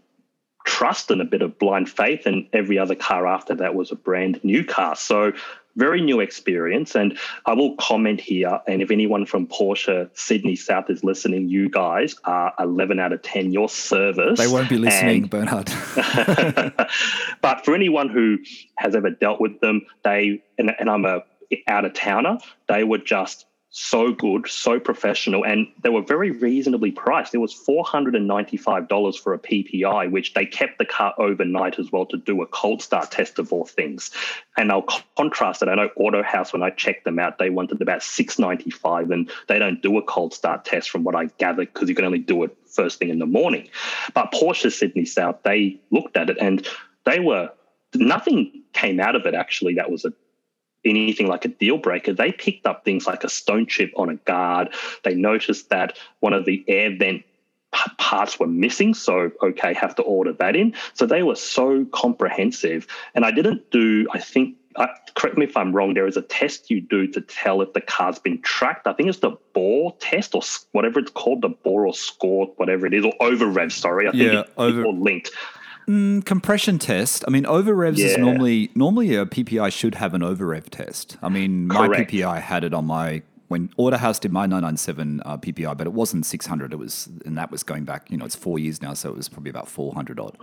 trust 0.65 1.09
and 1.11 1.21
a 1.21 1.25
bit 1.25 1.41
of 1.41 1.57
blind 1.57 1.89
faith, 1.89 2.25
and 2.25 2.47
every 2.51 2.77
other 2.77 2.95
car 2.95 3.25
after 3.27 3.55
that 3.55 3.75
was 3.75 3.91
a 3.91 3.95
brand 3.95 4.43
new 4.43 4.63
car. 4.65 4.95
So 4.95 5.31
very 5.75 6.01
new 6.01 6.19
experience. 6.19 6.95
And 6.95 7.17
I 7.45 7.53
will 7.53 7.75
comment 7.75 8.21
here. 8.21 8.59
And 8.67 8.81
if 8.81 8.91
anyone 8.91 9.25
from 9.25 9.47
Porsche 9.47 10.09
Sydney 10.13 10.55
South 10.55 10.89
is 10.89 11.03
listening, 11.03 11.49
you 11.49 11.69
guys 11.69 12.15
are 12.23 12.53
11 12.59 12.99
out 12.99 13.13
of 13.13 13.21
10 13.21 13.51
your 13.51 13.69
service. 13.69 14.39
They 14.39 14.47
won't 14.47 14.69
be 14.69 14.77
listening, 14.77 15.23
and, 15.23 15.29
Bernard. 15.29 15.71
but 17.41 17.65
for 17.65 17.75
anyone 17.75 18.09
who 18.09 18.37
has 18.77 18.95
ever 18.95 19.09
dealt 19.09 19.41
with 19.41 19.59
them, 19.59 19.81
they, 20.03 20.41
and, 20.57 20.71
and 20.79 20.89
I'm 20.89 21.05
a 21.05 21.23
out 21.67 21.85
of 21.85 21.93
towner, 21.93 22.37
they 22.67 22.83
were 22.83 22.97
just 22.97 23.45
so 23.77 24.13
good, 24.13 24.47
so 24.47 24.79
professional, 24.79 25.43
and 25.43 25.67
they 25.83 25.89
were 25.89 26.01
very 26.01 26.31
reasonably 26.31 26.91
priced. 26.91 27.35
It 27.35 27.39
was 27.39 27.53
$495 27.53 29.19
for 29.19 29.33
a 29.33 29.37
PPI, 29.37 30.11
which 30.11 30.33
they 30.33 30.45
kept 30.45 30.77
the 30.77 30.85
car 30.85 31.13
overnight 31.17 31.77
as 31.77 31.91
well 31.91 32.05
to 32.05 32.15
do 32.15 32.41
a 32.41 32.47
cold 32.47 32.81
start 32.81 33.11
test 33.11 33.37
of 33.37 33.51
all 33.51 33.65
things. 33.65 34.11
And 34.55 34.71
I'll 34.71 34.87
contrast 35.17 35.61
it. 35.61 35.67
I 35.67 35.75
know 35.75 35.89
Autohaus, 35.99 36.53
when 36.53 36.63
I 36.63 36.69
checked 36.69 37.03
them 37.03 37.19
out, 37.19 37.37
they 37.37 37.49
wanted 37.49 37.81
about 37.81 38.01
695, 38.01 39.11
and 39.11 39.29
they 39.49 39.59
don't 39.59 39.81
do 39.81 39.97
a 39.97 40.03
cold 40.03 40.33
start 40.33 40.63
test 40.63 40.89
from 40.89 41.03
what 41.03 41.15
I 41.15 41.25
gathered 41.37 41.73
because 41.73 41.89
you 41.89 41.95
can 41.95 42.05
only 42.05 42.19
do 42.19 42.43
it 42.43 42.55
first 42.65 42.97
thing 42.97 43.09
in 43.09 43.19
the 43.19 43.25
morning. 43.25 43.67
But 44.13 44.31
Porsche 44.31 44.71
Sydney 44.71 45.03
South, 45.03 45.43
they 45.43 45.81
looked 45.91 46.15
at 46.15 46.29
it 46.29 46.37
and 46.39 46.65
they 47.05 47.19
were 47.19 47.51
nothing 47.93 48.63
came 48.73 48.99
out 48.99 49.15
of 49.15 49.25
it 49.25 49.33
actually 49.33 49.75
that 49.75 49.89
was 49.89 50.03
a 50.03 50.13
anything 50.85 51.27
like 51.27 51.45
a 51.45 51.49
deal 51.49 51.77
breaker, 51.77 52.13
they 52.13 52.31
picked 52.31 52.65
up 52.65 52.85
things 52.85 53.07
like 53.07 53.23
a 53.23 53.29
stone 53.29 53.65
chip 53.65 53.91
on 53.95 54.09
a 54.09 54.15
guard. 54.15 54.73
They 55.03 55.15
noticed 55.15 55.69
that 55.69 55.97
one 56.19 56.33
of 56.33 56.45
the 56.45 56.63
air 56.67 56.95
vent 56.95 57.23
parts 57.97 58.39
were 58.39 58.47
missing. 58.47 58.93
So, 58.93 59.31
okay, 59.41 59.73
have 59.73 59.95
to 59.95 60.01
order 60.03 60.33
that 60.33 60.55
in. 60.55 60.73
So 60.93 61.05
they 61.05 61.23
were 61.23 61.35
so 61.35 61.85
comprehensive. 61.85 62.87
And 63.13 63.25
I 63.25 63.31
didn't 63.31 63.69
do, 63.71 64.07
I 64.11 64.19
think, 64.19 64.55
uh, 64.75 64.87
correct 65.15 65.37
me 65.37 65.45
if 65.45 65.55
I'm 65.55 65.73
wrong, 65.73 65.93
there 65.93 66.07
is 66.07 66.17
a 66.17 66.21
test 66.21 66.69
you 66.69 66.81
do 66.81 67.07
to 67.07 67.21
tell 67.21 67.61
if 67.61 67.73
the 67.73 67.81
car's 67.81 68.19
been 68.19 68.41
tracked. 68.41 68.87
I 68.87 68.93
think 68.93 69.09
it's 69.09 69.19
the 69.19 69.37
bore 69.53 69.95
test 69.99 70.35
or 70.35 70.41
whatever 70.73 70.99
it's 70.99 71.11
called, 71.11 71.41
the 71.41 71.49
bore 71.49 71.87
or 71.87 71.93
score, 71.93 72.47
whatever 72.57 72.85
it 72.85 72.93
is, 72.93 73.05
or 73.05 73.13
over 73.21 73.47
rev, 73.47 73.71
sorry. 73.71 74.07
I 74.07 74.11
think 74.11 74.33
yeah, 74.33 74.43
over, 74.57 74.87
linked. 74.87 75.31
Mm, 75.87 76.25
compression 76.25 76.79
test. 76.79 77.23
I 77.27 77.31
mean, 77.31 77.45
over 77.45 77.73
revs 77.73 77.99
yeah. 77.99 78.07
is 78.07 78.17
normally 78.17 78.71
normally 78.73 79.15
a 79.15 79.25
PPI 79.25 79.71
should 79.71 79.95
have 79.95 80.13
an 80.13 80.23
over 80.23 80.47
rev 80.47 80.69
test. 80.71 81.17
I 81.21 81.29
mean, 81.29 81.69
Correct. 81.69 81.91
my 81.91 82.05
PPI 82.05 82.41
had 82.41 82.63
it 82.63 82.73
on 82.73 82.85
my 82.85 83.21
when 83.47 83.69
Autohaus 83.77 84.19
did 84.19 84.31
my 84.31 84.47
997 84.47 85.21
uh, 85.23 85.37
PPI, 85.37 85.77
but 85.77 85.85
it 85.85 85.93
wasn't 85.93 86.25
600. 86.25 86.73
It 86.73 86.77
was, 86.77 87.09
and 87.25 87.37
that 87.37 87.51
was 87.51 87.61
going 87.61 87.83
back. 87.83 88.09
You 88.09 88.17
know, 88.17 88.25
it's 88.25 88.35
four 88.35 88.57
years 88.57 88.81
now, 88.81 88.95
so 88.95 89.09
it 89.09 89.15
was 89.15 89.29
probably 89.29 89.51
about 89.51 89.67
400 89.67 90.19
odd. 90.19 90.37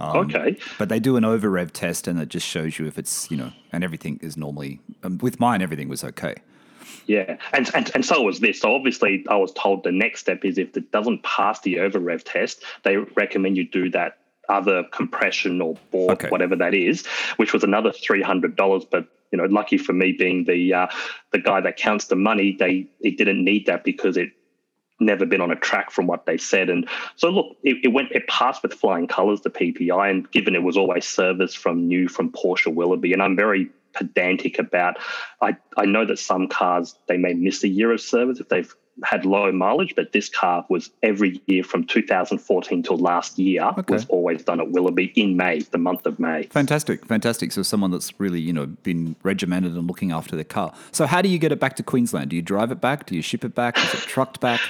Um, 0.00 0.16
okay. 0.16 0.56
But 0.78 0.88
they 0.88 1.00
do 1.00 1.16
an 1.16 1.24
over 1.24 1.50
rev 1.50 1.72
test, 1.72 2.08
and 2.08 2.18
it 2.18 2.28
just 2.30 2.46
shows 2.46 2.78
you 2.78 2.86
if 2.86 2.98
it's 2.98 3.30
you 3.30 3.36
know, 3.36 3.52
and 3.72 3.84
everything 3.84 4.18
is 4.22 4.36
normally 4.36 4.80
um, 5.02 5.18
with 5.18 5.38
mine. 5.38 5.60
Everything 5.60 5.88
was 5.88 6.02
okay. 6.02 6.36
Yeah, 7.06 7.36
and, 7.52 7.70
and 7.74 7.90
and 7.94 8.04
so 8.04 8.22
was 8.22 8.40
this. 8.40 8.60
So 8.60 8.74
obviously, 8.74 9.26
I 9.28 9.36
was 9.36 9.52
told 9.52 9.84
the 9.84 9.92
next 9.92 10.20
step 10.20 10.44
is 10.44 10.56
if 10.56 10.76
it 10.76 10.92
doesn't 10.92 11.22
pass 11.24 11.60
the 11.60 11.80
over 11.80 11.98
rev 11.98 12.24
test, 12.24 12.62
they 12.84 12.96
recommend 12.96 13.56
you 13.56 13.68
do 13.68 13.90
that 13.90 14.18
other 14.48 14.84
compression 14.84 15.60
or 15.60 15.74
board, 15.90 16.12
okay. 16.12 16.28
whatever 16.28 16.56
that 16.56 16.74
is, 16.74 17.06
which 17.36 17.52
was 17.52 17.64
another 17.64 17.92
three 17.92 18.22
hundred 18.22 18.56
dollars. 18.56 18.84
But 18.84 19.06
you 19.30 19.38
know, 19.38 19.44
lucky 19.44 19.78
for 19.78 19.92
me, 19.92 20.12
being 20.12 20.44
the 20.44 20.74
uh, 20.74 20.86
the 21.32 21.38
guy 21.38 21.60
that 21.60 21.76
counts 21.76 22.06
the 22.06 22.16
money, 22.16 22.56
they 22.58 22.86
it 23.00 23.16
didn't 23.18 23.44
need 23.44 23.66
that 23.66 23.84
because 23.84 24.16
it 24.16 24.30
never 25.00 25.24
been 25.24 25.40
on 25.40 25.50
a 25.50 25.56
track 25.56 25.90
from 25.90 26.06
what 26.06 26.26
they 26.26 26.36
said. 26.36 26.68
And 26.68 26.88
so 27.16 27.30
look, 27.30 27.56
it, 27.62 27.76
it 27.84 27.88
went 27.88 28.12
it 28.12 28.26
passed 28.26 28.62
with 28.62 28.74
flying 28.74 29.06
colours 29.06 29.42
the 29.42 29.50
PPI, 29.50 30.10
and 30.10 30.30
given 30.30 30.54
it 30.54 30.62
was 30.62 30.76
always 30.76 31.06
service 31.06 31.54
from 31.54 31.86
new 31.86 32.08
from 32.08 32.32
Porsche 32.32 32.72
Willoughby, 32.72 33.12
and 33.12 33.22
I'm 33.22 33.36
very 33.36 33.70
pedantic 33.94 34.58
about 34.58 34.98
I, 35.40 35.56
I 35.76 35.86
know 35.86 36.04
that 36.04 36.18
some 36.18 36.48
cars 36.48 36.94
they 37.06 37.16
may 37.16 37.34
miss 37.34 37.64
a 37.64 37.68
year 37.68 37.92
of 37.92 38.00
service 38.00 38.38
if 38.38 38.48
they've 38.48 38.74
had 39.04 39.24
low 39.24 39.50
mileage, 39.52 39.94
but 39.94 40.12
this 40.12 40.28
car 40.28 40.64
was 40.68 40.90
every 41.02 41.40
year 41.46 41.62
from 41.62 41.84
2014 41.84 42.82
till 42.82 42.96
last 42.96 43.38
year 43.38 43.62
okay. 43.78 43.94
was 43.94 44.06
always 44.06 44.42
done 44.42 44.60
at 44.60 44.70
Willoughby 44.70 45.12
in 45.16 45.36
May, 45.36 45.60
the 45.60 45.78
month 45.78 46.06
of 46.06 46.18
May. 46.18 46.44
Fantastic, 46.44 47.04
fantastic. 47.06 47.52
So 47.52 47.62
someone 47.62 47.90
that's 47.90 48.18
really 48.18 48.40
you 48.40 48.52
know 48.52 48.66
been 48.66 49.16
regimented 49.22 49.74
and 49.74 49.86
looking 49.86 50.12
after 50.12 50.36
their 50.36 50.44
car. 50.44 50.72
So 50.92 51.06
how 51.06 51.22
do 51.22 51.28
you 51.28 51.38
get 51.38 51.52
it 51.52 51.60
back 51.60 51.76
to 51.76 51.82
Queensland? 51.82 52.30
Do 52.30 52.36
you 52.36 52.42
drive 52.42 52.70
it 52.70 52.80
back? 52.80 53.06
Do 53.06 53.14
you 53.14 53.22
ship 53.22 53.44
it 53.44 53.54
back? 53.54 53.78
Is 53.78 53.94
it 53.94 54.00
trucked 54.00 54.40
back? 54.40 54.60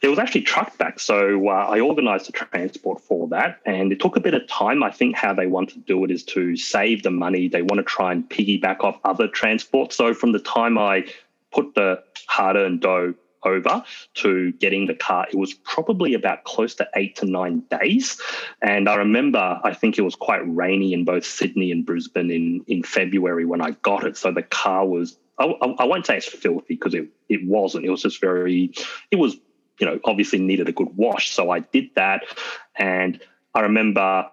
It 0.00 0.08
was 0.08 0.18
actually 0.18 0.42
trucked 0.42 0.78
back. 0.78 1.00
So 1.00 1.48
uh, 1.48 1.66
I 1.68 1.80
organised 1.80 2.26
the 2.26 2.32
transport 2.32 3.00
for 3.00 3.26
that, 3.28 3.60
and 3.66 3.92
it 3.92 4.00
took 4.00 4.16
a 4.16 4.20
bit 4.20 4.34
of 4.34 4.46
time. 4.46 4.82
I 4.82 4.90
think 4.90 5.16
how 5.16 5.34
they 5.34 5.48
want 5.48 5.70
to 5.70 5.78
do 5.78 6.04
it 6.04 6.10
is 6.10 6.22
to 6.24 6.56
save 6.56 7.02
the 7.02 7.10
money. 7.10 7.48
They 7.48 7.62
want 7.62 7.78
to 7.78 7.82
try 7.82 8.12
and 8.12 8.28
piggyback 8.28 8.84
off 8.84 8.98
other 9.04 9.26
transport. 9.26 9.92
So 9.92 10.14
from 10.14 10.32
the 10.32 10.38
time 10.38 10.78
I 10.78 11.06
put 11.50 11.74
the 11.74 12.02
hard-earned 12.26 12.80
dough 12.80 13.14
over 13.42 13.84
to 14.14 14.52
getting 14.52 14.86
the 14.86 14.94
car, 14.94 15.26
it 15.30 15.36
was 15.36 15.54
probably 15.54 16.14
about 16.14 16.44
close 16.44 16.74
to 16.76 16.88
eight 16.96 17.16
to 17.16 17.26
nine 17.26 17.62
days. 17.70 18.20
And 18.62 18.88
I 18.88 18.96
remember, 18.96 19.60
I 19.62 19.74
think 19.74 19.98
it 19.98 20.02
was 20.02 20.14
quite 20.14 20.40
rainy 20.44 20.92
in 20.92 21.04
both 21.04 21.24
Sydney 21.24 21.72
and 21.72 21.84
Brisbane 21.84 22.30
in, 22.30 22.64
in 22.66 22.82
February 22.82 23.44
when 23.44 23.60
I 23.60 23.72
got 23.82 24.04
it. 24.04 24.16
So 24.16 24.32
the 24.32 24.42
car 24.42 24.86
was, 24.86 25.16
I, 25.38 25.44
I 25.44 25.84
won't 25.84 26.06
say 26.06 26.16
it's 26.16 26.26
filthy 26.26 26.74
because 26.74 26.94
it, 26.94 27.08
it 27.28 27.46
wasn't. 27.46 27.84
It 27.84 27.90
was 27.90 28.02
just 28.02 28.20
very, 28.20 28.72
it 29.10 29.16
was, 29.16 29.36
you 29.78 29.86
know, 29.86 30.00
obviously 30.04 30.38
needed 30.38 30.68
a 30.68 30.72
good 30.72 30.96
wash. 30.96 31.30
So 31.30 31.50
I 31.50 31.60
did 31.60 31.90
that. 31.94 32.24
And 32.76 33.20
I 33.54 33.60
remember 33.60 34.26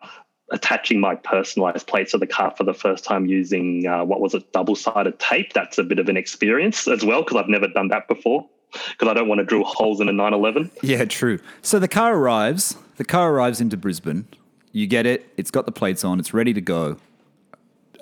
attaching 0.51 0.99
my 0.99 1.15
personalized 1.15 1.87
plates 1.87 2.11
to 2.11 2.17
the 2.17 2.27
car 2.27 2.53
for 2.55 2.63
the 2.63 2.73
first 2.73 3.03
time 3.03 3.25
using 3.25 3.87
uh, 3.87 4.03
what 4.03 4.21
was 4.21 4.33
it, 4.33 4.51
double 4.53 4.75
sided 4.75 5.17
tape. 5.19 5.53
That's 5.53 5.77
a 5.77 5.83
bit 5.83 5.99
of 5.99 6.07
an 6.09 6.17
experience 6.17 6.87
as 6.87 7.03
well 7.03 7.23
because 7.23 7.37
I've 7.37 7.49
never 7.49 7.67
done 7.67 7.87
that 7.89 8.07
before 8.07 8.47
because 8.71 9.07
I 9.07 9.13
don't 9.13 9.27
want 9.27 9.39
to 9.39 9.45
drill 9.45 9.63
holes 9.63 10.01
in 10.01 10.09
a 10.09 10.13
911. 10.13 10.71
Yeah, 10.81 11.05
true. 11.05 11.39
So 11.61 11.79
the 11.79 11.87
car 11.87 12.15
arrives. 12.15 12.77
The 12.97 13.05
car 13.05 13.33
arrives 13.33 13.61
into 13.61 13.77
Brisbane. 13.77 14.27
You 14.71 14.87
get 14.87 15.05
it. 15.05 15.31
It's 15.37 15.51
got 15.51 15.65
the 15.65 15.71
plates 15.71 16.03
on. 16.03 16.19
It's 16.19 16.33
ready 16.33 16.53
to 16.53 16.61
go. 16.61 16.97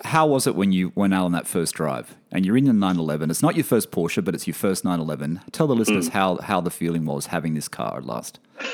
How 0.03 0.28
was 0.28 0.47
it 0.47 0.55
when 0.55 0.72
you 0.72 0.91
went 0.95 1.14
out 1.14 1.26
on 1.26 1.32
that 1.32 1.47
first 1.47 1.76
drive 1.76 2.16
and 2.32 2.45
you're 2.45 2.57
in 2.57 2.66
the 2.66 2.74
911? 2.74 3.30
It's 3.32 3.41
not 3.41 3.55
your 3.55 3.64
first 3.64 3.91
Porsche, 3.91 4.24
but 4.24 4.36
it's 4.36 4.47
your 4.47 4.53
first 4.53 4.84
911. 4.84 5.41
Tell 5.51 5.68
the 5.68 5.76
listeners 5.76 6.09
mm. 6.09 6.14
how 6.14 6.38
how 6.38 6.59
the 6.59 6.72
feeling 6.72 7.05
was 7.05 7.28
having 7.28 7.53
this 7.53 7.68
car 7.68 7.97
at 7.97 8.05
last. 8.05 8.39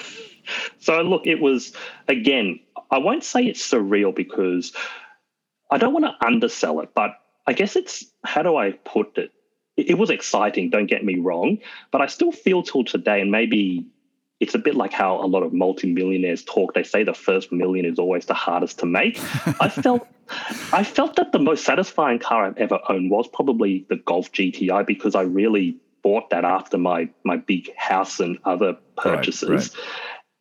So 0.79 0.99
look, 1.01 1.27
it 1.27 1.39
was 1.39 1.73
again. 2.07 2.59
I 2.89 2.97
won't 2.97 3.23
say 3.23 3.43
it's 3.43 3.69
surreal 3.69 4.15
because 4.15 4.73
I 5.69 5.77
don't 5.77 5.93
want 5.93 6.05
to 6.05 6.25
undersell 6.25 6.79
it, 6.79 6.89
but 6.95 7.11
I 7.45 7.53
guess 7.53 7.75
it's 7.75 8.05
how 8.23 8.41
do 8.41 8.57
I 8.57 8.71
put 8.71 9.17
it? 9.17 9.31
It 9.87 9.97
was 9.97 10.09
exciting, 10.09 10.69
don't 10.69 10.87
get 10.87 11.03
me 11.03 11.19
wrong, 11.19 11.59
but 11.91 12.01
I 12.01 12.07
still 12.07 12.31
feel 12.31 12.63
till 12.63 12.83
today, 12.83 13.21
and 13.21 13.31
maybe 13.31 13.85
it's 14.39 14.55
a 14.55 14.59
bit 14.59 14.75
like 14.75 14.93
how 14.93 15.23
a 15.23 15.27
lot 15.27 15.43
of 15.43 15.53
multimillionaires 15.53 16.43
talk. 16.43 16.73
They 16.73 16.83
say 16.83 17.03
the 17.03 17.13
first 17.13 17.51
million 17.51 17.85
is 17.85 17.99
always 17.99 18.25
the 18.25 18.33
hardest 18.33 18.79
to 18.79 18.85
make. 18.85 19.19
I 19.61 19.69
felt 19.83 20.07
I 20.71 20.83
felt 20.83 21.15
that 21.15 21.31
the 21.31 21.39
most 21.39 21.65
satisfying 21.65 22.19
car 22.19 22.45
I've 22.45 22.57
ever 22.57 22.79
owned 22.87 23.11
was 23.11 23.27
probably 23.27 23.85
the 23.89 23.97
Golf 23.97 24.31
GTI 24.31 24.85
because 24.85 25.15
I 25.15 25.21
really 25.21 25.77
bought 26.01 26.29
that 26.29 26.45
after 26.45 26.77
my 26.77 27.09
my 27.23 27.37
big 27.37 27.75
house 27.75 28.19
and 28.19 28.37
other 28.45 28.77
purchases. 28.95 29.49
Right, 29.49 29.59
right. 29.59 29.69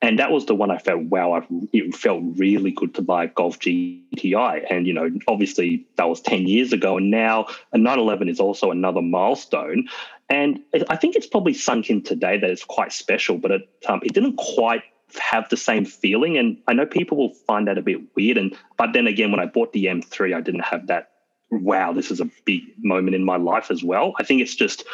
And 0.00 0.18
that 0.20 0.30
was 0.30 0.46
the 0.46 0.54
one 0.54 0.70
I 0.70 0.78
felt, 0.78 1.02
wow, 1.04 1.32
I, 1.32 1.46
it 1.72 1.94
felt 1.94 2.22
really 2.36 2.70
good 2.70 2.94
to 2.94 3.02
buy 3.02 3.26
Golf 3.26 3.58
GTI. 3.58 4.64
And, 4.70 4.86
you 4.86 4.92
know, 4.92 5.10
obviously 5.26 5.86
that 5.96 6.08
was 6.08 6.20
10 6.20 6.46
years 6.46 6.72
ago. 6.72 6.98
And 6.98 7.10
now 7.10 7.46
a 7.72 7.78
911 7.78 8.28
is 8.28 8.38
also 8.38 8.70
another 8.70 9.02
milestone. 9.02 9.88
And 10.30 10.60
I 10.88 10.96
think 10.96 11.16
it's 11.16 11.26
probably 11.26 11.54
sunk 11.54 11.90
in 11.90 12.02
today 12.02 12.38
that 12.38 12.48
it's 12.48 12.64
quite 12.64 12.92
special, 12.92 13.38
but 13.38 13.50
it, 13.50 13.68
um, 13.88 14.00
it 14.04 14.14
didn't 14.14 14.36
quite 14.36 14.82
have 15.18 15.48
the 15.48 15.56
same 15.56 15.84
feeling. 15.84 16.36
And 16.38 16.58
I 16.68 16.74
know 16.74 16.86
people 16.86 17.16
will 17.16 17.34
find 17.34 17.66
that 17.66 17.78
a 17.78 17.82
bit 17.82 18.00
weird. 18.14 18.38
And 18.38 18.56
But 18.76 18.92
then 18.92 19.08
again, 19.08 19.32
when 19.32 19.40
I 19.40 19.46
bought 19.46 19.72
the 19.72 19.86
M3, 19.86 20.36
I 20.36 20.40
didn't 20.40 20.64
have 20.64 20.86
that, 20.86 21.10
wow, 21.50 21.92
this 21.92 22.12
is 22.12 22.20
a 22.20 22.30
big 22.44 22.62
moment 22.78 23.16
in 23.16 23.24
my 23.24 23.36
life 23.36 23.70
as 23.70 23.82
well. 23.82 24.12
I 24.20 24.22
think 24.22 24.42
it's 24.42 24.54
just 24.54 24.84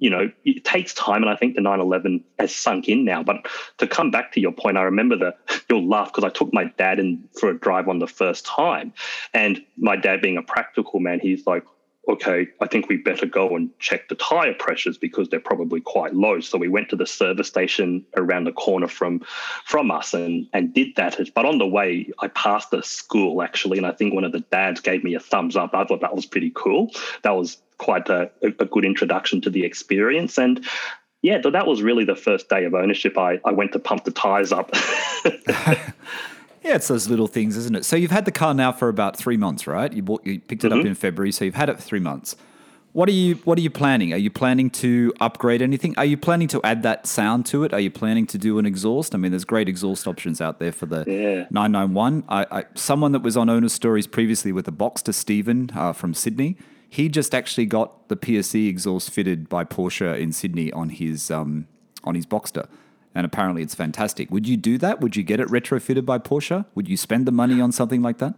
you 0.00 0.08
know, 0.10 0.30
it 0.44 0.64
takes 0.64 0.94
time, 0.94 1.22
and 1.22 1.30
I 1.30 1.36
think 1.36 1.54
the 1.54 1.60
911 1.60 2.24
has 2.38 2.56
sunk 2.56 2.88
in 2.88 3.04
now. 3.04 3.22
But 3.22 3.46
to 3.78 3.86
come 3.86 4.10
back 4.10 4.32
to 4.32 4.40
your 4.40 4.50
point, 4.50 4.78
I 4.78 4.82
remember 4.82 5.16
the 5.16 5.36
you'll 5.68 5.86
laugh 5.86 6.08
because 6.08 6.24
I 6.24 6.30
took 6.30 6.52
my 6.52 6.64
dad 6.78 6.98
in 6.98 7.28
for 7.38 7.50
a 7.50 7.58
drive 7.58 7.86
on 7.86 7.98
the 7.98 8.08
first 8.08 8.46
time, 8.46 8.92
and 9.34 9.62
my 9.76 9.96
dad 9.96 10.22
being 10.22 10.38
a 10.38 10.42
practical 10.42 11.00
man, 11.00 11.20
he's 11.20 11.46
like, 11.46 11.64
okay, 12.10 12.48
I 12.60 12.66
think 12.66 12.88
we 12.88 12.96
better 12.96 13.24
go 13.24 13.56
and 13.56 13.70
check 13.78 14.08
the 14.08 14.14
tire 14.16 14.52
pressures 14.52 14.98
because 14.98 15.28
they're 15.28 15.40
probably 15.40 15.80
quite 15.80 16.14
low. 16.14 16.40
So 16.40 16.58
we 16.58 16.68
went 16.68 16.88
to 16.90 16.96
the 16.96 17.06
service 17.06 17.48
station 17.48 18.04
around 18.16 18.44
the 18.44 18.52
corner 18.52 18.88
from 18.88 19.20
from 19.64 19.90
us 19.90 20.12
and 20.12 20.46
and 20.52 20.74
did 20.74 20.96
that. 20.96 21.18
But 21.34 21.46
on 21.46 21.58
the 21.58 21.66
way, 21.66 22.10
I 22.18 22.28
passed 22.28 22.72
a 22.72 22.82
school 22.82 23.42
actually, 23.42 23.78
and 23.78 23.86
I 23.86 23.92
think 23.92 24.12
one 24.12 24.24
of 24.24 24.32
the 24.32 24.40
dads 24.40 24.80
gave 24.80 25.04
me 25.04 25.14
a 25.14 25.20
thumbs 25.20 25.56
up. 25.56 25.74
I 25.74 25.84
thought 25.84 26.00
that 26.00 26.14
was 26.14 26.26
pretty 26.26 26.52
cool. 26.54 26.90
That 27.22 27.36
was 27.36 27.58
quite 27.78 28.08
a, 28.08 28.30
a 28.42 28.50
good 28.50 28.84
introduction 28.84 29.40
to 29.42 29.50
the 29.50 29.64
experience. 29.64 30.36
And 30.36 30.64
yeah, 31.22 31.38
that 31.38 31.66
was 31.66 31.82
really 31.82 32.04
the 32.04 32.16
first 32.16 32.48
day 32.48 32.64
of 32.64 32.74
ownership. 32.74 33.16
I, 33.16 33.40
I 33.44 33.52
went 33.52 33.72
to 33.72 33.78
pump 33.78 34.04
the 34.04 34.10
tires 34.10 34.52
up. 34.52 34.74
Yeah, 36.62 36.76
it's 36.76 36.88
those 36.88 37.08
little 37.08 37.26
things, 37.26 37.56
isn't 37.56 37.74
it? 37.74 37.84
So 37.84 37.96
you've 37.96 38.10
had 38.10 38.26
the 38.26 38.32
car 38.32 38.52
now 38.52 38.72
for 38.72 38.88
about 38.88 39.16
three 39.16 39.36
months, 39.36 39.66
right? 39.66 39.92
You 39.92 40.02
bought, 40.02 40.26
you 40.26 40.40
picked 40.40 40.64
it 40.64 40.70
mm-hmm. 40.70 40.80
up 40.80 40.86
in 40.86 40.94
February, 40.94 41.32
so 41.32 41.44
you've 41.44 41.54
had 41.54 41.68
it 41.68 41.76
for 41.76 41.82
three 41.82 42.00
months. 42.00 42.36
What 42.92 43.08
are 43.08 43.12
you 43.12 43.36
What 43.44 43.56
are 43.56 43.60
you 43.60 43.70
planning? 43.70 44.12
Are 44.12 44.18
you 44.18 44.30
planning 44.30 44.68
to 44.70 45.14
upgrade 45.20 45.62
anything? 45.62 45.94
Are 45.96 46.04
you 46.04 46.16
planning 46.16 46.48
to 46.48 46.60
add 46.64 46.82
that 46.82 47.06
sound 47.06 47.46
to 47.46 47.62
it? 47.62 47.72
Are 47.72 47.78
you 47.78 47.90
planning 47.90 48.26
to 48.26 48.36
do 48.36 48.58
an 48.58 48.66
exhaust? 48.66 49.14
I 49.14 49.18
mean, 49.18 49.30
there's 49.30 49.44
great 49.44 49.68
exhaust 49.68 50.08
options 50.08 50.40
out 50.40 50.58
there 50.58 50.72
for 50.72 50.86
the 50.86 51.04
yeah. 51.06 51.46
991. 51.50 52.24
I, 52.28 52.46
I, 52.50 52.64
someone 52.74 53.12
that 53.12 53.22
was 53.22 53.36
on 53.36 53.48
Owner 53.48 53.68
Stories 53.68 54.08
previously 54.08 54.50
with 54.50 54.64
the 54.64 54.72
Boxster, 54.72 55.14
Stephen 55.14 55.70
uh, 55.74 55.92
from 55.92 56.14
Sydney, 56.14 56.56
he 56.88 57.08
just 57.08 57.32
actually 57.32 57.66
got 57.66 58.08
the 58.08 58.16
PSE 58.16 58.68
exhaust 58.68 59.10
fitted 59.10 59.48
by 59.48 59.64
Porsche 59.64 60.18
in 60.18 60.32
Sydney 60.32 60.72
on 60.72 60.88
his 60.88 61.30
um, 61.30 61.68
on 62.02 62.16
his 62.16 62.26
Boxster 62.26 62.68
and 63.14 63.26
apparently 63.26 63.62
it's 63.62 63.74
fantastic. 63.74 64.30
Would 64.30 64.46
you 64.46 64.56
do 64.56 64.78
that? 64.78 65.00
Would 65.00 65.16
you 65.16 65.22
get 65.22 65.40
it 65.40 65.48
retrofitted 65.48 66.04
by 66.04 66.18
Porsche? 66.18 66.64
Would 66.74 66.88
you 66.88 66.96
spend 66.96 67.26
the 67.26 67.32
money 67.32 67.60
on 67.60 67.72
something 67.72 68.02
like 68.02 68.18
that? 68.18 68.34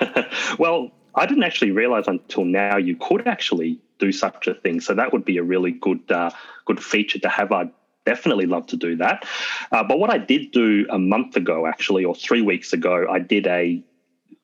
well, 0.58 0.90
I 1.14 1.26
didn't 1.26 1.44
actually 1.44 1.70
realize 1.70 2.08
until 2.08 2.44
now 2.44 2.76
you 2.76 2.96
could 2.96 3.26
actually 3.26 3.78
do 3.98 4.12
such 4.12 4.46
a 4.46 4.54
thing. 4.54 4.80
So 4.80 4.94
that 4.94 5.12
would 5.12 5.24
be 5.24 5.38
a 5.38 5.42
really 5.42 5.70
good 5.72 6.10
uh, 6.10 6.30
good 6.66 6.82
feature 6.82 7.18
to 7.20 7.28
have. 7.28 7.52
I'd 7.52 7.70
definitely 8.04 8.46
love 8.46 8.66
to 8.68 8.76
do 8.76 8.96
that. 8.96 9.24
Uh, 9.70 9.84
but 9.84 9.98
what 9.98 10.10
I 10.10 10.18
did 10.18 10.50
do 10.50 10.86
a 10.90 10.98
month 10.98 11.36
ago, 11.36 11.66
actually, 11.66 12.04
or 12.04 12.14
three 12.14 12.42
weeks 12.42 12.72
ago, 12.72 13.06
I 13.08 13.18
did 13.18 13.46
a 13.46 13.82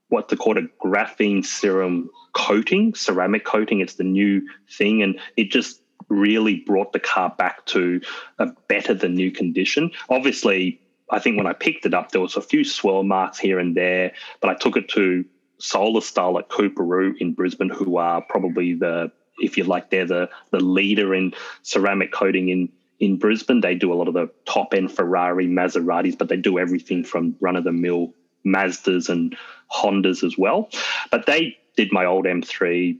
what 0.08 0.30
what's 0.30 0.34
called 0.36 0.58
a 0.58 0.68
graphene 0.82 1.44
serum 1.44 2.10
coating, 2.32 2.94
ceramic 2.94 3.44
coating. 3.44 3.80
It's 3.80 3.94
the 3.94 4.04
new 4.04 4.42
thing, 4.70 5.02
and 5.02 5.18
it 5.36 5.50
just 5.50 5.82
really 6.08 6.56
brought 6.60 6.92
the 6.92 7.00
car 7.00 7.34
back 7.36 7.64
to 7.66 8.00
a 8.38 8.46
better 8.68 8.94
than 8.94 9.14
new 9.14 9.30
condition. 9.30 9.90
Obviously, 10.08 10.80
I 11.10 11.18
think 11.18 11.36
when 11.36 11.46
I 11.46 11.52
picked 11.52 11.86
it 11.86 11.94
up, 11.94 12.10
there 12.10 12.20
was 12.20 12.36
a 12.36 12.42
few 12.42 12.64
swirl 12.64 13.02
marks 13.02 13.38
here 13.38 13.58
and 13.58 13.76
there, 13.76 14.12
but 14.40 14.50
I 14.50 14.54
took 14.54 14.76
it 14.76 14.88
to 14.90 15.24
Solar 15.58 16.00
Style 16.00 16.38
at 16.38 16.48
Coorparoo 16.48 17.14
in 17.18 17.32
Brisbane, 17.32 17.70
who 17.70 17.96
are 17.96 18.22
probably 18.22 18.74
the, 18.74 19.10
if 19.38 19.56
you 19.56 19.64
like, 19.64 19.90
they're 19.90 20.06
the 20.06 20.28
the 20.50 20.60
leader 20.60 21.14
in 21.14 21.34
ceramic 21.62 22.12
coating 22.12 22.48
in 22.48 22.68
in 23.00 23.16
Brisbane. 23.16 23.60
They 23.60 23.74
do 23.74 23.92
a 23.92 23.94
lot 23.94 24.08
of 24.08 24.14
the 24.14 24.30
top 24.44 24.74
end 24.74 24.92
Ferrari, 24.92 25.46
Maseratis, 25.46 26.16
but 26.16 26.28
they 26.28 26.36
do 26.36 26.58
everything 26.58 27.04
from 27.04 27.36
run 27.40 27.56
of 27.56 27.64
the 27.64 27.72
mill 27.72 28.12
Mazdas 28.46 29.08
and 29.08 29.36
Hondas 29.70 30.22
as 30.24 30.36
well. 30.38 30.70
But 31.10 31.26
they 31.26 31.56
did 31.76 31.92
my 31.92 32.04
old 32.04 32.24
M3 32.24 32.98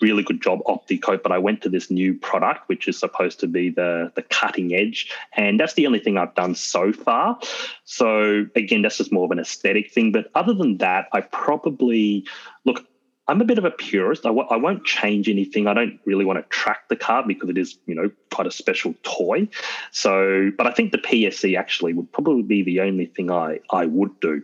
really 0.00 0.22
good 0.22 0.42
job 0.42 0.60
OptiCoat, 0.66 1.22
but 1.22 1.32
I 1.32 1.38
went 1.38 1.62
to 1.62 1.68
this 1.68 1.90
new 1.90 2.14
product, 2.14 2.68
which 2.68 2.88
is 2.88 2.98
supposed 2.98 3.40
to 3.40 3.46
be 3.46 3.70
the, 3.70 4.12
the 4.14 4.22
cutting 4.22 4.74
edge. 4.74 5.10
And 5.36 5.58
that's 5.58 5.74
the 5.74 5.86
only 5.86 5.98
thing 5.98 6.18
I've 6.18 6.34
done 6.34 6.54
so 6.54 6.92
far. 6.92 7.38
So 7.84 8.46
again, 8.54 8.82
that's 8.82 8.98
just 8.98 9.12
more 9.12 9.24
of 9.24 9.30
an 9.30 9.38
aesthetic 9.38 9.92
thing. 9.92 10.12
But 10.12 10.30
other 10.34 10.54
than 10.54 10.78
that, 10.78 11.08
I 11.12 11.20
probably 11.20 12.26
look, 12.64 12.84
I'm 13.28 13.40
a 13.40 13.44
bit 13.44 13.58
of 13.58 13.64
a 13.64 13.72
purist. 13.72 14.24
I 14.24 14.28
w- 14.28 14.46
I 14.48 14.56
won't 14.56 14.84
change 14.84 15.28
anything. 15.28 15.66
I 15.66 15.74
don't 15.74 15.98
really 16.04 16.24
want 16.24 16.38
to 16.38 16.48
track 16.48 16.88
the 16.88 16.94
car 16.94 17.24
because 17.26 17.48
it 17.48 17.58
is, 17.58 17.76
you 17.86 17.94
know, 17.94 18.10
quite 18.32 18.46
a 18.46 18.52
special 18.52 18.94
toy. 19.02 19.48
So, 19.90 20.52
but 20.56 20.68
I 20.68 20.70
think 20.70 20.92
the 20.92 20.98
PSE 20.98 21.58
actually 21.58 21.92
would 21.92 22.12
probably 22.12 22.42
be 22.42 22.62
the 22.62 22.80
only 22.80 23.06
thing 23.06 23.30
I, 23.30 23.58
I 23.70 23.86
would 23.86 24.20
do 24.20 24.42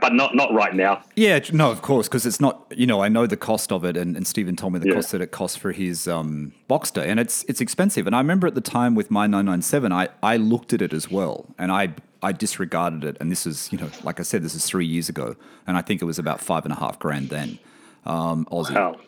but 0.00 0.14
not 0.14 0.34
not 0.34 0.52
right 0.52 0.74
now. 0.74 1.02
Yeah, 1.14 1.40
no, 1.52 1.70
of 1.70 1.82
course, 1.82 2.08
because 2.08 2.24
it's 2.24 2.40
not. 2.40 2.72
You 2.74 2.86
know, 2.86 3.02
I 3.02 3.08
know 3.08 3.26
the 3.26 3.36
cost 3.36 3.70
of 3.70 3.84
it, 3.84 3.96
and, 3.96 4.16
and 4.16 4.26
Stephen 4.26 4.56
told 4.56 4.72
me 4.72 4.78
the 4.78 4.88
yeah. 4.88 4.94
cost 4.94 5.12
that 5.12 5.20
it 5.20 5.30
costs 5.30 5.56
for 5.56 5.72
his 5.72 6.08
um, 6.08 6.52
Boxster, 6.68 7.06
and 7.06 7.20
it's 7.20 7.44
it's 7.44 7.60
expensive. 7.60 8.06
And 8.06 8.16
I 8.16 8.18
remember 8.18 8.46
at 8.46 8.54
the 8.54 8.60
time 8.60 8.94
with 8.94 9.10
my 9.10 9.26
997, 9.26 9.92
I 9.92 10.08
I 10.22 10.36
looked 10.36 10.72
at 10.72 10.80
it 10.80 10.92
as 10.92 11.10
well, 11.10 11.46
and 11.58 11.70
I 11.70 11.94
I 12.22 12.32
disregarded 12.32 13.04
it. 13.04 13.18
And 13.20 13.30
this 13.30 13.46
is, 13.46 13.70
you 13.70 13.78
know, 13.78 13.90
like 14.02 14.18
I 14.18 14.22
said, 14.22 14.42
this 14.42 14.54
is 14.54 14.64
three 14.64 14.86
years 14.86 15.08
ago, 15.10 15.36
and 15.66 15.76
I 15.76 15.82
think 15.82 16.00
it 16.00 16.06
was 16.06 16.18
about 16.18 16.40
five 16.40 16.64
and 16.64 16.72
a 16.72 16.76
half 16.76 16.98
grand 16.98 17.28
then, 17.28 17.58
um, 18.06 18.46
Aussie. 18.50 18.74
Wow. 18.74 18.98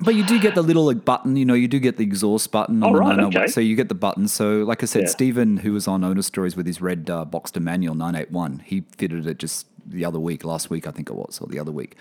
But 0.00 0.16
you 0.16 0.24
do 0.24 0.40
get 0.40 0.56
the 0.56 0.62
little 0.62 0.86
like, 0.86 1.04
button, 1.04 1.36
you 1.36 1.44
know, 1.44 1.54
you 1.54 1.68
do 1.68 1.78
get 1.78 1.96
the 1.96 2.02
exhaust 2.02 2.50
button. 2.50 2.82
Oh, 2.82 2.92
right, 2.92 3.18
okay. 3.20 3.46
So 3.46 3.60
you 3.60 3.76
get 3.76 3.88
the 3.88 3.94
button. 3.94 4.26
So, 4.26 4.64
like 4.64 4.82
I 4.82 4.86
said, 4.86 5.02
yeah. 5.02 5.08
Stephen, 5.08 5.58
who 5.58 5.72
was 5.72 5.86
on 5.86 6.02
Owner 6.02 6.22
Stories 6.22 6.56
with 6.56 6.66
his 6.66 6.80
red 6.80 7.08
uh, 7.08 7.24
Boxster 7.24 7.62
manual 7.62 7.94
981, 7.94 8.62
he 8.66 8.84
fitted 8.96 9.26
it 9.26 9.38
just 9.38 9.66
the 9.86 10.04
other 10.04 10.20
week, 10.20 10.44
last 10.44 10.70
week, 10.70 10.86
I 10.86 10.90
think 10.90 11.10
it 11.10 11.14
was, 11.14 11.40
or 11.40 11.48
the 11.48 11.58
other 11.58 11.72
week. 11.72 11.96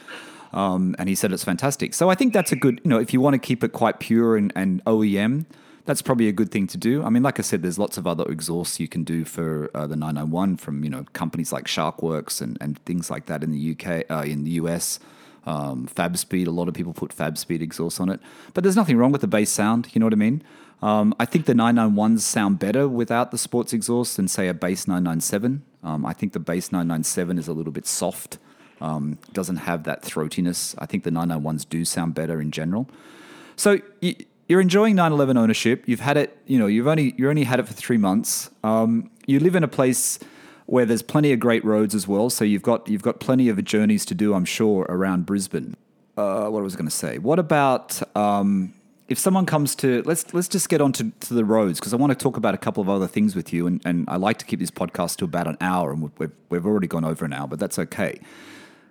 Um, 0.54 0.96
and 1.00 1.08
he 1.08 1.16
said 1.16 1.32
it's 1.32 1.44
fantastic. 1.44 1.94
So 1.94 2.10
I 2.10 2.16
think 2.16 2.34
that's 2.34 2.52
a 2.52 2.56
good, 2.56 2.82
you 2.84 2.90
know, 2.90 3.00
if 3.00 3.14
you 3.14 3.22
want 3.22 3.36
to 3.36 3.40
keep 3.40 3.64
it 3.64 3.72
quite 3.72 4.00
pure 4.00 4.36
and, 4.36 4.52
and 4.56 4.84
OEM, 4.86 5.46
that's 5.86 6.02
probably 6.02 6.28
a 6.28 6.32
good 6.32 6.52
thing 6.52 6.68
to 6.68 6.78
do. 6.78 7.04
I 7.04 7.10
mean, 7.10 7.24
like 7.24 7.40
I 7.40 7.42
said, 7.42 7.62
there's 7.64 7.80
lots 7.80 7.98
of 7.98 8.06
other 8.06 8.26
exhausts 8.26 8.80
you 8.80 8.88
can 8.88 9.04
do 9.04 9.26
for 9.26 9.72
uh, 9.74 9.88
the 9.88 9.96
991 9.96 10.58
from, 10.58 10.84
you 10.84 10.90
know, 10.90 11.06
companies 11.14 11.52
like 11.52 11.66
SharkWerks 11.66 12.42
and, 12.42 12.58
and 12.62 12.78
things 12.86 13.10
like 13.10 13.26
that 13.28 13.44
in 13.44 13.52
the 13.52 13.72
UK, 13.72 14.06
uh, 14.10 14.24
in 14.24 14.44
the 14.44 14.52
US. 14.52 15.00
Um, 15.46 15.88
Fab 15.88 16.18
Speed, 16.18 16.48
a 16.48 16.52
lot 16.52 16.68
of 16.68 16.76
people 16.76 16.94
put 16.94 17.12
Fab 17.12 17.38
Speed 17.38 17.64
exhaust 17.64 18.00
on 18.00 18.10
it. 18.10 18.20
But 18.54 18.64
there's 18.64 18.76
nothing 18.76 18.98
wrong 18.98 19.12
with 19.12 19.22
the 19.22 19.28
bass 19.28 19.50
sound, 19.50 19.90
you 19.94 20.00
know 20.00 20.06
what 20.06 20.14
I 20.14 20.18
mean? 20.18 20.44
Um, 20.82 21.14
I 21.20 21.26
think 21.26 21.46
the 21.46 21.54
991s 21.54 22.22
sound 22.22 22.60
better 22.60 22.88
without 22.88 23.32
the 23.32 23.38
sports 23.38 23.72
exhaust 23.72 24.18
than, 24.18 24.28
say, 24.28 24.48
a 24.48 24.54
base 24.54 24.88
997. 24.88 25.64
Um, 25.84 26.06
I 26.06 26.14
think 26.14 26.34
the 26.34 26.40
base 26.40 26.72
997 26.72 27.38
is 27.38 27.48
a 27.48 27.54
little 27.54 27.72
bit 27.72 27.86
soft, 27.86 28.40
um, 28.80 29.20
doesn't 29.32 29.58
have 29.58 29.84
that 29.84 30.02
throatiness. 30.02 30.76
I 30.80 30.88
think 30.88 31.04
the 31.04 31.12
991s 31.12 31.70
do 31.70 31.86
sound 31.86 32.16
better 32.16 32.42
in 32.42 32.52
general. 32.52 32.90
So 33.56 33.80
you, 34.02 34.16
are 34.50 34.60
enjoying 34.60 34.96
911 34.96 35.38
ownership. 35.38 35.84
You've 35.86 36.00
had 36.00 36.18
it, 36.18 36.38
you 36.48 36.58
know, 36.58 36.68
you've 36.68 36.88
only 36.88 37.14
you 37.18 37.30
only 37.30 37.44
had 37.44 37.60
it 37.60 37.68
for 37.68 37.74
three 37.74 37.98
months. 37.98 38.50
Um, 38.64 39.12
you 39.28 39.40
live 39.40 39.56
in 39.56 39.64
a 39.64 39.68
place 39.68 40.20
where 40.66 40.86
there's 40.86 41.04
plenty 41.04 41.32
of 41.32 41.40
great 41.40 41.64
roads 41.64 41.94
as 41.94 42.08
well. 42.08 42.30
So 42.30 42.44
you've 42.44 42.64
got 42.64 42.88
you've 42.88 43.04
got 43.04 43.20
plenty 43.20 43.50
of 43.50 43.64
journeys 43.64 44.06
to 44.06 44.16
do, 44.16 44.34
I'm 44.34 44.46
sure, 44.46 44.86
around 44.90 45.26
Brisbane. 45.26 45.76
Uh, 46.18 46.50
what 46.50 46.64
was 46.64 46.76
I 46.76 46.78
going 46.78 46.90
to 46.90 46.96
say? 46.96 47.18
What 47.18 47.40
about 47.40 48.02
um, 48.16 48.74
if 49.12 49.20
someone 49.20 49.46
comes 49.46 49.76
to 49.76 50.02
let's 50.06 50.34
let's 50.34 50.48
just 50.48 50.70
get 50.70 50.80
on 50.80 50.94
to, 50.94 51.12
to 51.20 51.34
the 51.34 51.44
roads 51.44 51.82
because 51.82 51.94
I 51.94 51.98
want 51.98 52.12
to 52.12 52.18
talk 52.18 52.38
about 52.38 52.54
a 52.54 52.58
couple 52.58 52.82
of 52.82 52.88
other 52.88 53.08
things 53.08 53.36
with 53.36 53.52
you 53.52 53.68
and, 53.68 53.82
and 53.84 54.06
I 54.08 54.16
like 54.16 54.38
to 54.38 54.46
keep 54.46 54.62
this 54.62 54.72
podcast 54.72 55.18
to 55.18 55.26
about 55.26 55.48
an 55.48 55.58
hour 55.60 55.92
and 55.92 56.10
we've, 56.18 56.32
we've 56.50 56.66
already 56.66 56.88
gone 56.88 57.04
over 57.04 57.26
an 57.26 57.34
hour 57.34 57.46
but 57.46 57.60
that's 57.60 57.78
okay. 57.78 58.22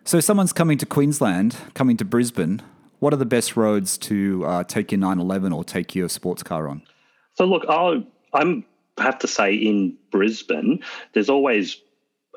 So 0.05 0.21
someone's 0.21 0.53
coming 0.53 0.77
to 0.77 0.85
Queensland, 0.85 1.57
coming 1.73 1.97
to 1.97 2.05
Brisbane. 2.05 2.61
What 2.99 3.15
are 3.15 3.17
the 3.17 3.25
best 3.25 3.57
roads 3.57 3.97
to 3.99 4.45
uh, 4.45 4.65
take 4.65 4.93
your 4.93 4.99
911 4.99 5.55
or 5.55 5.65
take 5.65 5.95
your 5.95 6.11
sports 6.11 6.43
car 6.43 6.69
on? 6.69 6.83
So 7.35 7.47
look, 7.47 7.65
i 7.67 8.05
I'm 8.35 8.65
have 8.99 9.19
to 9.21 9.27
say 9.27 9.55
in 9.55 9.97
Brisbane, 10.11 10.85
there's 11.15 11.31
always 11.31 11.81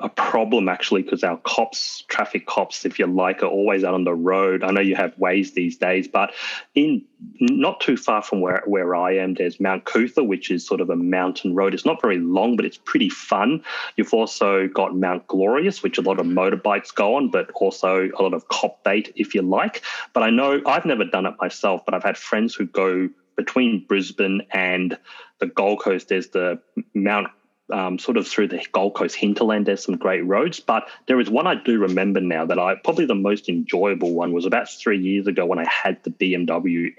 a 0.00 0.08
problem 0.08 0.68
actually 0.68 1.02
because 1.02 1.22
our 1.22 1.36
cops, 1.38 2.02
traffic 2.08 2.46
cops, 2.46 2.84
if 2.84 2.98
you 2.98 3.06
like, 3.06 3.44
are 3.44 3.46
always 3.46 3.84
out 3.84 3.94
on 3.94 4.02
the 4.02 4.14
road. 4.14 4.64
I 4.64 4.72
know 4.72 4.80
you 4.80 4.96
have 4.96 5.16
ways 5.18 5.52
these 5.52 5.76
days, 5.76 6.08
but 6.08 6.32
in 6.74 7.04
not 7.38 7.80
too 7.80 7.96
far 7.96 8.20
from 8.20 8.40
where, 8.40 8.62
where 8.66 8.96
I 8.96 9.16
am, 9.18 9.34
there's 9.34 9.60
Mount 9.60 9.84
Coot-tha, 9.84 10.24
which 10.24 10.50
is 10.50 10.66
sort 10.66 10.80
of 10.80 10.90
a 10.90 10.96
mountain 10.96 11.54
road. 11.54 11.74
It's 11.74 11.86
not 11.86 12.02
very 12.02 12.18
long, 12.18 12.56
but 12.56 12.66
it's 12.66 12.76
pretty 12.76 13.08
fun. 13.08 13.62
You've 13.96 14.12
also 14.12 14.66
got 14.66 14.96
Mount 14.96 15.28
Glorious, 15.28 15.82
which 15.82 15.96
a 15.96 16.02
lot 16.02 16.18
of 16.18 16.26
motorbikes 16.26 16.92
go 16.92 17.14
on, 17.14 17.30
but 17.30 17.50
also 17.52 18.10
a 18.18 18.22
lot 18.22 18.34
of 18.34 18.48
cop 18.48 18.82
bait, 18.82 19.12
if 19.14 19.32
you 19.34 19.42
like. 19.42 19.82
But 20.12 20.24
I 20.24 20.30
know 20.30 20.60
I've 20.66 20.84
never 20.84 21.04
done 21.04 21.26
it 21.26 21.34
myself, 21.40 21.84
but 21.84 21.94
I've 21.94 22.02
had 22.02 22.18
friends 22.18 22.54
who 22.54 22.66
go 22.66 23.08
between 23.36 23.84
Brisbane 23.86 24.42
and 24.50 24.98
the 25.38 25.46
Gold 25.46 25.80
Coast. 25.80 26.08
There's 26.08 26.28
the 26.28 26.60
Mount 26.94 27.28
um, 27.72 27.98
sort 27.98 28.16
of 28.16 28.28
through 28.28 28.48
the 28.48 28.64
Gold 28.72 28.94
Coast 28.94 29.16
hinterland. 29.16 29.66
There's 29.66 29.84
some 29.84 29.96
great 29.96 30.24
roads, 30.26 30.60
but 30.60 30.88
there 31.06 31.18
is 31.20 31.30
one 31.30 31.46
I 31.46 31.54
do 31.54 31.78
remember 31.78 32.20
now 32.20 32.44
that 32.46 32.58
I 32.58 32.74
probably 32.76 33.06
the 33.06 33.14
most 33.14 33.48
enjoyable 33.48 34.14
one 34.14 34.32
was 34.32 34.44
about 34.44 34.68
three 34.68 34.98
years 34.98 35.26
ago 35.26 35.46
when 35.46 35.58
I 35.58 35.66
had 35.68 36.02
the 36.04 36.10
BMW 36.10 36.94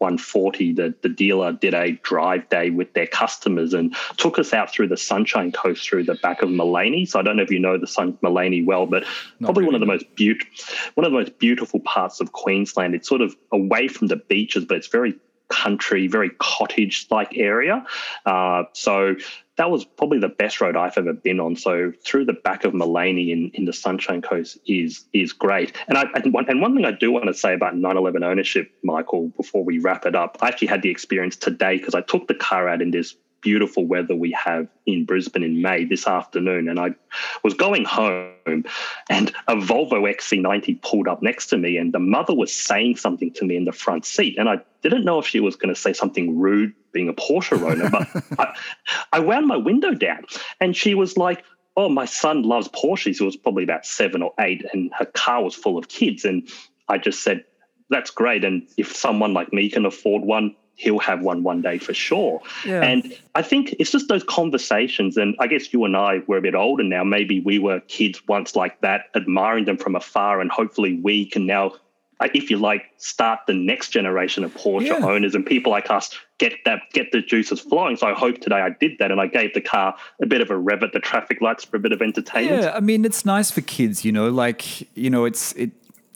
M140. 0.00 0.76
The, 0.76 0.94
the 1.02 1.08
dealer 1.08 1.52
did 1.52 1.74
a 1.74 1.92
drive 1.92 2.48
day 2.48 2.70
with 2.70 2.92
their 2.94 3.06
customers 3.06 3.74
and 3.74 3.94
took 4.16 4.38
us 4.38 4.52
out 4.52 4.72
through 4.72 4.88
the 4.88 4.96
Sunshine 4.96 5.52
Coast 5.52 5.88
through 5.88 6.04
the 6.04 6.16
back 6.16 6.42
of 6.42 6.48
Maleny. 6.48 7.08
So 7.08 7.20
I 7.20 7.22
don't 7.22 7.36
know 7.36 7.44
if 7.44 7.50
you 7.50 7.60
know 7.60 7.78
the 7.78 7.86
Sun 7.86 8.14
Maleny 8.22 8.64
well, 8.64 8.86
but 8.86 9.04
Not 9.38 9.48
probably 9.48 9.62
really. 9.64 9.66
one 9.66 9.74
of 9.76 9.80
the 9.80 9.92
most 9.92 10.14
beautiful 10.16 10.52
one 10.94 11.06
of 11.06 11.12
the 11.12 11.18
most 11.18 11.38
beautiful 11.38 11.80
parts 11.80 12.20
of 12.20 12.32
Queensland. 12.32 12.94
It's 12.94 13.08
sort 13.08 13.20
of 13.20 13.36
away 13.52 13.88
from 13.88 14.08
the 14.08 14.16
beaches, 14.16 14.64
but 14.64 14.76
it's 14.76 14.88
very 14.88 15.14
country, 15.52 16.08
very 16.08 16.30
cottage 16.38 17.06
like 17.10 17.36
area. 17.36 17.84
Uh, 18.24 18.64
so 18.72 19.14
that 19.56 19.70
was 19.70 19.84
probably 19.84 20.18
the 20.18 20.28
best 20.28 20.60
road 20.60 20.76
I've 20.76 20.96
ever 20.96 21.12
been 21.12 21.38
on. 21.38 21.56
So 21.56 21.92
through 22.04 22.24
the 22.24 22.32
back 22.32 22.64
of 22.64 22.72
Maleny 22.72 23.30
in, 23.30 23.50
in 23.54 23.64
the 23.64 23.72
Sunshine 23.72 24.22
Coast 24.22 24.58
is 24.66 25.04
is 25.12 25.32
great. 25.32 25.76
And 25.88 25.98
I 25.98 26.04
and 26.14 26.32
one, 26.32 26.48
and 26.48 26.60
one 26.60 26.74
thing 26.74 26.84
I 26.84 26.92
do 26.92 27.10
want 27.10 27.26
to 27.26 27.34
say 27.34 27.52
about 27.54 27.74
911 27.74 28.22
ownership, 28.22 28.72
Michael, 28.82 29.28
before 29.36 29.64
we 29.64 29.78
wrap 29.78 30.06
it 30.06 30.14
up, 30.14 30.38
I 30.40 30.48
actually 30.48 30.68
had 30.68 30.82
the 30.82 30.90
experience 30.90 31.36
today 31.36 31.76
because 31.76 31.94
I 31.94 32.00
took 32.00 32.28
the 32.28 32.34
car 32.34 32.68
out 32.68 32.80
in 32.80 32.90
this 32.90 33.14
beautiful 33.42 33.84
weather 33.84 34.14
we 34.14 34.30
have 34.32 34.66
in 34.86 35.04
Brisbane 35.04 35.42
in 35.42 35.60
May 35.60 35.84
this 35.84 36.06
afternoon. 36.06 36.68
And 36.68 36.80
I 36.80 36.94
was 37.44 37.52
going 37.52 37.84
home 37.84 38.64
and 39.10 39.34
a 39.48 39.56
Volvo 39.56 40.10
XC90 40.10 40.80
pulled 40.80 41.08
up 41.08 41.22
next 41.22 41.48
to 41.48 41.58
me 41.58 41.76
and 41.76 41.92
the 41.92 41.98
mother 41.98 42.34
was 42.34 42.52
saying 42.52 42.96
something 42.96 43.32
to 43.34 43.44
me 43.44 43.56
in 43.56 43.64
the 43.64 43.72
front 43.72 44.06
seat. 44.06 44.38
And 44.38 44.48
I 44.48 44.60
didn't 44.82 45.04
know 45.04 45.18
if 45.18 45.26
she 45.26 45.40
was 45.40 45.56
going 45.56 45.74
to 45.74 45.80
say 45.80 45.92
something 45.92 46.38
rude 46.38 46.72
being 46.92 47.08
a 47.08 47.12
Porsche 47.12 47.60
owner, 47.60 47.90
but 47.90 48.08
I, 48.38 48.56
I 49.12 49.20
wound 49.20 49.46
my 49.46 49.56
window 49.56 49.92
down 49.92 50.24
and 50.60 50.74
she 50.74 50.94
was 50.94 51.18
like, 51.18 51.44
Oh, 51.74 51.88
my 51.88 52.04
son 52.04 52.42
loves 52.42 52.68
Porsches. 52.68 53.18
He 53.18 53.24
was 53.24 53.36
probably 53.36 53.64
about 53.64 53.86
seven 53.86 54.20
or 54.20 54.34
eight, 54.40 54.62
and 54.74 54.92
her 54.98 55.06
car 55.06 55.42
was 55.42 55.54
full 55.54 55.78
of 55.78 55.88
kids. 55.88 56.22
And 56.22 56.46
I 56.88 56.98
just 56.98 57.24
said, 57.24 57.46
That's 57.88 58.10
great. 58.10 58.44
And 58.44 58.68
if 58.76 58.94
someone 58.94 59.32
like 59.32 59.54
me 59.54 59.70
can 59.70 59.86
afford 59.86 60.22
one, 60.22 60.54
he'll 60.74 60.98
have 60.98 61.22
one 61.22 61.42
one 61.42 61.62
day 61.62 61.78
for 61.78 61.94
sure. 61.94 62.40
Yeah. 62.66 62.82
And 62.82 63.16
I 63.34 63.42
think 63.42 63.74
it's 63.78 63.90
just 63.90 64.08
those 64.08 64.24
conversations. 64.24 65.16
And 65.16 65.36
I 65.38 65.46
guess 65.46 65.72
you 65.72 65.84
and 65.84 65.96
I 65.96 66.22
were 66.26 66.38
a 66.38 66.42
bit 66.42 66.54
older 66.54 66.82
now. 66.82 67.04
Maybe 67.04 67.40
we 67.40 67.58
were 67.58 67.80
kids 67.80 68.26
once 68.26 68.56
like 68.56 68.80
that, 68.80 69.06
admiring 69.14 69.64
them 69.64 69.76
from 69.76 69.94
afar. 69.94 70.40
And 70.40 70.50
hopefully 70.50 71.00
we 71.02 71.26
can 71.26 71.46
now 71.46 71.72
uh, 72.22 72.28
if 72.34 72.50
you 72.50 72.56
like, 72.56 72.84
start 72.98 73.40
the 73.48 73.54
next 73.54 73.88
generation 73.88 74.44
of 74.44 74.54
Porsche 74.54 74.86
yeah. 74.86 75.04
owners 75.04 75.34
and 75.34 75.44
people 75.44 75.72
like 75.72 75.90
us 75.90 76.16
get 76.38 76.52
that 76.64 76.82
get 76.92 77.10
the 77.10 77.20
juices 77.20 77.58
flowing. 77.58 77.96
So 77.96 78.06
I 78.06 78.14
hope 78.14 78.38
today 78.38 78.60
I 78.60 78.70
did 78.70 78.92
that 78.98 79.10
and 79.10 79.20
I 79.20 79.26
gave 79.26 79.54
the 79.54 79.60
car 79.60 79.96
a 80.20 80.26
bit 80.26 80.40
of 80.40 80.50
a 80.50 80.56
rev 80.56 80.84
at 80.84 80.92
the 80.92 81.00
traffic 81.00 81.40
lights 81.40 81.64
for 81.64 81.76
a 81.76 81.80
bit 81.80 81.90
of 81.90 82.00
entertainment. 82.00 82.62
Yeah, 82.62 82.74
I 82.74 82.80
mean 82.80 83.04
it's 83.04 83.24
nice 83.24 83.50
for 83.50 83.60
kids, 83.60 84.04
you 84.04 84.12
know, 84.12 84.30
like 84.30 84.82
you 84.96 85.10
know, 85.10 85.24
it's 85.24 85.52
it 85.54 85.72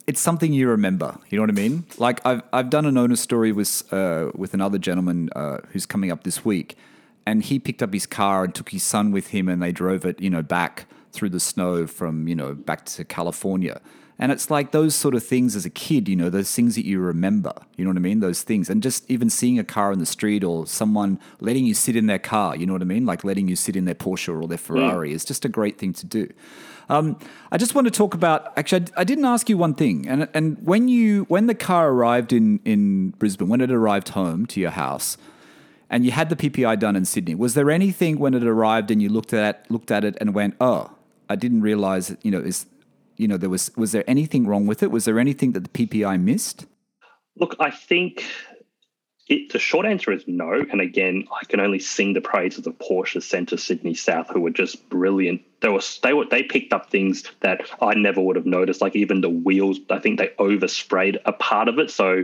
it's 0.07 0.21
something 0.21 0.53
you 0.53 0.69
remember. 0.69 1.19
You 1.29 1.39
know 1.39 1.43
what 1.43 1.51
I 1.51 1.55
mean? 1.55 1.85
Like 1.99 2.25
I've 2.25 2.43
I've 2.53 2.71
done 2.71 2.87
an 2.87 2.97
owner 2.97 3.17
story 3.17 3.53
with 3.53 3.93
uh, 3.93 4.31
with 4.35 4.55
another 4.55 4.79
gentleman 4.79 5.31
uh, 5.35 5.59
who's 5.71 5.87
coming 5.87 6.11
up 6.11 6.25
this 6.25 6.45
week, 6.45 6.77
and 7.25 7.43
he 7.43 7.59
picked 7.59 7.83
up 7.83 7.93
his 7.93 8.07
car 8.07 8.45
and 8.45 8.55
took 8.55 8.71
his 8.71 8.83
son 8.83 9.13
with 9.13 9.29
him, 9.29 9.49
and 9.49 9.63
they 9.63 9.73
drove 9.73 10.05
it, 10.05 10.21
you 10.21 10.31
know, 10.31 10.43
back 10.43 10.87
through 11.13 11.31
the 11.31 11.41
snow 11.41 11.87
from 11.87 12.29
you 12.29 12.35
know 12.35 12.55
back 12.55 12.85
to 12.85 13.05
California 13.05 13.81
and 14.19 14.33
it's 14.33 14.51
like 14.51 14.71
those 14.71 14.95
sort 14.95 15.15
of 15.15 15.23
things 15.23 15.55
as 15.55 15.67
a 15.67 15.71
kid, 15.71 16.09
you 16.09 16.17
know, 16.17 16.31
those 16.31 16.53
things 16.55 16.75
that 16.77 16.87
you 16.87 17.01
remember, 17.01 17.53
you 17.77 17.85
know 17.85 17.91
what 17.91 17.99
I 17.99 18.01
mean? 18.01 18.21
Those 18.21 18.43
things. 18.43 18.71
And 18.71 18.83
just 18.83 19.09
even 19.11 19.29
seeing 19.29 19.59
a 19.59 19.65
car 19.65 19.93
in 19.93 19.99
the 19.99 20.07
street 20.07 20.43
or 20.43 20.67
someone 20.67 21.21
letting 21.41 21.67
you 21.67 21.75
sit 21.75 21.97
in 21.97 22.07
their 22.07 22.19
car, 22.19 22.57
you 22.57 22.67
know 22.67 22.73
what 22.73 22.83
I 22.83 22.87
mean? 22.87 23.05
Like 23.05 23.25
letting 23.25 23.47
you 23.47 23.57
sit 23.57 23.77
in 23.77 23.85
their 23.85 23.95
Porsche 23.95 24.43
or 24.43 24.49
their 24.49 24.57
Ferrari 24.57 25.13
is 25.13 25.25
just 25.25 25.45
a 25.45 25.51
great 25.51 25.79
thing 25.79 25.93
to 25.95 26.07
do. 26.07 26.33
Um, 26.89 27.19
I 27.51 27.59
just 27.59 27.75
want 27.75 27.87
to 27.87 27.91
talk 27.91 28.15
about. 28.15 28.57
Actually, 28.57 28.87
I, 28.97 29.01
I, 29.01 29.05
didn't 29.05 29.25
ask 29.25 29.49
you 29.49 29.59
one 29.59 29.75
thing, 29.75 30.07
and 30.09 30.29
and 30.35 30.57
when 30.65 30.89
you 30.89 31.25
when 31.25 31.47
the 31.47 31.55
car 31.55 31.91
arrived 31.91 32.33
in 32.33 32.61
in 32.65 33.11
Brisbane, 33.11 33.49
when 33.49 33.61
it 33.61 33.71
arrived 33.71 34.11
home 34.11 34.47
to 34.47 34.61
your 34.61 34.71
house, 34.71 35.17
and 35.91 36.05
you 36.05 36.13
had 36.13 36.29
the 36.29 36.37
PPI 36.37 36.79
done 36.79 36.95
in 36.95 37.05
Sydney, 37.05 37.35
was 37.35 37.55
there 37.55 37.71
anything 37.71 38.19
when 38.19 38.35
it 38.35 38.45
arrived 38.45 38.91
and 38.91 39.03
you 39.03 39.09
looked 39.09 39.33
at 39.33 39.69
looked 39.71 39.91
at 39.91 40.05
it 40.05 40.17
and 40.21 40.35
went, 40.35 40.55
oh, 40.61 40.91
I 41.29 41.37
didn't 41.37 41.63
realize, 41.63 42.17
you 42.23 42.31
know, 42.31 42.41
is 42.41 42.67
you 43.17 43.27
know, 43.27 43.37
there 43.37 43.51
was 43.51 43.71
was 43.77 43.93
there 43.93 44.05
anything 44.07 44.47
wrong 44.47 44.67
with 44.67 44.83
it? 44.83 44.91
Was 44.91 45.05
there 45.05 45.19
anything 45.19 45.53
that 45.53 45.73
the 45.73 45.87
PPI 45.87 46.21
missed? 46.21 46.67
Look, 47.37 47.57
I 47.59 47.71
think 47.71 48.25
it, 49.29 49.53
the 49.53 49.59
short 49.59 49.87
answer 49.87 50.13
is 50.13 50.23
no. 50.27 50.65
And 50.71 50.81
again, 50.81 51.27
I 51.41 51.45
can 51.47 51.59
only 51.59 51.81
sing 51.81 52.13
the 52.13 52.21
praises 52.21 52.67
of 52.67 52.79
Porsche 52.79 53.21
Centre 53.23 53.57
Sydney 53.57 53.95
South, 53.95 54.29
who 54.31 54.41
were 54.41 54.51
just 54.51 54.89
brilliant. 54.89 55.43
They 55.61 55.69
were 55.69 55.81
they 56.03 56.13
were 56.13 56.27
they 56.27 56.45
picked 56.45 56.73
up 56.73 56.91
things 56.91 57.25
that 57.41 57.63
I 57.83 57.95
never 57.95 58.21
would 58.21 58.37
have 58.37 58.47
noticed, 58.47 58.81
like 58.81 58.95
even 58.95 59.23
the 59.23 59.29
wheels. 59.29 59.81
I 59.91 59.99
think 59.99 60.19
they 60.19 60.29
oversprayed 60.39 61.19
a 61.25 61.33
part 61.33 61.69
of 61.69 61.81
it, 61.81 61.91
so 61.91 62.23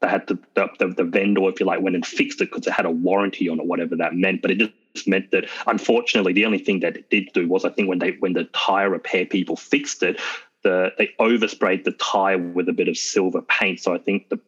they 0.00 0.08
had 0.08 0.28
to 0.28 0.38
the, 0.54 0.68
the, 0.78 0.88
the 0.88 1.04
vendor, 1.04 1.48
if 1.48 1.58
you 1.58 1.66
like, 1.66 1.80
went 1.80 1.96
and 1.96 2.06
fixed 2.06 2.40
it 2.40 2.50
because 2.52 2.68
it 2.68 2.72
had 2.72 2.86
a 2.86 2.90
warranty 2.90 3.48
on 3.48 3.58
it, 3.58 3.66
whatever 3.66 3.96
that 3.96 4.14
meant. 4.14 4.42
But 4.42 4.52
it 4.52 4.72
just 4.94 5.08
meant 5.08 5.32
that 5.32 5.46
unfortunately, 5.66 6.34
the 6.34 6.44
only 6.44 6.58
thing 6.58 6.80
that 6.80 6.96
it 6.96 7.10
did 7.10 7.30
do 7.34 7.48
was 7.48 7.64
I 7.64 7.70
think 7.70 7.88
when 7.88 7.98
they 7.98 8.12
when 8.20 8.34
the 8.34 8.44
tire 8.44 8.90
repair 8.90 9.26
people 9.26 9.56
fixed 9.56 10.04
it, 10.04 10.20
the 10.62 10.92
they 10.98 11.10
oversprayed 11.18 11.82
the 11.82 11.92
tire 11.92 12.38
with 12.38 12.68
a 12.68 12.72
bit 12.72 12.86
of 12.86 12.96
silver 12.96 13.42
paint. 13.42 13.80
So 13.80 13.92
I 13.92 13.98
think 13.98 14.28
the 14.28 14.38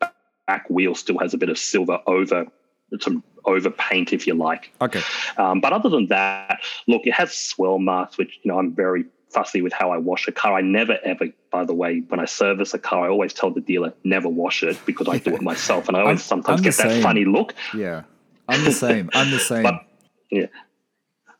back 0.50 0.68
wheel 0.68 0.96
still 0.96 1.18
has 1.18 1.32
a 1.32 1.38
bit 1.38 1.48
of 1.48 1.56
silver 1.56 2.00
over 2.08 2.44
some 2.98 3.22
over 3.44 3.70
paint, 3.70 4.12
if 4.12 4.26
you 4.26 4.34
like. 4.34 4.72
Okay. 4.80 5.00
Um, 5.36 5.60
but 5.60 5.72
other 5.72 5.88
than 5.88 6.08
that, 6.08 6.58
look, 6.88 7.02
it 7.04 7.14
has 7.14 7.32
swirl 7.32 7.78
marks, 7.78 8.18
which 8.18 8.32
you 8.42 8.50
know 8.50 8.58
I'm 8.58 8.74
very 8.74 9.04
fussy 9.28 9.62
with 9.62 9.72
how 9.72 9.92
I 9.92 9.98
wash 9.98 10.26
a 10.26 10.32
car. 10.32 10.54
I 10.54 10.60
never 10.60 10.98
ever, 11.04 11.26
by 11.52 11.64
the 11.64 11.72
way, 11.72 12.02
when 12.08 12.18
I 12.18 12.24
service 12.24 12.74
a 12.74 12.80
car, 12.80 13.06
I 13.06 13.08
always 13.08 13.32
tell 13.32 13.52
the 13.52 13.60
dealer 13.60 13.94
never 14.02 14.28
wash 14.28 14.64
it 14.64 14.76
because 14.86 15.06
I 15.08 15.18
do 15.18 15.34
it 15.36 15.42
myself, 15.52 15.86
and 15.86 15.96
I 15.96 16.00
always 16.00 16.18
I'm, 16.20 16.42
sometimes 16.42 16.60
I'm 16.60 16.64
get 16.64 16.74
that 16.78 17.00
funny 17.00 17.24
look. 17.24 17.54
Yeah, 17.72 18.02
I'm 18.48 18.64
the 18.64 18.72
same. 18.72 19.08
I'm 19.14 19.30
the 19.30 19.38
same. 19.52 19.62
But, 19.62 19.86
yeah. 20.32 20.46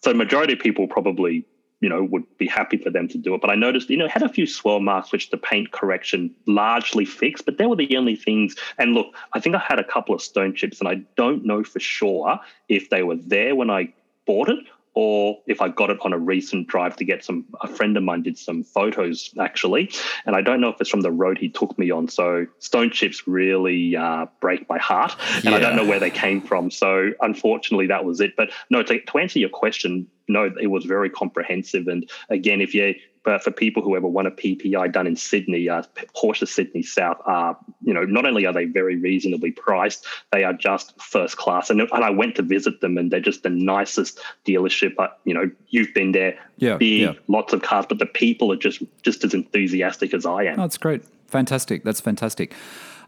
So 0.05 0.15
majority 0.15 0.53
of 0.53 0.61
people 0.61 0.87
probably 0.87 1.45
you 1.81 1.89
know 1.89 2.05
would 2.05 2.25
be 2.39 2.47
happy 2.47 2.77
for 2.77 2.91
them 2.91 3.09
to 3.09 3.19
do 3.19 3.35
it. 3.35 3.41
But 3.41 3.51
i 3.51 3.55
noticed 3.55 3.91
you 3.91 3.97
know 3.97 4.09
had 4.09 4.23
a 4.23 4.29
few 4.29 4.47
swirl 4.47 4.81
marks 4.81 5.13
which 5.13 5.31
the 5.31 5.37
paint 5.37 5.73
correction 5.73 6.35
largely 6.47 7.05
fixed 7.05 7.45
but 7.45 7.59
they 7.59 7.67
were 7.67 7.77
the 7.77 7.97
only 7.97 8.17
things. 8.17 8.55
And 8.79 8.95
look 8.95 9.15
i 9.33 9.41
think 9.41 9.55
i 9.55 9.59
had 9.59 9.79
a 9.79 9.85
couple 9.85 10.15
of 10.15 10.23
stone 10.23 10.55
chips 10.55 10.81
and 10.81 10.89
i 10.89 10.97
don't 11.17 11.45
know 11.45 11.65
for 11.65 11.81
sure 11.81 12.39
if 12.69 12.91
they 12.91 13.03
were 13.03 13.17
there 13.17 13.55
when 13.55 13.71
i 13.71 13.93
bought 14.27 14.49
it 14.49 14.59
or 14.95 15.39
if 15.47 15.61
I 15.61 15.69
got 15.69 15.91
it 15.91 15.99
on 16.03 16.13
a 16.13 16.19
recent 16.19 16.67
drive 16.67 16.97
to 16.97 17.05
get 17.05 17.25
some, 17.25 17.45
a 17.61 17.69
friend 17.69 17.97
of 17.97 18.03
mine 18.03 18.23
did 18.23 18.37
some 18.37 18.65
photos 18.65 19.33
actually, 19.39 19.91
and 20.27 20.35
I 20.35 20.43
don't 20.43 20.61
know 20.61 20.69
if 20.69 20.81
it's 20.81 20.91
from 20.91 21.03
the 21.03 21.13
road 21.13 21.39
he 21.39 21.49
took 21.49 21.79
me 21.79 21.91
on. 21.91 22.09
So 22.09 22.47
stone 22.59 22.91
chips 22.91 23.27
really 23.27 23.97
uh, 23.97 24.27
break 24.41 24.69
my 24.69 24.79
heart, 24.79 25.15
and 25.37 25.45
yeah. 25.45 25.55
I 25.55 25.59
don't 25.61 25.77
know 25.77 25.87
where 25.87 26.01
they 26.01 26.11
came 26.11 26.41
from. 26.41 26.71
So 26.71 27.13
unfortunately, 27.21 27.87
that 27.87 28.05
was 28.05 28.21
it. 28.21 28.37
But 28.37 28.51
no, 28.69 28.83
to, 28.83 29.01
to 29.01 29.19
answer 29.19 29.39
your 29.39 29.49
question, 29.49 30.07
no, 30.29 30.51
it 30.61 30.69
was 30.69 30.85
very 30.85 31.11
comprehensive. 31.11 31.89
And 31.89 32.09
again, 32.29 32.61
if 32.61 32.75
you 32.75 32.95
but 33.23 33.43
for 33.43 33.51
people 33.51 33.83
who 33.83 33.97
ever 33.97 34.07
want 34.07 34.29
a 34.29 34.31
PPI 34.31 34.93
done 34.93 35.07
in 35.07 35.17
Sydney, 35.17 35.69
uh, 35.69 35.83
Porsche 36.17 36.49
Sydney 36.49 36.83
South 36.83 37.19
are, 37.27 37.57
you 37.83 37.93
know, 37.93 38.05
not 38.05 38.25
only 38.25 38.47
are 38.47 38.53
they 38.53 38.65
very 38.65 38.97
reasonably 38.97 39.51
priced, 39.51 40.07
they 40.33 40.45
are 40.45 40.55
just 40.55 41.01
first 41.01 41.37
class. 41.37 41.69
And, 41.69 41.81
and 41.81 42.05
I 42.05 42.11
went 42.11 42.37
to 42.37 42.43
visit 42.43 42.81
them, 42.81 42.97
and 42.97 43.11
they're 43.11 43.21
just 43.21 43.43
the 43.43 43.51
nicest 43.51 44.21
dealership. 44.47 44.95
But 44.97 45.19
you 45.25 45.35
know, 45.35 45.51
you've 45.69 45.93
been 45.93 46.13
there, 46.13 46.39
yeah, 46.57 46.77
big, 46.77 47.01
yeah. 47.01 47.13
lots 47.29 47.53
of 47.53 47.63
cars, 47.63 47.87
but 47.89 47.99
the 47.99 48.07
people 48.07 48.53
are 48.53 48.57
just 48.57 48.83
just 49.03 49.23
as 49.25 49.35
enthusiastic 49.35 50.15
as 50.15 50.25
I 50.25 50.45
am. 50.45 50.59
Oh, 50.59 50.63
that's 50.63 50.79
great, 50.79 51.03
fantastic. 51.27 51.85
That's 51.85 52.01
fantastic. 52.01 52.55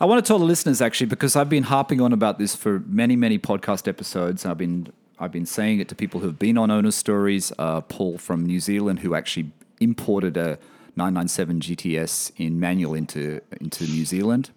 I 0.00 0.04
want 0.04 0.24
to 0.24 0.28
tell 0.28 0.38
the 0.38 0.44
listeners 0.44 0.82
actually 0.82 1.06
because 1.06 1.36
I've 1.36 1.48
been 1.48 1.62
harping 1.64 2.00
on 2.00 2.12
about 2.12 2.38
this 2.38 2.56
for 2.56 2.80
many, 2.86 3.14
many 3.14 3.38
podcast 3.38 3.86
episodes. 3.86 4.44
I've 4.44 4.58
been 4.58 4.92
I've 5.18 5.32
been 5.32 5.46
saying 5.46 5.78
it 5.78 5.88
to 5.88 5.94
people 5.94 6.20
who've 6.20 6.38
been 6.38 6.58
on 6.58 6.70
owner 6.70 6.90
stories. 6.90 7.52
Uh, 7.58 7.80
Paul 7.80 8.18
from 8.18 8.44
New 8.44 8.60
Zealand, 8.60 8.98
who 8.98 9.14
actually 9.14 9.52
imported 9.82 10.36
a 10.36 10.58
997 10.96 11.60
GTS 11.60 12.32
in 12.36 12.60
manual 12.60 12.94
into 12.94 13.40
into 13.60 13.84
New 13.84 14.04
Zealand, 14.04 14.50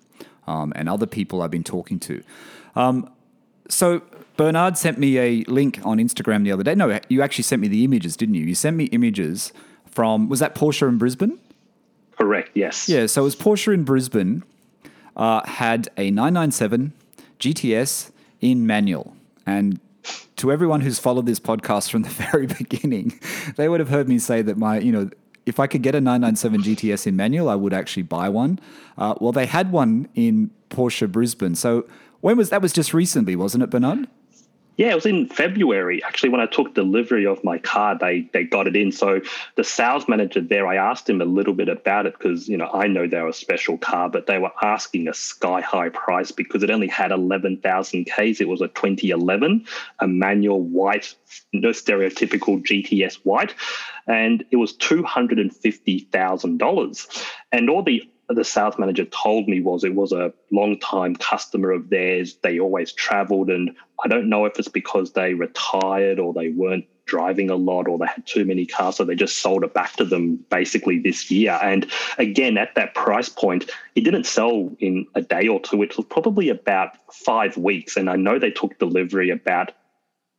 um, 0.47 0.73
and 0.75 0.89
other 0.89 1.05
people 1.05 1.41
I've 1.41 1.51
been 1.51 1.63
talking 1.63 1.99
to. 2.01 2.23
Um, 2.75 3.09
so 3.69 4.01
Bernard 4.37 4.77
sent 4.77 4.97
me 4.97 5.17
a 5.17 5.43
link 5.45 5.79
on 5.83 5.97
Instagram 5.97 6.43
the 6.43 6.51
other 6.51 6.63
day. 6.63 6.75
No, 6.75 6.99
you 7.09 7.21
actually 7.21 7.43
sent 7.43 7.61
me 7.61 7.67
the 7.67 7.83
images, 7.83 8.17
didn't 8.17 8.35
you? 8.35 8.43
You 8.43 8.55
sent 8.55 8.75
me 8.75 8.85
images 8.85 9.53
from 9.85 10.29
was 10.29 10.39
that 10.39 10.55
Porsche 10.55 10.87
in 10.87 10.97
Brisbane? 10.97 11.39
Correct. 12.19 12.51
Yes. 12.53 12.87
Yeah. 12.87 13.07
So 13.07 13.21
it 13.21 13.25
was 13.25 13.35
Porsche 13.35 13.73
in 13.73 13.83
Brisbane 13.83 14.43
uh, 15.15 15.45
had 15.47 15.89
a 15.97 16.11
997 16.11 16.93
GTS 17.39 18.11
in 18.41 18.67
manual, 18.67 19.15
and 19.45 19.79
to 20.45 20.51
everyone 20.51 20.81
who's 20.81 20.99
followed 20.99 21.25
this 21.25 21.39
podcast 21.39 21.89
from 21.89 22.03
the 22.03 22.09
very 22.31 22.45
beginning, 22.45 23.19
they 23.55 23.67
would 23.67 23.79
have 23.79 23.89
heard 23.89 24.07
me 24.07 24.19
say 24.19 24.43
that 24.43 24.57
my, 24.57 24.79
you 24.79 24.91
know, 24.91 25.09
if 25.47 25.59
I 25.59 25.65
could 25.67 25.81
get 25.81 25.95
a 25.95 26.01
997 26.01 26.61
GTS 26.61 27.07
in 27.07 27.15
manual, 27.15 27.49
I 27.49 27.55
would 27.55 27.73
actually 27.73 28.03
buy 28.03 28.29
one. 28.29 28.59
Uh, 28.97 29.15
well, 29.19 29.31
they 29.31 29.47
had 29.47 29.71
one 29.71 30.07
in 30.13 30.51
Porsche 30.69 31.11
Brisbane. 31.11 31.55
So 31.55 31.87
when 32.21 32.37
was 32.37 32.49
that? 32.51 32.61
Was 32.61 32.73
just 32.73 32.93
recently, 32.93 33.35
wasn't 33.35 33.63
it, 33.63 33.69
Bernard? 33.71 34.07
Yeah, 34.77 34.91
it 34.91 34.95
was 34.95 35.05
in 35.05 35.27
February. 35.27 36.03
Actually, 36.03 36.29
when 36.29 36.41
I 36.41 36.47
took 36.47 36.73
delivery 36.73 37.25
of 37.25 37.43
my 37.43 37.57
car, 37.57 37.97
they 37.97 38.29
they 38.33 38.43
got 38.43 38.67
it 38.67 38.75
in. 38.75 38.91
So 38.91 39.21
the 39.55 39.63
sales 39.63 40.07
manager 40.09 40.41
there, 40.41 40.67
I 40.67 40.75
asked 40.75 41.09
him 41.09 41.21
a 41.21 41.25
little 41.25 41.53
bit 41.53 41.69
about 41.69 42.05
it 42.05 42.17
because 42.17 42.49
you 42.49 42.57
know 42.57 42.69
I 42.73 42.87
know 42.87 43.07
they're 43.07 43.27
a 43.27 43.33
special 43.33 43.77
car, 43.77 44.09
but 44.09 44.27
they 44.27 44.37
were 44.37 44.51
asking 44.61 45.07
a 45.07 45.13
sky 45.13 45.61
high 45.61 45.89
price 45.89 46.31
because 46.31 46.61
it 46.61 46.69
only 46.69 46.87
had 46.87 47.11
eleven 47.11 47.57
thousand 47.57 48.05
k's. 48.05 48.41
It 48.41 48.49
was 48.49 48.61
a 48.61 48.67
2011, 48.67 49.65
a 49.99 50.07
manual 50.07 50.61
white, 50.61 51.15
no 51.53 51.69
stereotypical 51.69 52.61
GTS 52.61 53.15
white, 53.23 53.55
and 54.07 54.43
it 54.51 54.57
was 54.57 54.73
two 54.73 55.03
hundred 55.03 55.39
and 55.39 55.55
fifty 55.55 55.99
thousand 56.11 56.57
dollars. 56.57 57.07
And 57.53 57.69
all 57.69 57.81
the 57.81 58.03
the 58.29 58.43
sales 58.43 58.77
manager 58.77 59.05
told 59.05 59.47
me 59.47 59.59
was 59.61 59.83
it 59.83 59.95
was 59.95 60.11
a 60.11 60.33
long 60.51 60.79
time 60.79 61.15
customer 61.15 61.71
of 61.71 61.89
theirs. 61.89 62.35
They 62.41 62.59
always 62.59 62.91
traveled, 62.91 63.49
and 63.49 63.75
I 64.03 64.07
don't 64.07 64.29
know 64.29 64.45
if 64.45 64.57
it's 64.57 64.67
because 64.67 65.13
they 65.13 65.33
retired 65.33 66.19
or 66.19 66.33
they 66.33 66.49
weren't 66.49 66.85
driving 67.05 67.51
a 67.51 67.55
lot 67.55 67.87
or 67.87 67.99
they 67.99 68.07
had 68.07 68.25
too 68.25 68.45
many 68.45 68.65
cars, 68.65 68.95
so 68.95 69.05
they 69.05 69.15
just 69.15 69.37
sold 69.37 69.63
it 69.63 69.73
back 69.73 69.93
to 69.93 70.05
them 70.05 70.37
basically 70.49 70.99
this 70.99 71.29
year. 71.29 71.59
And 71.61 71.89
again, 72.17 72.57
at 72.57 72.73
that 72.75 72.95
price 72.95 73.29
point, 73.29 73.69
it 73.93 74.01
didn't 74.01 74.25
sell 74.25 74.75
in 74.79 75.05
a 75.13 75.21
day 75.21 75.47
or 75.47 75.59
two. 75.59 75.83
It 75.83 75.95
was 75.95 76.05
probably 76.07 76.49
about 76.49 76.97
five 77.13 77.57
weeks, 77.57 77.95
and 77.95 78.09
I 78.09 78.15
know 78.15 78.39
they 78.39 78.51
took 78.51 78.79
delivery 78.79 79.29
about 79.29 79.71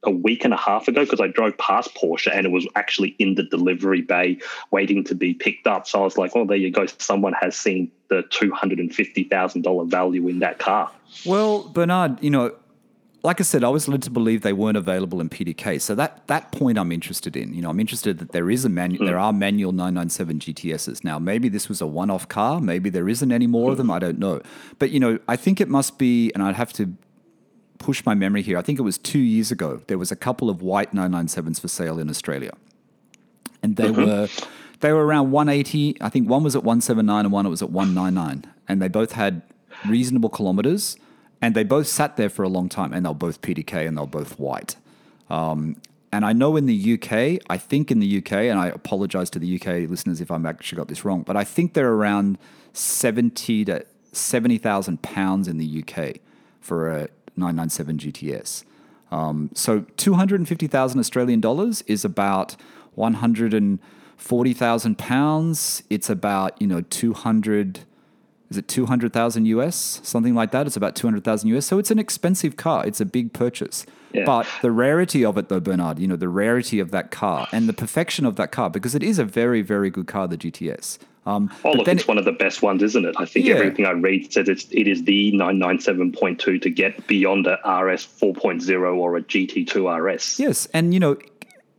a 0.07 0.11
week 0.11 0.44
and 0.44 0.54
a 0.54 0.57
half 0.57 0.88
ago 0.88 1.04
because 1.04 1.20
I 1.20 1.28
drove 1.28 1.57
past 1.59 1.94
Porsche 1.94 2.30
and 2.32 2.46
it 2.46 2.50
was 2.50 2.66
actually 2.74 3.16
in 3.18 3.34
the 3.34 3.42
delivery 3.42 4.02
bay 4.02 4.38
waiting 4.70 5.04
to 5.04 5.14
be 5.14 5.34
picked 5.34 5.66
up. 5.66 5.86
So 5.86 6.00
I 6.00 6.04
was 6.04 6.16
like, 6.16 6.32
oh, 6.34 6.46
there 6.46 6.57
you 6.57 6.70
go. 6.70 6.86
Someone 6.98 7.34
has 7.40 7.57
seen 7.57 7.90
the 8.09 8.22
$250,000 8.24 9.90
value 9.90 10.28
in 10.28 10.38
that 10.40 10.59
car. 10.59 10.90
Well, 11.24 11.68
Bernard, 11.68 12.22
you 12.22 12.30
know, 12.30 12.54
like 13.26 13.40
I 13.40 13.42
said, 13.42 13.64
I 13.64 13.68
was 13.68 13.88
led 13.88 14.02
to 14.04 14.11
believe 14.11 14.42
they 14.42 14.52
weren't 14.52 14.76
available 14.76 15.20
in 15.20 15.28
PDK. 15.28 15.80
So 15.80 15.96
that 15.96 16.26
that 16.28 16.52
point 16.52 16.78
I'm 16.78 16.92
interested 16.92 17.36
in. 17.36 17.54
You 17.54 17.62
know, 17.62 17.70
I'm 17.70 17.80
interested 17.80 18.18
that 18.18 18.30
there 18.30 18.50
is 18.50 18.64
a 18.64 18.68
manual. 18.68 19.04
Mm. 19.04 19.09
There 19.09 19.18
are 19.18 19.32
manual 19.32 19.72
997 19.72 20.38
GTSs 20.38 21.02
now. 21.02 21.18
Maybe 21.18 21.48
this 21.48 21.68
was 21.68 21.80
a 21.80 21.86
one-off 21.86 22.28
car. 22.28 22.61
Maybe 22.61 22.88
there 22.88 23.09
isn't 23.09 23.32
any 23.32 23.48
more 23.48 23.68
mm. 23.68 23.72
of 23.72 23.78
them. 23.78 23.90
I 23.90 23.98
don't 23.98 24.20
know. 24.20 24.40
But 24.78 24.90
you 24.90 25.00
know, 25.00 25.18
I 25.26 25.34
think 25.34 25.61
it 25.61 25.68
must 25.68 25.98
be, 25.98 26.30
and 26.34 26.42
I'd 26.42 26.54
have 26.54 26.72
to 26.74 26.92
push 27.79 28.05
my 28.05 28.14
memory 28.14 28.43
here. 28.43 28.59
I 28.59 28.62
think 28.62 28.79
it 28.79 28.83
was 28.83 28.99
two 28.99 29.18
years 29.18 29.51
ago. 29.51 29.83
There 29.87 29.99
was 29.99 30.11
a 30.11 30.16
couple 30.16 30.51
of 30.51 30.62
white 30.62 30.93
997s 30.93 31.61
for 31.61 31.68
sale 31.68 31.99
in 31.99 32.09
Australia, 32.09 32.53
and 33.62 33.77
they 33.77 33.89
mm-hmm. 33.89 34.05
were 34.05 34.29
they 34.81 34.93
were 34.93 35.05
around 35.05 35.31
180. 35.31 35.97
I 36.01 36.09
think 36.09 36.29
one 36.29 36.43
was 36.43 36.55
at 36.55 36.62
179 36.62 37.24
and 37.24 37.33
one 37.33 37.49
was 37.49 37.62
at 37.62 37.70
199, 37.70 38.53
and 38.68 38.83
they 38.83 38.89
both 38.89 39.12
had 39.12 39.43
reasonable 39.87 40.29
kilometers, 40.29 40.97
and 41.41 41.55
they 41.55 41.64
both 41.64 41.87
sat 41.87 42.16
there 42.16 42.29
for 42.29 42.43
a 42.43 42.49
long 42.49 42.68
time, 42.68 42.93
and 42.93 43.05
they're 43.07 43.14
both 43.14 43.41
PDK 43.43 43.87
and 43.87 43.97
they're 43.97 44.07
both 44.07 44.39
white. 44.39 44.77
Um, 45.29 45.77
and 46.12 46.24
I 46.24 46.33
know 46.33 46.57
in 46.57 46.66
the 46.66 46.95
UK, 46.95 47.43
I 47.51 47.59
think 47.59 47.91
in 47.91 47.99
the 47.99 48.18
UK, 48.18 48.33
and 48.33 48.59
I 48.59 48.68
apologize 48.68 49.29
to 49.31 49.39
the 49.39 49.57
UK 49.57 49.91
listeners 49.91 50.20
if 50.20 50.31
I'm 50.31 50.47
actually 50.47 50.77
got 50.77 50.89
this 50.89 51.05
wrong, 51.05 51.22
but 51.22 51.37
I 51.37 51.45
think 51.45 51.74
they're 51.74 51.93
around 51.93 52.39
70 52.72 53.64
to 53.66 53.85
70,000 54.12 55.03
pounds 55.03 55.47
in 55.47 55.59
the 55.59 55.85
UK 55.85 56.16
for 56.61 56.91
a 56.91 57.09
997 57.37 57.99
GTS. 57.99 58.64
Um, 59.11 59.51
so 59.55 59.80
250,000 59.97 60.99
Australian 60.99 61.41
dollars 61.41 61.82
is 61.82 62.05
about 62.05 62.57
140,000 62.95 64.99
pounds. 64.99 65.82
It's 65.91 66.11
about, 66.11 66.61
you 66.61 66.66
know, 66.66 66.80
200, 66.80 67.80
is 68.51 68.57
it 68.57 68.68
200,000 68.68 69.47
US? 69.47 70.01
Something 70.03 70.34
like 70.34 70.53
that. 70.53 70.66
It's 70.66 70.76
about 70.76 70.94
200,000 70.94 71.49
US. 71.51 71.66
So 71.66 71.78
it's 71.78 71.90
an 71.90 71.99
expensive 71.99 72.57
car. 72.57 72.86
It's 72.86 73.01
a 73.01 73.05
big 73.05 73.32
purchase. 73.32 73.86
Yeah. 74.12 74.24
But 74.24 74.47
the 74.62 74.70
rarity 74.70 75.24
of 75.24 75.36
it, 75.36 75.49
though, 75.49 75.61
Bernard, 75.61 75.99
you 75.99 76.07
know, 76.07 76.16
the 76.16 76.28
rarity 76.28 76.78
of 76.78 76.90
that 76.92 77.11
car 77.11 77.49
and 77.53 77.68
the 77.68 77.72
perfection 77.72 78.24
of 78.24 78.36
that 78.36 78.53
car, 78.53 78.70
because 78.70 78.94
it 78.94 79.03
is 79.03 79.18
a 79.18 79.24
very, 79.24 79.62
very 79.62 79.90
good 79.90 80.07
car, 80.07 80.28
the 80.28 80.38
GTS. 80.38 80.99
Um, 81.26 81.53
oh, 81.64 81.72
look, 81.72 81.88
it's 81.88 82.03
it, 82.03 82.09
one 82.09 82.18
of 82.18 82.24
the 82.24 82.32
best 82.32 82.62
ones, 82.62 82.84
isn't 82.84 83.05
it? 83.05 83.16
I 83.18 83.24
think 83.24 83.47
yeah. 83.47 83.57
everything 83.57 83.84
I 83.84 83.90
read 83.90 84.32
says 84.32 84.49
it's, 84.49 84.66
it 84.70 84.86
is 84.86 85.03
the 85.03 85.32
997.2 85.32 86.62
to 86.62 86.70
get 86.70 87.05
beyond 87.09 87.49
a 87.49 87.55
RS 87.55 88.07
4.0 88.07 88.97
or 88.97 89.16
a 89.16 89.22
GT2 89.22 90.14
RS. 90.14 90.38
Yes, 90.38 90.66
and 90.66 90.94
you 90.94 91.01
know, 91.01 91.18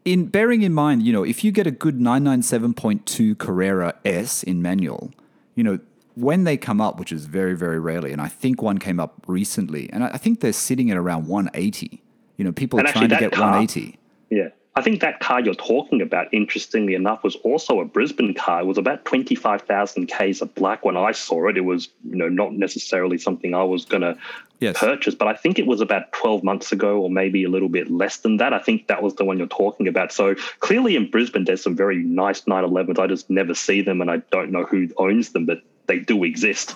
in 0.03 0.25
bearing 0.25 0.63
in 0.63 0.73
mind, 0.73 1.03
you 1.03 1.13
know, 1.13 1.23
if 1.23 1.45
you 1.45 1.53
get 1.53 1.65
a 1.65 1.71
good 1.71 1.97
997.2 1.97 3.37
Carrera 3.37 3.95
S 4.03 4.43
in 4.43 4.61
manual, 4.61 5.13
you 5.55 5.63
know, 5.63 5.79
when 6.17 6.45
they 6.45 6.57
come 6.57 6.81
up, 6.81 6.97
which 6.97 7.11
is 7.11 7.25
very, 7.25 7.55
very 7.55 7.79
rarely, 7.79 8.11
and 8.11 8.19
I 8.19 8.27
think 8.27 8.61
one 8.61 8.79
came 8.79 8.99
up 8.99 9.23
recently, 9.27 9.87
and 9.93 10.03
I 10.03 10.17
think 10.17 10.39
they're 10.39 10.51
sitting 10.51 10.89
at 10.89 10.97
around 10.97 11.27
180. 11.27 12.01
You 12.37 12.45
know, 12.45 12.51
people 12.51 12.79
and 12.79 12.87
are 12.87 12.91
trying 12.91 13.09
to 13.09 13.17
get 13.17 13.31
car, 13.31 13.51
180. 13.51 13.99
Yeah. 14.29 14.49
I 14.75 14.81
think 14.81 15.01
that 15.01 15.19
car 15.19 15.41
you're 15.41 15.55
talking 15.55 16.01
about, 16.01 16.31
interestingly 16.31 16.93
enough, 16.93 17.23
was 17.23 17.35
also 17.37 17.79
a 17.79 17.85
Brisbane 17.85 18.33
car. 18.35 18.61
It 18.61 18.65
was 18.65 18.77
about 18.77 19.05
25,000 19.05 20.07
Ks 20.07 20.41
of 20.41 20.53
black 20.53 20.85
when 20.85 20.95
I 20.95 21.13
saw 21.13 21.47
it. 21.49 21.57
It 21.57 21.61
was, 21.65 21.89
you 22.07 22.15
know, 22.15 22.29
not 22.29 22.53
necessarily 22.53 23.17
something 23.17 23.55
I 23.55 23.63
was 23.63 23.85
going 23.85 24.01
to 24.01 24.15
yes. 24.59 24.77
purchase, 24.77 25.15
but 25.15 25.27
I 25.27 25.33
think 25.33 25.57
it 25.57 25.65
was 25.65 25.81
about 25.81 26.11
12 26.13 26.43
months 26.43 26.71
ago 26.71 26.99
or 26.99 27.09
maybe 27.09 27.43
a 27.43 27.49
little 27.49 27.69
bit 27.69 27.89
less 27.89 28.17
than 28.17 28.37
that. 28.37 28.53
I 28.53 28.59
think 28.59 28.87
that 28.87 29.01
was 29.01 29.15
the 29.15 29.25
one 29.25 29.39
you're 29.39 29.47
talking 29.47 29.87
about. 29.87 30.11
So 30.11 30.35
clearly 30.59 30.95
in 30.95 31.09
Brisbane, 31.09 31.45
there's 31.45 31.63
some 31.63 31.75
very 31.75 31.97
nice 31.97 32.41
911s. 32.41 32.99
I 32.99 33.07
just 33.07 33.31
never 33.31 33.55
see 33.55 33.81
them 33.81 33.99
and 33.99 34.11
I 34.11 34.17
don't 34.31 34.51
know 34.51 34.65
who 34.65 34.89
owns 34.97 35.31
them, 35.31 35.45
but 35.45 35.61
they 35.87 35.99
do 35.99 36.23
exist. 36.23 36.75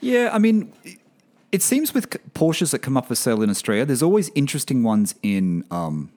Yeah, 0.00 0.30
I 0.32 0.38
mean, 0.38 0.72
it 1.52 1.62
seems 1.62 1.92
with 1.92 2.10
Porsches 2.34 2.70
that 2.70 2.78
come 2.78 2.96
up 2.96 3.08
for 3.08 3.14
sale 3.14 3.42
in 3.42 3.50
Australia, 3.50 3.84
there's 3.84 4.02
always 4.02 4.30
interesting 4.34 4.82
ones 4.82 5.14
in. 5.22 5.64
Um, 5.70 6.12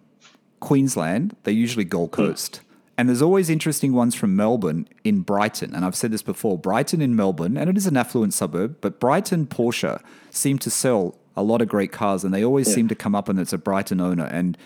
Queensland, 0.64 1.36
they're 1.44 1.54
usually 1.54 1.84
Gold 1.84 2.10
hmm. 2.10 2.16
Coast. 2.16 2.54
Mm. 2.54 2.70
And 2.96 3.10
there's 3.10 3.22
always 3.22 3.50
interesting 3.50 3.94
ones 3.94 4.16
from 4.16 4.36
Melbourne 4.36 4.88
in 5.04 5.22
Brighton. 5.22 5.76
And 5.76 5.84
I've 5.84 5.96
said 5.96 6.12
this 6.12 6.22
before 6.22 6.58
Brighton 6.58 7.02
in 7.02 7.16
Melbourne, 7.16 7.58
and 7.58 7.70
it 7.70 7.76
is 7.76 7.88
an 7.88 7.98
affluent 7.98 8.34
suburb, 8.34 8.78
but 8.82 9.00
Brighton 9.00 9.48
Porsche 9.48 10.02
seem 10.30 10.60
to 10.60 10.70
sell 10.70 11.18
a 11.36 11.42
lot 11.44 11.62
of 11.62 11.68
great 11.68 11.92
cars, 11.92 12.24
and 12.24 12.34
they 12.34 12.46
always 12.46 12.70
yeah. 12.70 12.76
seem 12.76 12.88
to 12.88 12.96
come 12.96 13.16
up 13.16 13.28
and 13.28 13.40
it's 13.40 13.52
a 13.52 13.58
Brighton 13.58 14.00
owner. 14.00 14.26
And 14.26 14.58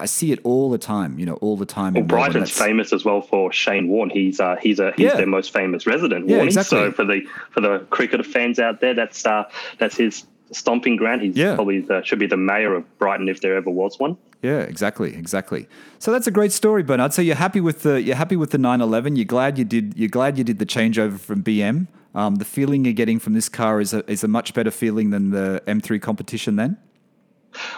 I 0.00 0.06
see 0.06 0.32
it 0.32 0.40
all 0.42 0.70
the 0.70 0.78
time, 0.78 1.18
you 1.20 1.26
know, 1.26 1.34
all 1.34 1.56
the 1.56 1.66
time. 1.66 1.94
Well, 1.94 2.02
Brighton's 2.02 2.50
famous 2.50 2.92
as 2.92 3.04
well 3.04 3.20
for 3.20 3.52
Shane 3.52 3.88
Warne. 3.88 4.10
He's 4.10 4.40
uh, 4.40 4.56
he's 4.60 4.80
a 4.80 4.92
he's 4.96 5.06
yeah. 5.06 5.16
their 5.16 5.26
most 5.26 5.52
famous 5.52 5.86
resident. 5.86 6.28
Yeah, 6.28 6.42
exactly. 6.42 6.78
So 6.78 6.92
for 6.92 7.04
the 7.04 7.22
for 7.50 7.60
the 7.60 7.78
cricket 7.90 8.24
fans 8.26 8.58
out 8.58 8.80
there, 8.80 8.94
that's 8.94 9.24
uh, 9.24 9.44
that's 9.78 9.96
his 9.96 10.26
stomping 10.50 10.96
ground. 10.96 11.22
He's 11.22 11.36
yeah. 11.36 11.54
probably 11.54 11.80
the, 11.80 12.02
should 12.02 12.18
be 12.18 12.26
the 12.26 12.36
mayor 12.36 12.74
of 12.74 12.98
Brighton 12.98 13.28
if 13.28 13.40
there 13.40 13.56
ever 13.56 13.70
was 13.70 13.98
one. 13.98 14.16
Yeah, 14.42 14.60
exactly, 14.60 15.14
exactly. 15.14 15.68
So 15.98 16.12
that's 16.12 16.26
a 16.26 16.30
great 16.30 16.52
story, 16.52 16.82
Bernard. 16.82 17.12
So 17.12 17.22
you're 17.22 17.36
happy 17.36 17.60
with 17.60 17.82
the 17.82 18.02
you're 18.02 18.16
happy 18.16 18.36
with 18.36 18.50
the 18.50 18.58
911. 18.58 19.16
You're 19.16 19.24
glad 19.24 19.58
you 19.58 19.64
did 19.64 19.94
you're 19.96 20.08
glad 20.08 20.36
you 20.38 20.44
did 20.44 20.58
the 20.58 20.66
changeover 20.66 21.18
from 21.18 21.42
BM. 21.42 21.86
Um, 22.14 22.36
the 22.36 22.44
feeling 22.44 22.84
you're 22.84 22.94
getting 22.94 23.18
from 23.18 23.32
this 23.32 23.48
car 23.48 23.80
is 23.80 23.94
a 23.94 24.08
is 24.10 24.24
a 24.24 24.28
much 24.28 24.54
better 24.54 24.70
feeling 24.70 25.10
than 25.10 25.30
the 25.30 25.62
M3 25.66 26.02
competition. 26.02 26.56
Then. 26.56 26.78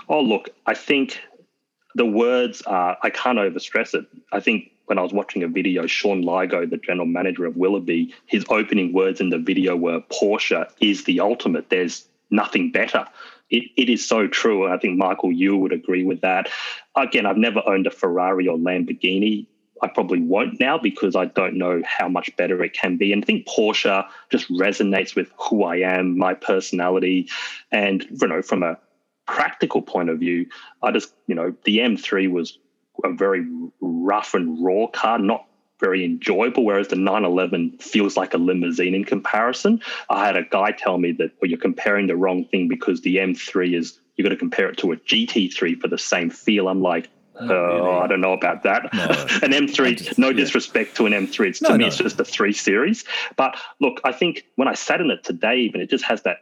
Oh 0.09 0.21
look, 0.21 0.49
I 0.67 0.75
think 0.75 1.21
the 1.97 2.07
words 2.07 2.63
are 2.63 2.99
I 3.03 3.11
can't 3.11 3.39
overstress 3.39 3.95
it. 3.95 4.07
I 4.31 4.41
think 4.41 4.71
when 4.85 4.99
I 4.99 5.03
was 5.03 5.13
watching 5.13 5.43
a 5.43 5.49
video, 5.49 5.87
Sean 5.87 6.23
Ligo, 6.23 6.69
the 6.69 6.77
general 6.77 7.07
manager 7.07 7.47
of 7.47 7.57
Willoughby, 7.57 8.15
his 8.27 8.45
opening 8.51 8.93
words 8.93 9.21
in 9.21 9.31
the 9.31 9.39
video 9.39 9.75
were 9.77 10.01
Porsche 10.01 10.71
is 10.81 11.05
the 11.05 11.21
ultimate. 11.21 11.71
There's 11.71 12.07
nothing 12.31 12.71
better. 12.71 13.07
It, 13.49 13.65
it 13.77 13.89
is 13.89 14.07
so 14.07 14.29
true. 14.29 14.69
I 14.69 14.79
think 14.79 14.99
Michael, 14.99 15.33
you 15.33 15.57
would 15.57 15.73
agree 15.73 16.05
with 16.05 16.21
that. 16.21 16.51
Again, 16.97 17.25
I've 17.25 17.39
never 17.39 17.63
owned 17.67 17.87
a 17.87 17.91
Ferrari 17.91 18.47
or 18.47 18.59
Lamborghini. 18.59 19.47
I 19.83 19.89
probably 19.89 20.21
won't 20.21 20.61
now 20.61 20.79
because 20.79 21.17
I 21.17 21.27
don't 21.27 21.55
know 21.55 21.83
how 21.87 22.09
much 22.09 22.35
better 22.37 22.63
it 22.63 22.73
can 22.73 22.97
be. 22.97 23.13
And 23.13 23.23
I 23.23 23.27
think 23.27 23.47
Porsche 23.47 24.07
just 24.31 24.51
resonates 24.51 25.15
with 25.15 25.31
who 25.39 25.65
I 25.65 25.77
am, 25.77 26.17
my 26.17 26.35
personality, 26.35 27.29
and 27.73 28.05
you 28.11 28.29
know, 28.29 28.43
from 28.43 28.63
a 28.63 28.79
practical 29.27 29.83
point 29.83 30.09
of 30.09 30.19
view, 30.19 30.47
I 30.83 30.93
just 30.93 31.15
you 31.27 31.35
know 31.35 31.55
the 31.65 31.79
M3 31.79 32.31
was 32.31 32.59
a 33.05 33.13
very 33.13 33.47
rough 33.81 34.35
and 34.35 34.65
raw 34.65 34.87
car, 34.87 35.19
not 35.19 35.47
very 35.79 36.05
enjoyable, 36.05 36.65
whereas 36.65 36.89
the 36.89 36.97
911 36.97 37.79
feels 37.79 38.17
like 38.17 38.33
a 38.33 38.39
limousine 38.39 38.95
in 38.95 39.05
comparison. 39.05 39.81
I 40.09 40.25
had 40.25 40.37
a 40.37 40.45
guy 40.45 40.73
tell 40.73 40.99
me 40.99 41.13
that 41.13 41.33
well, 41.41 41.51
you're 41.51 41.59
comparing 41.59 42.07
the 42.07 42.17
wrong 42.17 42.45
thing 42.47 42.69
because 42.69 43.03
the 43.03 43.17
M3 43.17 43.77
is 43.77 43.99
you've 44.17 44.25
got 44.25 44.31
to 44.31 44.37
compare 44.37 44.69
it 44.71 44.79
to 44.79 44.93
a 44.93 44.97
GT3 44.97 45.81
for 45.81 45.89
the 45.89 45.99
same 45.99 46.31
feel. 46.31 46.69
I'm 46.69 46.81
like, 46.81 47.11
oh, 47.39 47.49
uh, 47.49 47.53
really? 47.53 47.91
I 47.91 48.07
don't 48.07 48.21
know 48.21 48.33
about 48.33 48.63
that. 48.63 48.93
No, 48.95 49.05
an 49.43 49.53
M3, 49.53 49.99
just, 49.99 50.19
no 50.19 50.33
disrespect 50.33 50.97
to 50.97 51.07
an 51.07 51.13
M3. 51.13 51.49
It's, 51.49 51.59
to 51.61 51.73
me, 51.73 51.79
no. 51.79 51.87
it's 51.87 51.99
just 51.99 52.19
a 52.19 52.25
three 52.25 52.53
series. 52.53 53.05
But 53.37 53.57
look, 53.81 54.01
I 54.05 54.13
think 54.13 54.47
when 54.57 54.69
I 54.69 54.75
sat 54.75 55.01
in 55.01 55.11
it 55.11 55.25
today, 55.25 55.57
even 55.59 55.81
it 55.81 55.91
just 55.91 56.05
has 56.05 56.23
that 56.23 56.39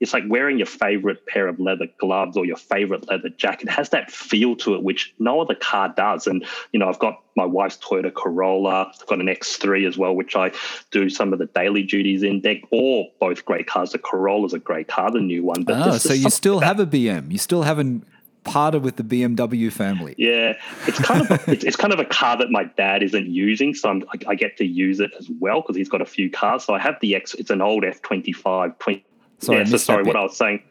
it's 0.00 0.14
like 0.14 0.24
wearing 0.28 0.56
your 0.58 0.66
favorite 0.66 1.26
pair 1.26 1.46
of 1.46 1.60
leather 1.60 1.86
gloves 1.98 2.36
or 2.36 2.46
your 2.46 2.56
favorite 2.56 3.06
leather 3.08 3.28
jacket. 3.28 3.68
It 3.68 3.72
has 3.72 3.90
that 3.90 4.10
feel 4.10 4.56
to 4.56 4.74
it, 4.74 4.82
which 4.82 5.14
no 5.18 5.40
other 5.40 5.54
car 5.54 5.92
does. 5.94 6.26
And, 6.26 6.44
you 6.72 6.80
know, 6.80 6.88
I've 6.88 6.98
got 6.98 7.22
my 7.36 7.44
wife's 7.44 7.76
Toyota 7.76 8.12
Corolla. 8.12 8.90
I've 8.90 9.06
got 9.06 9.20
an 9.20 9.26
X3 9.26 9.86
as 9.86 9.98
well, 9.98 10.14
which 10.14 10.34
I 10.34 10.52
do 10.90 11.10
some 11.10 11.34
of 11.34 11.38
the 11.38 11.46
daily 11.46 11.82
duties 11.82 12.22
in. 12.22 12.40
They're 12.40 12.60
all 12.70 13.10
both 13.20 13.44
great 13.44 13.66
cars. 13.66 13.92
The 13.92 13.98
Corolla's 13.98 14.54
a 14.54 14.58
great 14.58 14.88
car, 14.88 15.10
the 15.10 15.20
new 15.20 15.44
one. 15.44 15.64
But 15.64 15.86
oh, 15.86 15.98
so 15.98 16.14
you 16.14 16.30
still 16.30 16.60
have 16.60 16.80
a 16.80 16.86
BM. 16.86 17.30
You 17.30 17.38
still 17.38 17.62
haven't 17.62 18.06
parted 18.42 18.82
with 18.82 18.96
the 18.96 19.02
BMW 19.02 19.70
family. 19.70 20.14
Yeah, 20.16 20.54
it's 20.86 20.98
kind 20.98 21.30
of 21.30 21.48
it's, 21.48 21.62
it's, 21.62 21.76
kind 21.76 21.92
of 21.92 21.98
a 21.98 22.06
car 22.06 22.38
that 22.38 22.50
my 22.50 22.64
dad 22.64 23.02
isn't 23.02 23.26
using, 23.26 23.74
so 23.74 23.90
I'm, 23.90 24.04
I, 24.08 24.30
I 24.30 24.34
get 24.34 24.56
to 24.56 24.64
use 24.64 24.98
it 24.98 25.10
as 25.18 25.28
well 25.40 25.60
because 25.60 25.76
he's 25.76 25.90
got 25.90 26.00
a 26.00 26.06
few 26.06 26.30
cars. 26.30 26.64
So 26.64 26.74
I 26.74 26.78
have 26.78 26.96
the 27.00 27.14
X. 27.14 27.34
It's 27.34 27.50
an 27.50 27.60
old 27.60 27.82
F25 27.82 28.78
20 28.78 29.04
Sorry, 29.40 29.58
yeah, 29.58 29.64
so 29.64 29.76
sorry, 29.76 30.04
what 30.04 30.16
I 30.16 30.22
was 30.22 30.36
saying. 30.36 30.62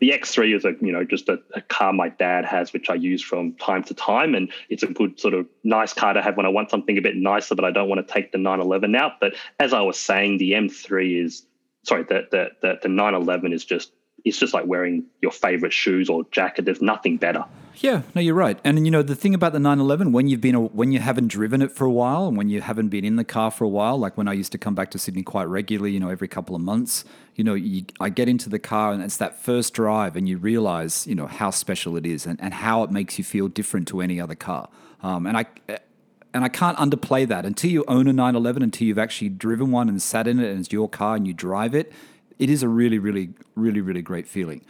the 0.00 0.10
X3 0.10 0.56
is 0.56 0.64
a 0.64 0.74
you 0.80 0.92
know 0.92 1.04
just 1.04 1.28
a, 1.28 1.38
a, 1.54 1.60
car 1.60 1.92
my 1.92 2.08
dad 2.08 2.44
has, 2.44 2.72
which 2.72 2.90
I 2.90 2.94
use 2.94 3.22
from 3.22 3.54
time 3.54 3.82
to 3.84 3.94
time, 3.94 4.34
and 4.34 4.50
it's 4.68 4.82
a 4.82 4.88
good 4.88 5.20
sort 5.20 5.34
of 5.34 5.46
nice 5.64 5.92
car 5.92 6.12
to 6.12 6.22
have 6.22 6.36
when 6.36 6.46
I 6.46 6.48
want 6.50 6.70
something 6.70 6.96
a 6.98 7.02
bit 7.02 7.16
nicer, 7.16 7.54
but 7.54 7.64
I 7.64 7.70
don't 7.70 7.88
want 7.88 8.06
to 8.06 8.12
take 8.12 8.32
the 8.32 8.38
911 8.38 8.94
out. 8.94 9.20
But 9.20 9.34
as 9.60 9.72
I 9.72 9.80
was 9.80 9.98
saying, 9.98 10.38
the 10.38 10.52
M3 10.52 11.24
is 11.24 11.46
sorry, 11.84 12.02
the 12.04 12.26
the 12.30 12.50
the, 12.62 12.78
the 12.82 12.88
911 12.88 13.52
is 13.52 13.64
just 13.64 13.92
it's 14.26 14.38
just 14.38 14.52
like 14.52 14.66
wearing 14.66 15.04
your 15.22 15.30
favorite 15.30 15.72
shoes 15.72 16.10
or 16.10 16.24
jacket. 16.32 16.64
There's 16.64 16.82
nothing 16.82 17.16
better. 17.16 17.44
Yeah, 17.76 18.02
no, 18.14 18.20
you're 18.20 18.34
right. 18.34 18.58
And 18.64 18.84
you 18.84 18.90
know 18.90 19.02
the 19.02 19.14
thing 19.14 19.34
about 19.34 19.52
the 19.52 19.60
911 19.60 20.10
when 20.10 20.26
you've 20.28 20.40
been 20.40 20.54
a, 20.54 20.60
when 20.60 20.92
you 20.92 20.98
haven't 20.98 21.28
driven 21.28 21.62
it 21.62 21.70
for 21.70 21.84
a 21.84 21.90
while 21.90 22.26
and 22.26 22.36
when 22.36 22.48
you 22.48 22.60
haven't 22.60 22.88
been 22.88 23.04
in 23.04 23.16
the 23.16 23.24
car 23.24 23.50
for 23.50 23.64
a 23.64 23.68
while, 23.68 23.96
like 23.98 24.16
when 24.16 24.26
I 24.26 24.32
used 24.32 24.50
to 24.52 24.58
come 24.58 24.74
back 24.74 24.90
to 24.92 24.98
Sydney 24.98 25.22
quite 25.22 25.44
regularly, 25.44 25.92
you 25.92 26.00
know, 26.00 26.08
every 26.08 26.26
couple 26.26 26.56
of 26.56 26.62
months, 26.62 27.04
you 27.36 27.44
know, 27.44 27.54
you, 27.54 27.84
I 28.00 28.08
get 28.08 28.28
into 28.28 28.48
the 28.48 28.58
car 28.58 28.92
and 28.92 29.02
it's 29.02 29.18
that 29.18 29.40
first 29.40 29.74
drive 29.74 30.16
and 30.16 30.28
you 30.28 30.38
realize, 30.38 31.06
you 31.06 31.14
know, 31.14 31.26
how 31.26 31.50
special 31.50 31.96
it 31.96 32.06
is 32.06 32.26
and, 32.26 32.40
and 32.42 32.52
how 32.52 32.82
it 32.82 32.90
makes 32.90 33.18
you 33.18 33.24
feel 33.24 33.46
different 33.46 33.86
to 33.88 34.00
any 34.00 34.20
other 34.20 34.34
car. 34.34 34.68
Um, 35.02 35.26
and 35.26 35.36
I 35.36 35.44
and 36.34 36.44
I 36.44 36.48
can't 36.48 36.76
underplay 36.76 37.26
that 37.28 37.46
until 37.46 37.70
you 37.70 37.84
own 37.88 38.08
a 38.08 38.12
911, 38.12 38.62
until 38.62 38.86
you've 38.86 38.98
actually 38.98 39.30
driven 39.30 39.70
one 39.70 39.88
and 39.88 40.02
sat 40.02 40.26
in 40.26 40.38
it 40.38 40.50
and 40.50 40.60
it's 40.60 40.72
your 40.72 40.88
car 40.88 41.16
and 41.16 41.26
you 41.26 41.32
drive 41.32 41.74
it. 41.74 41.92
It 42.38 42.50
is 42.50 42.62
a 42.62 42.68
really, 42.68 42.98
really, 42.98 43.30
really, 43.54 43.80
really 43.80 44.02
great 44.02 44.26
feeling. 44.26 44.62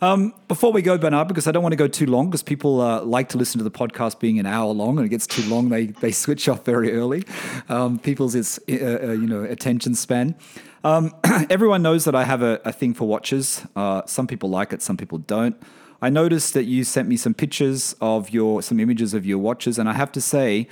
Um, 0.00 0.32
before 0.46 0.72
we 0.72 0.80
go, 0.80 0.96
Bernard, 0.96 1.26
because 1.26 1.48
I 1.48 1.52
don't 1.52 1.62
want 1.62 1.72
to 1.72 1.76
go 1.76 1.88
too 1.88 2.06
long, 2.06 2.26
because 2.26 2.42
people 2.42 2.80
uh, 2.80 3.02
like 3.02 3.30
to 3.30 3.38
listen 3.38 3.58
to 3.58 3.64
the 3.64 3.70
podcast 3.70 4.20
being 4.20 4.38
an 4.38 4.46
hour 4.46 4.72
long, 4.72 4.96
and 4.96 5.04
it 5.04 5.08
gets 5.08 5.26
too 5.26 5.42
long, 5.48 5.70
they 5.70 5.86
they 5.86 6.12
switch 6.12 6.48
off 6.48 6.64
very 6.64 6.92
early. 6.92 7.24
Um, 7.68 7.98
people's 7.98 8.36
uh, 8.36 8.50
uh, 8.68 9.12
you 9.12 9.26
know 9.26 9.42
attention 9.42 9.96
span. 9.96 10.36
Um, 10.84 11.14
everyone 11.50 11.82
knows 11.82 12.04
that 12.04 12.14
I 12.14 12.22
have 12.24 12.42
a, 12.42 12.60
a 12.64 12.72
thing 12.72 12.94
for 12.94 13.08
watches. 13.08 13.66
Uh, 13.74 14.02
some 14.06 14.28
people 14.28 14.48
like 14.48 14.72
it, 14.72 14.82
some 14.82 14.96
people 14.96 15.18
don't. 15.18 15.60
I 16.00 16.10
noticed 16.10 16.54
that 16.54 16.64
you 16.64 16.84
sent 16.84 17.08
me 17.08 17.16
some 17.16 17.34
pictures 17.34 17.96
of 18.00 18.30
your 18.30 18.62
some 18.62 18.78
images 18.78 19.14
of 19.14 19.26
your 19.26 19.38
watches, 19.38 19.78
and 19.78 19.88
I 19.88 19.94
have 19.94 20.12
to 20.12 20.20
say. 20.20 20.68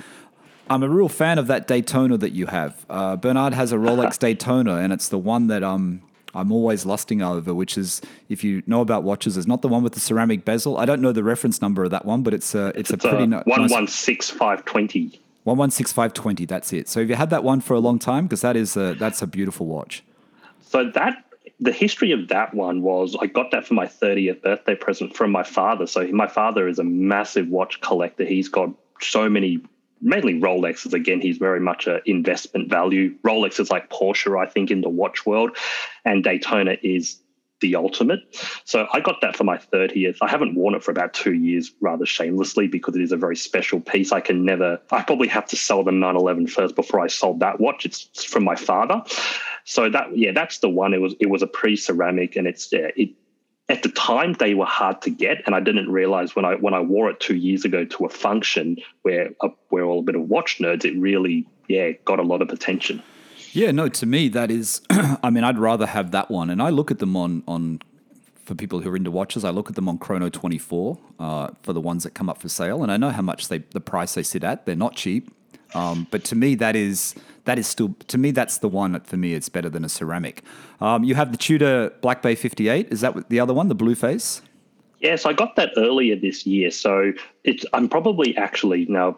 I'm 0.69 0.83
a 0.83 0.89
real 0.89 1.07
fan 1.07 1.39
of 1.39 1.47
that 1.47 1.65
Daytona 1.65 2.17
that 2.17 2.33
you 2.33 2.47
have. 2.47 2.85
Uh, 2.89 3.15
Bernard 3.15 3.53
has 3.53 3.71
a 3.71 3.77
Rolex 3.77 4.19
Daytona, 4.27 4.75
and 4.79 4.91
it's 4.91 5.07
the 5.07 5.17
one 5.17 5.47
that 5.47 5.63
um, 5.63 6.01
I'm 6.37 6.51
always 6.51 6.85
lusting 6.85 7.21
over, 7.21 7.53
which 7.53 7.77
is 7.77 8.01
if 8.29 8.43
you 8.43 8.61
know 8.67 8.81
about 8.81 9.03
watches, 9.03 9.37
is 9.37 9.47
not 9.47 9.61
the 9.61 9.67
one 9.67 9.83
with 9.83 9.93
the 9.93 9.99
ceramic 9.99 10.45
bezel. 10.45 10.77
I 10.77 10.85
don't 10.85 11.01
know 11.01 11.11
the 11.11 11.23
reference 11.23 11.61
number 11.61 11.83
of 11.83 11.91
that 11.91 12.05
one, 12.05 12.21
but 12.21 12.33
it's 12.33 12.53
a 12.53 12.67
it's, 12.67 12.91
it's 12.91 12.91
a 12.91 12.97
pretty 12.97 13.23
a 13.33 13.41
one 13.45 13.67
one 13.69 13.87
six 13.87 14.29
five 14.29 14.63
twenty. 14.65 15.19
One 15.43 15.57
one 15.57 15.71
six 15.71 15.91
five 15.91 16.13
twenty. 16.13 16.45
That's 16.45 16.71
it. 16.71 16.87
So 16.87 16.99
have 16.99 17.09
you 17.09 17.15
had 17.15 17.31
that 17.31 17.43
one 17.43 17.59
for 17.59 17.73
a 17.73 17.79
long 17.79 17.97
time? 17.97 18.27
Because 18.27 18.41
that 18.41 18.55
is 18.55 18.77
a, 18.77 18.93
that's 18.93 19.21
a 19.21 19.27
beautiful 19.27 19.65
watch. 19.65 20.03
So 20.61 20.89
that 20.91 21.23
the 21.59 21.71
history 21.71 22.11
of 22.11 22.27
that 22.27 22.53
one 22.53 22.81
was 22.81 23.15
I 23.19 23.25
got 23.25 23.51
that 23.51 23.65
for 23.65 23.73
my 23.73 23.87
30th 23.87 24.43
birthday 24.43 24.75
present 24.75 25.15
from 25.15 25.31
my 25.31 25.43
father. 25.43 25.87
So 25.87 26.05
my 26.07 26.27
father 26.27 26.67
is 26.67 26.77
a 26.77 26.83
massive 26.83 27.47
watch 27.47 27.81
collector. 27.81 28.25
He's 28.25 28.47
got 28.47 28.69
so 29.01 29.29
many 29.29 29.61
mainly 30.01 30.39
Rolexes. 30.39 30.93
Again, 30.93 31.21
he's 31.21 31.37
very 31.37 31.59
much 31.59 31.87
an 31.87 32.01
investment 32.05 32.69
value. 32.69 33.17
Rolex 33.23 33.59
is 33.59 33.69
like 33.69 33.89
Porsche, 33.89 34.39
I 34.39 34.49
think, 34.49 34.71
in 34.71 34.81
the 34.81 34.89
watch 34.89 35.25
world, 35.25 35.57
and 36.05 36.23
Daytona 36.23 36.77
is 36.81 37.19
the 37.59 37.75
ultimate. 37.75 38.19
So 38.65 38.87
I 38.93 38.99
got 38.99 39.21
that 39.21 39.35
for 39.35 39.43
my 39.43 39.57
30th. 39.57 40.17
I 40.21 40.29
haven't 40.29 40.55
worn 40.55 40.75
it 40.75 40.83
for 40.83 40.91
about 40.91 41.13
two 41.13 41.33
years, 41.33 41.71
rather 41.81 42.05
shamelessly, 42.05 42.67
because 42.67 42.95
it 42.95 43.01
is 43.01 43.11
a 43.11 43.17
very 43.17 43.35
special 43.35 43.79
piece. 43.79 44.11
I 44.11 44.19
can 44.19 44.45
never, 44.45 44.79
I 44.91 45.01
probably 45.01 45.27
have 45.29 45.47
to 45.47 45.55
sell 45.55 45.83
the 45.83 45.91
911 45.91 46.47
first 46.47 46.75
before 46.75 46.99
I 46.99 47.07
sold 47.07 47.39
that 47.39 47.59
watch. 47.59 47.85
It's 47.85 48.23
from 48.23 48.43
my 48.43 48.55
father. 48.55 49.01
So 49.63 49.89
that, 49.89 50.15
yeah, 50.15 50.31
that's 50.33 50.59
the 50.59 50.69
one. 50.69 50.93
It 50.93 51.01
was, 51.01 51.15
it 51.19 51.29
was 51.29 51.41
a 51.41 51.47
pre 51.47 51.75
ceramic 51.75 52.35
and 52.35 52.47
it's, 52.47 52.71
yeah, 52.71 52.89
it, 52.95 53.09
at 53.69 53.83
the 53.83 53.89
time 53.89 54.33
they 54.33 54.53
were 54.53 54.65
hard 54.65 55.01
to 55.01 55.09
get 55.09 55.41
and 55.45 55.55
i 55.55 55.59
didn't 55.59 55.89
realize 55.91 56.35
when 56.35 56.45
i 56.45 56.55
when 56.55 56.73
i 56.73 56.79
wore 56.79 57.09
it 57.09 57.19
two 57.19 57.35
years 57.35 57.65
ago 57.65 57.83
to 57.85 58.05
a 58.05 58.09
function 58.09 58.77
where 59.01 59.29
uh, 59.41 59.49
we're 59.71 59.83
all 59.83 59.99
a 59.99 60.03
bit 60.03 60.15
of 60.15 60.21
watch 60.29 60.59
nerds 60.59 60.85
it 60.85 60.97
really 60.97 61.47
yeah 61.67 61.91
got 62.05 62.19
a 62.19 62.23
lot 62.23 62.41
of 62.41 62.49
attention. 62.49 63.03
Yeah 63.51 63.71
no 63.71 63.89
to 63.89 64.05
me 64.05 64.29
that 64.29 64.51
is 64.51 64.81
i 64.89 65.29
mean 65.29 65.43
i'd 65.43 65.57
rather 65.57 65.85
have 65.85 66.11
that 66.11 66.29
one. 66.29 66.49
And 66.49 66.61
i 66.61 66.69
look 66.69 66.91
at 66.91 66.99
them 66.99 67.15
on 67.15 67.43
on 67.47 67.81
for 68.45 68.55
people 68.55 68.79
who 68.79 68.89
are 68.89 68.95
into 68.95 69.11
watches 69.11 69.43
i 69.43 69.49
look 69.49 69.69
at 69.69 69.75
them 69.75 69.89
on 69.89 69.97
chrono 69.97 70.29
24 70.29 70.97
uh, 71.19 71.49
for 71.61 71.73
the 71.73 71.81
ones 71.81 72.03
that 72.03 72.13
come 72.13 72.29
up 72.29 72.41
for 72.41 72.49
sale. 72.49 72.83
And 72.83 72.91
i 72.91 72.97
know 72.97 73.09
how 73.09 73.21
much 73.21 73.47
they 73.47 73.59
the 73.59 73.81
price 73.81 74.13
they 74.13 74.23
sit 74.23 74.43
at. 74.43 74.65
They're 74.65 74.75
not 74.75 74.95
cheap 74.95 75.31
um, 75.73 76.07
but 76.11 76.23
to 76.25 76.35
me, 76.35 76.55
that 76.55 76.75
is 76.75 77.15
that 77.45 77.57
is 77.57 77.67
still 77.67 77.95
to 78.07 78.17
me 78.17 78.31
that's 78.31 78.57
the 78.57 78.67
one 78.67 78.91
that 78.91 79.07
for 79.07 79.15
me 79.15 79.33
it's 79.33 79.49
better 79.49 79.69
than 79.69 79.85
a 79.85 79.89
ceramic. 79.89 80.43
Um, 80.81 81.03
you 81.03 81.15
have 81.15 81.31
the 81.31 81.37
Tudor 81.37 81.91
Black 82.01 82.21
Bay 82.21 82.35
58. 82.35 82.89
Is 82.91 83.01
that 83.01 83.29
the 83.29 83.39
other 83.39 83.53
one, 83.53 83.67
the 83.67 83.75
blue 83.75 83.95
face? 83.95 84.41
Yes, 84.99 85.25
I 85.25 85.33
got 85.33 85.55
that 85.55 85.71
earlier 85.77 86.15
this 86.15 86.45
year. 86.45 86.71
So 86.71 87.13
it's 87.43 87.65
I'm 87.73 87.87
probably 87.87 88.35
actually 88.35 88.85
now 88.89 89.17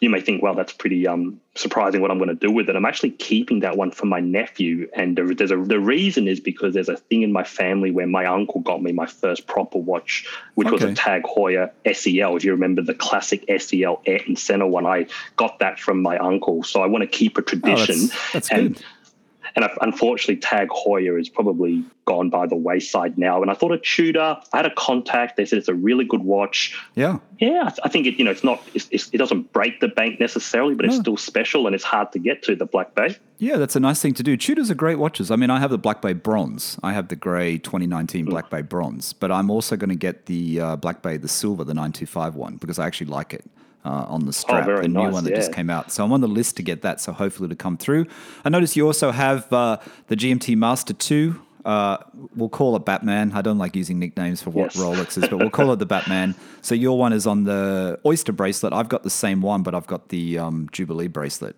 you 0.00 0.10
may 0.10 0.20
think, 0.20 0.42
well, 0.42 0.54
that's 0.54 0.72
pretty 0.72 1.06
um, 1.06 1.40
surprising 1.54 2.00
what 2.00 2.10
I'm 2.10 2.18
going 2.18 2.28
to 2.28 2.34
do 2.34 2.50
with 2.50 2.68
it. 2.68 2.76
I'm 2.76 2.84
actually 2.84 3.12
keeping 3.12 3.60
that 3.60 3.76
one 3.76 3.90
for 3.90 4.06
my 4.06 4.20
nephew. 4.20 4.88
And 4.94 5.16
there's 5.16 5.50
a, 5.50 5.56
the 5.56 5.80
reason 5.80 6.28
is 6.28 6.40
because 6.40 6.74
there's 6.74 6.88
a 6.88 6.96
thing 6.96 7.22
in 7.22 7.32
my 7.32 7.44
family 7.44 7.90
where 7.90 8.06
my 8.06 8.26
uncle 8.26 8.60
got 8.60 8.82
me 8.82 8.92
my 8.92 9.06
first 9.06 9.46
proper 9.46 9.78
watch, 9.78 10.26
which 10.54 10.68
okay. 10.68 10.74
was 10.74 10.84
a 10.84 10.94
Tag 10.94 11.22
Heuer 11.24 11.70
SEL. 11.92 12.36
If 12.36 12.44
you 12.44 12.52
remember 12.52 12.82
the 12.82 12.94
classic 12.94 13.44
SEL 13.58 14.02
Ayrton 14.06 14.36
Senna 14.36 14.66
one, 14.66 14.86
I 14.86 15.06
got 15.36 15.58
that 15.60 15.78
from 15.78 16.02
my 16.02 16.18
uncle. 16.18 16.62
So 16.62 16.82
I 16.82 16.86
want 16.86 17.02
to 17.02 17.08
keep 17.08 17.38
a 17.38 17.42
tradition. 17.42 17.96
Oh, 17.96 18.06
that's, 18.06 18.32
that's 18.32 18.50
and, 18.52 18.74
good. 18.74 18.84
And 19.56 19.68
unfortunately, 19.80 20.36
Tag 20.36 20.68
Heuer 20.68 21.20
is 21.20 21.28
probably 21.28 21.84
gone 22.04 22.30
by 22.30 22.46
the 22.46 22.56
wayside 22.56 23.18
now. 23.18 23.42
And 23.42 23.50
I 23.50 23.54
thought 23.54 23.72
a 23.72 23.78
Tudor, 23.78 24.38
I 24.52 24.56
had 24.56 24.66
a 24.66 24.74
contact. 24.74 25.36
They 25.36 25.44
said 25.44 25.58
it's 25.58 25.68
a 25.68 25.74
really 25.74 26.04
good 26.04 26.22
watch. 26.22 26.76
Yeah. 26.94 27.18
Yeah. 27.38 27.70
I 27.84 27.88
think 27.88 28.06
it, 28.06 28.14
you 28.18 28.24
know, 28.24 28.30
it's 28.30 28.44
not, 28.44 28.62
it's, 28.74 28.88
it's, 28.90 29.08
it 29.12 29.18
doesn't 29.18 29.52
break 29.52 29.80
the 29.80 29.88
bank 29.88 30.18
necessarily, 30.20 30.74
but 30.74 30.86
no. 30.86 30.92
it's 30.92 31.00
still 31.00 31.16
special 31.16 31.66
and 31.66 31.74
it's 31.74 31.84
hard 31.84 32.12
to 32.12 32.18
get 32.18 32.42
to 32.44 32.56
the 32.56 32.66
Black 32.66 32.94
Bay. 32.94 33.16
Yeah, 33.38 33.56
that's 33.56 33.76
a 33.76 33.80
nice 33.80 34.02
thing 34.02 34.14
to 34.14 34.22
do. 34.22 34.36
Tudors 34.36 34.70
are 34.70 34.74
great 34.74 34.98
watches. 34.98 35.30
I 35.30 35.36
mean, 35.36 35.50
I 35.50 35.60
have 35.60 35.70
the 35.70 35.78
Black 35.78 36.02
Bay 36.02 36.12
Bronze. 36.12 36.78
I 36.82 36.92
have 36.92 37.08
the 37.08 37.16
grey 37.16 37.58
2019 37.58 38.26
Black 38.26 38.46
mm. 38.46 38.50
Bay 38.50 38.62
Bronze, 38.62 39.12
but 39.12 39.30
I'm 39.32 39.50
also 39.50 39.76
going 39.76 39.90
to 39.90 39.96
get 39.96 40.26
the 40.26 40.60
uh, 40.60 40.76
Black 40.76 41.02
Bay, 41.02 41.16
the 41.16 41.28
silver, 41.28 41.64
the 41.64 41.74
925 41.74 42.34
one, 42.34 42.56
because 42.56 42.78
I 42.78 42.86
actually 42.86 43.06
like 43.06 43.32
it 43.32 43.44
uh, 43.84 44.06
on 44.08 44.26
the 44.26 44.32
strap, 44.32 44.68
oh, 44.68 44.82
the 44.82 44.88
new 44.88 44.94
nice, 44.94 45.12
one 45.12 45.24
that 45.24 45.30
yeah. 45.30 45.36
just 45.36 45.52
came 45.52 45.70
out. 45.70 45.90
So 45.90 46.04
I'm 46.04 46.12
on 46.12 46.20
the 46.20 46.28
list 46.28 46.56
to 46.56 46.62
get 46.62 46.82
that. 46.82 47.00
So 47.00 47.12
hopefully 47.12 47.48
to 47.48 47.56
come 47.56 47.76
through. 47.76 48.06
I 48.44 48.48
notice 48.48 48.76
you 48.76 48.86
also 48.86 49.10
have 49.10 49.50
uh, 49.52 49.78
the 50.08 50.16
GMT 50.16 50.56
Master 50.56 50.92
Two. 50.92 51.40
Uh, 51.64 51.98
we'll 52.34 52.48
call 52.48 52.74
it 52.76 52.84
Batman. 52.86 53.32
I 53.32 53.42
don't 53.42 53.58
like 53.58 53.76
using 53.76 53.98
nicknames 53.98 54.42
for 54.42 54.50
what 54.50 54.74
yes. 54.74 54.76
Rolex 54.82 55.22
is, 55.22 55.28
but 55.28 55.38
we'll 55.38 55.50
call 55.50 55.72
it 55.72 55.78
the 55.78 55.86
Batman. 55.86 56.34
So 56.62 56.74
your 56.74 56.98
one 56.98 57.12
is 57.12 57.26
on 57.26 57.44
the 57.44 58.00
Oyster 58.06 58.32
bracelet. 58.32 58.72
I've 58.72 58.88
got 58.88 59.02
the 59.02 59.10
same 59.10 59.42
one, 59.42 59.62
but 59.62 59.74
I've 59.74 59.86
got 59.86 60.08
the 60.08 60.38
um, 60.38 60.68
Jubilee 60.72 61.08
bracelet. 61.08 61.56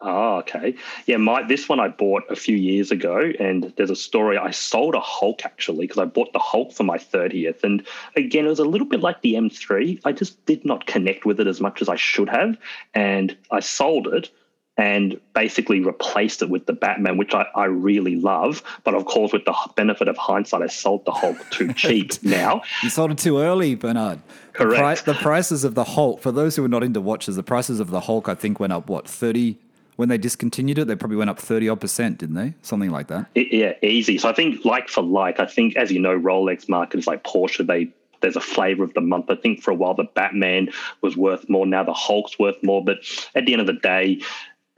Oh, 0.00 0.36
okay. 0.38 0.74
Yeah, 1.06 1.16
my 1.16 1.42
this 1.42 1.68
one 1.70 1.80
I 1.80 1.88
bought 1.88 2.24
a 2.28 2.36
few 2.36 2.56
years 2.56 2.90
ago, 2.90 3.32
and 3.40 3.72
there's 3.76 3.90
a 3.90 3.96
story. 3.96 4.36
I 4.36 4.50
sold 4.50 4.94
a 4.94 5.00
Hulk 5.00 5.44
actually 5.44 5.86
because 5.86 5.98
I 5.98 6.04
bought 6.04 6.32
the 6.34 6.38
Hulk 6.38 6.72
for 6.72 6.84
my 6.84 6.98
30th, 6.98 7.64
and 7.64 7.86
again, 8.14 8.44
it 8.44 8.50
was 8.50 8.58
a 8.58 8.64
little 8.64 8.86
bit 8.86 9.00
like 9.00 9.22
the 9.22 9.34
M3. 9.34 10.00
I 10.04 10.12
just 10.12 10.44
did 10.44 10.66
not 10.66 10.86
connect 10.86 11.24
with 11.24 11.40
it 11.40 11.46
as 11.46 11.62
much 11.62 11.80
as 11.80 11.88
I 11.88 11.96
should 11.96 12.28
have, 12.28 12.58
and 12.92 13.36
I 13.50 13.60
sold 13.60 14.06
it 14.08 14.30
and 14.78 15.18
basically 15.34 15.80
replaced 15.80 16.42
it 16.42 16.50
with 16.50 16.66
the 16.66 16.72
Batman, 16.72 17.16
which 17.16 17.32
I, 17.32 17.46
I 17.54 17.64
really 17.64 18.16
love. 18.16 18.62
But 18.84 18.94
of 18.94 19.06
course, 19.06 19.32
with 19.32 19.46
the 19.46 19.54
benefit 19.74 20.08
of 20.08 20.18
hindsight, 20.18 20.60
I 20.60 20.66
sold 20.66 21.06
the 21.06 21.12
Hulk 21.12 21.38
too 21.50 21.72
cheap 21.72 22.22
now. 22.22 22.60
You 22.82 22.90
sold 22.90 23.10
it 23.12 23.18
too 23.18 23.38
early, 23.38 23.74
Bernard. 23.74 24.20
Correct. 24.52 25.06
The, 25.06 25.12
pri- 25.12 25.14
the, 25.14 25.22
prices 25.22 25.64
of 25.64 25.74
the 25.74 25.84
Hulk, 25.84 26.20
for 26.20 26.30
those 26.30 26.56
who 26.56 26.64
are 26.64 26.68
not 26.68 26.82
into 26.82 27.00
watches, 27.00 27.36
the 27.36 27.42
prices 27.42 27.80
of 27.80 27.88
the 27.88 28.00
Hulk, 28.00 28.28
I 28.28 28.34
think, 28.34 28.60
went 28.60 28.74
up, 28.74 28.90
what, 28.90 29.08
30, 29.08 29.56
when 29.96 30.08
they 30.08 30.18
discontinued 30.18 30.78
it, 30.78 30.86
they 30.86 30.94
probably 30.94 31.16
went 31.16 31.30
up 31.30 31.38
30 31.38 31.68
odd 31.70 31.80
percent, 31.80 32.18
didn't 32.18 32.36
they? 32.36 32.54
Something 32.62 32.90
like 32.90 33.08
that. 33.08 33.26
Yeah, 33.34 33.72
easy. 33.82 34.18
So 34.18 34.28
I 34.28 34.32
think 34.32 34.64
like 34.64 34.88
for 34.88 35.02
like, 35.02 35.40
I 35.40 35.46
think 35.46 35.76
as 35.76 35.90
you 35.90 36.00
know, 36.00 36.18
Rolex 36.18 36.68
markets 36.68 37.06
like 37.06 37.24
Porsche, 37.24 37.66
they 37.66 37.92
there's 38.20 38.36
a 38.36 38.40
flavor 38.40 38.84
of 38.84 38.94
the 38.94 39.00
month. 39.00 39.26
I 39.30 39.36
think 39.36 39.62
for 39.62 39.70
a 39.70 39.74
while 39.74 39.94
the 39.94 40.04
Batman 40.04 40.70
was 41.02 41.16
worth 41.16 41.48
more. 41.48 41.66
Now 41.66 41.84
the 41.84 41.92
Hulk's 41.92 42.38
worth 42.38 42.62
more. 42.62 42.84
But 42.84 42.98
at 43.34 43.46
the 43.46 43.52
end 43.52 43.60
of 43.60 43.66
the 43.66 43.74
day, 43.74 44.20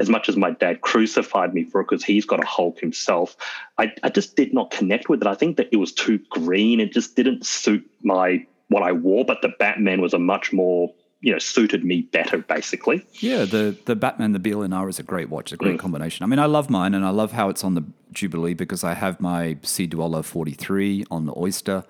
as 0.00 0.08
much 0.08 0.28
as 0.28 0.36
my 0.36 0.50
dad 0.50 0.80
crucified 0.80 1.54
me 1.54 1.64
for 1.64 1.80
it 1.80 1.88
because 1.88 2.04
he's 2.04 2.24
got 2.24 2.42
a 2.42 2.46
Hulk 2.46 2.78
himself, 2.78 3.36
I, 3.78 3.92
I 4.02 4.10
just 4.10 4.36
did 4.36 4.54
not 4.54 4.70
connect 4.70 5.08
with 5.08 5.20
it. 5.22 5.26
I 5.26 5.34
think 5.34 5.56
that 5.56 5.68
it 5.72 5.76
was 5.76 5.92
too 5.92 6.20
green. 6.30 6.80
It 6.80 6.92
just 6.92 7.16
didn't 7.16 7.44
suit 7.44 7.88
my 8.02 8.44
what 8.68 8.82
I 8.82 8.92
wore. 8.92 9.24
But 9.24 9.42
the 9.42 9.52
Batman 9.58 10.00
was 10.00 10.14
a 10.14 10.18
much 10.18 10.52
more 10.52 10.92
you 11.20 11.32
know 11.32 11.38
suited 11.38 11.84
me 11.84 12.02
better 12.02 12.38
basically. 12.38 13.04
Yeah 13.14 13.44
the 13.44 13.76
the 13.84 13.96
batman 13.96 14.32
the 14.32 14.38
blnr 14.38 14.88
is 14.88 14.98
a 14.98 15.02
great 15.02 15.28
watch 15.28 15.52
a 15.52 15.56
great 15.56 15.76
mm. 15.76 15.80
combination. 15.80 16.24
I 16.24 16.26
mean 16.26 16.38
i 16.38 16.46
love 16.46 16.70
mine 16.70 16.94
and 16.94 17.04
i 17.04 17.10
love 17.10 17.32
how 17.32 17.48
it's 17.48 17.64
on 17.64 17.74
the 17.74 17.84
jubilee 18.12 18.54
because 18.54 18.84
i 18.84 18.94
have 18.94 19.20
my 19.20 19.58
sea 19.62 19.86
dweller 19.86 20.22
43 20.22 21.04
on 21.10 21.26
the 21.26 21.34
oyster 21.36 21.84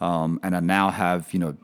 um, 0.00 0.38
and 0.42 0.54
i 0.56 0.60
now 0.60 0.90
have 0.90 1.32
you 1.32 1.40
know 1.40 1.56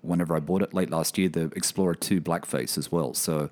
whenever 0.00 0.34
i 0.34 0.40
bought 0.40 0.62
it 0.62 0.72
late 0.72 0.90
last 0.90 1.18
year 1.18 1.28
the 1.28 1.50
explorer 1.54 1.94
2 1.94 2.20
blackface 2.20 2.78
as 2.78 2.90
well. 2.92 3.14
So 3.14 3.50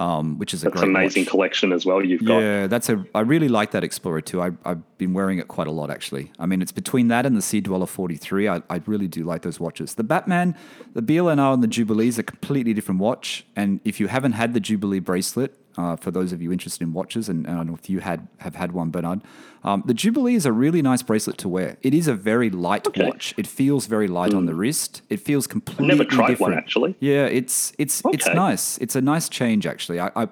um, 0.00 0.38
which 0.38 0.54
is 0.54 0.62
a 0.62 0.70
That's 0.70 0.80
great 0.80 0.88
amazing 0.88 1.22
watch. 1.24 1.30
collection 1.30 1.72
as 1.72 1.84
well. 1.84 2.02
You've 2.04 2.24
got 2.24 2.38
Yeah, 2.38 2.66
that's 2.66 2.88
a. 2.88 3.04
I 3.14 3.20
really 3.20 3.48
like 3.48 3.72
that 3.72 3.84
Explorer 3.84 4.22
too. 4.22 4.40
I, 4.40 4.52
I've 4.64 4.98
been 4.98 5.12
wearing 5.12 5.38
it 5.38 5.46
quite 5.48 5.66
a 5.66 5.70
lot 5.70 5.90
actually. 5.90 6.32
I 6.38 6.46
mean, 6.46 6.62
it's 6.62 6.72
between 6.72 7.08
that 7.08 7.26
and 7.26 7.36
the 7.36 7.42
Sea 7.42 7.60
Dweller 7.60 7.86
43. 7.86 8.48
I, 8.48 8.62
I 8.70 8.80
really 8.86 9.08
do 9.08 9.24
like 9.24 9.42
those 9.42 9.60
watches. 9.60 9.94
The 9.94 10.02
Batman, 10.04 10.56
the 10.94 11.02
BLNR, 11.02 11.52
and 11.54 11.62
the 11.62 11.68
Jubilee 11.68 12.08
is 12.08 12.18
a 12.18 12.22
completely 12.22 12.72
different 12.72 13.00
watch. 13.00 13.44
And 13.54 13.80
if 13.84 14.00
you 14.00 14.06
haven't 14.06 14.32
had 14.32 14.54
the 14.54 14.60
Jubilee 14.60 15.00
bracelet, 15.00 15.54
uh, 15.76 15.96
for 15.96 16.10
those 16.10 16.32
of 16.32 16.42
you 16.42 16.52
interested 16.52 16.82
in 16.82 16.92
watches, 16.92 17.28
and, 17.28 17.46
and 17.46 17.54
I 17.54 17.58
don't 17.58 17.68
know 17.68 17.74
if 17.74 17.88
you 17.90 18.00
had 18.00 18.28
have 18.38 18.54
had 18.56 18.72
one, 18.72 18.90
Bernard, 18.90 19.20
um, 19.64 19.82
the 19.86 19.94
Jubilee 19.94 20.34
is 20.34 20.46
a 20.46 20.52
really 20.52 20.82
nice 20.82 21.02
bracelet 21.02 21.38
to 21.38 21.48
wear. 21.48 21.76
It 21.82 21.94
is 21.94 22.08
a 22.08 22.14
very 22.14 22.50
light 22.50 22.86
Okay. 22.86 23.06
watch. 23.06 23.34
It 23.36 23.46
feels 23.46 23.86
very 23.86 24.08
light 24.08 24.34
on 24.34 24.46
the 24.46 24.54
wrist. 24.54 25.02
It 25.08 25.20
feels 25.20 25.46
completely 25.46 25.86
never 25.88 26.04
tried 26.04 26.28
different. 26.28 26.52
one 26.52 26.58
actually. 26.58 26.96
Yeah, 27.00 27.26
it's 27.26 27.72
it's 27.78 28.02
it's 28.12 28.26
nice. 28.28 28.78
It's 28.78 28.96
a 28.96 29.00
nice 29.00 29.28
change 29.28 29.66
actually. 29.66 30.00
I, 30.00 30.10
I 30.16 30.28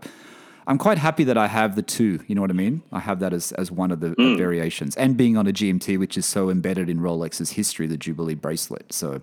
I'm 0.67 0.77
quite 0.79 0.99
happy 0.99 1.25
that 1.25 1.39
I 1.39 1.47
have 1.47 1.77
the 1.77 1.83
two. 1.83 2.21
You 2.27 2.35
know 2.35 2.43
what 2.43 2.51
I 2.51 2.55
mean? 2.55 2.83
I 2.93 3.01
have 3.01 3.21
that 3.21 3.33
as 3.33 3.53
as 3.53 3.71
one 3.71 3.91
of 3.91 4.01
the 4.01 4.11
uh, 4.19 4.37
variations, 4.37 4.97
and 4.97 5.17
being 5.17 5.37
on 5.37 5.47
a 5.47 5.53
GMT, 5.53 5.99
which 5.99 6.19
is 6.19 6.27
so 6.27 6.51
embedded 6.51 6.89
in 6.91 7.01
Rolex's 7.01 7.53
history, 7.53 7.87
the 7.87 7.97
Jubilee 7.97 8.35
bracelet. 8.35 8.93
So. 8.93 9.23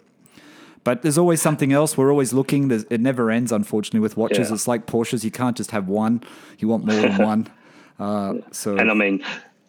But 0.85 1.01
there's 1.01 1.17
always 1.17 1.41
something 1.41 1.73
else. 1.73 1.97
We're 1.97 2.11
always 2.11 2.31
looking. 2.31 2.69
There's, 2.69 2.83
it 2.85 3.01
never 3.01 3.29
ends, 3.31 3.51
unfortunately, 3.51 3.99
with 4.01 4.15
watches. 4.15 4.47
Yeah. 4.49 4.53
It's 4.55 4.67
like 4.67 4.85
Porsches. 4.85 5.23
You 5.25 5.31
can't 5.31 5.57
just 5.57 5.71
have 5.71 5.89
one. 5.89 6.23
You 6.59 6.69
want 6.69 6.85
more 6.85 7.01
than 7.01 7.17
one. 7.33 7.47
Uh, 7.99 8.35
so 8.51 8.77
And 8.77 8.91
I 8.91 8.93
mean, 8.93 9.23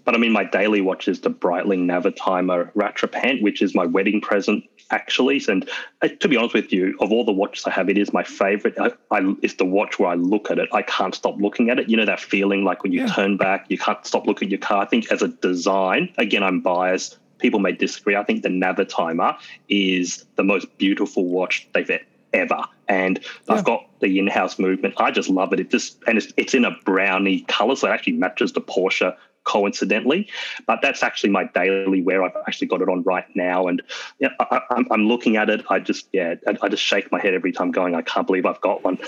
but 0.05 0.15
I 0.15 0.19
mean, 0.19 0.31
my 0.31 0.45
daily 0.45 0.83
watch 0.83 1.09
is 1.09 1.21
the 1.23 1.31
Breitling 1.31 1.87
Navitimer 1.87 2.71
Rattrapant, 2.75 3.41
which 3.43 3.63
is 3.63 3.75
my 3.75 3.87
wedding 3.87 4.21
present, 4.21 4.65
actually. 4.91 5.43
And 5.49 5.67
uh, 6.03 6.09
to 6.21 6.29
be 6.29 6.37
honest 6.37 6.53
with 6.55 6.71
you, 6.71 6.95
of 7.01 7.11
all 7.11 7.25
the 7.25 7.33
watches 7.33 7.65
I 7.67 7.71
have, 7.71 7.89
it 7.89 7.97
is 7.97 8.13
my 8.13 8.23
favorite. 8.23 8.75
I, 8.79 8.93
I, 9.11 9.35
it's 9.43 9.55
the 9.55 9.65
watch 9.65 9.99
where 9.99 10.11
I 10.11 10.15
look 10.17 10.51
at 10.51 10.59
it, 10.59 10.69
I 10.73 10.83
can't 10.83 11.15
stop 11.15 11.39
looking 11.41 11.71
at 11.71 11.79
it. 11.79 11.89
You 11.89 11.97
know 11.97 12.05
that 12.05 12.21
feeling 12.21 12.63
like 12.63 12.83
when 12.83 12.93
you 12.93 13.01
Yeah. 13.01 13.07
turn 13.15 13.39
back, 13.39 13.67
you 13.71 13.79
can't 13.79 14.05
stop 14.07 14.27
looking 14.27 14.49
at 14.49 14.51
your 14.53 14.61
car. 14.61 14.83
I 14.83 14.85
think 14.87 15.11
as 15.11 15.23
a 15.23 15.29
design, 15.29 16.13
again, 16.19 16.43
I'm 16.43 16.61
biased. 16.61 17.17
People 17.39 17.61
may 17.61 17.73
disagree. 17.73 18.17
I 18.17 18.25
think 18.25 18.43
the 18.43 18.49
Navitimer 18.49 19.37
is 19.69 20.25
the 20.37 20.45
most 20.45 20.67
beautiful 20.79 21.25
watch 21.27 21.69
they've 21.75 21.91
ever. 22.33 22.61
And 22.89 23.19
Yeah. 23.49 23.55
I've 23.55 23.65
got 23.65 23.87
the 24.01 24.19
in-house 24.19 24.59
movement. 24.59 24.95
I 24.99 25.11
just 25.11 25.29
love 25.29 25.53
it. 25.53 25.61
It 25.61 25.71
just 25.71 25.99
and 26.07 26.19
it's, 26.19 26.33
it's 26.37 26.55
in 26.55 26.65
a 26.65 26.71
brownie 26.85 27.41
color, 27.43 27.77
so 27.77 27.89
it 27.89 27.91
actually 27.93 28.15
matches 28.15 28.53
the 28.53 28.61
Porsche 28.61 29.15
coincidentally. 29.45 30.29
But 30.67 30.81
that's 30.83 31.03
actually 31.03 31.31
my 31.31 31.45
daily 31.55 32.03
wear. 32.03 32.23
I've 32.23 32.33
actually 32.47 32.67
got 32.69 32.83
it 32.83 32.89
on 32.89 33.03
right 33.05 33.25
now, 33.35 33.67
and 33.69 33.83
yeah, 34.19 34.29
I, 34.41 34.47
I, 34.51 34.61
I'm- 34.75 34.87
I'm 34.91 35.07
looking 35.09 35.37
at 35.37 35.49
it. 35.51 35.65
I 35.71 35.79
just 35.79 36.09
yeah, 36.13 36.35
I, 36.47 36.57
I 36.63 36.69
just 36.69 36.83
shake 36.83 37.11
my 37.13 37.21
head 37.21 37.35
every 37.35 37.53
time, 37.53 37.71
going, 37.71 37.95
I 37.95 38.03
can't 38.03 38.27
believe 38.27 38.47
I've 38.47 38.61
got 38.61 38.85
one. 38.85 38.99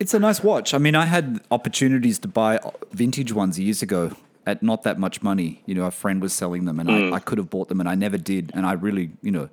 It's 0.00 0.12
a 0.12 0.18
nice 0.18 0.42
watch. 0.42 0.74
I 0.74 0.78
mean, 0.78 0.94
I 0.96 1.06
had 1.06 1.40
opportunities 1.52 2.18
to 2.20 2.28
buy 2.28 2.58
vintage 2.92 3.32
ones 3.32 3.58
years 3.60 3.80
ago 3.80 4.16
at 4.46 4.62
not 4.62 4.82
that 4.82 4.98
much 4.98 5.22
money. 5.22 5.62
You 5.66 5.74
know, 5.74 5.84
a 5.84 5.90
friend 5.90 6.20
was 6.20 6.32
selling 6.32 6.64
them 6.64 6.78
and 6.80 6.90
I, 6.90 7.00
mm. 7.00 7.12
I 7.12 7.18
could 7.18 7.38
have 7.38 7.50
bought 7.50 7.68
them 7.68 7.80
and 7.80 7.88
I 7.88 7.94
never 7.94 8.18
did. 8.18 8.50
And 8.54 8.66
I 8.66 8.72
really, 8.72 9.10
you 9.22 9.30
know, 9.30 9.48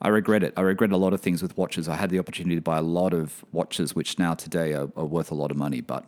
I 0.00 0.08
regret 0.08 0.42
it. 0.42 0.52
I 0.56 0.60
regret 0.60 0.92
a 0.92 0.96
lot 0.96 1.12
of 1.12 1.20
things 1.20 1.42
with 1.42 1.56
watches. 1.56 1.88
I 1.88 1.96
had 1.96 2.10
the 2.10 2.18
opportunity 2.18 2.54
to 2.56 2.60
buy 2.60 2.78
a 2.78 2.82
lot 2.82 3.12
of 3.12 3.44
watches, 3.52 3.94
which 3.94 4.18
now 4.18 4.34
today 4.34 4.72
are, 4.72 4.88
are 4.96 5.04
worth 5.06 5.30
a 5.30 5.34
lot 5.34 5.50
of 5.50 5.56
money. 5.56 5.80
But, 5.80 6.04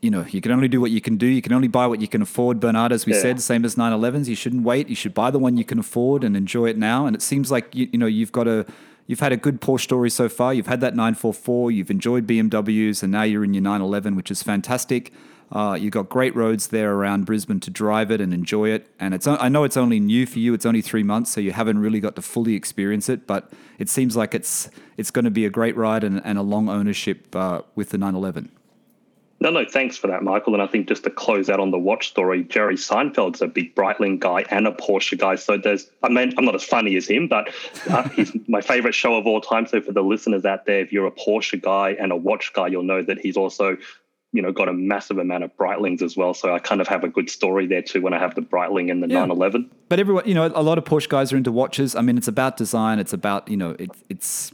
you 0.00 0.10
know, 0.10 0.24
you 0.30 0.40
can 0.40 0.52
only 0.52 0.68
do 0.68 0.80
what 0.80 0.90
you 0.90 1.00
can 1.00 1.16
do. 1.16 1.26
You 1.26 1.42
can 1.42 1.52
only 1.52 1.68
buy 1.68 1.86
what 1.86 2.00
you 2.00 2.08
can 2.08 2.22
afford. 2.22 2.60
Bernard, 2.60 2.92
as 2.92 3.06
we 3.06 3.12
Yeah. 3.12 3.20
said, 3.20 3.40
same 3.40 3.64
as 3.64 3.76
911s. 3.76 4.28
You 4.28 4.34
shouldn't 4.36 4.62
wait. 4.62 4.88
You 4.88 4.94
should 4.96 5.14
buy 5.14 5.30
the 5.30 5.38
one 5.38 5.56
you 5.56 5.64
can 5.64 5.78
afford 5.78 6.24
and 6.24 6.36
enjoy 6.36 6.66
it 6.66 6.78
now. 6.78 7.06
And 7.06 7.16
it 7.16 7.22
seems 7.22 7.50
like, 7.50 7.74
you, 7.74 7.88
you 7.92 7.98
know, 7.98 8.06
you've 8.06 8.32
got 8.32 8.46
a, 8.46 8.66
You've 9.06 9.20
had 9.20 9.32
a 9.32 9.36
good 9.36 9.60
Porsche 9.60 9.82
story 9.82 10.10
so 10.10 10.28
far. 10.28 10.54
You've 10.54 10.68
had 10.68 10.80
that 10.80 10.94
944. 10.94 11.70
You've 11.72 11.90
enjoyed 11.90 12.26
BMWs, 12.26 13.02
and 13.02 13.10
now 13.10 13.24
you're 13.24 13.44
in 13.44 13.52
your 13.52 13.62
911, 13.62 14.14
which 14.14 14.30
is 14.30 14.42
fantastic. 14.42 15.12
Uh, 15.52 15.74
you've 15.78 15.92
got 15.92 16.08
great 16.08 16.34
roads 16.34 16.68
there 16.68 16.94
around 16.94 17.26
Brisbane 17.26 17.60
to 17.60 17.70
drive 17.70 18.10
it 18.10 18.22
and 18.22 18.32
enjoy 18.32 18.70
it. 18.70 18.88
And 18.98 19.12
it's 19.12 19.26
I 19.26 19.50
know 19.50 19.64
it's 19.64 19.76
only 19.76 20.00
new 20.00 20.24
for 20.24 20.38
you. 20.38 20.54
It's 20.54 20.64
only 20.64 20.80
three 20.80 21.02
months, 21.02 21.30
so 21.30 21.40
you 21.40 21.52
haven't 21.52 21.78
really 21.78 22.00
got 22.00 22.16
to 22.16 22.22
fully 22.22 22.54
experience 22.54 23.10
it. 23.10 23.26
But 23.26 23.52
it 23.78 23.90
seems 23.90 24.16
like 24.16 24.34
it's 24.34 24.70
it's 24.96 25.10
going 25.10 25.26
to 25.26 25.30
be 25.30 25.44
a 25.44 25.50
great 25.50 25.76
ride 25.76 26.04
and, 26.04 26.22
and 26.24 26.38
a 26.38 26.42
long 26.42 26.70
ownership 26.70 27.36
uh, 27.36 27.62
with 27.74 27.90
the 27.90 27.98
911. 27.98 28.50
No, 29.42 29.50
no, 29.50 29.64
thanks 29.64 29.96
for 29.96 30.06
that, 30.06 30.22
Michael. 30.22 30.54
And 30.54 30.62
I 30.62 30.68
think 30.68 30.86
just 30.86 31.02
to 31.02 31.10
close 31.10 31.50
out 31.50 31.58
on 31.58 31.72
the 31.72 31.78
watch 31.78 32.06
story, 32.06 32.44
Jerry 32.44 32.76
Seinfeld's 32.76 33.42
a 33.42 33.48
big 33.48 33.74
Breitling 33.74 34.20
guy 34.20 34.44
and 34.50 34.68
a 34.68 34.70
Porsche 34.70 35.18
guy. 35.18 35.34
So 35.34 35.58
there's, 35.58 35.90
I 36.00 36.10
mean, 36.10 36.32
I'm 36.38 36.44
not 36.44 36.54
as 36.54 36.62
funny 36.62 36.94
as 36.94 37.08
him, 37.08 37.26
but 37.26 37.52
uh, 37.90 38.08
he's 38.10 38.30
my 38.48 38.60
favorite 38.60 38.94
show 38.94 39.16
of 39.16 39.26
all 39.26 39.40
time. 39.40 39.66
So 39.66 39.80
for 39.80 39.90
the 39.90 40.00
listeners 40.00 40.44
out 40.44 40.66
there, 40.66 40.78
if 40.78 40.92
you're 40.92 41.08
a 41.08 41.10
Porsche 41.10 41.60
guy 41.60 41.96
and 41.98 42.12
a 42.12 42.16
watch 42.16 42.52
guy, 42.52 42.68
you'll 42.68 42.84
know 42.84 43.02
that 43.02 43.18
he's 43.18 43.36
also, 43.36 43.76
you 44.32 44.40
know, 44.42 44.50
got 44.52 44.68
a 44.68 44.72
massive 44.72 45.18
amount 45.18 45.44
of 45.44 45.54
Breitlings 45.56 46.00
as 46.02 46.16
well. 46.16 46.32
So 46.34 46.54
I 46.54 46.58
kind 46.58 46.80
of 46.80 46.88
have 46.88 47.04
a 47.04 47.08
good 47.08 47.28
story 47.28 47.66
there 47.66 47.82
too 47.82 48.00
when 48.00 48.14
I 48.14 48.18
have 48.18 48.34
the 48.34 48.40
Breitling 48.40 48.90
and 48.90 49.02
the 49.02 49.08
Yeah. 49.08 49.20
911. 49.26 49.70
But 49.88 50.00
everyone, 50.00 50.26
you 50.26 50.34
know, 50.34 50.46
a 50.54 50.62
lot 50.62 50.78
of 50.78 50.84
Porsche 50.84 51.08
guys 51.08 51.32
are 51.32 51.36
into 51.36 51.52
watches. 51.52 51.94
I 51.94 52.00
mean, 52.00 52.16
it's 52.16 52.28
about 52.28 52.56
design. 52.56 52.98
It's 52.98 53.12
about 53.12 53.48
you 53.48 53.56
know, 53.56 53.76
it, 53.78 53.90
it's 54.08 54.52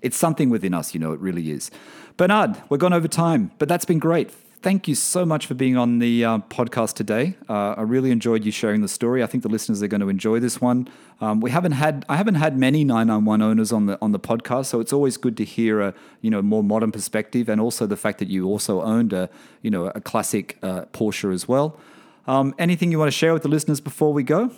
it's 0.00 0.16
something 0.16 0.48
within 0.48 0.74
us. 0.74 0.94
You 0.94 1.00
know, 1.00 1.12
it 1.12 1.20
really 1.20 1.50
is. 1.50 1.70
Bernard, 2.16 2.56
we're 2.68 2.76
gone 2.78 2.92
over 2.92 3.08
time, 3.08 3.50
but 3.58 3.68
that's 3.68 3.84
been 3.84 3.98
great. 3.98 4.30
Thank 4.62 4.86
you 4.88 4.94
so 4.94 5.24
much 5.24 5.46
for 5.46 5.54
being 5.54 5.78
on 5.78 6.00
the 6.00 6.22
uh, 6.22 6.38
podcast 6.50 6.92
today. 6.92 7.34
Uh, 7.48 7.76
I 7.78 7.82
really 7.82 8.10
enjoyed 8.10 8.44
you 8.44 8.52
sharing 8.52 8.82
the 8.82 8.88
story. 8.88 9.22
I 9.22 9.26
think 9.26 9.42
the 9.42 9.48
listeners 9.48 9.82
are 9.82 9.88
going 9.88 10.02
to 10.02 10.10
enjoy 10.10 10.38
this 10.38 10.60
one. 10.60 10.86
Um, 11.22 11.40
we 11.40 11.50
haven't 11.50 11.72
had 11.72 12.04
I 12.10 12.16
haven't 12.16 12.34
had 12.34 12.58
many 12.58 12.84
991 12.84 13.40
owners 13.40 13.72
on 13.72 13.86
the 13.86 13.98
on 14.02 14.12
the 14.12 14.20
podcast, 14.20 14.66
so 14.66 14.78
it's 14.78 14.92
always 14.92 15.16
good 15.16 15.38
to 15.38 15.46
hear 15.46 15.80
a 15.80 15.94
you 16.20 16.30
know 16.30 16.42
more 16.42 16.62
modern 16.62 16.92
perspective, 16.92 17.48
and 17.48 17.58
also 17.58 17.86
the 17.86 17.96
fact 17.96 18.18
that 18.18 18.28
you 18.28 18.46
also 18.46 18.82
owned 18.82 19.14
a 19.14 19.30
you 19.62 19.70
know 19.70 19.86
a 19.86 20.00
classic 20.02 20.58
uh, 20.62 20.82
Porsche 20.92 21.32
as 21.32 21.48
well. 21.48 21.80
Um, 22.26 22.54
anything 22.58 22.92
you 22.92 22.98
want 22.98 23.08
to 23.08 23.16
share 23.16 23.32
with 23.32 23.42
the 23.42 23.48
listeners 23.48 23.80
before 23.80 24.12
we 24.12 24.22
go? 24.22 24.50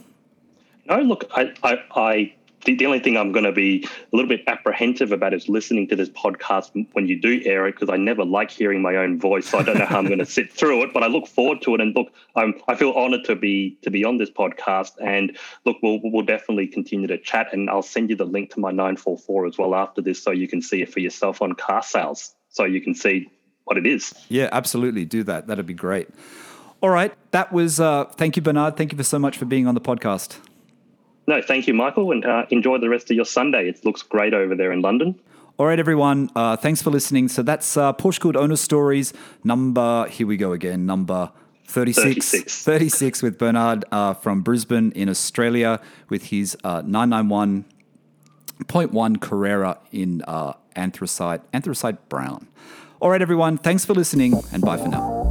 No, 0.87 0.99
look, 0.99 1.31
I, 1.37 1.55
I, 1.63 1.79
I 1.95 2.35
the, 2.65 2.77
the 2.77 2.87
only 2.87 3.01
thing 3.01 3.17
I'm 3.17 3.33
going 3.33 3.45
to 3.45 3.53
be 3.53 3.85
a 3.85 4.17
little 4.17 4.29
bit 4.29 4.43
apprehensive 4.47 5.13
about 5.13 5.35
is 5.35 5.49
listening 5.49 5.89
to 5.89 5.97
this 5.97 6.09
podcast 6.11 6.87
when 6.93 7.07
you 7.07 7.21
do 7.21 7.43
air 7.45 7.67
it 7.67 7.73
because 7.73 7.89
I 7.89 7.97
never 7.97 8.25
like 8.25 8.51
hearing 8.51 8.83
my 8.83 8.97
own 8.97 9.19
voice. 9.19 9.49
So 9.49 9.59
I 9.59 9.63
don't 9.63 9.79
know 9.79 9.87
how 9.87 9.99
I'm 9.99 10.07
going 10.07 10.19
to 10.19 10.27
sit 10.27 10.53
through 10.59 10.83
it, 10.85 10.93
but 10.93 11.03
I 11.03 11.07
look 11.07 11.27
forward 11.27 11.63
to 11.63 11.75
it. 11.75 11.81
And 11.81 11.95
look, 11.95 12.09
I'm, 12.37 12.55
I 12.69 12.75
feel 12.75 12.93
honoured 12.93 13.25
to 13.25 13.37
be 13.37 13.79
to 13.83 13.91
be 13.91 14.05
on 14.05 14.19
this 14.19 14.31
podcast. 14.31 14.93
And 15.01 15.37
look, 15.65 15.77
we'll 15.83 16.01
we'll 16.03 16.25
definitely 16.25 16.67
continue 16.67 17.07
to 17.09 17.19
chat, 17.19 17.53
and 17.53 17.69
I'll 17.69 17.83
send 17.83 18.11
you 18.11 18.17
the 18.17 18.25
link 18.25 18.53
to 18.55 18.61
my 18.61 18.71
944 18.71 19.47
as 19.47 19.59
well 19.59 19.75
after 19.75 20.01
this, 20.01 20.23
so 20.23 20.31
you 20.31 20.49
can 20.49 20.63
see 20.63 20.83
it 20.83 20.93
for 20.93 21.01
yourself 21.01 21.43
on 21.43 21.53
car 21.55 21.83
sales, 21.83 22.35
so 22.49 22.65
you 22.65 22.81
can 22.81 22.95
see 22.95 23.31
what 23.65 23.77
it 23.77 23.87
is. 23.87 24.13
Yeah, 24.29 24.49
absolutely. 24.53 25.05
Do 25.05 25.25
that. 25.25 25.47
That'd 25.47 25.67
be 25.67 25.75
great. 25.75 26.09
All 26.81 26.91
right. 26.91 27.15
That 27.31 27.53
was, 27.53 27.79
uh, 27.79 28.07
thank 28.07 28.35
you, 28.35 28.43
Bernard. 28.43 28.77
Thank 28.77 28.91
you 28.91 28.99
for 28.99 29.05
so 29.05 29.19
much 29.19 29.39
for 29.39 29.45
being 29.45 29.69
on 29.69 29.75
the 29.75 29.81
podcast. 29.81 30.39
No, 31.27 31.41
thank 31.41 31.69
you, 31.69 31.75
Michael, 31.75 32.13
and 32.13 32.25
uh, 32.25 32.47
enjoy 32.51 32.79
the 32.79 32.89
rest 32.89 33.11
of 33.11 33.17
your 33.17 33.25
Sunday. 33.25 33.69
It 33.69 33.85
looks 33.85 34.03
great 34.03 34.35
over 34.35 34.55
there 34.55 34.71
in 34.73 34.81
London. 34.81 35.19
All 35.59 35.67
right, 35.67 35.79
everyone. 35.79 36.31
Uh, 36.35 36.57
thanks 36.57 36.83
for 36.83 36.91
listening. 36.91 37.29
So 37.29 37.43
that's 37.43 37.77
uh, 37.77 37.93
Porsche 37.93 38.21
Good 38.21 38.37
Owner 38.37 38.57
Stories 38.57 39.13
number, 39.45 40.09
here 40.09 40.27
we 40.27 40.37
go 40.37 40.53
again, 40.53 40.87
number 40.87 41.31
36. 41.67 42.31
36. 42.31 42.63
36 42.65 43.23
with 43.23 43.39
Bernard 43.39 43.85
uh, 43.93 44.15
from 44.15 44.43
Brisbane 44.43 44.91
in 44.93 45.09
Australia 45.09 45.81
with 46.09 46.25
his 46.25 46.57
uh, 46.65 46.83
991.1 46.83 49.21
Carrera 49.21 49.79
in 49.93 50.23
uh, 50.27 50.55
anthracite, 50.75 51.43
anthracite 51.53 52.09
brown. 52.09 52.49
All 53.01 53.11
right, 53.11 53.23
everyone. 53.23 53.59
Thanks 53.59 53.85
for 53.85 53.95
listening 53.95 54.43
and 54.53 54.63
bye 54.63 54.79
for 54.79 54.89
now. 54.89 55.22